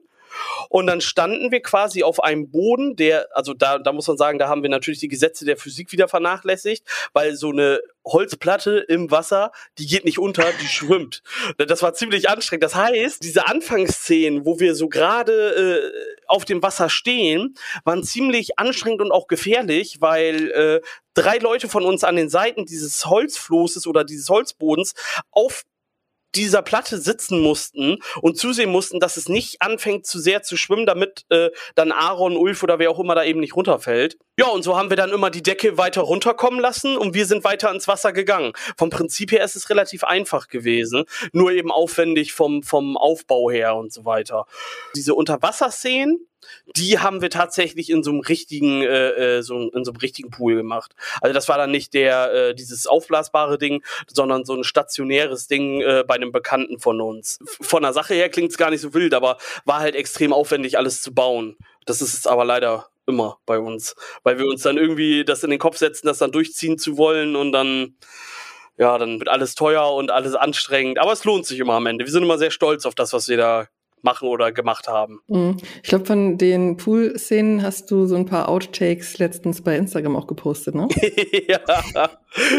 Und 0.68 0.86
dann 0.86 1.00
standen 1.00 1.50
wir 1.50 1.60
quasi 1.60 2.02
auf 2.02 2.22
einem 2.22 2.50
Boden, 2.50 2.96
der, 2.96 3.28
also 3.32 3.54
da, 3.54 3.78
da 3.78 3.92
muss 3.92 4.06
man 4.08 4.16
sagen, 4.16 4.38
da 4.38 4.48
haben 4.48 4.62
wir 4.62 4.70
natürlich 4.70 5.00
die 5.00 5.08
Gesetze 5.08 5.44
der 5.44 5.56
Physik 5.56 5.92
wieder 5.92 6.08
vernachlässigt, 6.08 6.84
weil 7.12 7.36
so 7.36 7.50
eine 7.50 7.80
Holzplatte 8.04 8.78
im 8.88 9.10
Wasser, 9.10 9.52
die 9.78 9.86
geht 9.86 10.04
nicht 10.04 10.18
unter, 10.18 10.44
die 10.60 10.66
schwimmt. 10.66 11.22
Das 11.58 11.82
war 11.82 11.94
ziemlich 11.94 12.28
anstrengend. 12.28 12.64
Das 12.64 12.74
heißt, 12.74 13.22
diese 13.22 13.46
Anfangsszenen, 13.46 14.44
wo 14.44 14.60
wir 14.60 14.74
so 14.74 14.88
gerade 14.88 15.32
äh, 15.32 16.16
auf 16.26 16.44
dem 16.44 16.62
Wasser 16.62 16.88
stehen, 16.88 17.54
waren 17.84 18.02
ziemlich 18.02 18.58
anstrengend 18.58 19.02
und 19.02 19.12
auch 19.12 19.26
gefährlich, 19.26 20.00
weil 20.00 20.50
äh, 20.50 20.80
drei 21.14 21.38
Leute 21.38 21.68
von 21.68 21.84
uns 21.84 22.04
an 22.04 22.16
den 22.16 22.28
Seiten 22.28 22.64
dieses 22.64 23.06
Holzflosses 23.06 23.86
oder 23.86 24.04
dieses 24.04 24.28
Holzbodens 24.28 24.94
auf 25.30 25.64
dieser 26.34 26.62
Platte 26.62 26.98
sitzen 26.98 27.40
mussten 27.40 27.98
und 28.20 28.36
zusehen 28.36 28.70
mussten, 28.70 29.00
dass 29.00 29.16
es 29.16 29.28
nicht 29.28 29.62
anfängt 29.62 30.06
zu 30.06 30.18
sehr 30.18 30.42
zu 30.42 30.56
schwimmen, 30.56 30.86
damit 30.86 31.24
äh, 31.30 31.50
dann 31.74 31.92
Aaron, 31.92 32.36
Ulf 32.36 32.62
oder 32.62 32.78
wer 32.78 32.90
auch 32.90 32.98
immer 32.98 33.14
da 33.14 33.24
eben 33.24 33.40
nicht 33.40 33.56
runterfällt. 33.56 34.18
Ja, 34.38 34.46
und 34.46 34.62
so 34.62 34.76
haben 34.76 34.90
wir 34.90 34.96
dann 34.96 35.10
immer 35.10 35.30
die 35.30 35.42
Decke 35.42 35.78
weiter 35.78 36.02
runterkommen 36.02 36.60
lassen 36.60 36.96
und 36.96 37.14
wir 37.14 37.26
sind 37.26 37.44
weiter 37.44 37.70
ins 37.72 37.88
Wasser 37.88 38.12
gegangen. 38.12 38.52
Vom 38.76 38.90
Prinzip 38.90 39.32
her 39.32 39.44
ist 39.44 39.56
es 39.56 39.70
relativ 39.70 40.04
einfach 40.04 40.48
gewesen, 40.48 41.04
nur 41.32 41.50
eben 41.50 41.72
aufwendig 41.72 42.32
vom, 42.32 42.62
vom 42.62 42.96
Aufbau 42.96 43.50
her 43.50 43.74
und 43.74 43.92
so 43.92 44.04
weiter. 44.04 44.46
Diese 44.94 45.14
Unterwasserszenen, 45.14 46.28
die 46.76 46.98
haben 46.98 47.22
wir 47.22 47.30
tatsächlich 47.30 47.90
in 47.90 48.02
so 48.02 48.10
einem 48.10 48.20
richtigen, 48.20 48.82
äh, 48.82 49.38
äh, 49.38 49.42
so, 49.42 49.70
in 49.70 49.84
so 49.84 49.90
einem 49.90 50.00
richtigen 50.00 50.30
Pool 50.30 50.56
gemacht. 50.56 50.94
Also 51.20 51.32
das 51.32 51.48
war 51.48 51.58
dann 51.58 51.70
nicht 51.70 51.94
der, 51.94 52.32
äh, 52.32 52.54
dieses 52.54 52.86
aufblasbare 52.86 53.58
Ding, 53.58 53.82
sondern 54.06 54.44
so 54.44 54.54
ein 54.54 54.64
stationäres 54.64 55.46
Ding 55.48 55.80
äh, 55.80 56.04
bei 56.06 56.14
einem 56.14 56.32
Bekannten 56.32 56.78
von 56.78 57.00
uns. 57.00 57.38
Von 57.60 57.82
der 57.82 57.92
Sache 57.92 58.14
her 58.14 58.28
klingt 58.28 58.50
es 58.50 58.58
gar 58.58 58.70
nicht 58.70 58.80
so 58.80 58.94
wild, 58.94 59.14
aber 59.14 59.38
war 59.64 59.80
halt 59.80 59.94
extrem 59.94 60.32
aufwendig, 60.32 60.78
alles 60.78 61.02
zu 61.02 61.12
bauen. 61.14 61.56
Das 61.86 62.02
ist 62.02 62.14
es 62.14 62.26
aber 62.26 62.44
leider 62.44 62.88
immer 63.06 63.38
bei 63.46 63.58
uns, 63.58 63.96
weil 64.22 64.38
wir 64.38 64.46
uns 64.46 64.62
dann 64.62 64.76
irgendwie 64.76 65.24
das 65.24 65.42
in 65.42 65.50
den 65.50 65.58
Kopf 65.58 65.78
setzen, 65.78 66.06
das 66.06 66.18
dann 66.18 66.30
durchziehen 66.30 66.78
zu 66.78 66.98
wollen 66.98 67.36
und 67.36 67.52
dann 67.52 67.96
ja, 68.76 68.96
dann 68.96 69.18
wird 69.18 69.28
alles 69.28 69.56
teuer 69.56 69.92
und 69.92 70.12
alles 70.12 70.36
anstrengend, 70.36 71.00
aber 71.00 71.12
es 71.12 71.24
lohnt 71.24 71.46
sich 71.46 71.58
immer 71.58 71.74
am 71.74 71.86
Ende. 71.86 72.04
Wir 72.04 72.12
sind 72.12 72.22
immer 72.22 72.38
sehr 72.38 72.52
stolz 72.52 72.86
auf 72.86 72.94
das, 72.94 73.12
was 73.12 73.26
wir 73.26 73.36
da 73.36 73.66
machen 74.02 74.28
oder 74.28 74.52
gemacht 74.52 74.88
haben. 74.88 75.20
Mhm. 75.28 75.56
Ich 75.82 75.88
glaube, 75.88 76.06
von 76.06 76.38
den 76.38 76.76
Pool-Szenen 76.76 77.62
hast 77.62 77.90
du 77.90 78.06
so 78.06 78.16
ein 78.16 78.26
paar 78.26 78.48
Outtakes 78.48 79.18
letztens 79.18 79.62
bei 79.62 79.76
Instagram 79.76 80.16
auch 80.16 80.26
gepostet, 80.26 80.74
ne? 80.74 80.88
ja, 81.48 81.60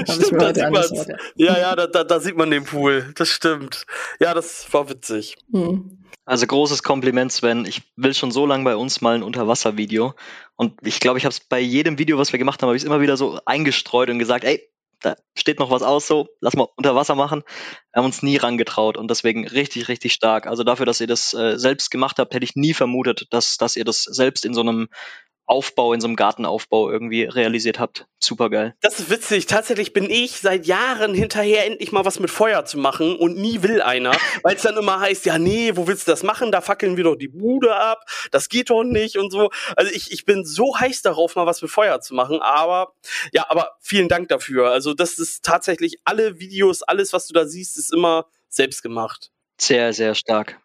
stimmt, 0.10 0.42
da 0.42 0.54
sieht 0.54 0.72
man's. 0.72 1.08
ja, 1.36 1.58
ja, 1.58 1.76
da, 1.76 1.88
da, 1.88 2.04
da, 2.04 2.20
sieht 2.20 2.38
man 2.38 2.52
den 2.52 2.64
Pool. 2.64 3.14
Das 3.16 3.30
stimmt. 3.30 3.86
Ja, 4.20 4.34
das 4.34 4.72
war 4.74 4.90
witzig. 4.90 5.36
Mhm. 5.50 6.00
Also 6.26 6.46
großes 6.46 6.84
Kompliment, 6.84 7.32
Sven. 7.32 7.66
Ich 7.66 7.82
will 7.96 8.14
schon 8.14 8.30
so 8.30 8.46
lange 8.46 8.64
bei 8.64 8.76
uns 8.76 9.02
mal 9.02 9.16
ein 9.16 9.24
Unterwasservideo. 9.24 10.14
Und 10.56 10.74
ich 10.86 11.00
glaube, 11.00 11.18
ich 11.18 11.26
habe 11.26 11.32
es 11.32 11.40
bei 11.40 11.60
jedem 11.60 11.98
Video, 11.98 12.20
was 12.20 12.32
wir 12.32 12.38
gemacht 12.38 12.62
haben, 12.62 12.68
habe 12.68 12.78
ich 12.78 12.84
es 12.84 12.88
immer 12.88 13.02
wieder 13.02 13.18
so 13.18 13.40
eingestreut 13.46 14.12
und 14.12 14.20
gesagt, 14.20 14.44
ey, 14.44 14.70
da 15.02 15.16
steht 15.36 15.60
noch 15.60 15.72
was 15.72 15.82
aus, 15.82 16.08
so, 16.08 16.28
lass 16.41 16.56
mal 16.56 16.68
unter 16.76 16.95
Wasser 16.95 17.16
machen. 17.16 17.43
Wir 17.91 18.00
haben 18.00 18.06
uns 18.06 18.22
nie 18.24 18.38
rangetraut 18.38 18.97
und 18.97 19.10
deswegen 19.10 19.47
richtig, 19.47 19.88
richtig 19.88 20.14
stark. 20.14 20.47
Also 20.47 20.64
dafür, 20.64 20.86
dass 20.86 21.02
ihr 21.02 21.08
das 21.08 21.34
äh, 21.34 21.58
selbst 21.58 21.91
gemacht 21.91 22.20
habt, 22.20 22.34
hätte 22.34 22.43
ich 22.43 22.56
nie 22.56 22.74
vermutet, 22.74 23.28
dass, 23.32 23.58
dass 23.58 23.76
ihr 23.76 23.86
das 23.86 24.04
selbst 24.04 24.45
in 24.45 24.54
so 24.54 24.62
einem 24.62 24.89
Aufbau, 25.50 25.93
in 25.93 26.02
so 26.02 26.08
einem 26.08 26.16
Gartenaufbau 26.16 26.91
irgendwie 26.91 27.24
realisiert 27.24 27.80
habt. 27.80 28.06
Super 28.20 28.52
geil. 28.52 28.76
Das 28.82 29.00
ist 29.00 29.10
witzig. 29.10 29.47
Tatsächlich 29.47 29.93
bin 29.93 30.10
ich 30.10 30.39
seit 30.39 30.68
Jahren 30.68 31.16
hinterher, 31.16 31.66
endlich 31.66 31.91
mal 31.91 32.06
was 32.06 32.20
mit 32.20 32.30
Feuer 32.30 32.66
zu 32.66 32.78
machen 32.78 33.16
und 33.16 33.36
nie 33.36 33.64
will 33.64 33.82
einer, 33.82 34.12
weil 34.43 34.56
es 34.56 34.62
dann 34.62 34.78
immer 34.78 35.00
heißt, 35.00 35.26
ja, 35.26 35.39
nee, 35.39 35.72
wo 35.76 35.88
willst 35.88 36.08
du 36.08 36.12
das 36.12 36.22
machen? 36.22 36.52
Da 36.52 36.62
fackeln 36.62 36.97
wir 36.97 37.04
doch 37.04 37.16
die 37.16 37.30
Bude 37.30 37.76
ab. 37.76 38.06
Das 38.30 38.47
geht 38.47 38.70
doch 38.70 38.84
nicht 38.84 39.18
und 39.18 39.32
so. 39.32 39.50
Also 39.76 39.91
ich, 39.91 40.12
ich 40.12 40.26
bin 40.26 40.45
so 40.45 40.78
heiß 40.78 41.02
darauf, 41.02 41.36
mal 41.36 41.47
was 41.47 41.64
mit 41.64 41.72
Feuer 41.72 42.00
zu 42.00 42.14
machen. 42.14 42.41
Aber 42.41 42.93
ja, 43.32 43.50
aber 43.50 43.72
vielen 43.80 44.08
Dank 44.08 44.30
dafür. 44.30 44.70
Also 44.70 44.93
das 44.93 45.18
ist 45.18 45.43
tatsächlich 45.43 46.00
alle 46.06 46.39
Videos, 46.39 46.84
alles, 46.84 47.12
was 47.12 47.26
du 47.26 47.34
da 47.34 47.47
siehst, 47.47 47.76
ist 47.78 47.91
immer 47.91 48.28
selbst 48.50 48.84
gemacht. 48.84 49.32
Sehr, 49.58 49.93
sehr 49.93 50.14
stark. 50.14 50.62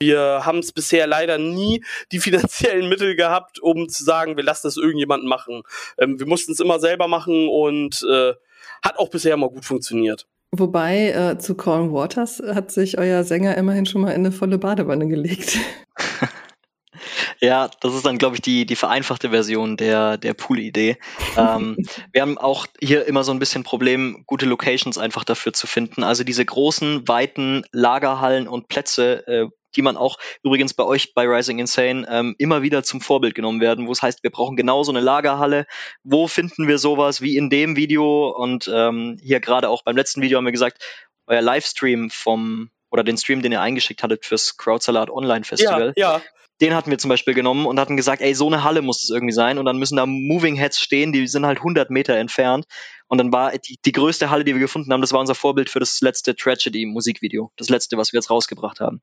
Wir 0.00 0.44
haben 0.44 0.58
es 0.58 0.72
bisher 0.72 1.06
leider 1.06 1.38
nie 1.38 1.84
die 2.12 2.18
finanziellen 2.18 2.88
Mittel 2.88 3.16
gehabt, 3.16 3.60
um 3.60 3.88
zu 3.88 4.04
sagen, 4.04 4.36
wir 4.36 4.44
lassen 4.44 4.66
das 4.66 4.76
irgendjemanden 4.76 5.28
machen. 5.28 5.62
Ähm, 5.98 6.18
wir 6.18 6.26
mussten 6.26 6.52
es 6.52 6.60
immer 6.60 6.80
selber 6.80 7.08
machen 7.08 7.48
und 7.48 8.04
äh, 8.10 8.34
hat 8.82 8.98
auch 8.98 9.10
bisher 9.10 9.34
immer 9.34 9.48
gut 9.48 9.64
funktioniert. 9.64 10.26
Wobei 10.52 11.10
äh, 11.10 11.38
zu 11.38 11.56
Corn 11.56 11.92
Waters 11.92 12.40
hat 12.54 12.70
sich 12.70 12.98
euer 12.98 13.24
Sänger 13.24 13.56
immerhin 13.56 13.86
schon 13.86 14.02
mal 14.02 14.10
in 14.10 14.20
eine 14.20 14.32
volle 14.32 14.58
Badewanne 14.58 15.08
gelegt. 15.08 15.58
Ja, 17.40 17.70
das 17.80 17.94
ist 17.94 18.04
dann, 18.06 18.18
glaube 18.18 18.36
ich, 18.36 18.42
die, 18.42 18.66
die 18.66 18.76
vereinfachte 18.76 19.30
Version 19.30 19.76
der, 19.76 20.18
der 20.18 20.34
Pool-Idee. 20.34 20.98
ähm, 21.36 21.76
wir 22.12 22.22
haben 22.22 22.38
auch 22.38 22.66
hier 22.80 23.06
immer 23.06 23.24
so 23.24 23.32
ein 23.32 23.38
bisschen 23.38 23.64
Problem, 23.64 24.24
gute 24.26 24.46
Locations 24.46 24.98
einfach 24.98 25.24
dafür 25.24 25.52
zu 25.52 25.66
finden. 25.66 26.02
Also 26.02 26.24
diese 26.24 26.44
großen, 26.44 27.06
weiten 27.08 27.64
Lagerhallen 27.72 28.48
und 28.48 28.68
Plätze, 28.68 29.26
äh, 29.26 29.46
die 29.76 29.82
man 29.82 29.96
auch 29.96 30.18
übrigens 30.42 30.74
bei 30.74 30.84
euch 30.84 31.14
bei 31.14 31.26
Rising 31.26 31.58
Insane 31.58 32.06
ähm, 32.08 32.34
immer 32.38 32.62
wieder 32.62 32.82
zum 32.82 33.00
Vorbild 33.00 33.34
genommen 33.34 33.60
werden, 33.60 33.86
wo 33.86 33.92
es 33.92 34.02
heißt, 34.02 34.22
wir 34.22 34.30
brauchen 34.30 34.56
genau 34.56 34.82
so 34.82 34.92
eine 34.92 35.00
Lagerhalle. 35.00 35.66
Wo 36.02 36.28
finden 36.28 36.68
wir 36.68 36.78
sowas 36.78 37.20
wie 37.20 37.36
in 37.36 37.50
dem 37.50 37.76
Video? 37.76 38.28
Und 38.30 38.70
ähm, 38.72 39.18
hier 39.20 39.40
gerade 39.40 39.68
auch 39.68 39.82
beim 39.82 39.96
letzten 39.96 40.22
Video 40.22 40.38
haben 40.38 40.44
wir 40.44 40.52
gesagt, 40.52 40.82
euer 41.26 41.42
Livestream 41.42 42.10
vom 42.10 42.70
oder 42.90 43.02
den 43.02 43.16
Stream, 43.16 43.42
den 43.42 43.50
ihr 43.50 43.60
eingeschickt 43.60 44.02
hattet 44.02 44.24
fürs 44.24 44.56
Crowdsalat 44.56 45.10
Online 45.10 45.44
Festival. 45.44 45.92
Ja, 45.96 46.18
ja. 46.18 46.22
Den 46.60 46.74
hatten 46.74 46.90
wir 46.90 46.98
zum 46.98 47.08
Beispiel 47.08 47.34
genommen 47.34 47.66
und 47.66 47.80
hatten 47.80 47.96
gesagt, 47.96 48.22
ey, 48.22 48.34
so 48.34 48.46
eine 48.46 48.62
Halle 48.62 48.82
muss 48.82 49.02
es 49.02 49.10
irgendwie 49.10 49.32
sein. 49.32 49.58
Und 49.58 49.64
dann 49.64 49.78
müssen 49.78 49.96
da 49.96 50.06
Moving 50.06 50.56
Heads 50.56 50.78
stehen, 50.80 51.12
die 51.12 51.26
sind 51.26 51.44
halt 51.44 51.58
100 51.58 51.90
Meter 51.90 52.14
entfernt. 52.16 52.66
Und 53.08 53.18
dann 53.18 53.32
war 53.32 53.52
die, 53.58 53.78
die 53.84 53.92
größte 53.92 54.30
Halle, 54.30 54.44
die 54.44 54.54
wir 54.54 54.60
gefunden 54.60 54.92
haben, 54.92 55.00
das 55.00 55.12
war 55.12 55.20
unser 55.20 55.34
Vorbild 55.34 55.68
für 55.68 55.80
das 55.80 56.00
letzte 56.00 56.36
Tragedy 56.36 56.86
Musikvideo. 56.86 57.50
Das 57.56 57.68
letzte, 57.68 57.96
was 57.96 58.12
wir 58.12 58.18
jetzt 58.18 58.30
rausgebracht 58.30 58.80
haben 58.80 59.02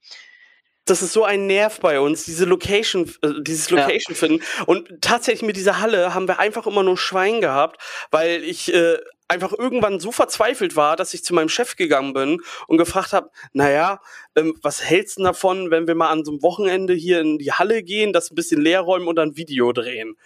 das 0.85 1.01
ist 1.01 1.13
so 1.13 1.23
ein 1.23 1.47
Nerv 1.47 1.79
bei 1.79 1.99
uns, 1.99 2.25
diese 2.25 2.45
Location, 2.45 3.09
äh, 3.21 3.41
dieses 3.41 3.69
Location 3.69 4.13
ja. 4.13 4.15
finden. 4.15 4.43
Und 4.65 5.01
tatsächlich 5.01 5.43
mit 5.43 5.55
dieser 5.55 5.79
Halle 5.79 6.13
haben 6.13 6.27
wir 6.27 6.39
einfach 6.39 6.65
immer 6.65 6.83
nur 6.83 6.97
Schwein 6.97 7.41
gehabt, 7.41 7.81
weil 8.09 8.43
ich 8.43 8.73
äh, 8.73 8.97
einfach 9.31 9.53
irgendwann 9.57 9.99
so 9.99 10.11
verzweifelt 10.11 10.75
war, 10.75 10.95
dass 10.95 11.13
ich 11.13 11.23
zu 11.23 11.33
meinem 11.33 11.49
Chef 11.49 11.75
gegangen 11.77 12.13
bin 12.13 12.41
und 12.67 12.77
gefragt 12.77 13.13
habe, 13.13 13.29
naja, 13.53 14.01
ähm, 14.35 14.57
was 14.61 14.83
hältst 14.83 15.17
du 15.17 15.23
davon, 15.23 15.71
wenn 15.71 15.87
wir 15.87 15.95
mal 15.95 16.09
an 16.09 16.25
so 16.25 16.31
einem 16.31 16.43
Wochenende 16.43 16.93
hier 16.93 17.21
in 17.21 17.37
die 17.37 17.51
Halle 17.51 17.81
gehen, 17.81 18.13
das 18.13 18.29
ein 18.31 18.35
bisschen 18.35 18.61
leer 18.61 18.81
räumen 18.81 19.07
und 19.07 19.15
dann 19.15 19.37
Video 19.37 19.71
drehen? 19.71 20.17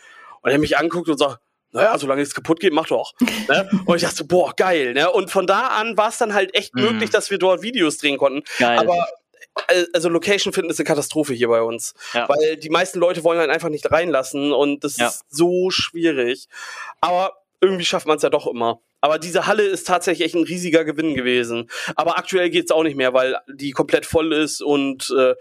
Und 0.42 0.52
er 0.52 0.58
mich 0.58 0.78
anguckt 0.78 1.08
und 1.10 1.18
sagt, 1.18 1.40
naja, 1.72 1.98
solange 1.98 2.22
es 2.22 2.34
kaputt 2.34 2.60
geht, 2.60 2.74
mach 2.74 2.88
doch. 2.88 3.14
ne? 3.50 3.70
Und 3.86 3.98
ich 3.98 4.04
dachte, 4.04 4.24
boah, 4.24 4.54
geil. 4.56 4.94
Ne? 4.94 5.12
Und 5.12 5.30
von 5.30 5.46
da 5.46 5.68
an 5.68 5.98
war 5.98 6.08
es 6.08 6.18
dann 6.18 6.34
halt 6.34 6.56
echt 6.56 6.74
mm. 6.74 6.80
möglich, 6.80 7.10
dass 7.10 7.32
wir 7.32 7.38
dort 7.38 7.64
Videos 7.64 7.98
drehen 7.98 8.18
konnten. 8.18 8.44
Geil. 8.60 8.80
Aber 8.80 9.08
also 9.94 10.10
Location 10.10 10.54
finden 10.54 10.70
ist 10.70 10.80
eine 10.80 10.86
Katastrophe 10.86 11.34
hier 11.34 11.50
bei 11.50 11.62
uns. 11.62 11.94
Ja. 12.14 12.30
Weil 12.30 12.58
die 12.58 12.70
meisten 12.70 13.00
Leute 13.00 13.24
wollen 13.24 13.40
halt 13.40 13.50
einfach 13.50 13.70
nicht 13.70 13.92
reinlassen 13.92 14.54
und 14.54 14.84
das 14.86 14.98
ja. 14.98 15.08
ist 15.08 15.26
so 15.30 15.70
schwierig. 15.70 16.48
Aber 17.02 17.34
irgendwie 17.66 17.86
schafft 17.86 18.08
man 18.08 18.18
es 18.18 18.24
ja 18.24 18.30
doch 18.30 18.48
immer. 18.48 18.82
Aber 19.02 19.20
diese 19.20 19.48
Halle 19.48 19.64
ist 19.64 19.88
tatsächlich 19.88 20.26
echt 20.26 20.36
ein 20.36 20.44
riesiger 20.44 20.86
Gewinn 20.86 21.16
gewesen. 21.16 21.70
Aber 21.96 22.18
aktuell 22.18 22.50
geht 22.50 22.66
es 22.66 22.72
auch 22.72 22.84
nicht 22.84 22.98
mehr, 22.98 23.14
weil 23.14 23.38
die 23.48 23.72
komplett 23.72 24.06
voll 24.06 24.34
ist 24.34 24.62
und 24.62 25.14
äh, 25.18 25.36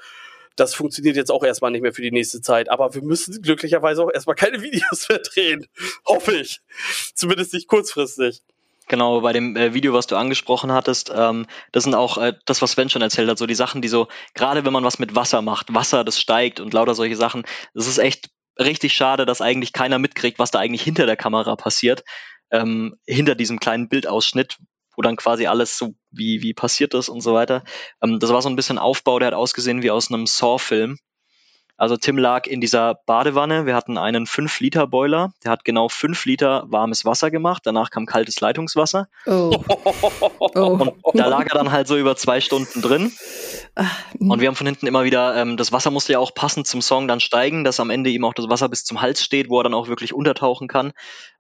das 0.57 0.75
funktioniert 0.75 1.17
jetzt 1.17 1.31
auch 1.31 1.43
erstmal 1.43 1.71
nicht 1.71 1.83
mehr 1.83 1.93
für 1.93 2.03
die 2.03 2.13
nächste 2.13 2.41
Zeit. 2.41 2.71
Aber 2.71 2.95
wir 2.95 3.03
müssen 3.03 3.43
glücklicherweise 3.43 4.03
auch 4.03 4.11
erstmal 4.13 4.37
keine 4.37 4.63
Videos 4.63 5.09
mehr 5.09 5.19
drehen. 5.21 5.67
Hoffe 6.07 6.35
ich. 6.35 6.61
Zumindest 7.15 7.55
nicht 7.55 7.69
kurzfristig. 7.69 8.43
Genau, 8.87 9.23
bei 9.23 9.33
dem 9.33 9.57
äh, 9.57 9.73
Video, 9.73 9.95
was 9.95 10.07
du 10.07 10.17
angesprochen 10.17 10.71
hattest, 10.71 11.11
ähm, 11.15 11.47
das 11.73 11.85
sind 11.85 11.95
auch 11.95 12.19
äh, 12.19 12.35
das, 12.45 12.61
was 12.61 12.73
Sven 12.73 12.91
schon 12.91 13.01
erzählt 13.01 13.31
hat, 13.31 13.39
so 13.39 13.47
die 13.47 13.55
Sachen, 13.55 13.81
die 13.81 13.89
so, 13.89 14.09
gerade 14.35 14.67
wenn 14.67 14.75
man 14.75 14.85
was 14.85 14.99
mit 14.99 15.15
Wasser 15.15 15.41
macht, 15.41 15.73
Wasser, 15.73 16.05
das 16.05 16.21
steigt 16.21 16.61
und 16.61 16.75
lauter 16.75 16.95
solche 16.95 17.17
Sachen, 17.17 17.45
das 17.73 17.87
ist 17.87 17.97
echt 17.97 18.29
richtig 18.59 18.95
schade, 18.95 19.27
dass 19.27 19.41
eigentlich 19.41 19.73
keiner 19.73 19.99
mitkriegt, 19.99 20.39
was 20.39 20.51
da 20.51 20.59
eigentlich 20.59 20.83
hinter 20.83 21.07
der 21.07 21.17
Kamera 21.17 21.57
passiert, 21.57 22.05
ähm, 22.51 22.97
hinter 23.07 23.35
diesem 23.35 23.59
kleinen 23.61 23.89
Bildausschnitt, 23.89 24.59
wo 24.97 25.03
dann 25.03 25.17
quasi 25.17 25.47
alles 25.47 25.77
so 25.77 25.95
wie, 26.11 26.43
wie 26.43 26.55
passiert 26.55 26.95
ist 26.95 27.09
und 27.09 27.21
so 27.21 27.35
weiter. 27.35 27.65
Ähm, 28.03 28.21
das 28.21 28.31
war 28.31 28.43
so 28.43 28.49
ein 28.49 28.57
bisschen 28.57 28.79
Aufbau, 28.79 29.19
der 29.19 29.29
hat 29.29 29.35
ausgesehen 29.35 29.83
wie 29.83 29.91
aus 29.91 30.11
einem 30.11 30.27
Saw-Film. 30.27 30.99
Also 31.77 31.97
Tim 31.97 32.19
lag 32.19 32.47
in 32.47 32.61
dieser 32.61 32.95
Badewanne. 33.07 33.67
Wir 33.67 33.75
hatten 33.75 33.99
einen 33.99 34.27
5-Liter-Boiler. 34.27 35.33
Der 35.43 35.51
hat 35.51 35.65
genau 35.65 35.89
5 35.89 36.25
Liter 36.25 36.65
warmes 36.69 37.05
Wasser 37.05 37.31
gemacht. 37.31 37.63
Danach 37.65 37.91
kam 37.91 38.07
kaltes 38.07 38.41
Leitungswasser. 38.41 39.09
Oh. 39.27 39.53
oh. 40.39 40.93
Und 41.03 41.19
da 41.19 41.27
lag 41.27 41.47
er 41.47 41.59
dann 41.59 41.73
halt 41.73 41.89
so 41.89 41.97
über 41.97 42.15
zwei 42.17 42.41
Stunden 42.41 42.81
drin. 42.81 43.13
Ah, 43.75 43.87
und 44.21 44.41
wir 44.41 44.47
haben 44.47 44.55
von 44.55 44.69
hinten 44.69 44.87
immer 44.87 45.05
wieder, 45.05 45.35
ähm, 45.35 45.57
das 45.57 45.73
Wasser 45.73 45.91
musste 45.91 46.13
ja 46.13 46.21
auch 46.21 46.33
passend 46.33 46.67
zum 46.69 46.81
Song 46.81 47.09
dann 47.09 47.19
steigen, 47.19 47.65
dass 47.65 47.81
am 47.81 47.91
Ende 47.91 48.11
ihm 48.11 48.25
auch 48.25 48.35
das 48.35 48.49
Wasser 48.49 48.69
bis 48.69 48.85
zum 48.85 49.01
Hals 49.01 49.23
steht, 49.23 49.51
wo 49.51 49.59
er 49.59 49.65
dann 49.65 49.75
auch 49.75 49.89
wirklich 49.89 50.15
untertauchen 50.15 50.69
kann. 50.69 50.93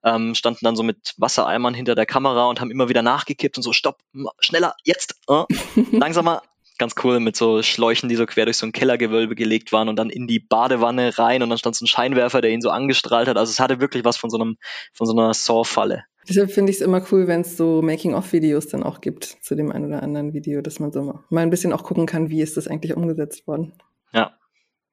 Ähm, 0.02 0.34
standen 0.34 0.64
dann 0.64 0.74
so 0.74 0.82
mit 0.82 1.14
Wassereimern 1.16 1.74
hinter 1.74 1.94
der 1.94 2.06
Kamera 2.06 2.46
und 2.46 2.60
haben 2.60 2.72
immer 2.72 2.88
wieder 2.88 3.02
nachgekippt 3.02 3.56
und 3.56 3.62
so, 3.62 3.72
stopp, 3.72 3.98
schneller, 4.40 4.74
jetzt, 4.82 5.14
äh, 5.28 5.44
langsamer, 5.92 6.42
ganz 6.78 6.94
cool 7.04 7.20
mit 7.20 7.36
so 7.36 7.62
Schläuchen, 7.62 8.08
die 8.08 8.16
so 8.16 8.26
quer 8.26 8.46
durch 8.46 8.56
so 8.56 8.66
ein 8.66 8.72
Kellergewölbe 8.72 9.34
gelegt 9.34 9.72
waren 9.72 9.88
und 9.88 9.96
dann 9.96 10.10
in 10.10 10.26
die 10.26 10.40
Badewanne 10.40 11.18
rein 11.18 11.42
und 11.42 11.50
dann 11.50 11.58
stand 11.58 11.76
so 11.76 11.84
ein 11.84 11.88
Scheinwerfer, 11.88 12.40
der 12.40 12.50
ihn 12.50 12.60
so 12.60 12.70
angestrahlt 12.70 13.28
hat. 13.28 13.36
Also 13.36 13.50
es 13.50 13.60
hatte 13.60 13.80
wirklich 13.80 14.04
was 14.04 14.16
von 14.16 14.30
so 14.30 14.38
einem, 14.38 14.56
von 14.92 15.06
so 15.06 15.16
einer 15.16 15.32
Saw-Falle. 15.34 16.04
Deshalb 16.28 16.50
finde 16.50 16.70
ich 16.70 16.76
es 16.76 16.82
immer 16.82 17.04
cool, 17.12 17.26
wenn 17.26 17.42
es 17.42 17.56
so 17.56 17.82
Making-of-Videos 17.82 18.68
dann 18.68 18.82
auch 18.82 19.00
gibt 19.00 19.24
zu 19.24 19.54
dem 19.54 19.70
einen 19.70 19.86
oder 19.86 20.02
anderen 20.02 20.32
Video, 20.32 20.62
dass 20.62 20.80
man 20.80 20.90
so 20.90 21.20
mal 21.28 21.42
ein 21.42 21.50
bisschen 21.50 21.72
auch 21.72 21.82
gucken 21.82 22.06
kann, 22.06 22.30
wie 22.30 22.40
ist 22.40 22.56
das 22.56 22.66
eigentlich 22.66 22.96
umgesetzt 22.96 23.46
worden. 23.46 23.72
Ja. 24.12 24.32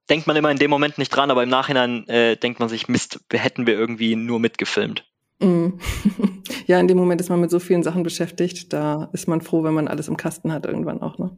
Denkt 0.10 0.28
man 0.28 0.36
immer 0.36 0.52
in 0.52 0.58
dem 0.58 0.70
Moment 0.70 0.98
nicht 0.98 1.10
dran, 1.10 1.32
aber 1.32 1.44
im 1.44 1.50
Nachhinein 1.50 2.08
äh, 2.10 2.36
denkt 2.36 2.60
man 2.60 2.68
sich, 2.68 2.90
Mist, 2.90 3.22
hätten 3.32 3.66
wir 3.66 3.76
irgendwie 3.76 4.16
nur 4.16 4.40
mitgefilmt. 4.40 5.06
Mm. 5.40 5.70
Ja, 6.68 6.80
in 6.80 6.88
dem 6.88 6.98
Moment 6.98 7.20
ist 7.20 7.30
man 7.30 7.42
mit 7.42 7.50
so 7.50 7.60
vielen 7.60 7.84
Sachen 7.84 8.04
beschäftigt, 8.04 8.72
da 8.72 9.10
ist 9.14 9.28
man 9.28 9.42
froh, 9.42 9.64
wenn 9.64 9.74
man 9.74 9.88
alles 9.88 10.08
im 10.08 10.16
Kasten 10.16 10.54
hat 10.54 10.66
irgendwann 10.66 11.02
auch. 11.02 11.18
Ne? 11.18 11.36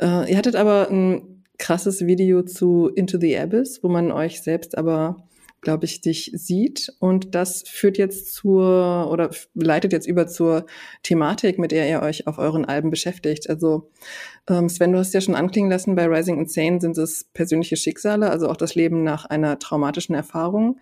Äh, 0.00 0.30
ihr 0.30 0.36
hattet 0.36 0.56
aber 0.56 0.90
ein 0.90 1.44
krasses 1.58 2.06
Video 2.06 2.42
zu 2.42 2.88
Into 2.88 3.18
the 3.18 3.36
Abyss, 3.36 3.82
wo 3.82 3.88
man 3.88 4.12
euch 4.12 4.42
selbst 4.42 4.78
aber 4.78 5.28
glaube 5.60 5.86
ich, 5.86 6.00
dich 6.00 6.30
sieht. 6.34 6.92
Und 7.00 7.34
das 7.34 7.64
führt 7.66 7.98
jetzt 7.98 8.32
zur 8.32 9.08
oder 9.10 9.30
leitet 9.54 9.92
jetzt 9.92 10.06
über 10.06 10.26
zur 10.26 10.66
Thematik, 11.02 11.58
mit 11.58 11.72
der 11.72 11.88
ihr 11.88 12.02
euch 12.02 12.26
auf 12.26 12.38
euren 12.38 12.64
Alben 12.64 12.90
beschäftigt. 12.90 13.50
Also 13.50 13.90
ähm, 14.48 14.68
Sven, 14.68 14.92
du 14.92 14.98
hast 14.98 15.14
ja 15.14 15.20
schon 15.20 15.34
anklingen 15.34 15.70
lassen, 15.70 15.96
bei 15.96 16.06
Rising 16.06 16.38
Insane 16.38 16.80
sind 16.80 16.96
es 16.98 17.24
persönliche 17.34 17.76
Schicksale, 17.76 18.30
also 18.30 18.48
auch 18.48 18.56
das 18.56 18.74
Leben 18.74 19.02
nach 19.02 19.24
einer 19.24 19.58
traumatischen 19.58 20.14
Erfahrung. 20.14 20.78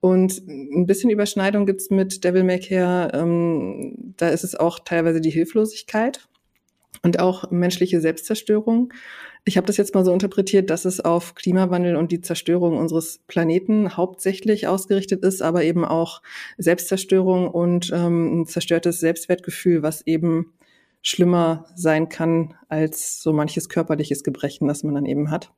Und 0.00 0.42
ein 0.46 0.86
bisschen 0.86 1.10
Überschneidung 1.10 1.66
gibt's 1.66 1.90
mit 1.90 2.22
Devil 2.22 2.44
May 2.44 2.60
Care. 2.60 3.10
Ähm, 3.12 4.14
da 4.16 4.28
ist 4.28 4.44
es 4.44 4.54
auch 4.54 4.78
teilweise 4.78 5.20
die 5.20 5.30
Hilflosigkeit 5.30 6.28
und 7.02 7.20
auch 7.20 7.50
menschliche 7.50 8.00
Selbstzerstörung. 8.00 8.92
Ich 9.44 9.56
habe 9.56 9.66
das 9.66 9.76
jetzt 9.76 9.94
mal 9.94 10.04
so 10.04 10.12
interpretiert, 10.12 10.70
dass 10.70 10.84
es 10.84 11.00
auf 11.00 11.34
Klimawandel 11.34 11.96
und 11.96 12.10
die 12.10 12.20
Zerstörung 12.20 12.76
unseres 12.76 13.20
Planeten 13.28 13.96
hauptsächlich 13.96 14.66
ausgerichtet 14.66 15.24
ist, 15.24 15.40
aber 15.40 15.62
eben 15.62 15.84
auch 15.84 16.22
Selbstzerstörung 16.58 17.48
und 17.48 17.90
ähm, 17.94 18.40
ein 18.40 18.46
zerstörtes 18.46 18.98
Selbstwertgefühl, 18.98 19.82
was 19.82 20.04
eben 20.06 20.52
schlimmer 21.02 21.66
sein 21.76 22.08
kann 22.08 22.54
als 22.68 23.22
so 23.22 23.32
manches 23.32 23.68
körperliches 23.68 24.24
Gebrechen, 24.24 24.66
das 24.66 24.82
man 24.82 24.94
dann 24.94 25.06
eben 25.06 25.30
hat. 25.30 25.52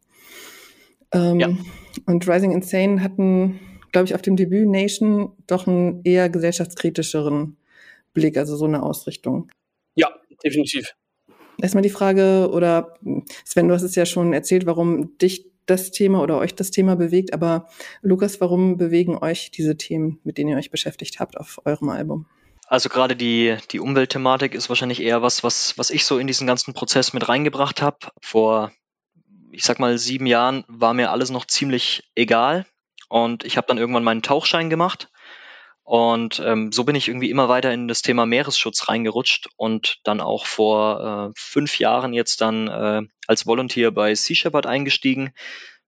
Ähm, 1.13 1.41
ja. 1.41 1.49
Und 2.05 2.29
Rising 2.29 2.53
Insane 2.53 3.03
hatten, 3.03 3.59
glaube 3.93 4.07
ich, 4.07 4.15
auf 4.15 4.21
dem 4.21 4.37
Debüt 4.37 4.69
Nation 4.69 5.33
doch 5.47 5.67
einen 5.67 6.03
eher 6.05 6.29
gesellschaftskritischeren 6.29 7.57
Blick, 8.13 8.37
also 8.37 8.57
so 8.57 8.67
eine 8.67 8.83
Ausrichtung. 8.83 9.51
Ja, 9.95 10.11
definitiv. 10.45 10.95
Erstmal 11.61 11.83
die 11.83 11.91
Frage, 11.91 12.51
oder 12.53 12.95
Sven, 13.45 13.69
du 13.69 13.75
hast 13.75 13.83
es 13.83 13.95
ja 13.95 14.07
schon 14.07 14.33
erzählt, 14.33 14.67
warum 14.67 15.19
dich 15.19 15.51
das 15.67 15.91
Thema 15.91 16.23
oder 16.23 16.39
euch 16.39 16.55
das 16.55 16.71
Thema 16.71 16.97
bewegt, 16.97 17.33
aber 17.33 17.69
Lukas, 18.01 18.41
warum 18.41 18.77
bewegen 18.77 19.19
euch 19.19 19.51
diese 19.51 19.77
Themen, 19.77 20.19
mit 20.25 20.39
denen 20.39 20.51
ihr 20.51 20.57
euch 20.57 20.71
beschäftigt 20.71 21.21
habt 21.21 21.37
auf 21.37 21.61
eurem 21.65 21.91
Album? 21.91 22.27
Also 22.69 22.89
gerade 22.89 23.17
die, 23.17 23.57
die 23.71 23.81
Umweltthematik 23.81 24.55
ist 24.55 24.69
wahrscheinlich 24.69 25.03
eher 25.03 25.23
was, 25.23 25.43
was, 25.43 25.77
was 25.79 25.91
ich 25.91 26.05
so 26.05 26.19
in 26.19 26.27
diesen 26.27 26.47
ganzen 26.47 26.75
Prozess 26.75 27.13
mit 27.13 27.29
reingebracht 27.29 27.81
habe. 27.81 27.99
Vor, 28.21 28.73
ich 29.51 29.65
sag 29.65 29.79
mal, 29.79 29.97
sieben 29.97 30.27
Jahren 30.27 30.65
war 30.69 30.93
mir 30.93 31.11
alles 31.11 31.31
noch 31.31 31.47
ziemlich 31.47 32.11
egal. 32.15 32.67
Und 33.09 33.45
ich 33.45 33.57
habe 33.57 33.67
dann 33.67 33.79
irgendwann 33.79 34.05
meinen 34.05 34.21
Tauchschein 34.21 34.69
gemacht 34.69 35.09
und 35.89 36.39
ähm, 36.45 36.71
so 36.71 36.85
bin 36.85 36.97
ich 36.97 37.09
irgendwie 37.09 37.31
immer 37.31 37.49
weiter 37.49 37.73
in 37.73 37.89
das 37.89 38.03
Thema 38.03 38.27
Meeresschutz 38.27 38.91
reingerutscht 38.91 39.49
und 39.57 40.01
dann 40.05 40.21
auch 40.21 40.45
vor 40.45 41.31
äh, 41.31 41.33
fünf 41.35 41.79
Jahren 41.79 42.13
jetzt 42.13 42.43
dann 42.43 42.69
äh, 42.69 43.01
als 43.27 43.47
Volunteer 43.47 43.91
bei 43.91 44.15
Sea 44.15 44.37
Shepherd 44.37 44.67
eingestiegen. 44.67 45.33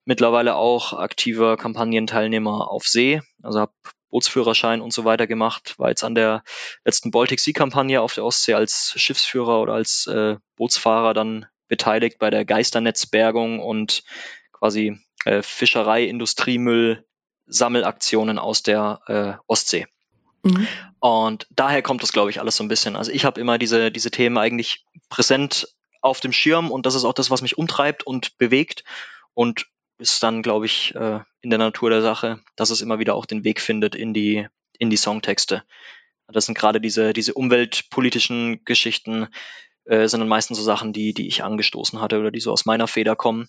Mittlerweile 0.03 0.55
auch 0.55 0.93
aktiver 0.93 1.55
Kampagnenteilnehmer 1.55 2.71
auf 2.71 2.87
See, 2.87 3.21
also 3.43 3.59
habe 3.59 3.73
Bootsführerschein 4.09 4.81
und 4.81 4.91
so 4.91 5.05
weiter 5.05 5.27
gemacht, 5.27 5.75
war 5.77 5.89
jetzt 5.89 6.03
an 6.03 6.15
der 6.15 6.41
letzten 6.83 7.11
Baltic 7.11 7.39
Sea 7.39 7.53
Kampagne 7.53 8.01
auf 8.01 8.15
der 8.15 8.25
Ostsee 8.25 8.55
als 8.55 8.95
Schiffsführer 8.97 9.61
oder 9.61 9.73
als 9.73 10.07
äh, 10.07 10.37
Bootsfahrer 10.55 11.13
dann 11.13 11.45
beteiligt 11.67 12.17
bei 12.17 12.31
der 12.31 12.43
Geisternetzbergung 12.43 13.59
und 13.59 14.01
quasi 14.51 14.97
äh, 15.25 15.43
Fischerei, 15.43 16.05
Industriemüll 16.05 17.05
Sammelaktionen 17.51 18.39
aus 18.39 18.63
der 18.63 19.01
äh, 19.07 19.43
Ostsee. 19.47 19.87
Mhm. 20.43 20.67
Und 20.99 21.47
daher 21.51 21.81
kommt 21.81 22.01
das, 22.01 22.13
glaube 22.13 22.29
ich, 22.29 22.39
alles 22.39 22.57
so 22.57 22.63
ein 22.63 22.67
bisschen. 22.67 22.95
Also 22.95 23.11
ich 23.11 23.25
habe 23.25 23.39
immer 23.39 23.57
diese, 23.57 23.91
diese 23.91 24.09
Themen 24.09 24.37
eigentlich 24.37 24.85
präsent 25.09 25.67
auf 26.01 26.19
dem 26.19 26.33
Schirm 26.33 26.71
und 26.71 26.85
das 26.85 26.95
ist 26.95 27.03
auch 27.03 27.13
das, 27.13 27.29
was 27.29 27.41
mich 27.41 27.57
umtreibt 27.57 28.03
und 28.03 28.37
bewegt 28.37 28.83
und 29.33 29.67
ist 29.99 30.23
dann, 30.23 30.41
glaube 30.41 30.65
ich, 30.65 30.95
äh, 30.95 31.19
in 31.41 31.51
der 31.51 31.59
Natur 31.59 31.91
der 31.91 32.01
Sache, 32.01 32.39
dass 32.55 32.71
es 32.71 32.81
immer 32.81 32.97
wieder 32.97 33.13
auch 33.13 33.27
den 33.27 33.43
Weg 33.43 33.61
findet 33.61 33.93
in 33.93 34.13
die, 34.13 34.47
in 34.79 34.89
die 34.89 34.97
Songtexte. 34.97 35.63
Das 36.27 36.45
sind 36.45 36.57
gerade 36.57 36.81
diese, 36.81 37.13
diese 37.13 37.33
umweltpolitischen 37.33 38.63
Geschichten, 38.65 39.27
äh, 39.85 40.07
sind 40.07 40.21
dann 40.21 40.29
meistens 40.29 40.57
so 40.57 40.63
Sachen, 40.63 40.93
die, 40.93 41.13
die 41.13 41.27
ich 41.27 41.43
angestoßen 41.43 41.99
hatte 42.01 42.19
oder 42.19 42.31
die 42.31 42.39
so 42.39 42.51
aus 42.51 42.65
meiner 42.65 42.87
Feder 42.87 43.15
kommen. 43.15 43.47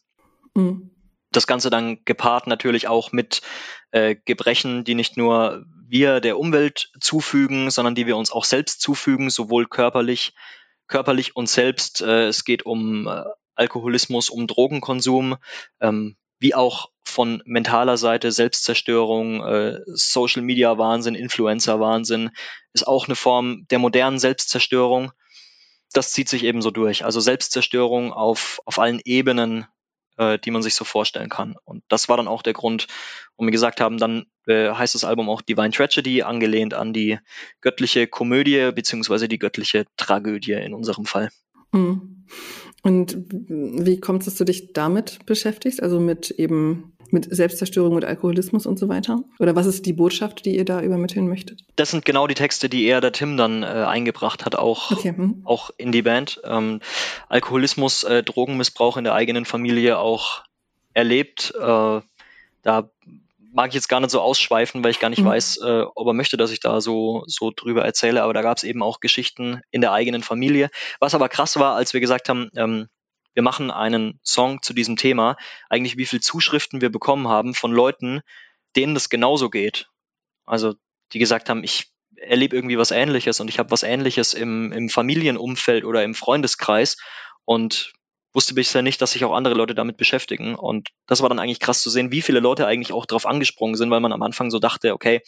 Mhm 0.55 0.91
das 1.33 1.47
Ganze 1.47 1.71
dann 1.71 2.05
gepaart 2.05 2.47
natürlich 2.47 2.89
auch 2.89 3.13
mit 3.13 3.43
äh, 3.91 4.17
Gebrechen, 4.25 4.85
die 4.85 4.95
nicht 4.95 5.17
nur 5.17 5.65
wir 5.89 6.21
der 6.21 6.39
Umwelt 6.39 6.91
zufügen, 7.01 7.71
sondern 7.71 7.95
die 7.95 8.07
wir 8.07 8.17
uns 8.17 8.31
auch 8.31 8.45
selbst 8.45 8.81
zufügen, 8.81 9.31
sowohl 9.31 9.67
körperlich, 9.67 10.35
körperlich 10.87 11.37
und 11.37 11.49
selbst. 11.49 12.01
Äh, 12.01 12.29
es 12.29 12.45
geht 12.45 12.65
um 12.65 13.07
äh, 13.07 13.25
Alkoholismus, 13.55 14.31
um 14.31 14.47
Drogenkonsum, 14.47 15.37
ähm, 15.81 16.17
wie 16.39 16.55
auch 16.55 16.91
von 17.05 17.43
mentaler 17.45 17.97
Seite 17.97 18.33
Selbstzerstörung, 18.33 19.45
äh, 19.45 19.81
Social 19.87 20.43
Media 20.43 20.79
Wahnsinn, 20.79 21.15
Influencer 21.15 21.79
Wahnsinn, 21.79 22.31
ist 22.73 22.87
auch 22.87 23.07
eine 23.07 23.17
Form 23.17 23.67
der 23.71 23.79
modernen 23.79 24.19
Selbstzerstörung. 24.19 25.13
Das 25.93 26.13
zieht 26.13 26.29
sich 26.29 26.45
ebenso 26.45 26.71
durch. 26.71 27.05
Also 27.05 27.21
Selbstzerstörung 27.21 28.13
auf, 28.13 28.61
auf 28.65 28.79
allen 28.79 29.01
Ebenen 29.05 29.67
äh, 30.23 30.39
die 30.39 30.51
man 30.51 30.63
sich 30.63 30.75
so 30.75 30.85
vorstellen 30.85 31.29
kann. 31.29 31.57
Und 31.65 31.83
das 31.89 32.09
war 32.09 32.17
dann 32.17 32.29
auch 32.29 32.43
der 32.43 32.53
Grund, 32.53 32.87
warum 33.37 33.49
wir 33.49 33.53
gesagt 33.53 33.81
haben, 33.81 33.99
dann 33.99 34.27
äh, 34.47 34.71
heißt 34.71 34.95
das 34.95 35.05
Album 35.05 35.29
auch 35.29 35.43
Divine 35.43 35.71
Tragedy, 35.71 36.23
angelehnt 36.23 36.75
an 36.75 36.93
die 36.93 37.19
göttliche 37.61 38.07
Komödie 38.07 38.71
beziehungsweise 38.75 39.29
die 39.29 39.39
göttliche 39.39 39.87
Tragödie 39.97 40.53
in 40.53 40.75
unserem 40.75 41.07
Fall. 41.07 41.31
Mhm. 41.73 42.27
Und 42.83 43.17
wie 43.31 44.01
kommt 44.01 44.23
es, 44.23 44.27
dass 44.27 44.35
du 44.37 44.45
dich 44.45 44.73
damit 44.73 45.25
beschäftigst? 45.25 45.83
Also 45.83 46.01
mit 46.01 46.31
eben 46.33 46.93
mit 47.13 47.29
Selbstzerstörung, 47.35 47.95
mit 47.95 48.05
Alkoholismus 48.05 48.67
und 48.67 48.79
so 48.79 48.89
weiter? 48.89 49.23
Oder 49.39 49.55
was 49.55 49.67
ist 49.67 49.85
die 49.85 49.93
Botschaft, 49.93 50.45
die 50.45 50.57
ihr 50.57 50.65
da 50.65 50.81
übermitteln 50.81 51.29
möchtet? 51.29 51.63
Das 51.77 51.91
sind 51.91 52.05
genau 52.05 52.27
die 52.27 52.35
Texte, 52.35 52.69
die 52.69 52.87
eher 52.87 53.01
der 53.01 53.13
Tim 53.13 53.37
dann 53.37 53.63
äh, 53.63 53.67
eingebracht 53.67 54.47
hat, 54.47 54.57
auch, 54.57 54.91
okay. 54.91 55.15
hm. 55.15 55.43
auch 55.45 55.71
in 55.77 55.93
die 55.93 56.03
Band. 56.03 56.41
Ähm, 56.45 56.81
Alkoholismus, 57.29 58.05
äh, 58.05 58.23
Drogenmissbrauch 58.23 58.97
in 58.97 59.05
der 59.05 59.15
eigenen 59.15 59.45
Familie 59.45 59.99
auch 59.99 60.43
erlebt. 60.95 61.55
Äh, 61.55 62.01
da 62.63 62.91
mag 63.53 63.69
ich 63.69 63.75
jetzt 63.75 63.89
gar 63.89 64.01
nicht 64.01 64.11
so 64.11 64.21
ausschweifen, 64.21 64.83
weil 64.83 64.91
ich 64.91 64.99
gar 64.99 65.11
nicht 65.11 65.23
mhm. 65.23 65.27
weiß, 65.27 65.59
äh, 65.59 65.85
ob 65.95 66.07
er 66.07 66.15
möchte, 66.15 66.37
dass 66.37 66.51
ich 66.51 66.61
da 66.61 66.81
so, 66.81 67.23
so 67.27 67.53
drüber 67.55 67.85
erzähle. 67.85 68.23
Aber 68.23 68.33
da 68.33 68.43
gab 68.43 68.57
es 68.57 68.65
eben 68.65 68.83
auch 68.83 69.01
Geschichten 69.01 69.61
in 69.71 69.81
der 69.81 69.93
eigenen 69.93 70.23
Familie. 70.23 70.71
Was 71.01 71.15
aber 71.15 71.29
krass 71.29 71.59
war, 71.59 71.75
als 71.75 71.93
wir 71.93 72.01
gesagt 72.01 72.29
haben, 72.29 72.51
ähm, 72.57 72.89
wir 73.35 73.43
machen 73.43 73.71
einen 73.71 74.19
Song 74.23 74.63
zu 74.63 74.75
diesem 74.75 74.97
Thema, 74.97 75.37
eigentlich 75.71 75.97
wie 75.97 76.07
viel 76.07 76.21
Zuschriften 76.21 76.81
wir 76.81 76.91
bekommen 76.91 77.29
haben 77.29 77.55
von 77.55 77.73
Leuten, 77.73 78.21
denen 78.77 78.95
das 78.95 79.09
genauso 79.09 79.51
geht. 79.51 79.89
Also 80.45 80.75
die 81.13 81.19
gesagt 81.19 81.49
haben, 81.49 81.65
ich 81.65 81.93
erlebe 82.17 82.57
irgendwie 82.57 82.79
was 82.79 82.91
Ähnliches 82.91 83.41
und 83.41 83.49
ich 83.49 83.59
habe 83.59 83.71
was 83.71 83.83
Ähnliches 83.83 84.35
im, 84.35 84.73
im 84.73 84.89
Familienumfeld 84.89 85.85
oder 85.85 86.05
im 86.05 86.15
Freundeskreis 86.15 86.97
und 87.45 87.93
wusste 88.33 88.55
bisher 88.55 88.83
nicht, 88.83 89.01
dass 89.03 89.13
sich 89.13 89.25
auch 89.25 89.35
andere 89.35 89.55
Leute 89.55 89.75
damit 89.75 89.97
beschäftigen. 89.97 90.55
Und 90.55 90.89
das 91.07 91.23
war 91.23 91.29
dann 91.29 91.39
eigentlich 91.39 91.61
krass 91.61 91.83
zu 91.83 91.91
sehen, 91.91 92.13
wie 92.13 92.23
viele 92.23 92.41
Leute 92.41 92.67
eigentlich 92.67 92.93
auch 92.93 93.07
darauf 93.07 93.27
angesprungen 93.27 93.77
sind, 93.77 93.91
weil 93.91 94.01
man 94.01 94.13
am 94.13 94.23
Anfang 94.23 94.51
so 94.51 94.59
dachte, 94.59 94.95
okay, 94.95 95.21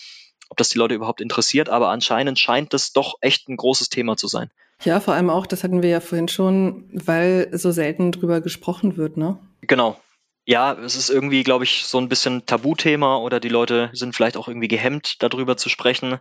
ob 0.48 0.56
das 0.56 0.68
die 0.68 0.78
Leute 0.78 0.94
überhaupt 0.94 1.20
interessiert, 1.20 1.68
aber 1.68 1.88
anscheinend 1.88 2.38
scheint 2.38 2.72
das 2.72 2.92
doch 2.92 3.14
echt 3.20 3.48
ein 3.48 3.56
großes 3.56 3.88
Thema 3.88 4.16
zu 4.16 4.28
sein. 4.28 4.50
Ja, 4.82 5.00
vor 5.00 5.14
allem 5.14 5.30
auch, 5.30 5.46
das 5.46 5.64
hatten 5.64 5.82
wir 5.82 5.90
ja 5.90 6.00
vorhin 6.00 6.28
schon, 6.28 6.88
weil 6.92 7.48
so 7.52 7.70
selten 7.70 8.12
drüber 8.12 8.40
gesprochen 8.40 8.96
wird, 8.96 9.16
ne? 9.16 9.38
Genau. 9.62 10.00
Ja, 10.46 10.74
es 10.74 10.96
ist 10.96 11.08
irgendwie, 11.08 11.42
glaube 11.42 11.64
ich, 11.64 11.86
so 11.86 11.98
ein 11.98 12.08
bisschen 12.08 12.44
Tabuthema 12.44 13.16
oder 13.16 13.40
die 13.40 13.48
Leute 13.48 13.90
sind 13.94 14.14
vielleicht 14.14 14.36
auch 14.36 14.48
irgendwie 14.48 14.68
gehemmt, 14.68 15.22
darüber 15.22 15.56
zu 15.56 15.70
sprechen. 15.70 16.18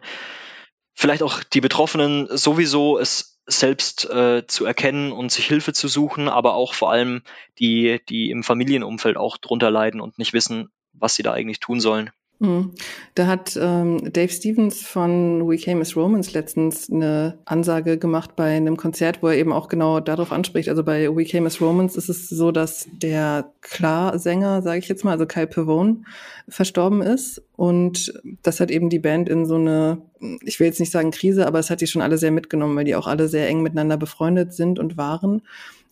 Vielleicht 0.93 1.23
auch 1.23 1.43
die 1.43 1.59
Betroffenen 1.59 2.27
sowieso 2.29 2.97
es 2.97 3.32
selbst 3.45 4.09
äh, 4.09 4.45
zu 4.47 4.65
erkennen 4.65 5.11
und 5.11 5.31
sich 5.31 5.45
Hilfe 5.47 5.73
zu 5.73 5.87
suchen, 5.87 6.29
aber 6.29 6.53
auch 6.53 6.73
vor 6.73 6.91
allem 6.91 7.23
die, 7.59 7.99
die 8.07 8.29
im 8.31 8.43
Familienumfeld 8.43 9.17
auch 9.17 9.37
drunter 9.37 9.69
leiden 9.69 10.01
und 10.01 10.17
nicht 10.17 10.33
wissen, 10.33 10.71
was 10.93 11.15
sie 11.15 11.23
da 11.23 11.33
eigentlich 11.33 11.59
tun 11.59 11.79
sollen. 11.79 12.11
Mhm. 12.43 12.71
Da 13.15 13.27
hat 13.27 13.57
ähm, 13.59 14.11
Dave 14.11 14.27
Stevens 14.27 14.81
von 14.81 15.47
We 15.47 15.55
Came 15.55 15.79
as 15.79 15.95
Romans 15.95 16.33
letztens 16.33 16.91
eine 16.91 17.37
Ansage 17.45 17.97
gemacht 17.97 18.35
bei 18.35 18.57
einem 18.57 18.75
Konzert, 18.75 19.23
wo 19.23 19.29
er 19.29 19.37
eben 19.37 19.53
auch 19.53 19.69
genau 19.69 20.01
darauf 20.01 20.33
anspricht. 20.33 20.67
Also 20.67 20.83
bei 20.83 21.07
We 21.15 21.23
Came 21.23 21.47
as 21.47 21.61
Romans 21.61 21.95
ist 21.95 22.09
es 22.09 22.27
so, 22.27 22.51
dass 22.51 22.89
der 22.91 23.49
Klar-Sänger, 23.61 24.61
sage 24.61 24.79
ich 24.79 24.89
jetzt 24.89 25.05
mal, 25.05 25.11
also 25.11 25.25
Kyle 25.25 25.47
Pavone, 25.47 26.03
verstorben 26.49 27.01
ist. 27.01 27.41
Und 27.55 28.13
das 28.41 28.59
hat 28.59 28.71
eben 28.71 28.89
die 28.89 28.99
Band 28.99 29.29
in 29.29 29.45
so 29.45 29.55
eine, 29.55 30.01
ich 30.43 30.59
will 30.59 30.67
jetzt 30.67 30.81
nicht 30.81 30.91
sagen 30.91 31.11
Krise, 31.11 31.47
aber 31.47 31.59
es 31.59 31.69
hat 31.69 31.79
die 31.79 31.87
schon 31.87 32.01
alle 32.01 32.17
sehr 32.17 32.31
mitgenommen, 32.31 32.75
weil 32.75 32.83
die 32.83 32.95
auch 32.95 33.07
alle 33.07 33.29
sehr 33.29 33.47
eng 33.47 33.61
miteinander 33.61 33.95
befreundet 33.95 34.53
sind 34.53 34.79
und 34.79 34.97
waren. 34.97 35.43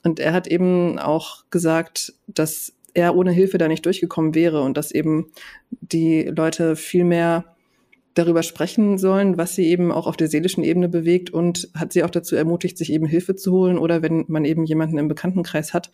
Und 0.04 0.20
er 0.20 0.34
hat 0.34 0.48
eben 0.48 1.00
auch 1.00 1.46
gesagt, 1.50 2.14
dass 2.28 2.74
er 2.94 3.16
ohne 3.16 3.32
Hilfe 3.32 3.58
da 3.58 3.68
nicht 3.68 3.86
durchgekommen 3.86 4.36
wäre 4.36 4.62
und 4.62 4.78
dass 4.78 4.92
eben 4.92 5.32
die 5.70 6.24
Leute 6.24 6.76
viel 6.76 7.04
mehr 7.04 7.46
darüber 8.14 8.44
sprechen 8.44 8.98
sollen, 8.98 9.38
was 9.38 9.56
sie 9.56 9.68
eben 9.68 9.92
auch 9.92 10.06
auf 10.06 10.18
der 10.18 10.28
seelischen 10.28 10.64
Ebene 10.64 10.90
bewegt 10.90 11.30
und 11.30 11.70
hat 11.76 11.94
sie 11.94 12.04
auch 12.04 12.10
dazu 12.10 12.36
ermutigt, 12.36 12.78
sich 12.78 12.92
eben 12.92 13.06
Hilfe 13.06 13.36
zu 13.36 13.52
holen 13.54 13.78
oder 13.78 14.02
wenn 14.02 14.26
man 14.28 14.44
eben 14.44 14.66
jemanden 14.66 14.98
im 14.98 15.08
Bekanntenkreis 15.08 15.74
hat, 15.74 15.92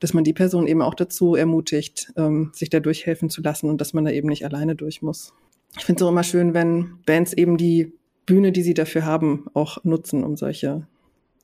dass 0.00 0.14
man 0.14 0.24
die 0.24 0.32
Person 0.32 0.66
eben 0.66 0.82
auch 0.82 0.94
dazu 0.94 1.34
ermutigt, 1.34 2.12
ähm, 2.16 2.50
sich 2.54 2.70
da 2.70 2.80
durchhelfen 2.80 3.28
zu 3.28 3.42
lassen 3.42 3.68
und 3.68 3.80
dass 3.80 3.92
man 3.92 4.04
da 4.04 4.10
eben 4.10 4.28
nicht 4.28 4.44
alleine 4.44 4.76
durch 4.76 5.02
muss. 5.02 5.34
Ich 5.76 5.84
finde 5.84 6.02
es 6.02 6.06
auch 6.06 6.10
immer 6.10 6.24
schön, 6.24 6.54
wenn 6.54 6.98
Bands 7.04 7.34
eben 7.34 7.58
die 7.58 7.92
Bühne, 8.24 8.52
die 8.52 8.62
sie 8.62 8.74
dafür 8.74 9.04
haben, 9.04 9.46
auch 9.52 9.84
nutzen, 9.84 10.24
um 10.24 10.36
solche, 10.36 10.86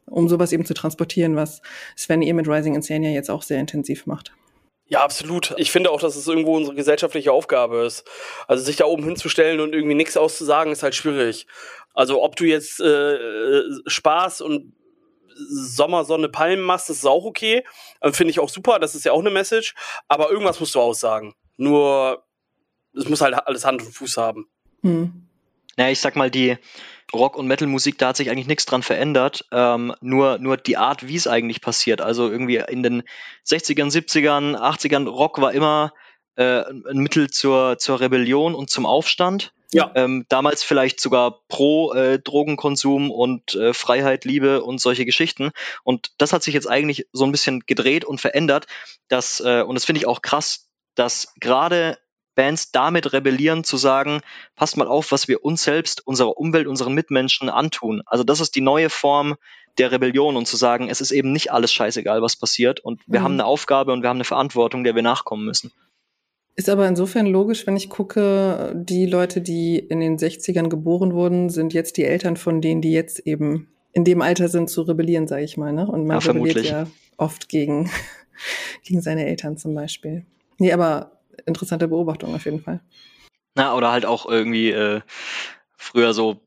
um 0.06 0.28
sowas 0.28 0.52
eben 0.52 0.64
zu 0.64 0.74
transportieren, 0.74 1.36
was 1.36 1.60
Sven 1.96 2.22
ihr 2.22 2.34
mit 2.34 2.48
Rising 2.48 2.74
Insania 2.74 3.10
jetzt 3.10 3.30
auch 3.30 3.42
sehr 3.42 3.60
intensiv 3.60 4.06
macht. 4.06 4.32
Ja, 4.86 5.02
absolut. 5.02 5.54
Ich 5.56 5.70
finde 5.70 5.90
auch, 5.90 6.00
dass 6.00 6.14
es 6.14 6.28
irgendwo 6.28 6.56
unsere 6.56 6.76
gesellschaftliche 6.76 7.32
Aufgabe 7.32 7.84
ist. 7.84 8.04
Also 8.46 8.62
sich 8.64 8.76
da 8.76 8.84
oben 8.84 9.04
hinzustellen 9.04 9.60
und 9.60 9.74
irgendwie 9.74 9.94
nichts 9.94 10.16
auszusagen, 10.16 10.72
ist 10.72 10.82
halt 10.82 10.94
schwierig. 10.94 11.46
Also 11.94 12.22
ob 12.22 12.36
du 12.36 12.44
jetzt 12.44 12.80
äh, 12.80 13.62
Spaß 13.86 14.40
und 14.42 14.74
Sommersonne 15.36 16.28
Palmen 16.28 16.64
machst, 16.64 16.90
das 16.90 16.98
ist 16.98 17.06
auch 17.06 17.24
okay. 17.24 17.64
Äh, 18.00 18.12
finde 18.12 18.30
ich 18.30 18.40
auch 18.40 18.48
super, 18.48 18.78
das 18.78 18.94
ist 18.94 19.04
ja 19.04 19.12
auch 19.12 19.20
eine 19.20 19.30
Message. 19.30 19.74
Aber 20.06 20.30
irgendwas 20.30 20.60
musst 20.60 20.74
du 20.74 20.80
aussagen. 20.80 21.34
Nur, 21.56 22.24
es 22.94 23.08
muss 23.08 23.20
halt 23.20 23.34
alles 23.34 23.64
Hand 23.64 23.82
und 23.82 23.92
Fuß 23.92 24.16
haben. 24.16 24.48
Hm. 24.82 25.28
Naja, 25.76 25.90
ich 25.90 26.00
sag 26.00 26.14
mal, 26.14 26.30
die, 26.30 26.56
Rock- 27.14 27.36
und 27.36 27.46
Metal-Musik, 27.46 27.98
da 27.98 28.08
hat 28.08 28.16
sich 28.16 28.30
eigentlich 28.30 28.46
nichts 28.46 28.66
dran 28.66 28.82
verändert. 28.82 29.44
Ähm, 29.52 29.94
nur, 30.00 30.38
nur 30.38 30.56
die 30.56 30.76
Art, 30.76 31.06
wie 31.06 31.16
es 31.16 31.26
eigentlich 31.26 31.60
passiert. 31.60 32.00
Also 32.00 32.30
irgendwie 32.30 32.56
in 32.68 32.82
den 32.82 33.02
60ern, 33.46 33.90
70ern, 33.90 34.56
80ern, 34.56 35.08
Rock 35.08 35.40
war 35.40 35.52
immer 35.52 35.92
äh, 36.36 36.62
ein 36.64 36.98
Mittel 36.98 37.30
zur, 37.30 37.78
zur 37.78 38.00
Rebellion 38.00 38.54
und 38.54 38.70
zum 38.70 38.86
Aufstand. 38.86 39.52
Ja. 39.72 39.90
Ähm, 39.96 40.24
damals 40.28 40.62
vielleicht 40.62 41.00
sogar 41.00 41.40
pro 41.48 41.92
äh, 41.94 42.20
Drogenkonsum 42.20 43.10
und 43.10 43.54
äh, 43.56 43.74
Freiheit, 43.74 44.24
Liebe 44.24 44.62
und 44.62 44.80
solche 44.80 45.04
Geschichten. 45.04 45.50
Und 45.82 46.12
das 46.18 46.32
hat 46.32 46.44
sich 46.44 46.54
jetzt 46.54 46.68
eigentlich 46.68 47.08
so 47.12 47.24
ein 47.24 47.32
bisschen 47.32 47.60
gedreht 47.66 48.04
und 48.04 48.20
verändert. 48.20 48.66
Dass, 49.08 49.40
äh, 49.40 49.62
und 49.62 49.74
das 49.74 49.84
finde 49.84 50.00
ich 50.00 50.06
auch 50.06 50.22
krass, 50.22 50.68
dass 50.94 51.34
gerade 51.40 51.98
Bands 52.34 52.72
damit 52.72 53.12
rebellieren, 53.12 53.64
zu 53.64 53.76
sagen, 53.76 54.20
passt 54.56 54.76
mal 54.76 54.88
auf, 54.88 55.12
was 55.12 55.28
wir 55.28 55.44
uns 55.44 55.64
selbst, 55.64 56.06
unserer 56.06 56.36
Umwelt, 56.36 56.66
unseren 56.66 56.94
Mitmenschen 56.94 57.48
antun. 57.48 58.02
Also 58.06 58.24
das 58.24 58.40
ist 58.40 58.54
die 58.56 58.60
neue 58.60 58.90
Form 58.90 59.36
der 59.78 59.92
Rebellion 59.92 60.36
und 60.36 60.46
zu 60.46 60.56
sagen, 60.56 60.88
es 60.88 61.00
ist 61.00 61.10
eben 61.10 61.32
nicht 61.32 61.52
alles 61.52 61.72
scheißegal, 61.72 62.22
was 62.22 62.36
passiert 62.36 62.80
und 62.80 63.00
wir 63.06 63.20
mhm. 63.20 63.24
haben 63.24 63.32
eine 63.34 63.46
Aufgabe 63.46 63.92
und 63.92 64.02
wir 64.02 64.08
haben 64.08 64.18
eine 64.18 64.24
Verantwortung, 64.24 64.84
der 64.84 64.94
wir 64.94 65.02
nachkommen 65.02 65.44
müssen. 65.44 65.72
Ist 66.56 66.68
aber 66.68 66.86
insofern 66.86 67.26
logisch, 67.26 67.66
wenn 67.66 67.76
ich 67.76 67.90
gucke, 67.90 68.72
die 68.76 69.06
Leute, 69.06 69.40
die 69.40 69.76
in 69.76 69.98
den 69.98 70.18
60ern 70.18 70.68
geboren 70.68 71.12
wurden, 71.12 71.50
sind 71.50 71.74
jetzt 71.74 71.96
die 71.96 72.04
Eltern 72.04 72.36
von 72.36 72.60
denen, 72.60 72.80
die 72.80 72.92
jetzt 72.92 73.18
eben 73.20 73.68
in 73.92 74.04
dem 74.04 74.22
Alter 74.22 74.48
sind 74.48 74.70
zu 74.70 74.82
rebellieren, 74.82 75.26
sage 75.26 75.42
ich 75.42 75.56
mal. 75.56 75.72
Ne? 75.72 75.86
Und 75.86 76.06
man 76.06 76.20
ja, 76.20 76.32
rebelliert 76.32 76.64
ja 76.64 76.86
oft 77.16 77.48
gegen, 77.48 77.90
gegen 78.84 79.00
seine 79.00 79.26
Eltern 79.26 79.56
zum 79.56 79.74
Beispiel. 79.74 80.26
Nee, 80.58 80.72
aber 80.72 81.12
interessante 81.46 81.88
Beobachtung 81.88 82.34
auf 82.34 82.44
jeden 82.44 82.60
Fall. 82.60 82.80
Na, 83.54 83.74
oder 83.74 83.92
halt 83.92 84.06
auch 84.06 84.26
irgendwie 84.26 84.70
äh, 84.70 85.00
früher 85.76 86.12
so 86.12 86.40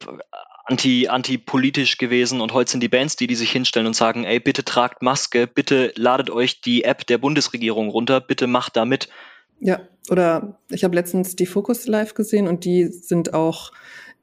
anti, 0.65 1.07
anti-politisch 1.07 1.97
gewesen 1.97 2.41
und 2.41 2.53
heute 2.53 2.71
sind 2.71 2.83
die 2.83 2.89
Bands, 2.89 3.15
die, 3.15 3.27
die 3.27 3.35
sich 3.35 3.51
hinstellen 3.51 3.87
und 3.87 3.95
sagen, 3.95 4.25
ey, 4.25 4.39
bitte 4.39 4.65
tragt 4.65 5.01
Maske, 5.01 5.47
bitte 5.47 5.93
ladet 5.95 6.29
euch 6.29 6.61
die 6.61 6.83
App 6.83 7.07
der 7.07 7.17
Bundesregierung 7.17 7.89
runter, 7.89 8.19
bitte 8.19 8.47
macht 8.47 8.75
da 8.75 8.85
mit. 8.85 9.07
Ja, 9.59 9.79
oder 10.09 10.59
ich 10.69 10.83
habe 10.83 10.95
letztens 10.95 11.35
die 11.35 11.45
Focus 11.45 11.87
Live 11.87 12.13
gesehen 12.13 12.47
und 12.47 12.65
die 12.65 12.85
sind 12.87 13.33
auch 13.33 13.71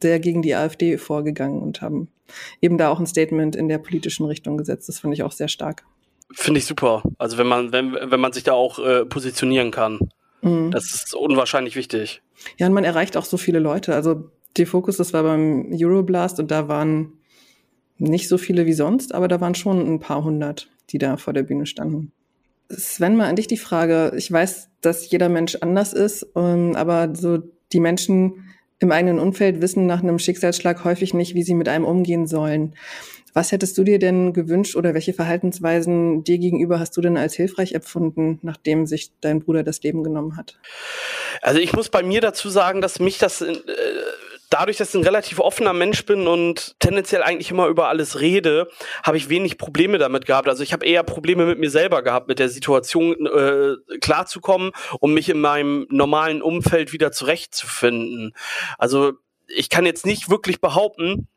sehr 0.02 0.20
gegen 0.20 0.42
die 0.42 0.54
AfD 0.54 0.98
vorgegangen 0.98 1.62
und 1.62 1.80
haben 1.80 2.08
eben 2.60 2.76
da 2.76 2.90
auch 2.90 3.00
ein 3.00 3.06
Statement 3.06 3.56
in 3.56 3.68
der 3.68 3.78
politischen 3.78 4.26
Richtung 4.26 4.58
gesetzt. 4.58 4.88
Das 4.88 5.00
finde 5.00 5.14
ich 5.14 5.22
auch 5.22 5.32
sehr 5.32 5.48
stark. 5.48 5.84
Finde 6.32 6.58
ich 6.58 6.66
super. 6.66 7.02
Also 7.18 7.38
wenn 7.38 7.46
man, 7.46 7.72
wenn, 7.72 7.94
wenn 7.94 8.20
man 8.20 8.32
sich 8.32 8.44
da 8.44 8.52
auch 8.52 8.78
äh, 8.78 9.04
positionieren 9.06 9.70
kann. 9.70 9.98
Mhm. 10.44 10.70
Das 10.70 10.84
ist 10.84 11.14
unwahrscheinlich 11.14 11.74
wichtig. 11.74 12.22
Ja, 12.58 12.66
und 12.66 12.72
man 12.72 12.84
erreicht 12.84 13.16
auch 13.16 13.24
so 13.24 13.36
viele 13.36 13.58
Leute. 13.58 13.94
Also 13.94 14.30
die 14.56 14.66
Focus, 14.66 14.98
das 14.98 15.12
war 15.12 15.22
beim 15.22 15.70
Euroblast 15.72 16.38
und 16.38 16.50
da 16.50 16.68
waren 16.68 17.14
nicht 17.98 18.28
so 18.28 18.38
viele 18.38 18.66
wie 18.66 18.72
sonst, 18.72 19.14
aber 19.14 19.28
da 19.28 19.40
waren 19.40 19.54
schon 19.54 19.80
ein 19.94 20.00
paar 20.00 20.22
hundert, 20.22 20.68
die 20.90 20.98
da 20.98 21.16
vor 21.16 21.32
der 21.32 21.42
Bühne 21.42 21.66
standen. 21.66 22.12
Sven, 22.68 23.16
mal 23.16 23.28
an 23.28 23.36
dich 23.36 23.46
die 23.46 23.56
Frage. 23.56 24.12
Ich 24.16 24.30
weiß, 24.30 24.68
dass 24.80 25.10
jeder 25.10 25.28
Mensch 25.28 25.56
anders 25.56 25.92
ist, 25.92 26.26
ähm, 26.34 26.74
aber 26.76 27.14
so 27.14 27.38
die 27.72 27.80
Menschen 27.80 28.44
im 28.80 28.92
eigenen 28.92 29.18
Umfeld 29.18 29.60
wissen 29.60 29.86
nach 29.86 30.02
einem 30.02 30.18
Schicksalsschlag 30.18 30.84
häufig 30.84 31.14
nicht, 31.14 31.34
wie 31.34 31.42
sie 31.42 31.54
mit 31.54 31.68
einem 31.68 31.84
umgehen 31.84 32.26
sollen. 32.26 32.74
Was 33.34 33.52
hättest 33.52 33.76
du 33.76 33.84
dir 33.84 33.98
denn 33.98 34.32
gewünscht 34.32 34.76
oder 34.76 34.94
welche 34.94 35.12
Verhaltensweisen 35.12 36.24
dir 36.24 36.38
gegenüber 36.38 36.78
hast 36.78 36.96
du 36.96 37.00
denn 37.00 37.16
als 37.16 37.34
hilfreich 37.34 37.72
empfunden, 37.72 38.38
nachdem 38.42 38.86
sich 38.86 39.10
dein 39.20 39.40
Bruder 39.40 39.64
das 39.64 39.82
Leben 39.82 40.04
genommen 40.04 40.36
hat? 40.36 40.58
Also 41.42 41.58
ich 41.58 41.72
muss 41.72 41.88
bei 41.88 42.02
mir 42.04 42.20
dazu 42.20 42.48
sagen, 42.48 42.80
dass 42.80 43.00
mich 43.00 43.18
das 43.18 43.42
äh, 43.42 43.52
dadurch, 44.50 44.76
dass 44.76 44.90
ich 44.90 45.00
ein 45.00 45.04
relativ 45.04 45.40
offener 45.40 45.72
Mensch 45.72 46.06
bin 46.06 46.28
und 46.28 46.76
tendenziell 46.78 47.22
eigentlich 47.22 47.50
immer 47.50 47.66
über 47.66 47.88
alles 47.88 48.20
rede, 48.20 48.68
habe 49.02 49.16
ich 49.16 49.28
wenig 49.28 49.58
Probleme 49.58 49.98
damit 49.98 50.26
gehabt. 50.26 50.48
Also 50.48 50.62
ich 50.62 50.72
habe 50.72 50.86
eher 50.86 51.02
Probleme 51.02 51.44
mit 51.44 51.58
mir 51.58 51.70
selber 51.70 52.02
gehabt, 52.02 52.28
mit 52.28 52.38
der 52.38 52.48
Situation 52.48 53.26
äh, 53.26 53.74
klarzukommen 54.00 54.70
und 55.00 55.12
mich 55.12 55.28
in 55.28 55.40
meinem 55.40 55.86
normalen 55.90 56.40
Umfeld 56.40 56.92
wieder 56.92 57.10
zurechtzufinden. 57.10 58.32
Also 58.78 59.14
ich 59.48 59.70
kann 59.70 59.86
jetzt 59.86 60.06
nicht 60.06 60.30
wirklich 60.30 60.60
behaupten, 60.60 61.28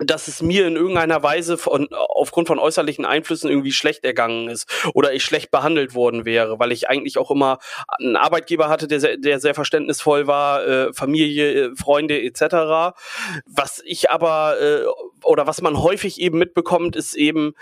dass 0.00 0.28
es 0.28 0.42
mir 0.42 0.66
in 0.66 0.76
irgendeiner 0.76 1.22
Weise 1.22 1.58
von, 1.58 1.88
aufgrund 1.92 2.48
von 2.48 2.58
äußerlichen 2.58 3.04
Einflüssen 3.04 3.50
irgendwie 3.50 3.72
schlecht 3.72 4.04
ergangen 4.04 4.48
ist 4.48 4.66
oder 4.94 5.12
ich 5.12 5.24
schlecht 5.24 5.50
behandelt 5.50 5.94
worden 5.94 6.24
wäre, 6.24 6.58
weil 6.58 6.72
ich 6.72 6.88
eigentlich 6.88 7.18
auch 7.18 7.30
immer 7.30 7.58
einen 7.98 8.16
Arbeitgeber 8.16 8.68
hatte, 8.68 8.88
der 8.88 9.00
sehr, 9.00 9.16
der 9.18 9.40
sehr 9.40 9.54
verständnisvoll 9.54 10.26
war, 10.26 10.66
äh, 10.66 10.92
Familie, 10.94 11.52
äh, 11.52 11.76
Freunde 11.76 12.20
etc. 12.22 12.96
Was 13.46 13.82
ich 13.84 14.10
aber 14.10 14.60
äh, 14.60 14.84
oder 15.22 15.46
was 15.46 15.60
man 15.60 15.78
häufig 15.78 16.20
eben 16.20 16.38
mitbekommt, 16.38 16.96
ist 16.96 17.14
eben 17.14 17.54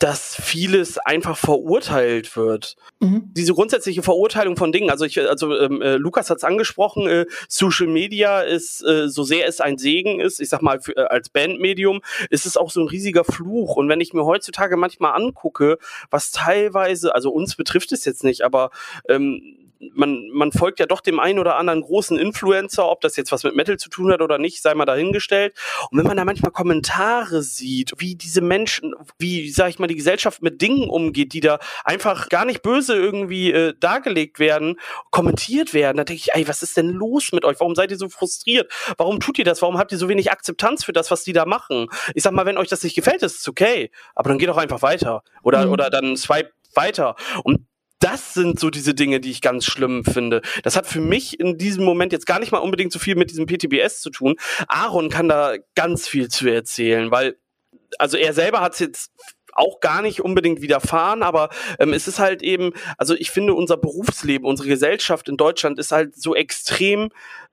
dass 0.00 0.34
vieles 0.34 0.96
einfach 0.96 1.36
verurteilt 1.36 2.34
wird. 2.34 2.76
Mhm. 3.00 3.30
Diese 3.36 3.52
grundsätzliche 3.52 4.02
Verurteilung 4.02 4.56
von 4.56 4.72
Dingen, 4.72 4.88
also 4.88 5.04
ich, 5.04 5.20
also 5.20 5.54
ähm, 5.56 5.82
äh, 5.82 5.96
Lukas 5.96 6.30
hat 6.30 6.38
es 6.38 6.44
angesprochen, 6.44 7.06
äh, 7.06 7.26
Social 7.48 7.86
Media 7.86 8.40
ist, 8.40 8.82
äh, 8.82 9.08
so 9.08 9.24
sehr 9.24 9.46
es 9.46 9.60
ein 9.60 9.76
Segen 9.76 10.18
ist, 10.18 10.40
ich 10.40 10.48
sag 10.48 10.62
mal, 10.62 10.80
für, 10.80 10.96
äh, 10.96 11.02
als 11.02 11.28
Bandmedium, 11.28 12.00
ist 12.30 12.46
es 12.46 12.56
auch 12.56 12.70
so 12.70 12.80
ein 12.80 12.88
riesiger 12.88 13.24
Fluch. 13.24 13.76
Und 13.76 13.90
wenn 13.90 14.00
ich 14.00 14.14
mir 14.14 14.24
heutzutage 14.24 14.78
manchmal 14.78 15.12
angucke, 15.12 15.76
was 16.10 16.30
teilweise, 16.30 17.14
also 17.14 17.30
uns 17.30 17.54
betrifft 17.54 17.92
es 17.92 18.06
jetzt 18.06 18.24
nicht, 18.24 18.40
aber 18.40 18.70
ähm, 19.06 19.59
man, 19.94 20.28
man 20.32 20.52
folgt 20.52 20.78
ja 20.78 20.86
doch 20.86 21.00
dem 21.00 21.18
einen 21.18 21.38
oder 21.38 21.56
anderen 21.56 21.80
großen 21.80 22.18
Influencer, 22.18 22.88
ob 22.88 23.00
das 23.00 23.16
jetzt 23.16 23.32
was 23.32 23.44
mit 23.44 23.56
Metal 23.56 23.78
zu 23.78 23.88
tun 23.88 24.12
hat 24.12 24.20
oder 24.20 24.38
nicht, 24.38 24.62
sei 24.62 24.74
mal 24.74 24.84
dahingestellt. 24.84 25.56
Und 25.90 25.98
wenn 25.98 26.06
man 26.06 26.16
da 26.16 26.24
manchmal 26.24 26.52
Kommentare 26.52 27.42
sieht, 27.42 27.92
wie 27.96 28.14
diese 28.14 28.42
Menschen, 28.42 28.94
wie, 29.18 29.50
sag 29.50 29.70
ich 29.70 29.78
mal, 29.78 29.86
die 29.86 29.96
Gesellschaft 29.96 30.42
mit 30.42 30.60
Dingen 30.60 30.88
umgeht, 30.88 31.32
die 31.32 31.40
da 31.40 31.58
einfach 31.84 32.28
gar 32.28 32.44
nicht 32.44 32.62
böse 32.62 32.94
irgendwie 32.94 33.52
äh, 33.52 33.74
dargelegt 33.78 34.38
werden, 34.38 34.78
kommentiert 35.10 35.72
werden, 35.72 35.96
da 35.96 36.04
denke 36.04 36.22
ich, 36.24 36.34
ey, 36.34 36.46
was 36.46 36.62
ist 36.62 36.76
denn 36.76 36.90
los 36.90 37.32
mit 37.32 37.44
euch? 37.44 37.58
Warum 37.60 37.74
seid 37.74 37.90
ihr 37.90 37.98
so 37.98 38.08
frustriert? 38.08 38.70
Warum 38.98 39.20
tut 39.20 39.38
ihr 39.38 39.44
das? 39.44 39.62
Warum 39.62 39.78
habt 39.78 39.92
ihr 39.92 39.98
so 39.98 40.08
wenig 40.08 40.30
Akzeptanz 40.30 40.84
für 40.84 40.92
das, 40.92 41.10
was 41.10 41.24
die 41.24 41.32
da 41.32 41.46
machen? 41.46 41.88
Ich 42.14 42.22
sag 42.22 42.32
mal, 42.32 42.46
wenn 42.46 42.58
euch 42.58 42.68
das 42.68 42.82
nicht 42.82 42.94
gefällt, 42.94 43.22
ist 43.22 43.40
es 43.40 43.48
okay. 43.48 43.90
Aber 44.14 44.28
dann 44.28 44.38
geht 44.38 44.48
doch 44.48 44.56
einfach 44.58 44.82
weiter. 44.82 45.22
Oder, 45.42 45.66
mhm. 45.66 45.72
oder 45.72 45.90
dann 45.90 46.16
swipe 46.16 46.50
weiter. 46.74 47.16
Und 47.44 47.66
das 48.00 48.34
sind 48.34 48.58
so 48.58 48.70
diese 48.70 48.94
Dinge, 48.94 49.20
die 49.20 49.30
ich 49.30 49.40
ganz 49.40 49.64
schlimm 49.64 50.04
finde. 50.04 50.42
Das 50.62 50.74
hat 50.74 50.86
für 50.86 51.00
mich 51.00 51.38
in 51.38 51.58
diesem 51.58 51.84
Moment 51.84 52.12
jetzt 52.12 52.26
gar 52.26 52.40
nicht 52.40 52.50
mal 52.50 52.58
unbedingt 52.58 52.92
so 52.92 52.98
viel 52.98 53.14
mit 53.14 53.30
diesem 53.30 53.46
PTBS 53.46 54.00
zu 54.00 54.10
tun. 54.10 54.36
Aaron 54.68 55.10
kann 55.10 55.28
da 55.28 55.54
ganz 55.74 56.08
viel 56.08 56.28
zu 56.28 56.48
erzählen, 56.48 57.10
weil 57.10 57.36
also 57.98 58.16
er 58.16 58.32
selber 58.32 58.60
hat 58.60 58.74
es 58.74 58.78
jetzt 58.78 59.12
auch 59.54 59.80
gar 59.80 60.02
nicht 60.02 60.20
unbedingt 60.20 60.60
widerfahren, 60.60 61.22
aber 61.22 61.50
ähm, 61.78 61.92
es 61.92 62.08
ist 62.08 62.18
halt 62.18 62.42
eben, 62.42 62.72
also 62.98 63.14
ich 63.14 63.30
finde, 63.30 63.54
unser 63.54 63.76
Berufsleben, 63.76 64.46
unsere 64.46 64.68
Gesellschaft 64.68 65.28
in 65.28 65.36
Deutschland 65.36 65.78
ist 65.78 65.92
halt 65.92 66.16
so 66.16 66.34
extrem 66.34 67.10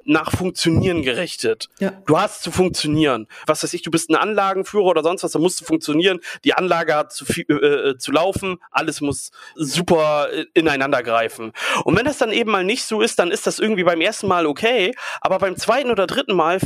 nach 0.08 0.32
Funktionieren 0.32 1.02
gerichtet. 1.02 1.68
Ja. 1.80 1.92
Du 2.06 2.18
hast 2.18 2.42
zu 2.42 2.52
funktionieren. 2.52 3.28
Was 3.46 3.64
weiß 3.64 3.74
ich, 3.74 3.82
du 3.82 3.92
bist 3.92 4.10
ein 4.10 4.16
Anlagenführer 4.16 4.86
oder 4.86 5.04
sonst 5.04 5.24
was, 5.24 5.34
da 5.34 5.40
musst 5.40 5.60
du 5.60 5.66
funktionieren. 5.66 6.20
Die 6.46 6.54
Anlage 6.54 6.96
hat 6.96 7.12
zu, 7.12 7.26
viel, 7.26 7.46
äh, 7.50 7.90
äh 7.90 7.98
zu 7.98 8.14
laufen, 8.14 8.58
alles 8.72 9.02
muss 9.02 9.32
super 9.56 10.30
äh, 10.32 10.46
ineinander 10.54 11.04
greifen. 11.04 11.52
Und 11.84 11.98
wenn 11.98 12.06
das 12.06 12.18
dann 12.18 12.32
eben 12.32 12.52
mal 12.52 12.64
nicht 12.64 12.86
so 12.86 13.02
ist, 13.02 13.20
dann 13.20 13.32
ist 13.32 13.46
das 13.48 13.60
irgendwie 13.60 13.84
beim 13.84 14.00
ersten 14.00 14.28
Mal 14.28 14.46
okay, 14.46 14.96
aber 15.20 15.40
beim 15.40 15.58
zweiten 15.58 15.92
oder 15.92 16.08
dritten 16.08 16.36
Mal 16.36 16.60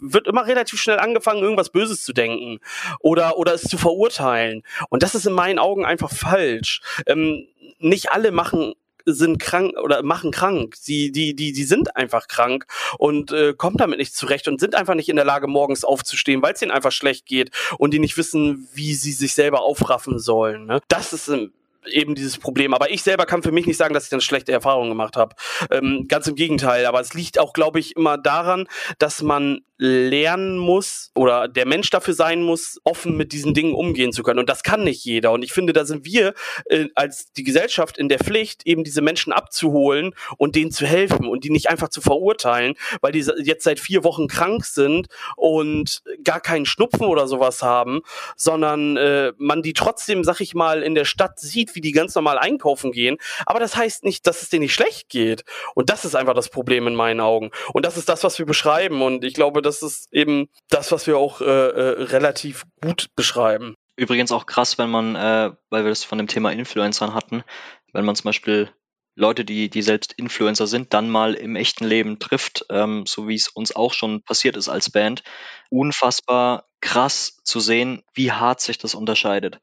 wird 0.00 0.26
immer 0.26 0.46
relativ 0.46 0.80
schnell 0.80 0.98
angefangen, 0.98 1.42
irgendwas 1.42 1.70
Böses 1.70 2.04
zu 2.04 2.12
denken 2.12 2.60
oder, 3.00 3.38
oder 3.38 3.54
es 3.54 3.62
zu 3.62 3.78
verurteilen. 3.78 4.62
Und 4.88 5.02
das 5.02 5.14
ist 5.14 5.26
in 5.26 5.32
meinen 5.32 5.58
Augen 5.58 5.84
einfach 5.84 6.12
falsch. 6.12 6.80
Ähm, 7.06 7.46
nicht 7.78 8.12
alle 8.12 8.30
machen 8.30 8.74
sind 9.06 9.38
krank 9.38 9.76
oder 9.78 10.02
machen 10.02 10.30
krank. 10.30 10.76
Sie, 10.76 11.12
die, 11.12 11.34
die, 11.34 11.52
die 11.52 11.64
sind 11.64 11.96
einfach 11.96 12.28
krank 12.28 12.66
und 12.98 13.32
äh, 13.32 13.54
kommen 13.54 13.76
damit 13.76 13.98
nicht 13.98 14.16
zurecht 14.16 14.48
und 14.48 14.60
sind 14.60 14.74
einfach 14.74 14.94
nicht 14.94 15.08
in 15.08 15.16
der 15.16 15.24
Lage, 15.24 15.46
morgens 15.46 15.84
aufzustehen, 15.84 16.42
weil 16.42 16.54
es 16.54 16.62
ihnen 16.62 16.70
einfach 16.70 16.92
schlecht 16.92 17.26
geht 17.26 17.50
und 17.78 17.92
die 17.92 17.98
nicht 17.98 18.16
wissen, 18.16 18.68
wie 18.72 18.94
sie 18.94 19.12
sich 19.12 19.34
selber 19.34 19.60
aufraffen 19.60 20.18
sollen. 20.18 20.66
Ne? 20.66 20.80
Das 20.88 21.12
ist 21.12 21.28
eben 21.86 22.14
dieses 22.14 22.38
Problem. 22.38 22.74
Aber 22.74 22.90
ich 22.90 23.02
selber 23.02 23.26
kann 23.26 23.42
für 23.42 23.52
mich 23.52 23.66
nicht 23.66 23.76
sagen, 23.76 23.94
dass 23.94 24.04
ich 24.04 24.10
dann 24.10 24.20
schlechte 24.20 24.52
Erfahrungen 24.52 24.88
gemacht 24.88 25.16
habe. 25.16 25.36
Ähm, 25.70 26.06
ganz 26.08 26.26
im 26.26 26.34
Gegenteil. 26.34 26.86
Aber 26.86 27.00
es 27.00 27.14
liegt 27.14 27.38
auch, 27.38 27.52
glaube 27.52 27.78
ich, 27.78 27.96
immer 27.96 28.18
daran, 28.18 28.66
dass 28.98 29.22
man 29.22 29.60
lernen 29.76 30.56
muss 30.56 31.10
oder 31.14 31.48
der 31.48 31.66
Mensch 31.66 31.90
dafür 31.90 32.14
sein 32.14 32.42
muss, 32.42 32.78
offen 32.84 33.16
mit 33.16 33.32
diesen 33.32 33.54
Dingen 33.54 33.74
umgehen 33.74 34.12
zu 34.12 34.22
können. 34.22 34.38
Und 34.38 34.48
das 34.48 34.62
kann 34.62 34.84
nicht 34.84 35.04
jeder. 35.04 35.32
Und 35.32 35.42
ich 35.42 35.52
finde, 35.52 35.72
da 35.72 35.84
sind 35.84 36.04
wir 36.04 36.34
äh, 36.66 36.86
als 36.94 37.32
die 37.32 37.42
Gesellschaft 37.42 37.98
in 37.98 38.08
der 38.08 38.18
Pflicht, 38.18 38.66
eben 38.66 38.84
diese 38.84 39.02
Menschen 39.02 39.32
abzuholen 39.32 40.14
und 40.38 40.54
denen 40.54 40.70
zu 40.70 40.86
helfen 40.86 41.26
und 41.26 41.44
die 41.44 41.50
nicht 41.50 41.70
einfach 41.70 41.88
zu 41.88 42.00
verurteilen, 42.00 42.74
weil 43.00 43.12
die 43.12 43.26
jetzt 43.42 43.64
seit 43.64 43.80
vier 43.80 44.04
Wochen 44.04 44.28
krank 44.28 44.64
sind 44.64 45.08
und 45.36 46.02
gar 46.22 46.40
keinen 46.40 46.66
Schnupfen 46.66 47.06
oder 47.06 47.26
sowas 47.26 47.62
haben, 47.62 48.00
sondern 48.36 48.96
äh, 48.96 49.32
man 49.38 49.62
die 49.62 49.72
trotzdem, 49.72 50.24
sag 50.24 50.40
ich 50.40 50.54
mal, 50.54 50.82
in 50.82 50.94
der 50.94 51.04
Stadt 51.04 51.40
sieht, 51.40 51.74
wie 51.74 51.80
die 51.80 51.92
ganz 51.92 52.14
normal 52.14 52.38
einkaufen 52.38 52.92
gehen. 52.92 53.16
Aber 53.46 53.58
das 53.58 53.76
heißt 53.76 54.04
nicht, 54.04 54.26
dass 54.26 54.42
es 54.42 54.50
denen 54.50 54.62
nicht 54.62 54.74
schlecht 54.74 55.08
geht. 55.08 55.44
Und 55.74 55.90
das 55.90 56.04
ist 56.04 56.14
einfach 56.14 56.34
das 56.34 56.48
Problem 56.48 56.86
in 56.86 56.94
meinen 56.94 57.20
Augen. 57.20 57.50
Und 57.72 57.84
das 57.84 57.96
ist 57.96 58.08
das, 58.08 58.24
was 58.24 58.38
wir 58.38 58.46
beschreiben. 58.46 59.02
Und 59.02 59.24
ich 59.24 59.34
glaube, 59.34 59.62
das 59.64 59.82
ist 59.82 60.12
eben 60.12 60.48
das, 60.68 60.92
was 60.92 61.06
wir 61.06 61.18
auch 61.18 61.40
äh, 61.40 61.44
äh, 61.44 62.02
relativ 62.04 62.64
gut 62.82 63.08
beschreiben. 63.16 63.74
Übrigens 63.96 64.32
auch 64.32 64.46
krass, 64.46 64.78
wenn 64.78 64.90
man, 64.90 65.14
äh, 65.14 65.52
weil 65.70 65.84
wir 65.84 65.90
das 65.90 66.04
von 66.04 66.18
dem 66.18 66.26
Thema 66.26 66.52
Influencern 66.52 67.14
hatten, 67.14 67.44
wenn 67.92 68.04
man 68.04 68.16
zum 68.16 68.24
Beispiel 68.24 68.70
Leute, 69.16 69.44
die, 69.44 69.70
die 69.70 69.82
selbst 69.82 70.12
Influencer 70.14 70.66
sind, 70.66 70.92
dann 70.92 71.08
mal 71.08 71.34
im 71.34 71.54
echten 71.54 71.84
Leben 71.84 72.18
trifft, 72.18 72.66
ähm, 72.70 73.04
so 73.06 73.28
wie 73.28 73.36
es 73.36 73.46
uns 73.48 73.76
auch 73.76 73.92
schon 73.92 74.22
passiert 74.22 74.56
ist 74.56 74.68
als 74.68 74.90
Band, 74.90 75.22
unfassbar 75.70 76.66
krass 76.80 77.38
zu 77.44 77.60
sehen, 77.60 78.02
wie 78.12 78.32
hart 78.32 78.60
sich 78.60 78.78
das 78.78 78.96
unterscheidet. 78.96 79.60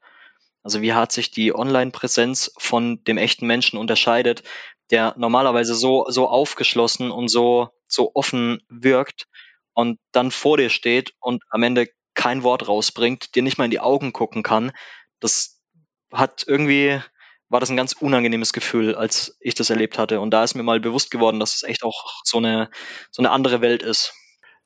Also 0.62 0.80
wie 0.80 0.94
hart 0.94 1.12
sich 1.12 1.30
die 1.30 1.54
Online-Präsenz 1.54 2.52
von 2.56 3.04
dem 3.04 3.18
echten 3.18 3.46
Menschen 3.46 3.78
unterscheidet, 3.78 4.42
der 4.90 5.14
normalerweise 5.18 5.74
so, 5.74 6.06
so 6.08 6.28
aufgeschlossen 6.28 7.10
und 7.10 7.28
so, 7.28 7.68
so 7.88 8.12
offen 8.14 8.62
wirkt 8.68 9.26
und 9.74 9.98
dann 10.12 10.30
vor 10.30 10.56
dir 10.56 10.70
steht 10.70 11.12
und 11.20 11.42
am 11.50 11.62
Ende 11.62 11.88
kein 12.14 12.42
Wort 12.42 12.68
rausbringt, 12.68 13.34
dir 13.34 13.42
nicht 13.42 13.58
mal 13.58 13.64
in 13.64 13.70
die 13.70 13.80
Augen 13.80 14.12
gucken 14.12 14.42
kann, 14.42 14.72
das 15.20 15.60
hat 16.12 16.44
irgendwie, 16.46 17.00
war 17.48 17.60
das 17.60 17.70
ein 17.70 17.76
ganz 17.76 17.92
unangenehmes 17.92 18.52
Gefühl, 18.52 18.94
als 18.94 19.36
ich 19.40 19.54
das 19.54 19.70
erlebt 19.70 19.98
hatte. 19.98 20.20
Und 20.20 20.30
da 20.30 20.44
ist 20.44 20.54
mir 20.54 20.62
mal 20.62 20.80
bewusst 20.80 21.10
geworden, 21.10 21.40
dass 21.40 21.56
es 21.56 21.62
echt 21.62 21.84
auch 21.84 22.20
so 22.24 22.38
eine, 22.38 22.70
so 23.10 23.22
eine 23.22 23.30
andere 23.30 23.60
Welt 23.60 23.82
ist. 23.82 24.12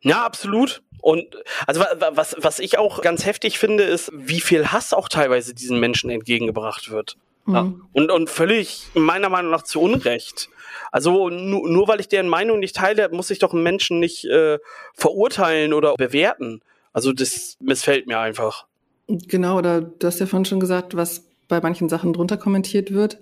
Ja, 0.01 0.24
absolut. 0.24 0.83
Und 1.01 1.37
also 1.66 1.81
was, 1.81 2.37
was 2.39 2.59
ich 2.59 2.78
auch 2.78 3.01
ganz 3.01 3.24
heftig 3.24 3.59
finde, 3.59 3.85
ist, 3.85 4.11
wie 4.12 4.41
viel 4.41 4.73
Hass 4.73 4.93
auch 4.93 5.09
teilweise 5.09 5.55
diesen 5.55 5.78
Menschen 5.78 6.11
entgegengebracht 6.11 6.91
wird. 6.91 7.16
Mhm. 7.45 7.55
Ja. 7.55 7.73
Und, 7.93 8.11
und 8.11 8.31
völlig 8.31 8.87
meiner 8.95 9.28
Meinung 9.28 9.51
nach 9.51 9.62
zu 9.62 9.81
Unrecht. 9.81 10.49
Also 10.93 11.28
nur, 11.28 11.68
nur 11.68 11.88
weil 11.88 12.01
ich 12.01 12.09
deren 12.09 12.28
Meinung 12.28 12.59
nicht 12.59 12.76
teile, 12.76 13.09
muss 13.10 13.30
ich 13.30 13.38
doch 13.38 13.52
einen 13.52 13.62
Menschen 13.62 13.98
nicht 13.98 14.24
äh, 14.24 14.59
verurteilen 14.94 15.72
oder 15.72 15.94
bewerten. 15.94 16.60
Also 16.93 17.12
das 17.12 17.56
missfällt 17.60 18.06
mir 18.06 18.18
einfach. 18.18 18.66
Genau, 19.09 19.59
oder 19.59 19.80
du 19.80 20.06
hast 20.06 20.18
ja 20.18 20.26
vorhin 20.26 20.47
schon 20.47 20.60
gesagt, 20.60 20.97
was 20.97 21.24
bei 21.48 21.60
manchen 21.60 21.88
Sachen 21.88 22.12
drunter 22.12 22.36
kommentiert 22.36 22.93
wird. 22.93 23.18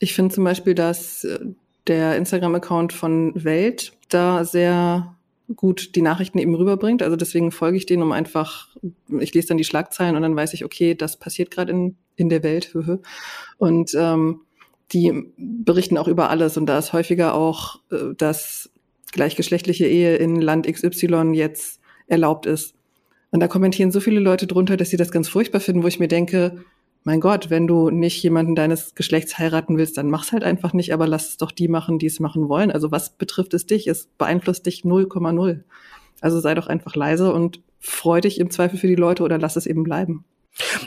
Ich 0.00 0.14
finde 0.14 0.34
zum 0.34 0.44
Beispiel, 0.44 0.74
dass 0.74 1.24
äh, 1.24 1.38
der 1.86 2.16
Instagram-Account 2.16 2.92
von 2.92 3.32
Welt 3.44 3.92
da 4.08 4.44
sehr 4.44 5.16
gut 5.56 5.94
die 5.96 6.02
Nachrichten 6.02 6.38
eben 6.38 6.54
rüberbringt. 6.54 7.02
Also 7.02 7.16
deswegen 7.16 7.52
folge 7.52 7.76
ich 7.76 7.86
denen, 7.86 8.02
um 8.02 8.12
einfach, 8.12 8.68
ich 9.18 9.34
lese 9.34 9.48
dann 9.48 9.58
die 9.58 9.64
Schlagzeilen 9.64 10.16
und 10.16 10.22
dann 10.22 10.36
weiß 10.36 10.54
ich, 10.54 10.64
okay, 10.64 10.94
das 10.94 11.16
passiert 11.16 11.50
gerade 11.50 11.72
in, 11.72 11.96
in 12.16 12.28
der 12.28 12.42
Welt. 12.42 12.74
Und 13.58 13.92
ähm, 13.94 14.42
die 14.92 15.32
berichten 15.36 15.98
auch 15.98 16.08
über 16.08 16.30
alles 16.30 16.56
und 16.56 16.66
da 16.66 16.78
ist 16.78 16.92
häufiger 16.92 17.34
auch, 17.34 17.80
äh, 17.90 18.14
dass 18.16 18.70
gleichgeschlechtliche 19.12 19.86
Ehe 19.86 20.16
in 20.16 20.40
Land 20.40 20.66
XY 20.66 21.32
jetzt 21.32 21.80
erlaubt 22.06 22.46
ist. 22.46 22.74
Und 23.30 23.40
da 23.40 23.48
kommentieren 23.48 23.92
so 23.92 24.00
viele 24.00 24.20
Leute 24.20 24.46
drunter, 24.46 24.76
dass 24.76 24.90
sie 24.90 24.96
das 24.96 25.12
ganz 25.12 25.28
furchtbar 25.28 25.60
finden, 25.60 25.82
wo 25.82 25.88
ich 25.88 26.00
mir 26.00 26.08
denke, 26.08 26.64
mein 27.02 27.20
Gott, 27.20 27.48
wenn 27.48 27.66
du 27.66 27.90
nicht 27.90 28.22
jemanden 28.22 28.54
deines 28.54 28.94
Geschlechts 28.94 29.38
heiraten 29.38 29.78
willst, 29.78 29.96
dann 29.96 30.10
mach's 30.10 30.32
halt 30.32 30.44
einfach 30.44 30.72
nicht, 30.74 30.92
aber 30.92 31.06
lass 31.06 31.30
es 31.30 31.36
doch 31.38 31.50
die 31.50 31.68
machen, 31.68 31.98
die 31.98 32.06
es 32.06 32.20
machen 32.20 32.48
wollen. 32.48 32.70
Also 32.70 32.90
was 32.90 33.10
betrifft 33.16 33.54
es 33.54 33.66
dich? 33.66 33.86
Es 33.86 34.08
beeinflusst 34.18 34.66
dich 34.66 34.82
0,0. 34.82 35.60
Also 36.20 36.40
sei 36.40 36.54
doch 36.54 36.66
einfach 36.66 36.94
leise 36.96 37.32
und 37.32 37.62
freu 37.78 38.20
dich 38.20 38.38
im 38.38 38.50
Zweifel 38.50 38.78
für 38.78 38.88
die 38.88 38.96
Leute 38.96 39.22
oder 39.22 39.38
lass 39.38 39.56
es 39.56 39.66
eben 39.66 39.82
bleiben. 39.82 40.24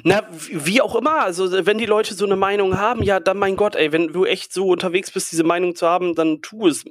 Na, 0.03 0.23
wie 0.31 0.81
auch 0.81 0.95
immer, 0.95 1.23
also 1.23 1.65
wenn 1.65 1.77
die 1.77 1.85
Leute 1.85 2.13
so 2.13 2.25
eine 2.25 2.35
Meinung 2.35 2.77
haben, 2.77 3.03
ja, 3.03 3.19
dann 3.19 3.37
mein 3.37 3.55
Gott, 3.55 3.75
ey, 3.75 3.91
wenn 3.91 4.13
du 4.13 4.25
echt 4.25 4.53
so 4.53 4.67
unterwegs 4.67 5.11
bist, 5.11 5.31
diese 5.31 5.43
Meinung 5.43 5.75
zu 5.75 5.87
haben, 5.87 6.15
dann 6.15 6.41
tu 6.41 6.67
es, 6.67 6.85
äh, 6.85 6.89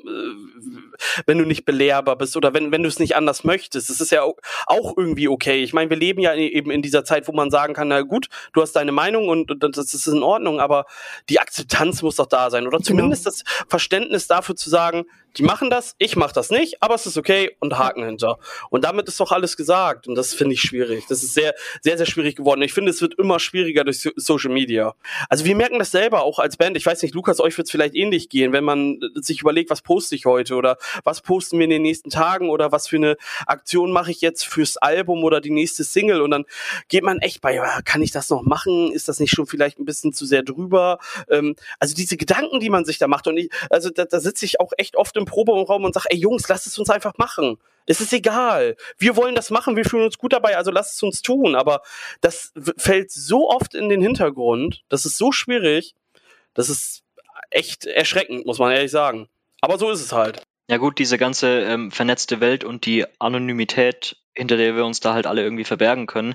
wenn 1.26 1.38
du 1.38 1.44
nicht 1.44 1.64
belehrbar 1.64 2.16
bist 2.16 2.36
oder 2.36 2.54
wenn, 2.54 2.72
wenn 2.72 2.82
du 2.82 2.88
es 2.88 2.98
nicht 2.98 3.16
anders 3.16 3.44
möchtest. 3.44 3.90
Das 3.90 4.00
ist 4.00 4.12
ja 4.12 4.22
auch 4.22 4.96
irgendwie 4.96 5.28
okay. 5.28 5.62
Ich 5.62 5.72
meine, 5.72 5.90
wir 5.90 5.96
leben 5.96 6.20
ja 6.20 6.34
eben 6.34 6.70
in 6.70 6.82
dieser 6.82 7.04
Zeit, 7.04 7.28
wo 7.28 7.32
man 7.32 7.50
sagen 7.50 7.74
kann, 7.74 7.88
na 7.88 8.02
gut, 8.02 8.28
du 8.52 8.62
hast 8.62 8.72
deine 8.72 8.92
Meinung 8.92 9.28
und, 9.28 9.50
und 9.50 9.76
das 9.76 9.94
ist 9.94 10.06
in 10.06 10.22
Ordnung, 10.22 10.60
aber 10.60 10.86
die 11.28 11.40
Akzeptanz 11.40 12.02
muss 12.02 12.16
doch 12.16 12.26
da 12.26 12.50
sein 12.50 12.66
oder 12.66 12.78
genau. 12.78 12.86
zumindest 12.86 13.24
genau. 13.24 13.36
das 13.36 13.66
Verständnis 13.68 14.26
dafür 14.26 14.56
zu 14.56 14.70
sagen, 14.70 15.04
die 15.36 15.42
machen 15.42 15.70
das, 15.70 15.94
ich 15.98 16.16
mach 16.16 16.32
das 16.32 16.50
nicht, 16.50 16.82
aber 16.82 16.94
es 16.94 17.06
ist 17.06 17.16
okay 17.16 17.56
und 17.60 17.78
Haken 17.78 18.04
hinter. 18.04 18.38
Und 18.70 18.84
damit 18.84 19.08
ist 19.08 19.18
doch 19.20 19.32
alles 19.32 19.56
gesagt 19.56 20.06
und 20.06 20.14
das 20.14 20.34
finde 20.34 20.54
ich 20.54 20.60
schwierig. 20.60 21.04
Das 21.08 21.22
ist 21.22 21.34
sehr, 21.34 21.54
sehr, 21.80 21.96
sehr 21.96 22.06
schwierig 22.06 22.36
geworden. 22.36 22.62
Ich 22.62 22.72
finde, 22.72 22.90
es 22.90 23.00
wird 23.00 23.14
immer 23.18 23.38
schwieriger 23.38 23.84
durch 23.84 24.08
Social 24.16 24.52
Media. 24.52 24.94
Also 25.28 25.44
wir 25.44 25.56
merken 25.56 25.78
das 25.78 25.90
selber 25.90 26.22
auch 26.22 26.38
als 26.38 26.56
Band. 26.56 26.76
Ich 26.76 26.86
weiß 26.86 27.02
nicht, 27.02 27.14
Lukas, 27.14 27.40
euch 27.40 27.56
wird 27.56 27.66
es 27.66 27.70
vielleicht 27.70 27.94
ähnlich 27.94 28.28
gehen, 28.28 28.52
wenn 28.52 28.64
man 28.64 29.00
sich 29.14 29.40
überlegt, 29.40 29.70
was 29.70 29.82
poste 29.82 30.14
ich 30.14 30.26
heute 30.26 30.54
oder 30.54 30.76
was 31.04 31.20
posten 31.20 31.58
wir 31.58 31.64
in 31.64 31.70
den 31.70 31.82
nächsten 31.82 32.10
Tagen 32.10 32.50
oder 32.50 32.72
was 32.72 32.88
für 32.88 32.96
eine 32.96 33.16
Aktion 33.46 33.92
mache 33.92 34.10
ich 34.10 34.20
jetzt 34.20 34.44
fürs 34.44 34.76
Album 34.76 35.24
oder 35.24 35.40
die 35.40 35.50
nächste 35.50 35.84
Single 35.84 36.20
und 36.20 36.30
dann 36.30 36.44
geht 36.88 37.04
man 37.04 37.18
echt 37.20 37.40
bei, 37.40 37.54
ja, 37.54 37.80
kann 37.82 38.02
ich 38.02 38.10
das 38.10 38.30
noch 38.30 38.42
machen? 38.42 38.92
Ist 38.92 39.08
das 39.08 39.20
nicht 39.20 39.34
schon 39.34 39.46
vielleicht 39.46 39.78
ein 39.78 39.84
bisschen 39.84 40.12
zu 40.12 40.26
sehr 40.26 40.42
drüber? 40.42 40.98
Ähm, 41.28 41.56
also 41.78 41.94
diese 41.94 42.16
Gedanken, 42.16 42.60
die 42.60 42.70
man 42.70 42.84
sich 42.84 42.98
da 42.98 43.08
macht 43.08 43.26
und 43.26 43.36
ich, 43.36 43.50
also 43.70 43.90
da, 43.90 44.04
da 44.04 44.20
sitze 44.20 44.44
ich 44.44 44.60
auch 44.60 44.72
echt 44.76 44.96
oft 44.96 45.16
im 45.16 45.21
Proberaum 45.24 45.84
und 45.84 45.94
sage, 45.94 46.06
ey 46.10 46.18
Jungs, 46.18 46.48
lasst 46.48 46.66
es 46.66 46.78
uns 46.78 46.90
einfach 46.90 47.16
machen. 47.18 47.58
Es 47.86 48.00
ist 48.00 48.12
egal. 48.12 48.76
Wir 48.98 49.16
wollen 49.16 49.34
das 49.34 49.50
machen, 49.50 49.76
wir 49.76 49.84
fühlen 49.84 50.04
uns 50.04 50.18
gut 50.18 50.32
dabei, 50.32 50.56
also 50.56 50.70
lasst 50.70 50.94
es 50.94 51.02
uns 51.02 51.22
tun. 51.22 51.54
Aber 51.56 51.82
das 52.20 52.52
fällt 52.76 53.10
so 53.10 53.50
oft 53.50 53.74
in 53.74 53.88
den 53.88 54.00
Hintergrund, 54.00 54.82
das 54.88 55.04
ist 55.04 55.18
so 55.18 55.32
schwierig, 55.32 55.94
das 56.54 56.68
ist 56.68 57.02
echt 57.50 57.86
erschreckend, 57.86 58.46
muss 58.46 58.58
man 58.58 58.72
ehrlich 58.72 58.90
sagen. 58.90 59.28
Aber 59.60 59.78
so 59.78 59.90
ist 59.90 60.00
es 60.00 60.12
halt. 60.12 60.42
Ja 60.68 60.76
gut, 60.76 60.98
diese 60.98 61.18
ganze 61.18 61.60
ähm, 61.60 61.90
vernetzte 61.90 62.40
Welt 62.40 62.64
und 62.64 62.86
die 62.86 63.04
Anonymität, 63.18 64.16
hinter 64.34 64.56
der 64.56 64.76
wir 64.76 64.84
uns 64.84 65.00
da 65.00 65.14
halt 65.14 65.26
alle 65.26 65.42
irgendwie 65.42 65.64
verbergen 65.64 66.06
können, 66.06 66.34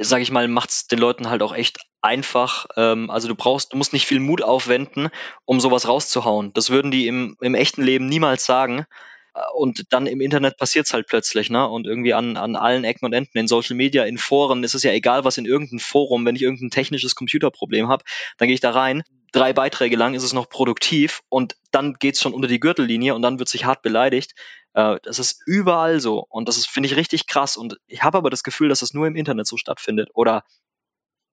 sage 0.00 0.22
ich 0.22 0.30
mal, 0.30 0.48
macht 0.48 0.70
es 0.70 0.86
den 0.86 0.98
Leuten 0.98 1.28
halt 1.28 1.42
auch 1.42 1.54
echt 1.54 1.78
einfach. 2.00 2.66
Ähm, 2.76 3.10
also 3.10 3.28
du 3.28 3.34
brauchst, 3.34 3.72
du 3.72 3.76
musst 3.76 3.92
nicht 3.92 4.06
viel 4.06 4.20
Mut 4.20 4.42
aufwenden, 4.42 5.10
um 5.44 5.60
sowas 5.60 5.88
rauszuhauen. 5.88 6.52
Das 6.54 6.70
würden 6.70 6.90
die 6.90 7.06
im, 7.06 7.36
im 7.40 7.54
echten 7.54 7.82
Leben 7.82 8.06
niemals 8.06 8.44
sagen. 8.44 8.86
Äh, 9.34 9.40
und 9.54 9.92
dann 9.92 10.06
im 10.06 10.20
Internet 10.20 10.56
passiert 10.56 10.86
es 10.86 10.92
halt 10.92 11.06
plötzlich, 11.06 11.50
ne? 11.50 11.68
Und 11.68 11.86
irgendwie 11.86 12.14
an, 12.14 12.36
an 12.36 12.56
allen 12.56 12.84
Ecken 12.84 13.04
und 13.06 13.12
Enden, 13.12 13.38
in 13.38 13.48
Social 13.48 13.76
Media, 13.76 14.04
in 14.04 14.18
Foren, 14.18 14.64
ist 14.64 14.74
es 14.74 14.82
ja 14.82 14.92
egal, 14.92 15.24
was 15.24 15.38
in 15.38 15.46
irgendeinem 15.46 15.80
Forum, 15.80 16.24
wenn 16.24 16.36
ich 16.36 16.42
irgendein 16.42 16.70
technisches 16.70 17.14
Computerproblem 17.14 17.88
habe, 17.88 18.04
dann 18.38 18.48
gehe 18.48 18.54
ich 18.54 18.60
da 18.60 18.70
rein. 18.70 19.02
Drei 19.32 19.52
Beiträge 19.52 19.96
lang 19.96 20.14
ist 20.14 20.22
es 20.22 20.32
noch 20.32 20.48
produktiv 20.48 21.22
und 21.28 21.56
dann 21.70 21.94
geht 21.94 22.14
es 22.14 22.20
schon 22.20 22.34
unter 22.34 22.48
die 22.48 22.60
Gürtellinie 22.60 23.14
und 23.14 23.22
dann 23.22 23.38
wird 23.38 23.48
sich 23.48 23.64
hart 23.64 23.82
beleidigt. 23.82 24.34
Äh, 24.74 24.98
das 25.02 25.18
ist 25.18 25.42
überall 25.46 26.00
so 26.00 26.24
und 26.28 26.48
das 26.48 26.56
ist, 26.56 26.68
finde 26.68 26.88
ich, 26.88 26.96
richtig 26.96 27.26
krass. 27.26 27.56
Und 27.56 27.78
ich 27.86 28.02
habe 28.02 28.18
aber 28.18 28.30
das 28.30 28.42
Gefühl, 28.42 28.68
dass 28.68 28.80
das 28.80 28.94
nur 28.94 29.06
im 29.06 29.16
Internet 29.16 29.46
so 29.46 29.56
stattfindet 29.56 30.10
oder 30.14 30.44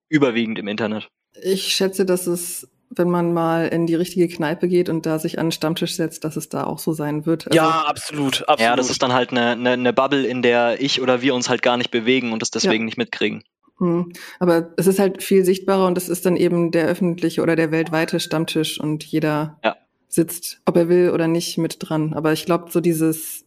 überwiegend 0.10 0.60
im 0.60 0.68
Internet. 0.68 1.10
Ich 1.42 1.74
schätze, 1.74 2.06
dass 2.06 2.28
es 2.28 2.68
wenn 2.90 3.10
man 3.10 3.34
mal 3.34 3.68
in 3.68 3.88
die 3.88 3.96
richtige 3.96 4.28
Kneipe 4.28 4.68
geht 4.68 4.90
und 4.90 5.06
da 5.06 5.20
sich 5.20 5.40
an 5.40 5.48
den 5.48 5.52
Stammtisch 5.52 5.96
setzt, 5.96 6.24
dass 6.24 6.36
es 6.36 6.50
da 6.50 6.66
auch 6.66 6.80
so 6.80 6.94
sein 6.94 7.26
wird. 7.26 7.48
Also, 7.48 7.58
ja, 7.58 7.86
absolut, 7.86 8.42
absolut. 8.48 8.60
Ja, 8.60 8.76
das 8.76 8.90
ist 8.90 9.02
dann 9.02 9.14
halt 9.14 9.32
eine, 9.32 9.52
eine, 9.52 9.72
eine 9.72 9.94
Bubble, 9.94 10.26
in 10.26 10.42
der 10.42 10.82
ich 10.82 11.02
oder 11.02 11.22
wir 11.22 11.36
uns 11.36 11.50
halt 11.50 11.62
gar 11.62 11.78
nicht 11.78 11.92
bewegen 11.92 12.32
und 12.32 12.42
das 12.42 12.52
deswegen 12.52 12.84
ja. 12.84 12.86
nicht 12.86 12.98
mitkriegen. 12.98 13.44
Hm. 13.78 14.14
Aber 14.40 14.74
es 14.78 14.88
ist 14.88 15.00
halt 15.00 15.22
viel 15.22 15.44
sichtbarer 15.44 15.88
und 15.88 15.98
es 15.98 16.10
ist 16.10 16.26
dann 16.26 16.38
eben 16.38 16.72
der 16.72 16.88
öffentliche 16.88 17.42
oder 17.42 17.56
der 17.56 17.72
weltweite 17.72 18.20
Stammtisch 18.20 18.80
und 18.80 19.04
jeder 19.04 19.60
ja. 19.64 19.76
sitzt, 20.08 20.62
ob 20.66 20.78
er 20.78 20.88
will 20.88 21.12
oder 21.12 21.28
nicht, 21.28 21.58
mit 21.58 21.78
dran. 21.80 22.14
Aber 22.14 22.32
ich 22.32 22.46
glaube, 22.46 22.72
so 22.72 22.80
dieses, 22.80 23.46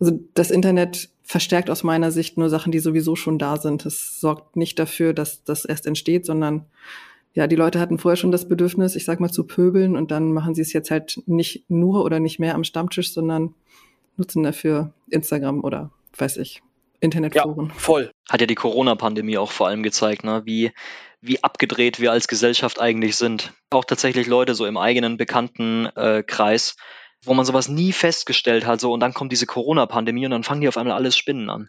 also 0.00 0.18
das 0.34 0.50
Internet 0.50 1.08
verstärkt 1.22 1.70
aus 1.70 1.82
meiner 1.82 2.10
Sicht 2.10 2.36
nur 2.36 2.50
Sachen, 2.50 2.72
die 2.72 2.80
sowieso 2.80 3.16
schon 3.16 3.38
da 3.38 3.56
sind. 3.56 3.86
Es 3.86 4.20
sorgt 4.20 4.56
nicht 4.56 4.78
dafür, 4.78 5.14
dass 5.14 5.42
das 5.44 5.64
erst 5.64 5.86
entsteht, 5.86 6.26
sondern 6.26 6.66
ja, 7.32 7.46
die 7.46 7.56
Leute 7.56 7.80
hatten 7.80 7.98
vorher 7.98 8.16
schon 8.16 8.30
das 8.30 8.48
Bedürfnis, 8.48 8.94
ich 8.94 9.04
sag 9.04 9.20
mal, 9.20 9.30
zu 9.30 9.44
pöbeln 9.44 9.96
und 9.96 10.10
dann 10.10 10.32
machen 10.32 10.54
sie 10.54 10.62
es 10.62 10.72
jetzt 10.72 10.90
halt 10.90 11.20
nicht 11.26 11.68
nur 11.68 12.04
oder 12.04 12.20
nicht 12.20 12.38
mehr 12.38 12.54
am 12.54 12.62
Stammtisch, 12.62 13.12
sondern 13.12 13.54
nutzen 14.16 14.42
dafür 14.42 14.92
Instagram 15.10 15.64
oder 15.64 15.90
weiß 16.16 16.36
ich, 16.36 16.62
Internetforen. 17.04 17.68
Ja, 17.68 17.74
voll. 17.74 18.10
Hat 18.28 18.40
ja 18.40 18.46
die 18.46 18.54
Corona-Pandemie 18.54 19.38
auch 19.38 19.52
vor 19.52 19.68
allem 19.68 19.82
gezeigt, 19.82 20.24
ne? 20.24 20.42
wie, 20.44 20.72
wie 21.20 21.42
abgedreht 21.42 22.00
wir 22.00 22.12
als 22.12 22.28
Gesellschaft 22.28 22.80
eigentlich 22.80 23.16
sind. 23.16 23.52
Auch 23.70 23.84
tatsächlich 23.84 24.26
Leute 24.26 24.54
so 24.54 24.66
im 24.66 24.76
eigenen 24.76 25.16
bekannten 25.16 25.86
äh, 25.96 26.22
Kreis, 26.22 26.76
wo 27.22 27.34
man 27.34 27.44
sowas 27.44 27.68
nie 27.68 27.92
festgestellt 27.92 28.66
hat, 28.66 28.80
so 28.80 28.92
und 28.92 29.00
dann 29.00 29.14
kommt 29.14 29.32
diese 29.32 29.46
Corona-Pandemie 29.46 30.24
und 30.24 30.32
dann 30.32 30.44
fangen 30.44 30.60
die 30.60 30.68
auf 30.68 30.76
einmal 30.76 30.96
alles 30.96 31.16
Spinnen 31.16 31.50
an. 31.50 31.68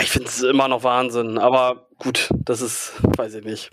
Ich 0.00 0.10
finde 0.10 0.28
es 0.28 0.42
immer 0.42 0.68
noch 0.68 0.82
Wahnsinn, 0.82 1.38
aber 1.38 1.88
gut, 1.98 2.30
das 2.32 2.60
ist, 2.60 2.94
weiß 3.16 3.34
ich 3.34 3.44
nicht 3.44 3.70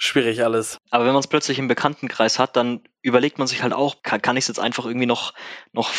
schwierig 0.00 0.42
alles. 0.42 0.78
Aber 0.90 1.04
wenn 1.04 1.12
man 1.12 1.20
es 1.20 1.28
plötzlich 1.28 1.58
im 1.58 1.68
Bekanntenkreis 1.68 2.38
hat, 2.38 2.56
dann 2.56 2.80
überlegt 3.02 3.38
man 3.38 3.46
sich 3.46 3.62
halt 3.62 3.72
auch, 3.72 4.02
kann, 4.02 4.22
kann 4.22 4.36
ich 4.36 4.44
es 4.44 4.48
jetzt 4.48 4.58
einfach 4.58 4.86
irgendwie 4.86 5.06
noch, 5.06 5.34
noch 5.72 5.90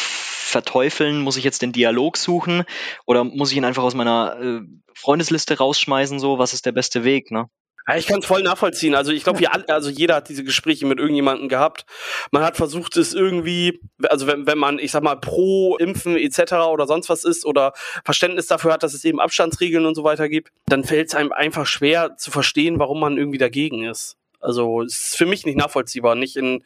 verteufeln? 0.52 1.22
Muss 1.22 1.38
ich 1.38 1.44
jetzt 1.44 1.62
den 1.62 1.72
Dialog 1.72 2.18
suchen? 2.18 2.64
Oder 3.06 3.24
muss 3.24 3.52
ich 3.52 3.58
ihn 3.58 3.66
einfach 3.66 3.84
aus 3.84 3.96
meiner 3.96 4.38
äh, 4.40 4.62
Freundesliste 4.94 5.58
rausschmeißen? 5.58 6.20
So, 6.20 6.38
was 6.38 6.54
ist 6.54 6.66
der 6.66 6.72
beste 6.72 7.04
Weg, 7.04 7.32
ne? 7.32 7.48
Ja, 7.88 7.98
ich 7.98 8.06
kann 8.06 8.20
es 8.20 8.26
voll 8.26 8.44
nachvollziehen. 8.44 8.94
Also 8.94 9.12
ich 9.12 9.24
glaube, 9.24 9.42
also 9.68 9.90
jeder 9.90 10.16
hat 10.16 10.30
diese 10.30 10.44
Gespräche 10.44 10.86
mit 10.86 11.00
irgendjemandem 11.00 11.50
gehabt. 11.50 11.86
Man 12.32 12.44
hat 12.44 12.56
versucht, 12.56 12.96
es 12.96 13.14
irgendwie, 13.14 13.82
also 14.04 14.28
wenn, 14.28 14.46
wenn 14.46 14.58
man, 14.58 14.78
ich 14.78 14.92
sag 14.92 15.02
mal, 15.02 15.16
pro 15.16 15.78
Impfen 15.78 16.16
etc. 16.16 16.54
oder 16.72 16.86
sonst 16.86 17.10
was 17.10 17.24
ist 17.24 17.44
oder 17.44 17.74
Verständnis 18.06 18.48
dafür 18.48 18.74
hat, 18.74 18.84
dass 18.84 18.94
es 18.94 19.04
eben 19.04 19.20
Abstandsregeln 19.20 19.86
und 19.86 19.96
so 19.96 20.04
weiter 20.04 20.30
gibt, 20.30 20.52
dann 20.68 20.84
fällt 20.84 21.08
es 21.08 21.16
einem 21.16 21.32
einfach 21.32 21.66
schwer 21.66 22.16
zu 22.18 22.30
verstehen, 22.30 22.78
warum 22.78 23.00
man 23.00 23.18
irgendwie 23.18 23.40
dagegen 23.40 23.84
ist. 23.84 24.16
Also 24.40 24.82
es 24.82 25.10
ist 25.10 25.18
für 25.18 25.26
mich 25.26 25.46
nicht 25.46 25.58
nachvollziehbar, 25.58 26.16
nicht 26.16 26.36
in 26.36 26.64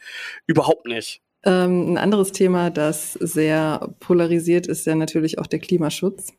überhaupt 0.47 0.85
nicht. 0.85 1.21
Ähm, 1.45 1.93
ein 1.93 1.97
anderes 1.97 2.31
Thema, 2.31 2.71
das 2.71 3.13
sehr 3.13 3.89
polarisiert, 3.99 4.67
ist 4.67 4.85
ja 4.87 4.95
natürlich 4.95 5.37
auch 5.37 5.47
der 5.47 5.59
Klimaschutz. 5.59 6.33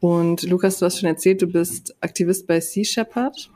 Und 0.00 0.42
Lukas, 0.42 0.78
du 0.78 0.86
hast 0.86 0.98
schon 0.98 1.08
erzählt, 1.08 1.40
du 1.40 1.46
bist 1.46 1.96
Aktivist 2.00 2.46
bei 2.46 2.60
Sea 2.60 2.84
Shepherd. 2.84 3.50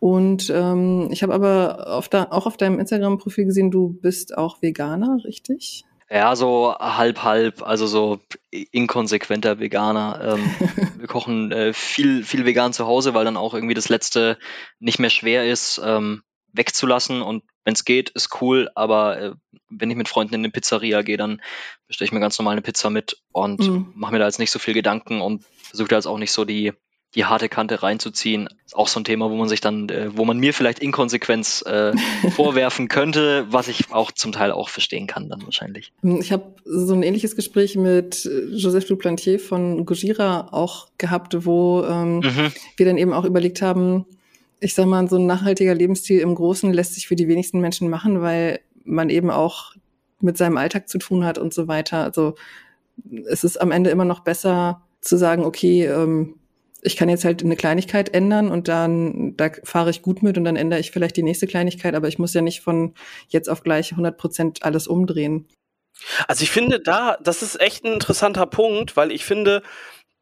Und 0.00 0.50
ähm, 0.54 1.08
ich 1.10 1.22
habe 1.22 1.32
aber 1.32 1.86
auf 1.96 2.08
da, 2.08 2.28
auch 2.30 2.46
auf 2.46 2.56
deinem 2.56 2.80
Instagram-Profil 2.80 3.46
gesehen, 3.46 3.70
du 3.70 3.96
bist 4.00 4.36
auch 4.36 4.60
Veganer, 4.60 5.18
richtig? 5.24 5.84
Ja, 6.10 6.36
so 6.36 6.74
halb 6.78 7.24
halb, 7.24 7.62
also 7.62 7.86
so 7.86 8.20
inkonsequenter 8.50 9.58
Veganer. 9.58 10.36
Ähm, 10.36 10.50
wir 10.98 11.08
kochen 11.08 11.50
äh, 11.50 11.72
viel 11.72 12.22
viel 12.24 12.44
vegan 12.44 12.72
zu 12.72 12.86
Hause, 12.86 13.14
weil 13.14 13.24
dann 13.24 13.36
auch 13.36 13.54
irgendwie 13.54 13.74
das 13.74 13.88
letzte 13.88 14.38
nicht 14.78 14.98
mehr 14.98 15.10
schwer 15.10 15.50
ist 15.50 15.80
ähm, 15.84 16.22
wegzulassen 16.56 17.22
und 17.22 17.44
wenn 17.64 17.74
es 17.74 17.84
geht, 17.84 18.10
ist 18.10 18.40
cool, 18.40 18.70
aber 18.74 19.20
äh, 19.20 19.32
wenn 19.68 19.90
ich 19.90 19.96
mit 19.96 20.08
Freunden 20.08 20.34
in 20.34 20.40
eine 20.40 20.50
Pizzeria 20.50 21.02
gehe, 21.02 21.16
dann 21.16 21.40
bestelle 21.88 22.06
ich 22.06 22.12
mir 22.12 22.20
ganz 22.20 22.38
normal 22.38 22.52
eine 22.52 22.62
Pizza 22.62 22.90
mit 22.90 23.20
und 23.32 23.60
mhm. 23.60 23.92
mache 23.94 24.12
mir 24.12 24.18
da 24.18 24.26
jetzt 24.26 24.38
nicht 24.38 24.50
so 24.50 24.58
viel 24.58 24.74
Gedanken 24.74 25.20
und 25.20 25.44
versuche 25.62 25.88
da 25.88 25.96
jetzt 25.96 26.06
auch 26.06 26.18
nicht 26.18 26.32
so 26.32 26.44
die 26.44 26.72
die 27.16 27.24
harte 27.24 27.48
Kante 27.48 27.82
reinzuziehen. 27.82 28.48
Ist 28.64 28.76
auch 28.76 28.88
so 28.88 29.00
ein 29.00 29.04
Thema, 29.04 29.30
wo 29.30 29.36
man 29.36 29.48
sich 29.48 29.60
dann, 29.60 29.88
äh, 29.88 30.16
wo 30.16 30.24
man 30.24 30.38
mir 30.38 30.52
vielleicht 30.52 30.80
Inkonsequenz 30.80 31.62
äh, 31.66 31.92
vorwerfen 32.32 32.88
könnte, 32.88 33.46
was 33.48 33.68
ich 33.68 33.90
auch 33.90 34.12
zum 34.12 34.32
Teil 34.32 34.52
auch 34.52 34.68
verstehen 34.68 35.06
kann 35.06 35.28
dann 35.28 35.42
wahrscheinlich. 35.44 35.92
Ich 36.02 36.30
habe 36.30 36.54
so 36.64 36.94
ein 36.94 37.02
ähnliches 37.02 37.34
Gespräch 37.34 37.76
mit 37.76 38.28
Joseph 38.52 38.86
Duplantier 38.86 39.40
von 39.40 39.86
Gojira 39.86 40.48
auch 40.52 40.88
gehabt, 40.98 41.46
wo 41.46 41.84
ähm, 41.84 42.18
mhm. 42.18 42.52
wir 42.76 42.86
dann 42.86 42.98
eben 42.98 43.14
auch 43.14 43.24
überlegt 43.24 43.62
haben, 43.62 44.04
ich 44.60 44.74
sag 44.74 44.86
mal, 44.86 45.08
so 45.08 45.16
ein 45.16 45.26
nachhaltiger 45.26 45.74
Lebensstil 45.74 46.20
im 46.20 46.34
Großen 46.34 46.72
lässt 46.72 46.94
sich 46.94 47.06
für 47.06 47.16
die 47.16 47.28
wenigsten 47.28 47.60
Menschen 47.60 47.90
machen, 47.90 48.22
weil 48.22 48.60
man 48.84 49.10
eben 49.10 49.30
auch 49.30 49.74
mit 50.20 50.38
seinem 50.38 50.56
Alltag 50.56 50.88
zu 50.88 50.98
tun 50.98 51.24
hat 51.24 51.38
und 51.38 51.52
so 51.52 51.68
weiter. 51.68 52.02
Also 52.02 52.34
es 53.26 53.44
ist 53.44 53.60
am 53.60 53.70
Ende 53.70 53.90
immer 53.90 54.04
noch 54.04 54.20
besser 54.20 54.82
zu 55.00 55.16
sagen, 55.16 55.44
okay, 55.44 55.86
ähm, 55.86 56.36
ich 56.82 56.96
kann 56.96 57.08
jetzt 57.08 57.24
halt 57.24 57.42
eine 57.42 57.56
Kleinigkeit 57.56 58.14
ändern 58.14 58.50
und 58.50 58.68
dann, 58.68 59.36
da 59.36 59.50
fahre 59.64 59.90
ich 59.90 60.02
gut 60.02 60.22
mit 60.22 60.38
und 60.38 60.44
dann 60.44 60.56
ändere 60.56 60.80
ich 60.80 60.90
vielleicht 60.90 61.16
die 61.16 61.22
nächste 61.22 61.46
Kleinigkeit, 61.46 61.94
aber 61.94 62.08
ich 62.08 62.18
muss 62.18 62.34
ja 62.34 62.42
nicht 62.42 62.60
von 62.60 62.94
jetzt 63.28 63.48
auf 63.48 63.62
gleich 63.62 63.92
100 63.92 64.16
Prozent 64.16 64.62
alles 64.62 64.86
umdrehen. 64.86 65.48
Also 66.28 66.42
ich 66.42 66.50
finde 66.50 66.80
da, 66.80 67.16
das 67.22 67.42
ist 67.42 67.60
echt 67.60 67.84
ein 67.84 67.94
interessanter 67.94 68.46
Punkt, 68.46 68.96
weil 68.96 69.10
ich 69.10 69.24
finde, 69.24 69.62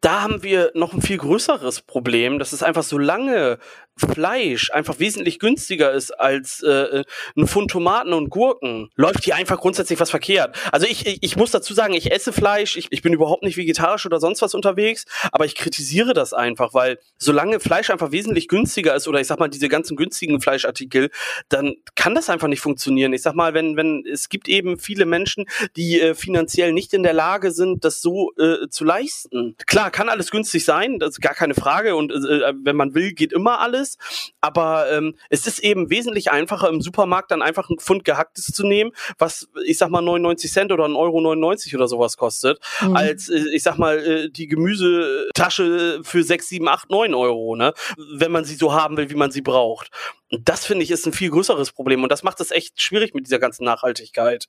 da 0.01 0.23
haben 0.23 0.43
wir 0.43 0.71
noch 0.75 0.93
ein 0.93 1.03
viel 1.03 1.19
größeres 1.19 1.83
Problem. 1.83 2.39
Das 2.39 2.53
ist 2.53 2.63
einfach 2.63 2.83
so 2.83 2.99
lange 2.99 3.59
Fleisch 3.97 4.71
einfach 4.73 4.99
wesentlich 4.99 5.39
günstiger 5.39 5.93
ist 5.93 6.11
als 6.11 6.63
äh, 6.63 7.05
ein 7.37 7.47
Pfund 7.47 7.71
Tomaten 7.71 8.13
und 8.13 8.29
Gurken, 8.29 8.91
läuft 8.97 9.25
hier 9.25 9.37
einfach 9.37 9.59
grundsätzlich 9.59 10.01
was 10.01 10.11
verkehrt. 10.11 10.57
Also 10.73 10.87
ich, 10.87 11.07
ich, 11.07 11.19
ich 11.23 11.37
muss 11.37 11.53
dazu 11.53 11.75
sagen, 11.75 11.95
ich 11.95 12.11
esse 12.11 12.33
Fleisch, 12.33 12.77
ich, 12.77 12.89
ich 12.91 13.03
bin 13.03 13.13
überhaupt 13.13 13.45
nicht 13.45 13.57
vegetarisch 13.57 14.05
oder 14.05 14.19
sonst 14.19 14.43
was 14.43 14.55
unterwegs, 14.55 15.05
aber 15.31 15.45
ich 15.45 15.55
kritisiere 15.55 16.13
das 16.13 16.33
einfach, 16.33 16.75
weil 16.75 16.99
solange 17.19 17.61
Fleisch 17.61 17.91
einfach 17.91 18.11
wesentlich 18.11 18.49
günstiger 18.49 18.95
ist 18.97 19.07
oder 19.07 19.21
ich 19.21 19.29
sag 19.29 19.39
mal 19.39 19.49
diese 19.49 19.69
ganzen 19.69 19.97
günstigen 19.97 20.41
Fleischartikel, 20.41 21.11
dann 21.49 21.77
kann 21.95 22.17
das 22.17 22.29
einfach 22.29 22.49
nicht 22.49 22.61
funktionieren. 22.61 23.13
Ich 23.13 23.23
sag 23.23 23.35
mal, 23.35 23.55
wenn, 23.55 23.77
wenn 23.77 24.05
es 24.11 24.29
gibt 24.29 24.49
eben 24.49 24.77
viele 24.79 25.07
Menschen, 25.07 25.45
die 25.77 26.01
äh, 26.01 26.15
finanziell 26.15 26.73
nicht 26.73 26.95
in 26.95 27.05
der 27.05 27.13
Lage 27.13 27.53
sind, 27.53 27.85
das 27.85 28.01
so 28.01 28.33
äh, 28.39 28.69
zu 28.69 28.85
leisten. 28.85 29.57
Klar, 29.67 29.93
kann 29.93 30.09
alles 30.09 30.33
günstig 30.33 30.65
sein, 30.65 30.99
das 30.99 31.11
ist 31.11 31.21
gar 31.21 31.35
keine 31.35 31.55
Frage 31.55 31.95
und 31.95 32.11
äh, 32.11 32.53
wenn 32.63 32.77
man 32.77 32.95
will, 32.95 33.13
geht 33.13 33.33
immer 33.33 33.61
alles 33.61 33.84
ist. 33.85 33.99
Aber 34.41 34.91
ähm, 34.91 35.17
es 35.29 35.47
ist 35.47 35.59
eben 35.59 35.91
wesentlich 35.91 36.31
einfacher, 36.31 36.69
im 36.69 36.81
Supermarkt 36.81 37.31
dann 37.31 37.43
einfach 37.43 37.69
ein 37.69 37.79
Pfund 37.79 38.05
gehacktes 38.05 38.47
zu 38.47 38.67
nehmen, 38.67 38.93
was, 39.19 39.49
ich 39.67 39.79
sag 39.79 39.91
mal, 39.91 40.01
99 40.01 40.51
Cent 40.51 40.73
oder 40.73 40.85
1,99 40.87 40.95
Euro 40.97 41.77
oder 41.77 41.89
sowas 41.89 42.17
kostet, 42.17 42.59
mhm. 42.81 42.97
als, 42.97 43.29
äh, 43.29 43.45
ich 43.53 43.63
sag 43.63 43.77
mal, 43.79 43.99
äh, 43.99 44.31
die 44.31 44.47
Gemüsetasche 44.47 46.01
für 46.03 46.23
6, 46.23 46.49
7, 46.49 46.69
8, 46.69 46.91
9 46.91 47.15
Euro, 47.15 47.57
ne? 47.57 47.73
Wenn 48.17 48.33
man 48.33 48.45
sie 48.45 48.55
so 48.55 48.73
haben 48.73 48.97
will, 48.97 49.11
wie 49.11 49.15
man 49.15 49.31
sie 49.31 49.43
braucht. 49.43 49.91
Und 50.31 50.49
das 50.49 50.65
finde 50.65 50.85
ich 50.85 50.91
ist 50.91 51.07
ein 51.07 51.13
viel 51.13 51.31
größeres 51.31 51.73
Problem 51.73 52.03
und 52.03 52.11
das 52.11 52.23
macht 52.23 52.41
es 52.41 52.51
echt 52.51 52.81
schwierig 52.81 53.15
mit 53.15 53.27
dieser 53.27 53.39
ganzen 53.39 53.65
Nachhaltigkeit. 53.65 54.49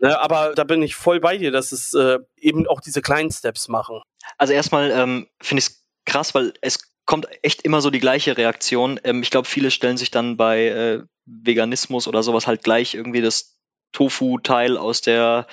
Ne, 0.00 0.18
aber 0.18 0.54
da 0.54 0.64
bin 0.64 0.82
ich 0.82 0.94
voll 0.94 1.18
bei 1.18 1.38
dir, 1.38 1.50
dass 1.50 1.72
es 1.72 1.92
äh, 1.94 2.18
eben 2.36 2.68
auch 2.68 2.80
diese 2.80 3.02
kleinen 3.02 3.32
Steps 3.32 3.68
machen. 3.68 4.00
Also 4.36 4.52
erstmal 4.52 4.90
ähm, 4.90 5.28
finde 5.40 5.60
ich 5.60 5.66
es 5.66 5.84
krass, 6.04 6.34
weil 6.34 6.52
es 6.60 6.78
kommt 7.08 7.26
echt 7.42 7.62
immer 7.62 7.80
so 7.80 7.88
die 7.88 8.00
gleiche 8.00 8.36
Reaktion. 8.36 9.00
Ähm, 9.02 9.22
ich 9.22 9.30
glaube, 9.30 9.48
viele 9.48 9.70
stellen 9.70 9.96
sich 9.96 10.10
dann 10.10 10.36
bei 10.36 10.66
äh, 10.66 11.02
Veganismus 11.24 12.06
oder 12.06 12.22
sowas 12.22 12.46
halt 12.46 12.62
gleich 12.62 12.94
irgendwie 12.94 13.22
das 13.22 13.58
Tofu-Teil 13.92 14.76
aus 14.76 15.00
der 15.00 15.46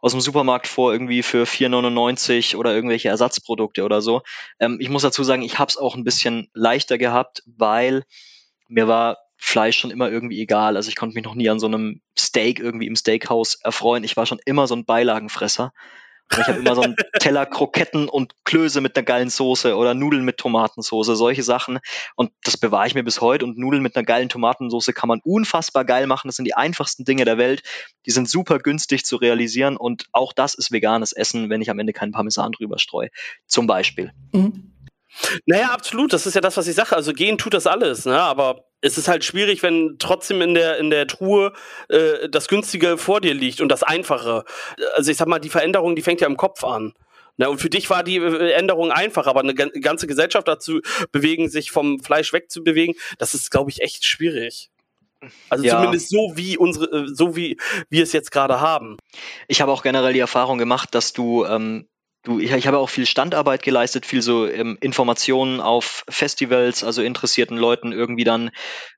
aus 0.00 0.12
dem 0.12 0.22
Supermarkt 0.22 0.66
vor 0.66 0.90
irgendwie 0.90 1.22
für 1.22 1.44
4,99 1.44 2.56
oder 2.56 2.74
irgendwelche 2.74 3.10
Ersatzprodukte 3.10 3.84
oder 3.84 4.00
so. 4.00 4.22
Ähm, 4.58 4.78
ich 4.80 4.88
muss 4.88 5.02
dazu 5.02 5.22
sagen, 5.22 5.42
ich 5.42 5.58
habe 5.58 5.68
es 5.68 5.76
auch 5.76 5.96
ein 5.96 6.04
bisschen 6.04 6.48
leichter 6.54 6.96
gehabt, 6.96 7.42
weil 7.44 8.04
mir 8.68 8.88
war 8.88 9.18
Fleisch 9.36 9.78
schon 9.78 9.90
immer 9.90 10.10
irgendwie 10.10 10.40
egal. 10.40 10.76
Also 10.76 10.88
ich 10.88 10.96
konnte 10.96 11.14
mich 11.14 11.24
noch 11.24 11.34
nie 11.34 11.50
an 11.50 11.58
so 11.58 11.66
einem 11.66 12.00
Steak 12.18 12.58
irgendwie 12.58 12.86
im 12.86 12.96
Steakhouse 12.96 13.58
erfreuen. 13.62 14.04
Ich 14.04 14.16
war 14.16 14.24
schon 14.24 14.40
immer 14.46 14.66
so 14.66 14.74
ein 14.74 14.86
Beilagenfresser. 14.86 15.74
Ich 16.40 16.46
habe 16.48 16.58
immer 16.58 16.74
so 16.74 16.82
einen 16.82 16.96
Teller 17.18 17.46
Kroketten 17.46 18.08
und 18.08 18.34
Klöße 18.44 18.80
mit 18.80 18.96
einer 18.96 19.04
geilen 19.04 19.30
Soße 19.30 19.76
oder 19.76 19.94
Nudeln 19.94 20.24
mit 20.24 20.38
Tomatensoße, 20.38 21.16
solche 21.16 21.42
Sachen. 21.42 21.78
Und 22.16 22.32
das 22.44 22.56
bewahre 22.56 22.86
ich 22.86 22.94
mir 22.94 23.02
bis 23.02 23.20
heute. 23.20 23.44
Und 23.44 23.58
Nudeln 23.58 23.82
mit 23.82 23.96
einer 23.96 24.04
geilen 24.04 24.28
Tomatensoße 24.28 24.92
kann 24.92 25.08
man 25.08 25.20
unfassbar 25.22 25.84
geil 25.84 26.06
machen. 26.06 26.28
Das 26.28 26.36
sind 26.36 26.46
die 26.46 26.54
einfachsten 26.54 27.04
Dinge 27.04 27.24
der 27.24 27.38
Welt. 27.38 27.62
Die 28.06 28.10
sind 28.10 28.28
super 28.28 28.58
günstig 28.58 29.04
zu 29.04 29.16
realisieren. 29.16 29.76
Und 29.76 30.06
auch 30.12 30.32
das 30.32 30.54
ist 30.54 30.72
veganes 30.72 31.12
Essen, 31.12 31.50
wenn 31.50 31.60
ich 31.60 31.70
am 31.70 31.78
Ende 31.78 31.92
keinen 31.92 32.12
Parmesan 32.12 32.52
drüber 32.52 32.78
streue. 32.78 33.10
Zum 33.46 33.66
Beispiel. 33.66 34.12
Mhm. 34.32 34.72
Naja, 35.46 35.70
absolut. 35.70 36.12
Das 36.12 36.26
ist 36.26 36.34
ja 36.34 36.40
das, 36.40 36.56
was 36.56 36.66
ich 36.66 36.74
sage. 36.74 36.96
Also 36.96 37.12
gehen 37.12 37.38
tut 37.38 37.54
das 37.54 37.66
alles, 37.66 38.06
ne? 38.06 38.18
Aber 38.20 38.64
es 38.82 38.98
ist 38.98 39.08
halt 39.08 39.24
schwierig, 39.24 39.62
wenn 39.62 39.96
trotzdem 39.98 40.42
in 40.42 40.54
der, 40.54 40.76
in 40.76 40.90
der 40.90 41.06
Truhe 41.06 41.52
äh, 41.88 42.28
das 42.28 42.48
Günstige 42.48 42.98
vor 42.98 43.20
dir 43.20 43.32
liegt 43.32 43.60
und 43.60 43.70
das 43.70 43.82
Einfache. 43.82 44.44
Also 44.94 45.10
ich 45.10 45.16
sag 45.16 45.28
mal, 45.28 45.38
die 45.38 45.48
Veränderung, 45.48 45.96
die 45.96 46.02
fängt 46.02 46.20
ja 46.20 46.26
im 46.26 46.36
Kopf 46.36 46.62
an. 46.64 46.92
Ne? 47.36 47.48
Und 47.48 47.58
für 47.58 47.70
dich 47.70 47.88
war 47.88 48.02
die 48.02 48.16
äh, 48.16 48.52
Änderung 48.52 48.90
einfach, 48.90 49.26
aber 49.26 49.40
eine 49.40 49.54
ganze 49.54 50.06
Gesellschaft 50.06 50.48
dazu 50.48 50.80
bewegen, 51.12 51.48
sich 51.48 51.70
vom 51.70 52.00
Fleisch 52.00 52.32
wegzubewegen, 52.32 52.96
das 53.18 53.34
ist, 53.34 53.50
glaube 53.50 53.70
ich, 53.70 53.80
echt 53.80 54.04
schwierig. 54.04 54.70
Also 55.48 55.64
ja. 55.64 55.76
zumindest 55.76 56.10
so 56.10 56.32
wie 56.34 56.58
unsere, 56.58 57.04
äh, 57.04 57.06
so 57.06 57.36
wie 57.36 57.56
wir 57.88 58.02
es 58.02 58.12
jetzt 58.12 58.32
gerade 58.32 58.60
haben. 58.60 58.96
Ich 59.46 59.60
habe 59.60 59.70
auch 59.70 59.82
generell 59.82 60.12
die 60.12 60.18
Erfahrung 60.18 60.58
gemacht, 60.58 60.94
dass 60.94 61.12
du 61.12 61.44
ähm, 61.44 61.88
du, 62.22 62.38
ich, 62.38 62.52
ich 62.52 62.66
habe 62.66 62.78
auch 62.78 62.88
viel 62.88 63.06
Standarbeit 63.06 63.62
geleistet, 63.62 64.06
viel 64.06 64.22
so 64.22 64.46
ähm, 64.46 64.78
Informationen 64.80 65.60
auf 65.60 66.04
Festivals, 66.08 66.84
also 66.84 67.02
interessierten 67.02 67.56
Leuten 67.56 67.92
irgendwie 67.92 68.24
dann 68.24 68.50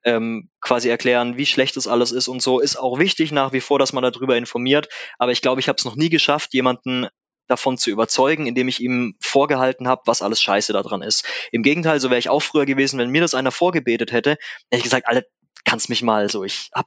ähm, 0.04 0.50
quasi 0.60 0.88
erklären, 0.88 1.36
wie 1.36 1.46
schlecht 1.46 1.76
das 1.76 1.86
alles 1.86 2.12
ist 2.12 2.28
und 2.28 2.42
so. 2.42 2.60
Ist 2.60 2.76
auch 2.76 2.98
wichtig 2.98 3.32
nach 3.32 3.52
wie 3.52 3.60
vor, 3.60 3.78
dass 3.78 3.92
man 3.92 4.02
darüber 4.02 4.36
informiert. 4.36 4.88
Aber 5.18 5.32
ich 5.32 5.42
glaube, 5.42 5.60
ich 5.60 5.68
habe 5.68 5.76
es 5.78 5.84
noch 5.84 5.96
nie 5.96 6.10
geschafft, 6.10 6.54
jemanden 6.54 7.08
davon 7.46 7.76
zu 7.76 7.90
überzeugen, 7.90 8.46
indem 8.46 8.68
ich 8.68 8.80
ihm 8.80 9.16
vorgehalten 9.20 9.86
habe, 9.88 10.02
was 10.06 10.22
alles 10.22 10.40
scheiße 10.40 10.72
daran 10.72 11.02
ist. 11.02 11.26
Im 11.52 11.62
Gegenteil, 11.62 12.00
so 12.00 12.08
wäre 12.08 12.18
ich 12.18 12.30
auch 12.30 12.40
früher 12.40 12.64
gewesen, 12.64 12.98
wenn 12.98 13.10
mir 13.10 13.20
das 13.20 13.34
einer 13.34 13.52
vorgebetet 13.52 14.12
hätte, 14.12 14.30
hätte 14.32 14.78
ich 14.78 14.82
gesagt, 14.82 15.06
alle 15.06 15.26
kannst 15.64 15.88
mich 15.88 16.02
mal 16.02 16.30
so, 16.30 16.44
ich 16.44 16.70
hab, 16.74 16.86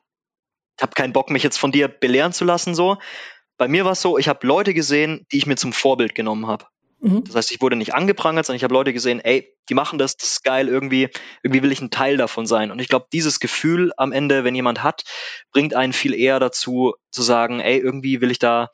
hab 0.81 0.95
keinen 0.95 1.13
Bock, 1.13 1.29
mich 1.29 1.43
jetzt 1.43 1.57
von 1.57 1.71
dir 1.71 1.87
belehren 1.87 2.33
zu 2.33 2.45
lassen, 2.45 2.73
so. 2.73 2.97
Bei 3.57 3.67
mir 3.67 3.85
war 3.85 3.93
es 3.93 4.01
so, 4.01 4.17
ich 4.17 4.27
habe 4.27 4.45
Leute 4.45 4.73
gesehen, 4.73 5.25
die 5.31 5.37
ich 5.37 5.47
mir 5.47 5.55
zum 5.55 5.73
Vorbild 5.73 6.15
genommen 6.15 6.47
habe. 6.47 6.65
Mhm. 6.99 7.23
Das 7.25 7.35
heißt, 7.35 7.51
ich 7.51 7.61
wurde 7.61 7.75
nicht 7.75 7.93
angeprangert, 7.93 8.45
sondern 8.45 8.57
ich 8.57 8.63
habe 8.63 8.73
Leute 8.73 8.93
gesehen, 8.93 9.19
ey, 9.19 9.53
die 9.69 9.73
machen 9.73 9.99
das, 9.99 10.17
das 10.17 10.29
ist 10.29 10.43
geil, 10.43 10.67
irgendwie, 10.67 11.09
irgendwie 11.43 11.63
will 11.63 11.71
ich 11.71 11.81
ein 11.81 11.91
Teil 11.91 12.17
davon 12.17 12.45
sein. 12.45 12.71
Und 12.71 12.79
ich 12.79 12.87
glaube, 12.87 13.07
dieses 13.11 13.39
Gefühl 13.39 13.91
am 13.97 14.11
Ende, 14.11 14.43
wenn 14.43 14.55
jemand 14.55 14.83
hat, 14.83 15.03
bringt 15.51 15.75
einen 15.75 15.93
viel 15.93 16.13
eher 16.13 16.39
dazu 16.39 16.95
zu 17.11 17.21
sagen, 17.21 17.59
ey, 17.59 17.77
irgendwie 17.77 18.21
will 18.21 18.31
ich 18.31 18.39
da, 18.39 18.69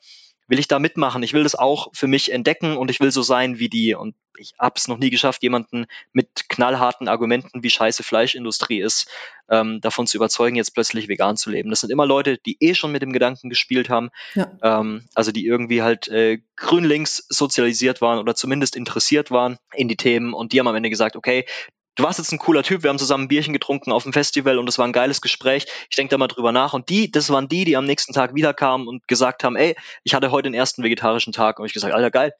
will 0.46 0.58
ich 0.58 0.68
da 0.68 0.78
mitmachen. 0.78 1.22
Ich 1.22 1.32
will 1.32 1.42
das 1.42 1.54
auch 1.54 1.88
für 1.92 2.06
mich 2.06 2.32
entdecken 2.32 2.76
und 2.76 2.90
ich 2.90 3.00
will 3.00 3.10
so 3.10 3.22
sein 3.22 3.58
wie 3.58 3.68
die. 3.68 3.94
Und 3.94 4.14
ich 4.36 4.52
habe 4.58 4.74
es 4.76 4.88
noch 4.88 4.98
nie 4.98 5.10
geschafft, 5.10 5.42
jemanden 5.42 5.86
mit 6.12 6.48
knallharten 6.48 7.08
Argumenten, 7.08 7.62
wie 7.62 7.70
scheiße 7.70 8.02
Fleischindustrie 8.02 8.80
ist, 8.80 9.08
ähm, 9.48 9.80
davon 9.80 10.06
zu 10.06 10.16
überzeugen, 10.16 10.56
jetzt 10.56 10.74
plötzlich 10.74 11.08
vegan 11.08 11.36
zu 11.36 11.50
leben. 11.50 11.70
Das 11.70 11.80
sind 11.80 11.90
immer 11.90 12.06
Leute, 12.06 12.38
die 12.38 12.56
eh 12.60 12.74
schon 12.74 12.92
mit 12.92 13.02
dem 13.02 13.12
Gedanken 13.12 13.48
gespielt 13.48 13.88
haben, 13.88 14.10
ja. 14.34 14.50
ähm, 14.62 15.06
also 15.14 15.32
die 15.32 15.46
irgendwie 15.46 15.82
halt 15.82 16.08
äh, 16.08 16.40
grün-links 16.56 17.26
sozialisiert 17.28 18.00
waren 18.00 18.18
oder 18.18 18.34
zumindest 18.34 18.76
interessiert 18.76 19.30
waren 19.30 19.58
in 19.74 19.88
die 19.88 19.96
Themen 19.96 20.34
und 20.34 20.52
die 20.52 20.60
haben 20.60 20.68
am 20.68 20.76
Ende 20.76 20.90
gesagt, 20.90 21.16
okay, 21.16 21.46
du 21.94 22.02
warst 22.02 22.18
jetzt 22.18 22.32
ein 22.32 22.38
cooler 22.38 22.62
Typ, 22.62 22.82
wir 22.82 22.90
haben 22.90 22.98
zusammen 22.98 23.24
ein 23.24 23.28
Bierchen 23.28 23.52
getrunken 23.52 23.92
auf 23.92 24.02
dem 24.02 24.12
Festival 24.12 24.58
und 24.58 24.68
es 24.68 24.78
war 24.78 24.86
ein 24.86 24.92
geiles 24.92 25.20
Gespräch. 25.20 25.66
Ich 25.90 25.96
denke 25.96 26.10
da 26.10 26.18
mal 26.18 26.28
drüber 26.28 26.52
nach. 26.52 26.74
Und 26.74 26.88
die, 26.88 27.10
das 27.10 27.30
waren 27.30 27.48
die, 27.48 27.64
die 27.64 27.76
am 27.76 27.84
nächsten 27.84 28.12
Tag 28.12 28.34
wiederkamen 28.34 28.88
und 28.88 29.06
gesagt 29.08 29.44
haben, 29.44 29.56
ey, 29.56 29.76
ich 30.02 30.14
hatte 30.14 30.30
heute 30.30 30.48
den 30.48 30.54
ersten 30.54 30.82
vegetarischen 30.82 31.32
Tag. 31.32 31.58
Und 31.58 31.66
ich 31.66 31.72
gesagt, 31.72 31.94
Alter, 31.94 32.10
geil, 32.10 32.34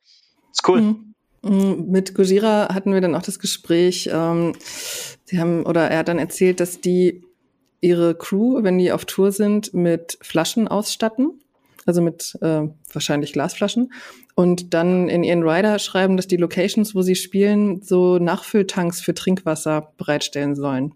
ist 0.50 0.68
cool. 0.68 0.80
Mhm. 0.80 1.14
mhm. 1.42 1.86
Mit 1.90 2.14
Gojira 2.14 2.74
hatten 2.74 2.92
wir 2.92 3.00
dann 3.00 3.14
auch 3.14 3.22
das 3.22 3.38
Gespräch. 3.38 4.08
Ähm, 4.12 4.54
sie 5.24 5.38
haben, 5.38 5.64
oder 5.64 5.90
er 5.90 5.98
hat 5.98 6.08
dann 6.08 6.18
erzählt, 6.18 6.60
dass 6.60 6.80
die 6.80 7.22
ihre 7.80 8.14
Crew, 8.14 8.62
wenn 8.62 8.78
die 8.78 8.92
auf 8.92 9.04
Tour 9.04 9.30
sind, 9.30 9.74
mit 9.74 10.18
Flaschen 10.22 10.68
ausstatten 10.68 11.40
also 11.86 12.02
mit 12.02 12.36
äh, 12.40 12.68
wahrscheinlich 12.92 13.32
Glasflaschen, 13.32 13.90
und 14.34 14.74
dann 14.74 15.08
in 15.08 15.22
ihren 15.22 15.48
Rider 15.48 15.78
schreiben, 15.78 16.16
dass 16.16 16.26
die 16.26 16.36
Locations, 16.36 16.94
wo 16.94 17.02
sie 17.02 17.14
spielen, 17.14 17.82
so 17.82 18.18
Nachfülltanks 18.18 19.00
für 19.00 19.14
Trinkwasser 19.14 19.92
bereitstellen 19.96 20.56
sollen. 20.56 20.94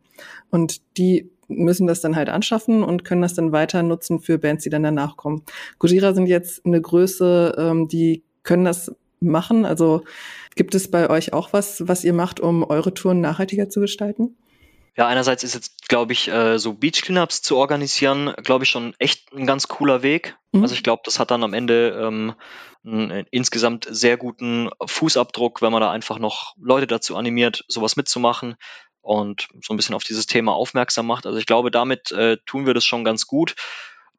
Und 0.50 0.80
die 0.98 1.30
müssen 1.46 1.86
das 1.86 2.00
dann 2.00 2.16
halt 2.16 2.28
anschaffen 2.28 2.82
und 2.82 3.04
können 3.04 3.22
das 3.22 3.34
dann 3.34 3.52
weiter 3.52 3.82
nutzen 3.82 4.20
für 4.20 4.38
Bands, 4.38 4.64
die 4.64 4.70
dann 4.70 4.82
danach 4.82 5.16
kommen. 5.16 5.42
Gojira 5.78 6.14
sind 6.14 6.26
jetzt 6.26 6.66
eine 6.66 6.80
Größe, 6.80 7.54
ähm, 7.56 7.88
die 7.88 8.22
können 8.42 8.64
das 8.64 8.92
machen. 9.20 9.64
Also 9.64 10.02
gibt 10.56 10.74
es 10.74 10.90
bei 10.90 11.08
euch 11.08 11.32
auch 11.32 11.52
was, 11.52 11.86
was 11.86 12.04
ihr 12.04 12.12
macht, 12.12 12.40
um 12.40 12.64
eure 12.64 12.92
Touren 12.92 13.20
nachhaltiger 13.20 13.68
zu 13.68 13.80
gestalten? 13.80 14.36
Ja, 14.98 15.06
einerseits 15.06 15.44
ist 15.44 15.54
jetzt, 15.54 15.88
glaube 15.88 16.12
ich, 16.12 16.26
äh, 16.26 16.58
so 16.58 16.72
Beach 16.72 17.02
Cleanups 17.02 17.40
zu 17.40 17.56
organisieren, 17.56 18.34
glaube 18.42 18.64
ich, 18.64 18.70
schon 18.70 18.96
echt 18.98 19.32
ein 19.32 19.46
ganz 19.46 19.68
cooler 19.68 20.02
Weg. 20.02 20.36
Mhm. 20.50 20.62
Also 20.62 20.74
ich 20.74 20.82
glaube, 20.82 21.02
das 21.04 21.20
hat 21.20 21.30
dann 21.30 21.44
am 21.44 21.54
Ende 21.54 21.90
ähm, 22.02 22.34
einen, 22.84 23.12
einen 23.12 23.26
insgesamt 23.30 23.86
sehr 23.88 24.16
guten 24.16 24.70
Fußabdruck, 24.84 25.62
wenn 25.62 25.70
man 25.70 25.82
da 25.82 25.92
einfach 25.92 26.18
noch 26.18 26.56
Leute 26.60 26.88
dazu 26.88 27.16
animiert, 27.16 27.64
sowas 27.68 27.94
mitzumachen 27.94 28.56
und 29.00 29.46
so 29.62 29.72
ein 29.72 29.76
bisschen 29.76 29.94
auf 29.94 30.02
dieses 30.02 30.26
Thema 30.26 30.52
aufmerksam 30.54 31.06
macht. 31.06 31.26
Also 31.26 31.38
ich 31.38 31.46
glaube, 31.46 31.70
damit 31.70 32.10
äh, 32.10 32.38
tun 32.44 32.66
wir 32.66 32.74
das 32.74 32.84
schon 32.84 33.04
ganz 33.04 33.28
gut. 33.28 33.54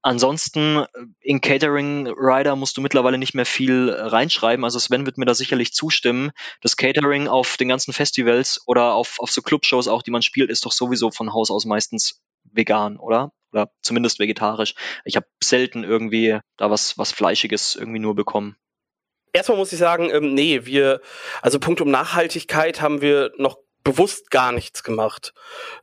Ansonsten 0.01 0.77
äh, 0.77 0.85
in 1.19 1.41
Catering 1.41 2.07
Rider 2.07 2.55
musst 2.55 2.77
du 2.77 2.81
mittlerweile 2.81 3.17
nicht 3.17 3.33
mehr 3.33 3.45
viel 3.45 3.89
äh, 3.89 4.01
reinschreiben. 4.01 4.63
Also 4.63 4.79
Sven 4.79 5.05
wird 5.05 5.17
mir 5.17 5.25
da 5.25 5.33
sicherlich 5.33 5.73
zustimmen. 5.73 6.31
Das 6.61 6.77
Catering 6.77 7.27
auf 7.27 7.57
den 7.57 7.67
ganzen 7.67 7.93
Festivals 7.93 8.61
oder 8.65 8.93
auf, 8.93 9.19
auf 9.19 9.31
so 9.31 9.41
Clubshows 9.41 9.87
auch, 9.87 10.01
die 10.01 10.11
man 10.11 10.21
spielt, 10.21 10.49
ist 10.49 10.65
doch 10.65 10.71
sowieso 10.71 11.11
von 11.11 11.33
Haus 11.33 11.51
aus 11.51 11.65
meistens 11.65 12.21
vegan, 12.43 12.97
oder? 12.97 13.33
Oder 13.51 13.71
zumindest 13.81 14.19
vegetarisch. 14.19 14.75
Ich 15.05 15.15
habe 15.15 15.25
selten 15.43 15.83
irgendwie 15.83 16.39
da 16.57 16.69
was, 16.69 16.97
was 16.97 17.11
Fleischiges 17.11 17.75
irgendwie 17.75 17.99
nur 17.99 18.15
bekommen. 18.15 18.55
Erstmal 19.33 19.57
muss 19.57 19.73
ich 19.73 19.79
sagen, 19.79 20.09
ähm, 20.11 20.33
nee, 20.33 20.65
wir, 20.65 21.01
also 21.41 21.59
Punkt 21.59 21.81
um 21.81 21.91
Nachhaltigkeit 21.91 22.81
haben 22.81 23.01
wir 23.01 23.31
noch 23.37 23.57
bewusst 23.83 24.29
gar 24.29 24.51
nichts 24.51 24.83
gemacht. 24.83 25.33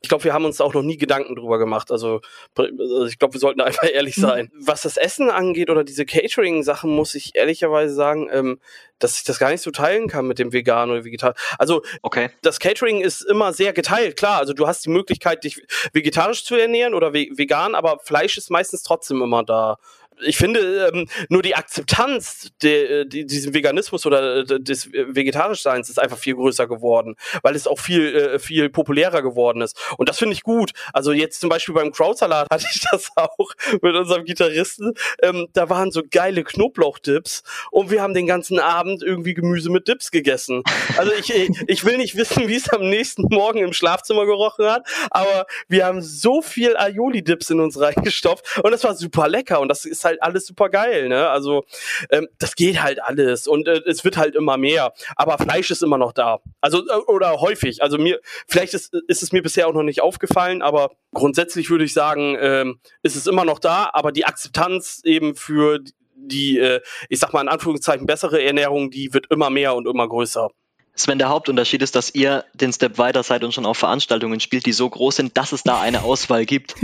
Ich 0.00 0.08
glaube, 0.08 0.24
wir 0.24 0.32
haben 0.32 0.44
uns 0.44 0.60
auch 0.60 0.74
noch 0.74 0.82
nie 0.82 0.98
Gedanken 0.98 1.34
drüber 1.34 1.58
gemacht. 1.58 1.90
Also, 1.90 2.20
also 2.56 3.06
ich 3.06 3.18
glaube, 3.18 3.34
wir 3.34 3.40
sollten 3.40 3.60
einfach 3.62 3.88
ehrlich 3.90 4.16
mhm. 4.16 4.22
sein. 4.22 4.50
Mhm. 4.52 4.66
Was 4.66 4.82
das 4.82 4.96
Essen 4.96 5.30
angeht 5.30 5.70
oder 5.70 5.84
diese 5.84 6.04
Catering-Sachen, 6.04 6.90
muss 6.90 7.14
ich 7.14 7.34
ehrlicherweise 7.34 7.94
sagen, 7.94 8.28
ähm, 8.30 8.60
dass 8.98 9.18
ich 9.18 9.24
das 9.24 9.38
gar 9.38 9.50
nicht 9.50 9.62
so 9.62 9.70
teilen 9.70 10.08
kann 10.08 10.26
mit 10.26 10.38
dem 10.38 10.52
Vegan 10.52 10.90
oder 10.90 11.04
Vegetar. 11.04 11.34
Also, 11.58 11.82
okay. 12.02 12.30
das 12.42 12.60
Catering 12.60 13.00
ist 13.00 13.22
immer 13.22 13.52
sehr 13.52 13.72
geteilt. 13.72 14.16
Klar, 14.16 14.38
also 14.38 14.52
du 14.52 14.66
hast 14.66 14.84
die 14.84 14.90
Möglichkeit, 14.90 15.44
dich 15.44 15.62
vegetarisch 15.92 16.44
zu 16.44 16.54
ernähren 16.54 16.94
oder 16.94 17.12
vegan, 17.12 17.74
aber 17.74 17.98
Fleisch 18.02 18.38
ist 18.38 18.50
meistens 18.50 18.82
trotzdem 18.82 19.22
immer 19.22 19.42
da 19.42 19.78
ich 20.24 20.36
finde, 20.36 20.90
ähm, 20.92 21.08
nur 21.28 21.42
die 21.42 21.54
Akzeptanz 21.54 22.50
de, 22.62 23.04
de, 23.04 23.24
diesem 23.24 23.54
Veganismus 23.54 24.06
oder 24.06 24.44
de, 24.44 24.58
des 24.58 24.90
Vegetarischseins 24.92 25.88
ist 25.88 26.00
einfach 26.00 26.18
viel 26.18 26.34
größer 26.34 26.66
geworden, 26.66 27.16
weil 27.42 27.54
es 27.54 27.66
auch 27.66 27.78
viel, 27.78 28.14
äh, 28.14 28.38
viel 28.38 28.70
populärer 28.70 29.22
geworden 29.22 29.60
ist. 29.62 29.76
Und 29.98 30.08
das 30.08 30.18
finde 30.18 30.34
ich 30.34 30.42
gut. 30.42 30.72
Also 30.92 31.12
jetzt 31.12 31.40
zum 31.40 31.50
Beispiel 31.50 31.74
beim 31.74 31.92
Krautsalat 31.92 32.48
hatte 32.52 32.66
ich 32.72 32.84
das 32.90 33.10
auch 33.16 33.50
mit 33.82 33.94
unserem 33.94 34.24
Gitarristen. 34.24 34.94
Ähm, 35.22 35.48
da 35.52 35.68
waren 35.68 35.90
so 35.90 36.02
geile 36.08 36.44
Knoblauchdips 36.44 37.42
und 37.70 37.90
wir 37.90 38.02
haben 38.02 38.14
den 38.14 38.26
ganzen 38.26 38.58
Abend 38.58 39.02
irgendwie 39.02 39.34
Gemüse 39.34 39.70
mit 39.70 39.88
Dips 39.88 40.10
gegessen. 40.10 40.62
Also 40.96 41.12
ich, 41.12 41.32
ich 41.66 41.84
will 41.84 41.98
nicht 41.98 42.16
wissen, 42.16 42.48
wie 42.48 42.56
es 42.56 42.68
am 42.70 42.88
nächsten 42.88 43.22
Morgen 43.22 43.58
im 43.58 43.72
Schlafzimmer 43.72 44.24
gerochen 44.24 44.66
hat, 44.66 44.86
aber 45.10 45.46
wir 45.68 45.86
haben 45.86 46.02
so 46.02 46.42
viel 46.42 46.76
Aioli-Dips 46.76 47.50
in 47.50 47.60
uns 47.60 47.78
reingestopft 47.78 48.58
und 48.62 48.70
das 48.70 48.84
war 48.84 48.94
super 48.94 49.28
lecker 49.28 49.60
und 49.60 49.68
das 49.68 49.84
ist 49.84 50.05
halt 50.06 50.22
alles 50.22 50.46
super 50.46 50.70
geil, 50.70 51.08
ne? 51.08 51.28
Also 51.28 51.64
ähm, 52.10 52.28
das 52.38 52.54
geht 52.54 52.82
halt 52.82 53.02
alles 53.02 53.46
und 53.46 53.68
äh, 53.68 53.82
es 53.86 54.04
wird 54.04 54.16
halt 54.16 54.34
immer 54.34 54.56
mehr. 54.56 54.94
Aber 55.16 55.36
Fleisch 55.38 55.70
ist 55.70 55.82
immer 55.82 55.98
noch 55.98 56.12
da. 56.12 56.40
Also 56.60 56.78
äh, 56.78 56.94
oder 57.06 57.40
häufig. 57.40 57.82
Also 57.82 57.98
mir, 57.98 58.20
vielleicht 58.48 58.72
ist, 58.72 58.94
ist 59.08 59.22
es 59.22 59.32
mir 59.32 59.42
bisher 59.42 59.68
auch 59.68 59.74
noch 59.74 59.82
nicht 59.82 60.00
aufgefallen, 60.00 60.62
aber 60.62 60.92
grundsätzlich 61.12 61.68
würde 61.68 61.84
ich 61.84 61.92
sagen, 61.92 62.36
ähm, 62.40 62.80
ist 63.02 63.16
es 63.16 63.26
immer 63.26 63.44
noch 63.44 63.58
da, 63.58 63.90
aber 63.92 64.12
die 64.12 64.24
Akzeptanz 64.24 65.02
eben 65.04 65.36
für 65.36 65.80
die, 66.16 66.58
äh, 66.58 66.80
ich 67.08 67.18
sag 67.18 67.32
mal 67.32 67.42
in 67.42 67.48
Anführungszeichen, 67.48 68.06
bessere 68.06 68.42
Ernährung, 68.42 68.90
die 68.90 69.12
wird 69.12 69.26
immer 69.30 69.50
mehr 69.50 69.74
und 69.74 69.86
immer 69.86 70.08
größer. 70.08 70.50
Sven, 70.96 71.18
der 71.18 71.28
Hauptunterschied 71.28 71.82
ist, 71.82 71.94
dass 71.94 72.14
ihr 72.14 72.44
den 72.54 72.72
Step 72.72 72.96
weiter 72.96 73.22
seid 73.22 73.44
und 73.44 73.52
schon 73.52 73.66
auf 73.66 73.76
Veranstaltungen 73.76 74.40
spielt, 74.40 74.64
die 74.64 74.72
so 74.72 74.88
groß 74.88 75.16
sind, 75.16 75.36
dass 75.36 75.52
es 75.52 75.62
da 75.62 75.80
eine 75.80 76.02
Auswahl 76.02 76.46
gibt. 76.46 76.74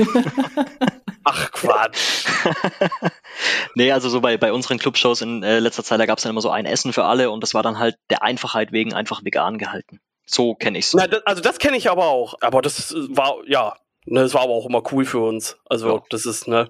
Ach 1.25 1.51
Quatsch. 1.53 2.27
nee, 3.75 3.91
also 3.91 4.11
so 4.11 4.21
bei, 4.21 4.37
bei 4.37 4.53
unseren 4.53 4.79
Clubshows 4.79 5.23
in 5.23 5.43
äh, 5.43 5.61
letzter 5.61 5.83
Zeit, 5.83 5.99
da 5.99 6.07
gab 6.07 6.19
es 6.19 6.25
dann 6.25 6.31
immer 6.31 6.43
so 6.43 6.51
ein 6.51 6.67
Essen 6.67 6.93
für 6.93 7.05
alle 7.05 7.31
und 7.31 7.43
das 7.43 7.55
war 7.55 7.63
dann 7.63 7.79
halt 7.79 7.97
der 8.11 8.23
Einfachheit 8.23 8.73
wegen 8.73 8.93
einfach 8.93 9.25
vegan 9.25 9.57
gehalten. 9.57 10.01
So 10.27 10.55
kenne 10.55 10.79
ich's. 10.79 10.93
Na, 10.95 11.07
das, 11.07 11.25
also 11.25 11.41
das 11.41 11.59
kenne 11.59 11.77
ich 11.77 11.91
aber 11.91 12.07
auch. 12.07 12.35
Aber 12.43 12.61
das 12.61 12.95
war, 13.09 13.37
ja, 13.47 13.77
ne, 14.05 14.21
das 14.21 14.35
war 14.35 14.43
aber 14.43 14.53
auch 14.53 14.67
immer 14.67 14.83
cool 14.93 15.05
für 15.05 15.21
uns. 15.21 15.57
Also 15.65 15.97
ja. 15.97 16.03
das 16.11 16.27
ist, 16.27 16.49
ne. 16.49 16.69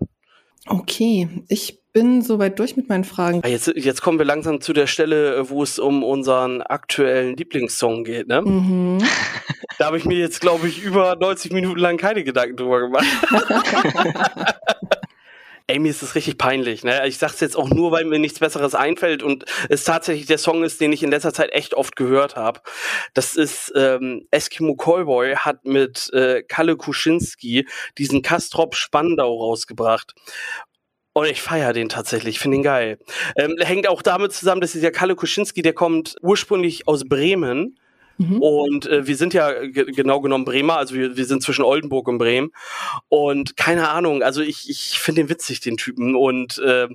Okay, 0.66 1.28
ich 1.48 1.81
bin 1.92 2.22
soweit 2.22 2.58
durch 2.58 2.76
mit 2.76 2.88
meinen 2.88 3.04
Fragen. 3.04 3.40
Ah, 3.44 3.48
jetzt, 3.48 3.68
jetzt 3.74 4.02
kommen 4.02 4.18
wir 4.18 4.24
langsam 4.24 4.60
zu 4.60 4.72
der 4.72 4.86
Stelle, 4.86 5.50
wo 5.50 5.62
es 5.62 5.78
um 5.78 6.02
unseren 6.02 6.62
aktuellen 6.62 7.36
Lieblingssong 7.36 8.04
geht, 8.04 8.28
ne? 8.28 8.42
Mhm. 8.42 8.98
Da 9.78 9.86
habe 9.86 9.96
ich 9.96 10.04
mir 10.04 10.18
jetzt, 10.18 10.40
glaube 10.40 10.68
ich, 10.68 10.82
über 10.82 11.16
90 11.16 11.52
Minuten 11.52 11.80
lang 11.80 11.96
keine 11.96 12.22
Gedanken 12.22 12.56
drüber 12.56 12.80
gemacht. 12.80 13.06
Ey, 15.66 15.78
mir 15.78 15.90
ist 15.90 16.02
das 16.02 16.14
richtig 16.14 16.36
peinlich, 16.38 16.84
ne? 16.84 17.06
Ich 17.08 17.18
sag's 17.18 17.40
jetzt 17.40 17.56
auch 17.56 17.70
nur, 17.70 17.90
weil 17.90 18.04
mir 18.04 18.18
nichts 18.18 18.40
Besseres 18.40 18.74
einfällt 18.74 19.22
und 19.22 19.46
es 19.70 19.84
tatsächlich 19.84 20.26
der 20.26 20.38
Song 20.38 20.62
ist, 20.62 20.80
den 20.80 20.92
ich 20.92 21.02
in 21.02 21.10
letzter 21.10 21.32
Zeit 21.32 21.52
echt 21.52 21.74
oft 21.74 21.96
gehört 21.96 22.36
habe. 22.36 22.60
Das 23.14 23.34
ist 23.34 23.72
ähm, 23.74 24.26
Eskimo 24.30 24.76
Callboy 24.76 25.36
hat 25.36 25.64
mit 25.64 26.12
äh, 26.12 26.42
Kalle 26.42 26.76
Kuschinski 26.76 27.66
diesen 27.96 28.22
Kastrop 28.22 28.74
Spandau 28.74 29.36
rausgebracht. 29.38 30.14
Und 31.14 31.26
ich 31.26 31.42
feiere 31.42 31.72
den 31.72 31.88
tatsächlich, 31.88 32.38
finde 32.38 32.58
ihn 32.58 32.62
geil. 32.62 32.98
Ähm, 33.36 33.56
hängt 33.58 33.88
auch 33.88 34.02
damit 34.02 34.32
zusammen, 34.32 34.60
dass 34.60 34.72
dieser 34.72 34.90
Kalle 34.90 35.14
Kuschinski, 35.14 35.60
der 35.60 35.74
kommt 35.74 36.16
ursprünglich 36.22 36.88
aus 36.88 37.06
Bremen. 37.06 37.78
Mhm. 38.16 38.40
Und 38.40 38.86
äh, 38.86 39.06
wir 39.06 39.16
sind 39.16 39.34
ja 39.34 39.52
genau 39.62 40.20
genommen 40.20 40.44
Bremer, 40.44 40.76
also 40.76 40.94
wir, 40.94 41.16
wir 41.16 41.24
sind 41.26 41.42
zwischen 41.42 41.64
Oldenburg 41.64 42.08
und 42.08 42.18
Bremen. 42.18 42.50
Und 43.08 43.56
keine 43.56 43.90
Ahnung, 43.90 44.22
also 44.22 44.40
ich, 44.40 44.70
ich 44.70 44.98
finde 44.98 45.22
den 45.22 45.28
witzig, 45.28 45.60
den 45.60 45.76
Typen. 45.76 46.14
Und 46.16 46.58
äh, 46.58 46.88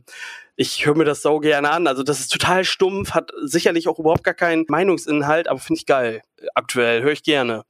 ich 0.55 0.85
höre 0.85 0.95
mir 0.95 1.05
das 1.05 1.21
sau 1.21 1.39
gerne 1.39 1.69
an. 1.69 1.85
Also 1.85 2.01
das 2.01 2.19
ist 2.19 2.31
total 2.31 2.65
stumpf, 2.65 3.11
hat 3.11 3.31
sicherlich 3.43 3.87
auch 3.87 3.99
überhaupt 3.99 4.23
gar 4.23 4.33
keinen 4.33 4.65
Meinungsinhalt, 4.67 5.47
aber 5.47 5.59
finde 5.59 5.79
ich 5.79 5.85
geil. 5.85 6.21
Aktuell 6.55 7.03
höre 7.03 7.11
ich 7.11 7.23
gerne. 7.23 7.63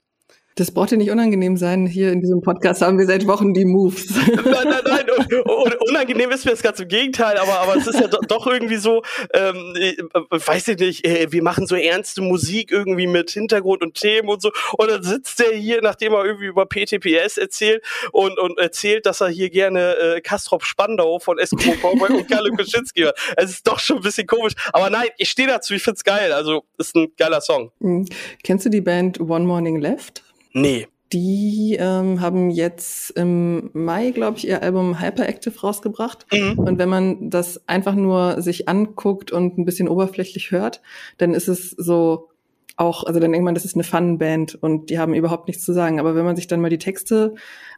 Das 0.57 0.71
braucht 0.71 0.89
ja 0.89 0.97
nicht 0.97 1.11
unangenehm 1.11 1.55
sein. 1.55 1.85
Hier 1.85 2.11
in 2.11 2.19
diesem 2.19 2.41
Podcast 2.41 2.81
haben 2.81 2.97
wir 2.97 3.05
seit 3.05 3.27
Wochen 3.27 3.53
die 3.53 3.63
Moves. 3.63 4.09
Nein, 4.09 4.41
nein, 4.43 4.81
nein. 4.85 5.05
Unangenehm 5.89 6.31
ist 6.31 6.45
mir 6.45 6.51
das 6.51 6.63
ganz 6.63 6.79
im 6.79 6.87
Gegenteil, 6.87 7.37
aber, 7.37 7.59
aber 7.59 7.75
es 7.75 7.85
ist 7.85 7.99
ja 7.99 8.07
doch 8.07 8.47
irgendwie 8.47 8.77
so, 8.77 9.03
ähm, 9.35 9.75
äh, 9.75 9.93
weiß 10.29 10.69
ich 10.69 10.79
nicht, 10.79 11.05
äh, 11.05 11.31
wir 11.31 11.43
machen 11.43 11.67
so 11.67 11.75
ernste 11.75 12.21
Musik 12.21 12.71
irgendwie 12.71 13.05
mit 13.05 13.29
Hintergrund 13.29 13.83
und 13.83 13.93
Themen 13.93 14.29
und 14.29 14.41
so. 14.41 14.51
Und 14.79 14.89
dann 14.89 15.03
sitzt 15.03 15.39
der 15.39 15.55
hier, 15.55 15.83
nachdem 15.83 16.13
er 16.13 16.25
irgendwie 16.25 16.47
über 16.47 16.65
PTPS 16.65 17.37
erzählt 17.37 17.83
und, 18.11 18.39
und 18.39 18.57
erzählt, 18.57 19.05
dass 19.05 19.21
er 19.21 19.29
hier 19.29 19.51
gerne 19.51 19.95
äh, 19.97 20.21
Kastrop 20.21 20.63
Spandau 20.63 21.19
von 21.19 21.37
Eskimo 21.37 21.73
Cowboy 21.73 22.17
und 22.17 22.29
Kalle 22.29 22.49
Kuschinski 22.49 23.01
hört. 23.01 23.19
Es 23.35 23.51
ist 23.51 23.67
doch 23.67 23.77
schon 23.77 23.97
ein 23.97 24.03
bisschen 24.03 24.25
komisch. 24.25 24.53
Aber 24.73 24.89
nein, 24.89 25.09
ich 25.19 25.29
stehe 25.29 25.47
dazu, 25.47 25.75
ich 25.75 25.83
find's 25.83 26.03
geil. 26.03 26.33
Also, 26.33 26.63
ist 26.79 26.95
ein 26.95 27.09
geiler 27.15 27.41
Song. 27.41 27.71
Mhm. 27.77 28.07
Kennst 28.43 28.65
du 28.65 28.69
die 28.69 28.81
Band 28.81 29.19
One 29.19 29.45
Morning 29.45 29.79
Left? 29.79 30.23
Nee. 30.53 30.87
Die 31.13 31.77
ähm, 31.79 32.19
haben 32.19 32.49
jetzt 32.49 33.11
im 33.11 33.69
Mai, 33.73 34.11
glaube 34.11 34.37
ich, 34.37 34.47
ihr 34.47 34.61
Album 34.61 34.99
Hyperactive 34.99 35.57
rausgebracht. 35.57 36.25
Mhm. 36.33 36.59
Und 36.59 36.79
wenn 36.79 36.89
man 36.89 37.29
das 37.29 37.67
einfach 37.67 37.95
nur 37.95 38.41
sich 38.41 38.67
anguckt 38.67 39.31
und 39.31 39.57
ein 39.57 39.63
bisschen 39.63 39.87
oberflächlich 39.87 40.51
hört, 40.51 40.81
dann 41.17 41.33
ist 41.33 41.47
es 41.47 41.71
so 41.71 42.29
auch, 42.75 43.05
also 43.05 43.19
dann 43.19 43.31
denkt 43.31 43.45
man, 43.45 43.55
das 43.55 43.65
ist 43.65 43.75
eine 43.75 43.83
Fun-Band 43.83 44.55
und 44.61 44.89
die 44.89 44.99
haben 44.99 45.13
überhaupt 45.13 45.47
nichts 45.47 45.63
zu 45.63 45.73
sagen. 45.73 45.99
Aber 45.99 46.15
wenn 46.15 46.25
man 46.25 46.35
sich 46.35 46.47
dann 46.47 46.61
mal 46.61 46.69
die 46.69 46.77
Texte 46.77 47.33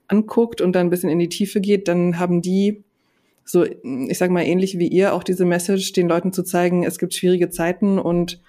anguckt 0.08 0.60
und 0.60 0.74
dann 0.74 0.88
ein 0.88 0.90
bisschen 0.90 1.10
in 1.10 1.20
die 1.20 1.30
Tiefe 1.30 1.62
geht, 1.62 1.88
dann 1.88 2.20
haben 2.20 2.41
die 2.41 2.84
so, 3.46 3.64
ich 3.64 4.18
sag 4.18 4.30
mal, 4.30 4.44
ähnlich 4.44 4.78
wie 4.78 4.88
ihr 4.88 5.14
auch 5.14 5.24
diese 5.24 5.46
Message, 5.46 5.94
den 5.94 6.08
Leuten 6.08 6.34
zu 6.34 6.44
zeigen, 6.44 6.84
es 6.84 7.00
gibt 7.00 7.14
schwierige 7.14 7.50
Zeiten 7.50 7.98
und 7.98 8.41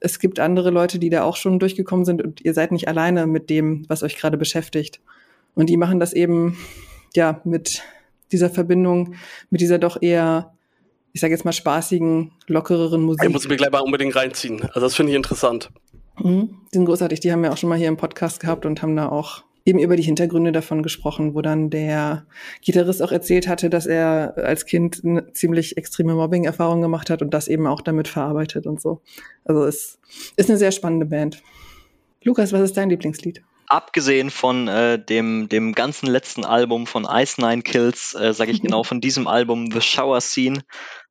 es 0.00 0.18
gibt 0.18 0.40
andere 0.40 0.70
Leute, 0.70 0.98
die 0.98 1.10
da 1.10 1.24
auch 1.24 1.36
schon 1.36 1.58
durchgekommen 1.58 2.04
sind 2.04 2.22
und 2.22 2.44
ihr 2.44 2.54
seid 2.54 2.72
nicht 2.72 2.88
alleine 2.88 3.26
mit 3.26 3.50
dem, 3.50 3.84
was 3.88 4.02
euch 4.02 4.16
gerade 4.16 4.36
beschäftigt. 4.36 5.00
Und 5.54 5.68
die 5.68 5.76
machen 5.76 6.00
das 6.00 6.12
eben, 6.12 6.56
ja, 7.14 7.40
mit 7.44 7.82
dieser 8.32 8.50
Verbindung, 8.50 9.14
mit 9.50 9.60
dieser 9.60 9.78
doch 9.78 10.00
eher, 10.00 10.54
ich 11.12 11.20
sage 11.20 11.32
jetzt 11.32 11.44
mal, 11.44 11.52
spaßigen, 11.52 12.32
lockereren 12.46 13.02
Musik. 13.02 13.24
Ich 13.24 13.32
muss 13.32 13.48
mir 13.48 13.56
gleich 13.56 13.70
mal 13.70 13.80
unbedingt 13.80 14.14
reinziehen. 14.14 14.62
Also 14.62 14.80
das 14.80 14.94
finde 14.94 15.12
ich 15.12 15.16
interessant. 15.16 15.70
Mhm, 16.18 16.60
die 16.72 16.76
sind 16.76 16.84
großartig. 16.84 17.20
Die 17.20 17.32
haben 17.32 17.42
wir 17.42 17.52
auch 17.52 17.56
schon 17.56 17.68
mal 17.68 17.78
hier 17.78 17.88
im 17.88 17.96
Podcast 17.96 18.40
gehabt 18.40 18.66
und 18.66 18.82
haben 18.82 18.96
da 18.96 19.08
auch 19.08 19.44
eben 19.68 19.78
über 19.78 19.96
die 19.96 20.02
Hintergründe 20.02 20.50
davon 20.50 20.82
gesprochen, 20.82 21.34
wo 21.34 21.42
dann 21.42 21.68
der 21.68 22.24
Gitarrist 22.62 23.02
auch 23.02 23.12
erzählt 23.12 23.46
hatte, 23.46 23.68
dass 23.68 23.84
er 23.84 24.32
als 24.36 24.64
Kind 24.64 25.02
eine 25.04 25.30
ziemlich 25.34 25.76
extreme 25.76 26.14
Mobbing-Erfahrung 26.14 26.80
gemacht 26.80 27.10
hat 27.10 27.20
und 27.20 27.34
das 27.34 27.48
eben 27.48 27.66
auch 27.66 27.82
damit 27.82 28.08
verarbeitet 28.08 28.66
und 28.66 28.80
so. 28.80 29.02
Also 29.44 29.64
es 29.66 29.98
ist 30.36 30.48
eine 30.48 30.58
sehr 30.58 30.72
spannende 30.72 31.04
Band. 31.04 31.42
Lukas, 32.24 32.52
was 32.52 32.62
ist 32.62 32.76
dein 32.76 32.90
Lieblingslied? 32.90 33.42
abgesehen 33.70 34.30
von 34.30 34.66
äh, 34.66 34.98
dem, 34.98 35.50
dem 35.50 35.74
ganzen 35.74 36.06
letzten 36.06 36.46
Album 36.46 36.86
von 36.86 37.06
Ice 37.06 37.38
Nine 37.38 37.60
Kills, 37.60 38.14
äh, 38.14 38.32
sage 38.32 38.50
ich 38.50 38.62
genau 38.62 38.82
von 38.82 39.02
diesem 39.02 39.28
Album 39.28 39.70
The 39.70 39.82
Shower 39.82 40.22
Scene, 40.22 40.62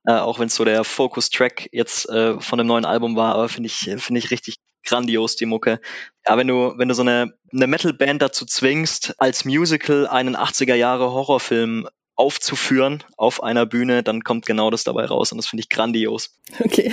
äh, 0.08 0.14
auch 0.14 0.40
wenn 0.40 0.48
es 0.48 0.56
so 0.56 0.66
der 0.66 0.84
Focus-Track 0.84 1.70
jetzt 1.72 2.10
äh, 2.10 2.42
von 2.42 2.58
dem 2.58 2.66
neuen 2.66 2.86
Album 2.86 3.16
war, 3.16 3.36
aber 3.36 3.48
finde 3.48 3.68
ich, 3.68 3.92
finde 4.02 4.18
ich 4.18 4.32
richtig 4.32 4.56
grandios, 4.88 5.36
die 5.36 5.46
Mucke. 5.46 5.80
Ja, 6.28 6.38
wenn 6.38 6.48
du, 6.48 6.74
wenn 6.78 6.88
du 6.88 6.96
so 6.96 7.04
eine, 7.04 7.34
eine 7.54 7.68
Metal-Band 7.68 8.22
dazu 8.22 8.46
zwingst, 8.46 9.16
als 9.20 9.46
Musical 9.46 10.08
einen 10.08 10.36
80er 10.36 10.76
Jahre 10.76 11.12
Horrorfilm 11.12 11.88
aufzuführen 12.16 13.04
auf 13.16 13.44
einer 13.44 13.66
Bühne, 13.66 14.02
dann 14.02 14.24
kommt 14.24 14.46
genau 14.46 14.72
das 14.72 14.84
dabei 14.84 15.06
raus 15.06 15.32
und 15.32 15.38
das 15.38 15.48
finde 15.48 15.62
ich 15.62 15.70
grandios. 15.70 16.36
Okay. 16.60 16.92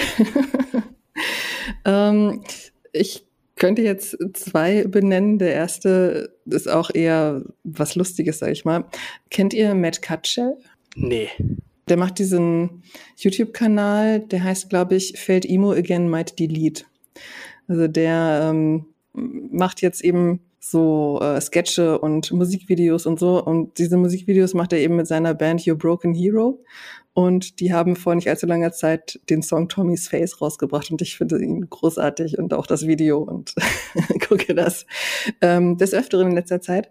ähm, 1.86 2.44
ich 2.92 3.24
könnte 3.56 3.82
jetzt 3.82 4.16
zwei 4.34 4.84
benennen. 4.84 5.38
Der 5.38 5.54
erste 5.54 6.36
ist 6.44 6.68
auch 6.68 6.90
eher 6.92 7.42
was 7.62 7.94
Lustiges, 7.94 8.40
sag 8.40 8.50
ich 8.50 8.64
mal. 8.64 8.84
Kennt 9.30 9.54
ihr 9.54 9.74
Matt 9.74 10.02
Cutshell? 10.02 10.58
Nee. 10.94 11.30
Der 11.88 11.96
macht 11.96 12.18
diesen 12.18 12.82
YouTube-Kanal, 13.16 14.20
der 14.20 14.42
heißt, 14.42 14.70
glaube 14.70 14.96
ich, 14.96 15.18
Feld 15.18 15.44
Emo 15.44 15.72
Again 15.72 16.08
Might 16.08 16.38
Delete. 16.38 16.84
Also 17.68 17.88
der 17.88 18.50
ähm, 18.50 18.86
macht 19.12 19.82
jetzt 19.82 20.02
eben 20.02 20.40
so 20.60 21.20
äh, 21.20 21.40
Sketche 21.40 21.98
und 21.98 22.32
Musikvideos 22.32 23.06
und 23.06 23.18
so. 23.18 23.42
Und 23.42 23.78
diese 23.78 23.96
Musikvideos 23.96 24.54
macht 24.54 24.72
er 24.72 24.78
eben 24.78 24.96
mit 24.96 25.06
seiner 25.06 25.34
Band 25.34 25.66
Your 25.66 25.76
Broken 25.76 26.14
Hero. 26.14 26.64
Und 27.12 27.60
die 27.60 27.72
haben 27.72 27.94
vor 27.96 28.14
nicht 28.14 28.28
allzu 28.28 28.46
langer 28.46 28.72
Zeit 28.72 29.20
den 29.30 29.42
Song 29.42 29.68
Tommy's 29.68 30.08
Face 30.08 30.40
rausgebracht 30.40 30.90
und 30.90 31.00
ich 31.00 31.16
finde 31.16 31.40
ihn 31.40 31.68
großartig 31.70 32.38
und 32.38 32.52
auch 32.52 32.66
das 32.66 32.88
Video 32.88 33.18
und 33.18 33.54
gucke 34.28 34.52
das 34.52 34.84
ähm, 35.40 35.78
des 35.78 35.94
Öfteren 35.94 36.28
in 36.28 36.34
letzter 36.34 36.60
Zeit. 36.60 36.90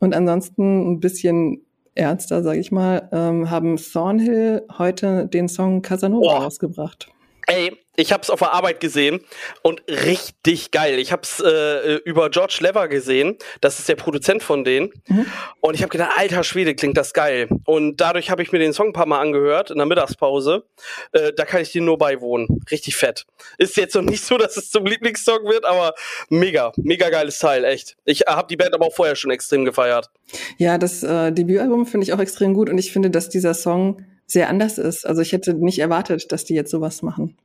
Und 0.00 0.14
ansonsten 0.14 0.92
ein 0.92 1.00
bisschen 1.00 1.62
ernster, 1.94 2.42
sage 2.42 2.58
ich 2.58 2.72
mal, 2.72 3.08
ähm, 3.12 3.48
haben 3.48 3.76
Thornhill 3.76 4.66
heute 4.76 5.28
den 5.28 5.48
Song 5.48 5.80
Casanova 5.80 6.40
oh. 6.40 6.42
rausgebracht. 6.42 7.13
Ey, 7.46 7.76
ich 7.96 8.12
habe 8.12 8.22
es 8.22 8.30
auf 8.30 8.40
der 8.40 8.52
Arbeit 8.52 8.80
gesehen 8.80 9.20
und 9.62 9.82
richtig 9.88 10.70
geil. 10.70 10.98
Ich 10.98 11.12
habe 11.12 11.22
es 11.22 11.40
äh, 11.40 11.96
über 12.04 12.28
George 12.30 12.58
Lever 12.60 12.88
gesehen. 12.88 13.36
Das 13.60 13.78
ist 13.78 13.88
der 13.88 13.94
Produzent 13.94 14.42
von 14.42 14.64
denen. 14.64 14.90
Mhm. 15.08 15.26
Und 15.60 15.74
ich 15.74 15.82
habe 15.82 15.90
gedacht, 15.90 16.12
alter 16.16 16.42
Schwede, 16.42 16.74
klingt 16.74 16.96
das 16.96 17.12
geil. 17.12 17.48
Und 17.64 18.00
dadurch 18.00 18.30
habe 18.30 18.42
ich 18.42 18.50
mir 18.50 18.58
den 18.58 18.72
Song 18.72 18.88
ein 18.88 18.92
paar 18.92 19.06
Mal 19.06 19.20
angehört 19.20 19.70
in 19.70 19.76
der 19.76 19.86
Mittagspause. 19.86 20.64
Äh, 21.12 21.32
da 21.36 21.44
kann 21.44 21.62
ich 21.62 21.70
dir 21.70 21.82
nur 21.82 21.98
beiwohnen. 21.98 22.64
Richtig 22.70 22.96
fett. 22.96 23.26
Ist 23.58 23.76
jetzt 23.76 23.94
noch 23.94 24.02
nicht 24.02 24.24
so, 24.24 24.38
dass 24.38 24.56
es 24.56 24.70
zum 24.70 24.86
Lieblingssong 24.86 25.44
wird, 25.44 25.64
aber 25.64 25.94
mega, 26.30 26.72
mega 26.76 27.10
geiles 27.10 27.38
Teil, 27.38 27.64
echt. 27.64 27.96
Ich 28.04 28.22
habe 28.26 28.48
die 28.48 28.56
Band 28.56 28.74
aber 28.74 28.86
auch 28.86 28.94
vorher 28.94 29.16
schon 29.16 29.30
extrem 29.30 29.64
gefeiert. 29.64 30.10
Ja, 30.58 30.78
das 30.78 31.02
äh, 31.02 31.30
Debütalbum 31.30 31.86
finde 31.86 32.06
ich 32.06 32.12
auch 32.12 32.18
extrem 32.18 32.54
gut 32.54 32.70
und 32.70 32.78
ich 32.78 32.92
finde, 32.92 33.10
dass 33.10 33.28
dieser 33.28 33.54
Song 33.54 34.04
sehr 34.26 34.48
anders 34.48 34.78
ist. 34.78 35.06
Also 35.06 35.22
ich 35.22 35.32
hätte 35.32 35.54
nicht 35.54 35.78
erwartet, 35.78 36.32
dass 36.32 36.44
die 36.44 36.54
jetzt 36.54 36.70
sowas 36.70 37.02
machen 37.02 37.36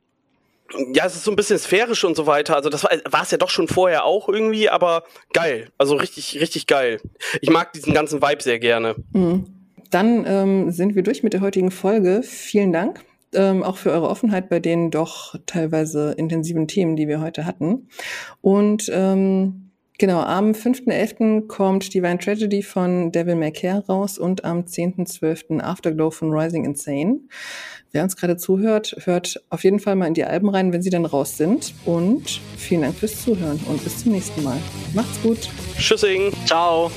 ja, 0.94 1.06
es 1.06 1.14
ist 1.14 1.24
so 1.24 1.32
ein 1.32 1.36
bisschen 1.36 1.58
sphärisch 1.58 2.04
und 2.04 2.16
so 2.16 2.26
weiter. 2.26 2.56
Also 2.56 2.70
das 2.70 2.84
war 2.84 3.22
es 3.22 3.30
ja 3.30 3.38
doch 3.38 3.50
schon 3.50 3.68
vorher 3.68 4.04
auch 4.04 4.28
irgendwie, 4.28 4.68
aber 4.68 5.04
geil. 5.32 5.68
Also 5.78 5.96
richtig, 5.96 6.40
richtig 6.40 6.66
geil. 6.66 7.00
Ich 7.40 7.50
mag 7.50 7.72
diesen 7.72 7.92
ganzen 7.92 8.22
Vibe 8.22 8.42
sehr 8.42 8.58
gerne. 8.58 8.96
Mhm. 9.12 9.46
Dann 9.90 10.24
ähm, 10.26 10.70
sind 10.70 10.94
wir 10.94 11.02
durch 11.02 11.22
mit 11.22 11.32
der 11.32 11.40
heutigen 11.40 11.70
Folge. 11.70 12.22
Vielen 12.22 12.72
Dank. 12.72 13.04
Ähm, 13.32 13.62
auch 13.62 13.76
für 13.76 13.90
eure 13.90 14.08
Offenheit 14.08 14.48
bei 14.48 14.58
den 14.58 14.90
doch 14.90 15.36
teilweise 15.46 16.12
intensiven 16.12 16.66
Themen, 16.66 16.96
die 16.96 17.08
wir 17.08 17.20
heute 17.20 17.46
hatten. 17.46 17.88
Und 18.40 18.90
ähm, 18.92 19.59
genau, 20.00 20.20
am 20.20 20.50
5.11. 20.50 21.46
kommt 21.46 21.94
Divine 21.94 22.18
Tragedy 22.18 22.62
von 22.62 23.12
Devil 23.12 23.36
May 23.36 23.52
Care 23.52 23.84
raus 23.86 24.18
und 24.18 24.44
am 24.44 24.62
10.12. 24.62 25.60
Afterglow 25.60 26.10
von 26.10 26.32
Rising 26.32 26.64
Insane. 26.64 27.20
Wer 27.92 28.02
uns 28.02 28.16
gerade 28.16 28.36
zuhört, 28.36 28.96
hört 29.04 29.40
auf 29.50 29.62
jeden 29.62 29.78
Fall 29.78 29.94
mal 29.94 30.06
in 30.06 30.14
die 30.14 30.24
Alben 30.24 30.48
rein, 30.48 30.72
wenn 30.72 30.82
sie 30.82 30.90
dann 30.90 31.06
raus 31.06 31.36
sind. 31.36 31.74
Und 31.84 32.40
vielen 32.56 32.82
Dank 32.82 32.96
fürs 32.96 33.22
Zuhören 33.22 33.60
und 33.68 33.84
bis 33.84 34.02
zum 34.02 34.12
nächsten 34.12 34.42
Mal. 34.42 34.58
Macht's 34.94 35.20
gut. 35.22 35.48
Tschüssing. 35.78 36.32
Ciao. 36.46 36.90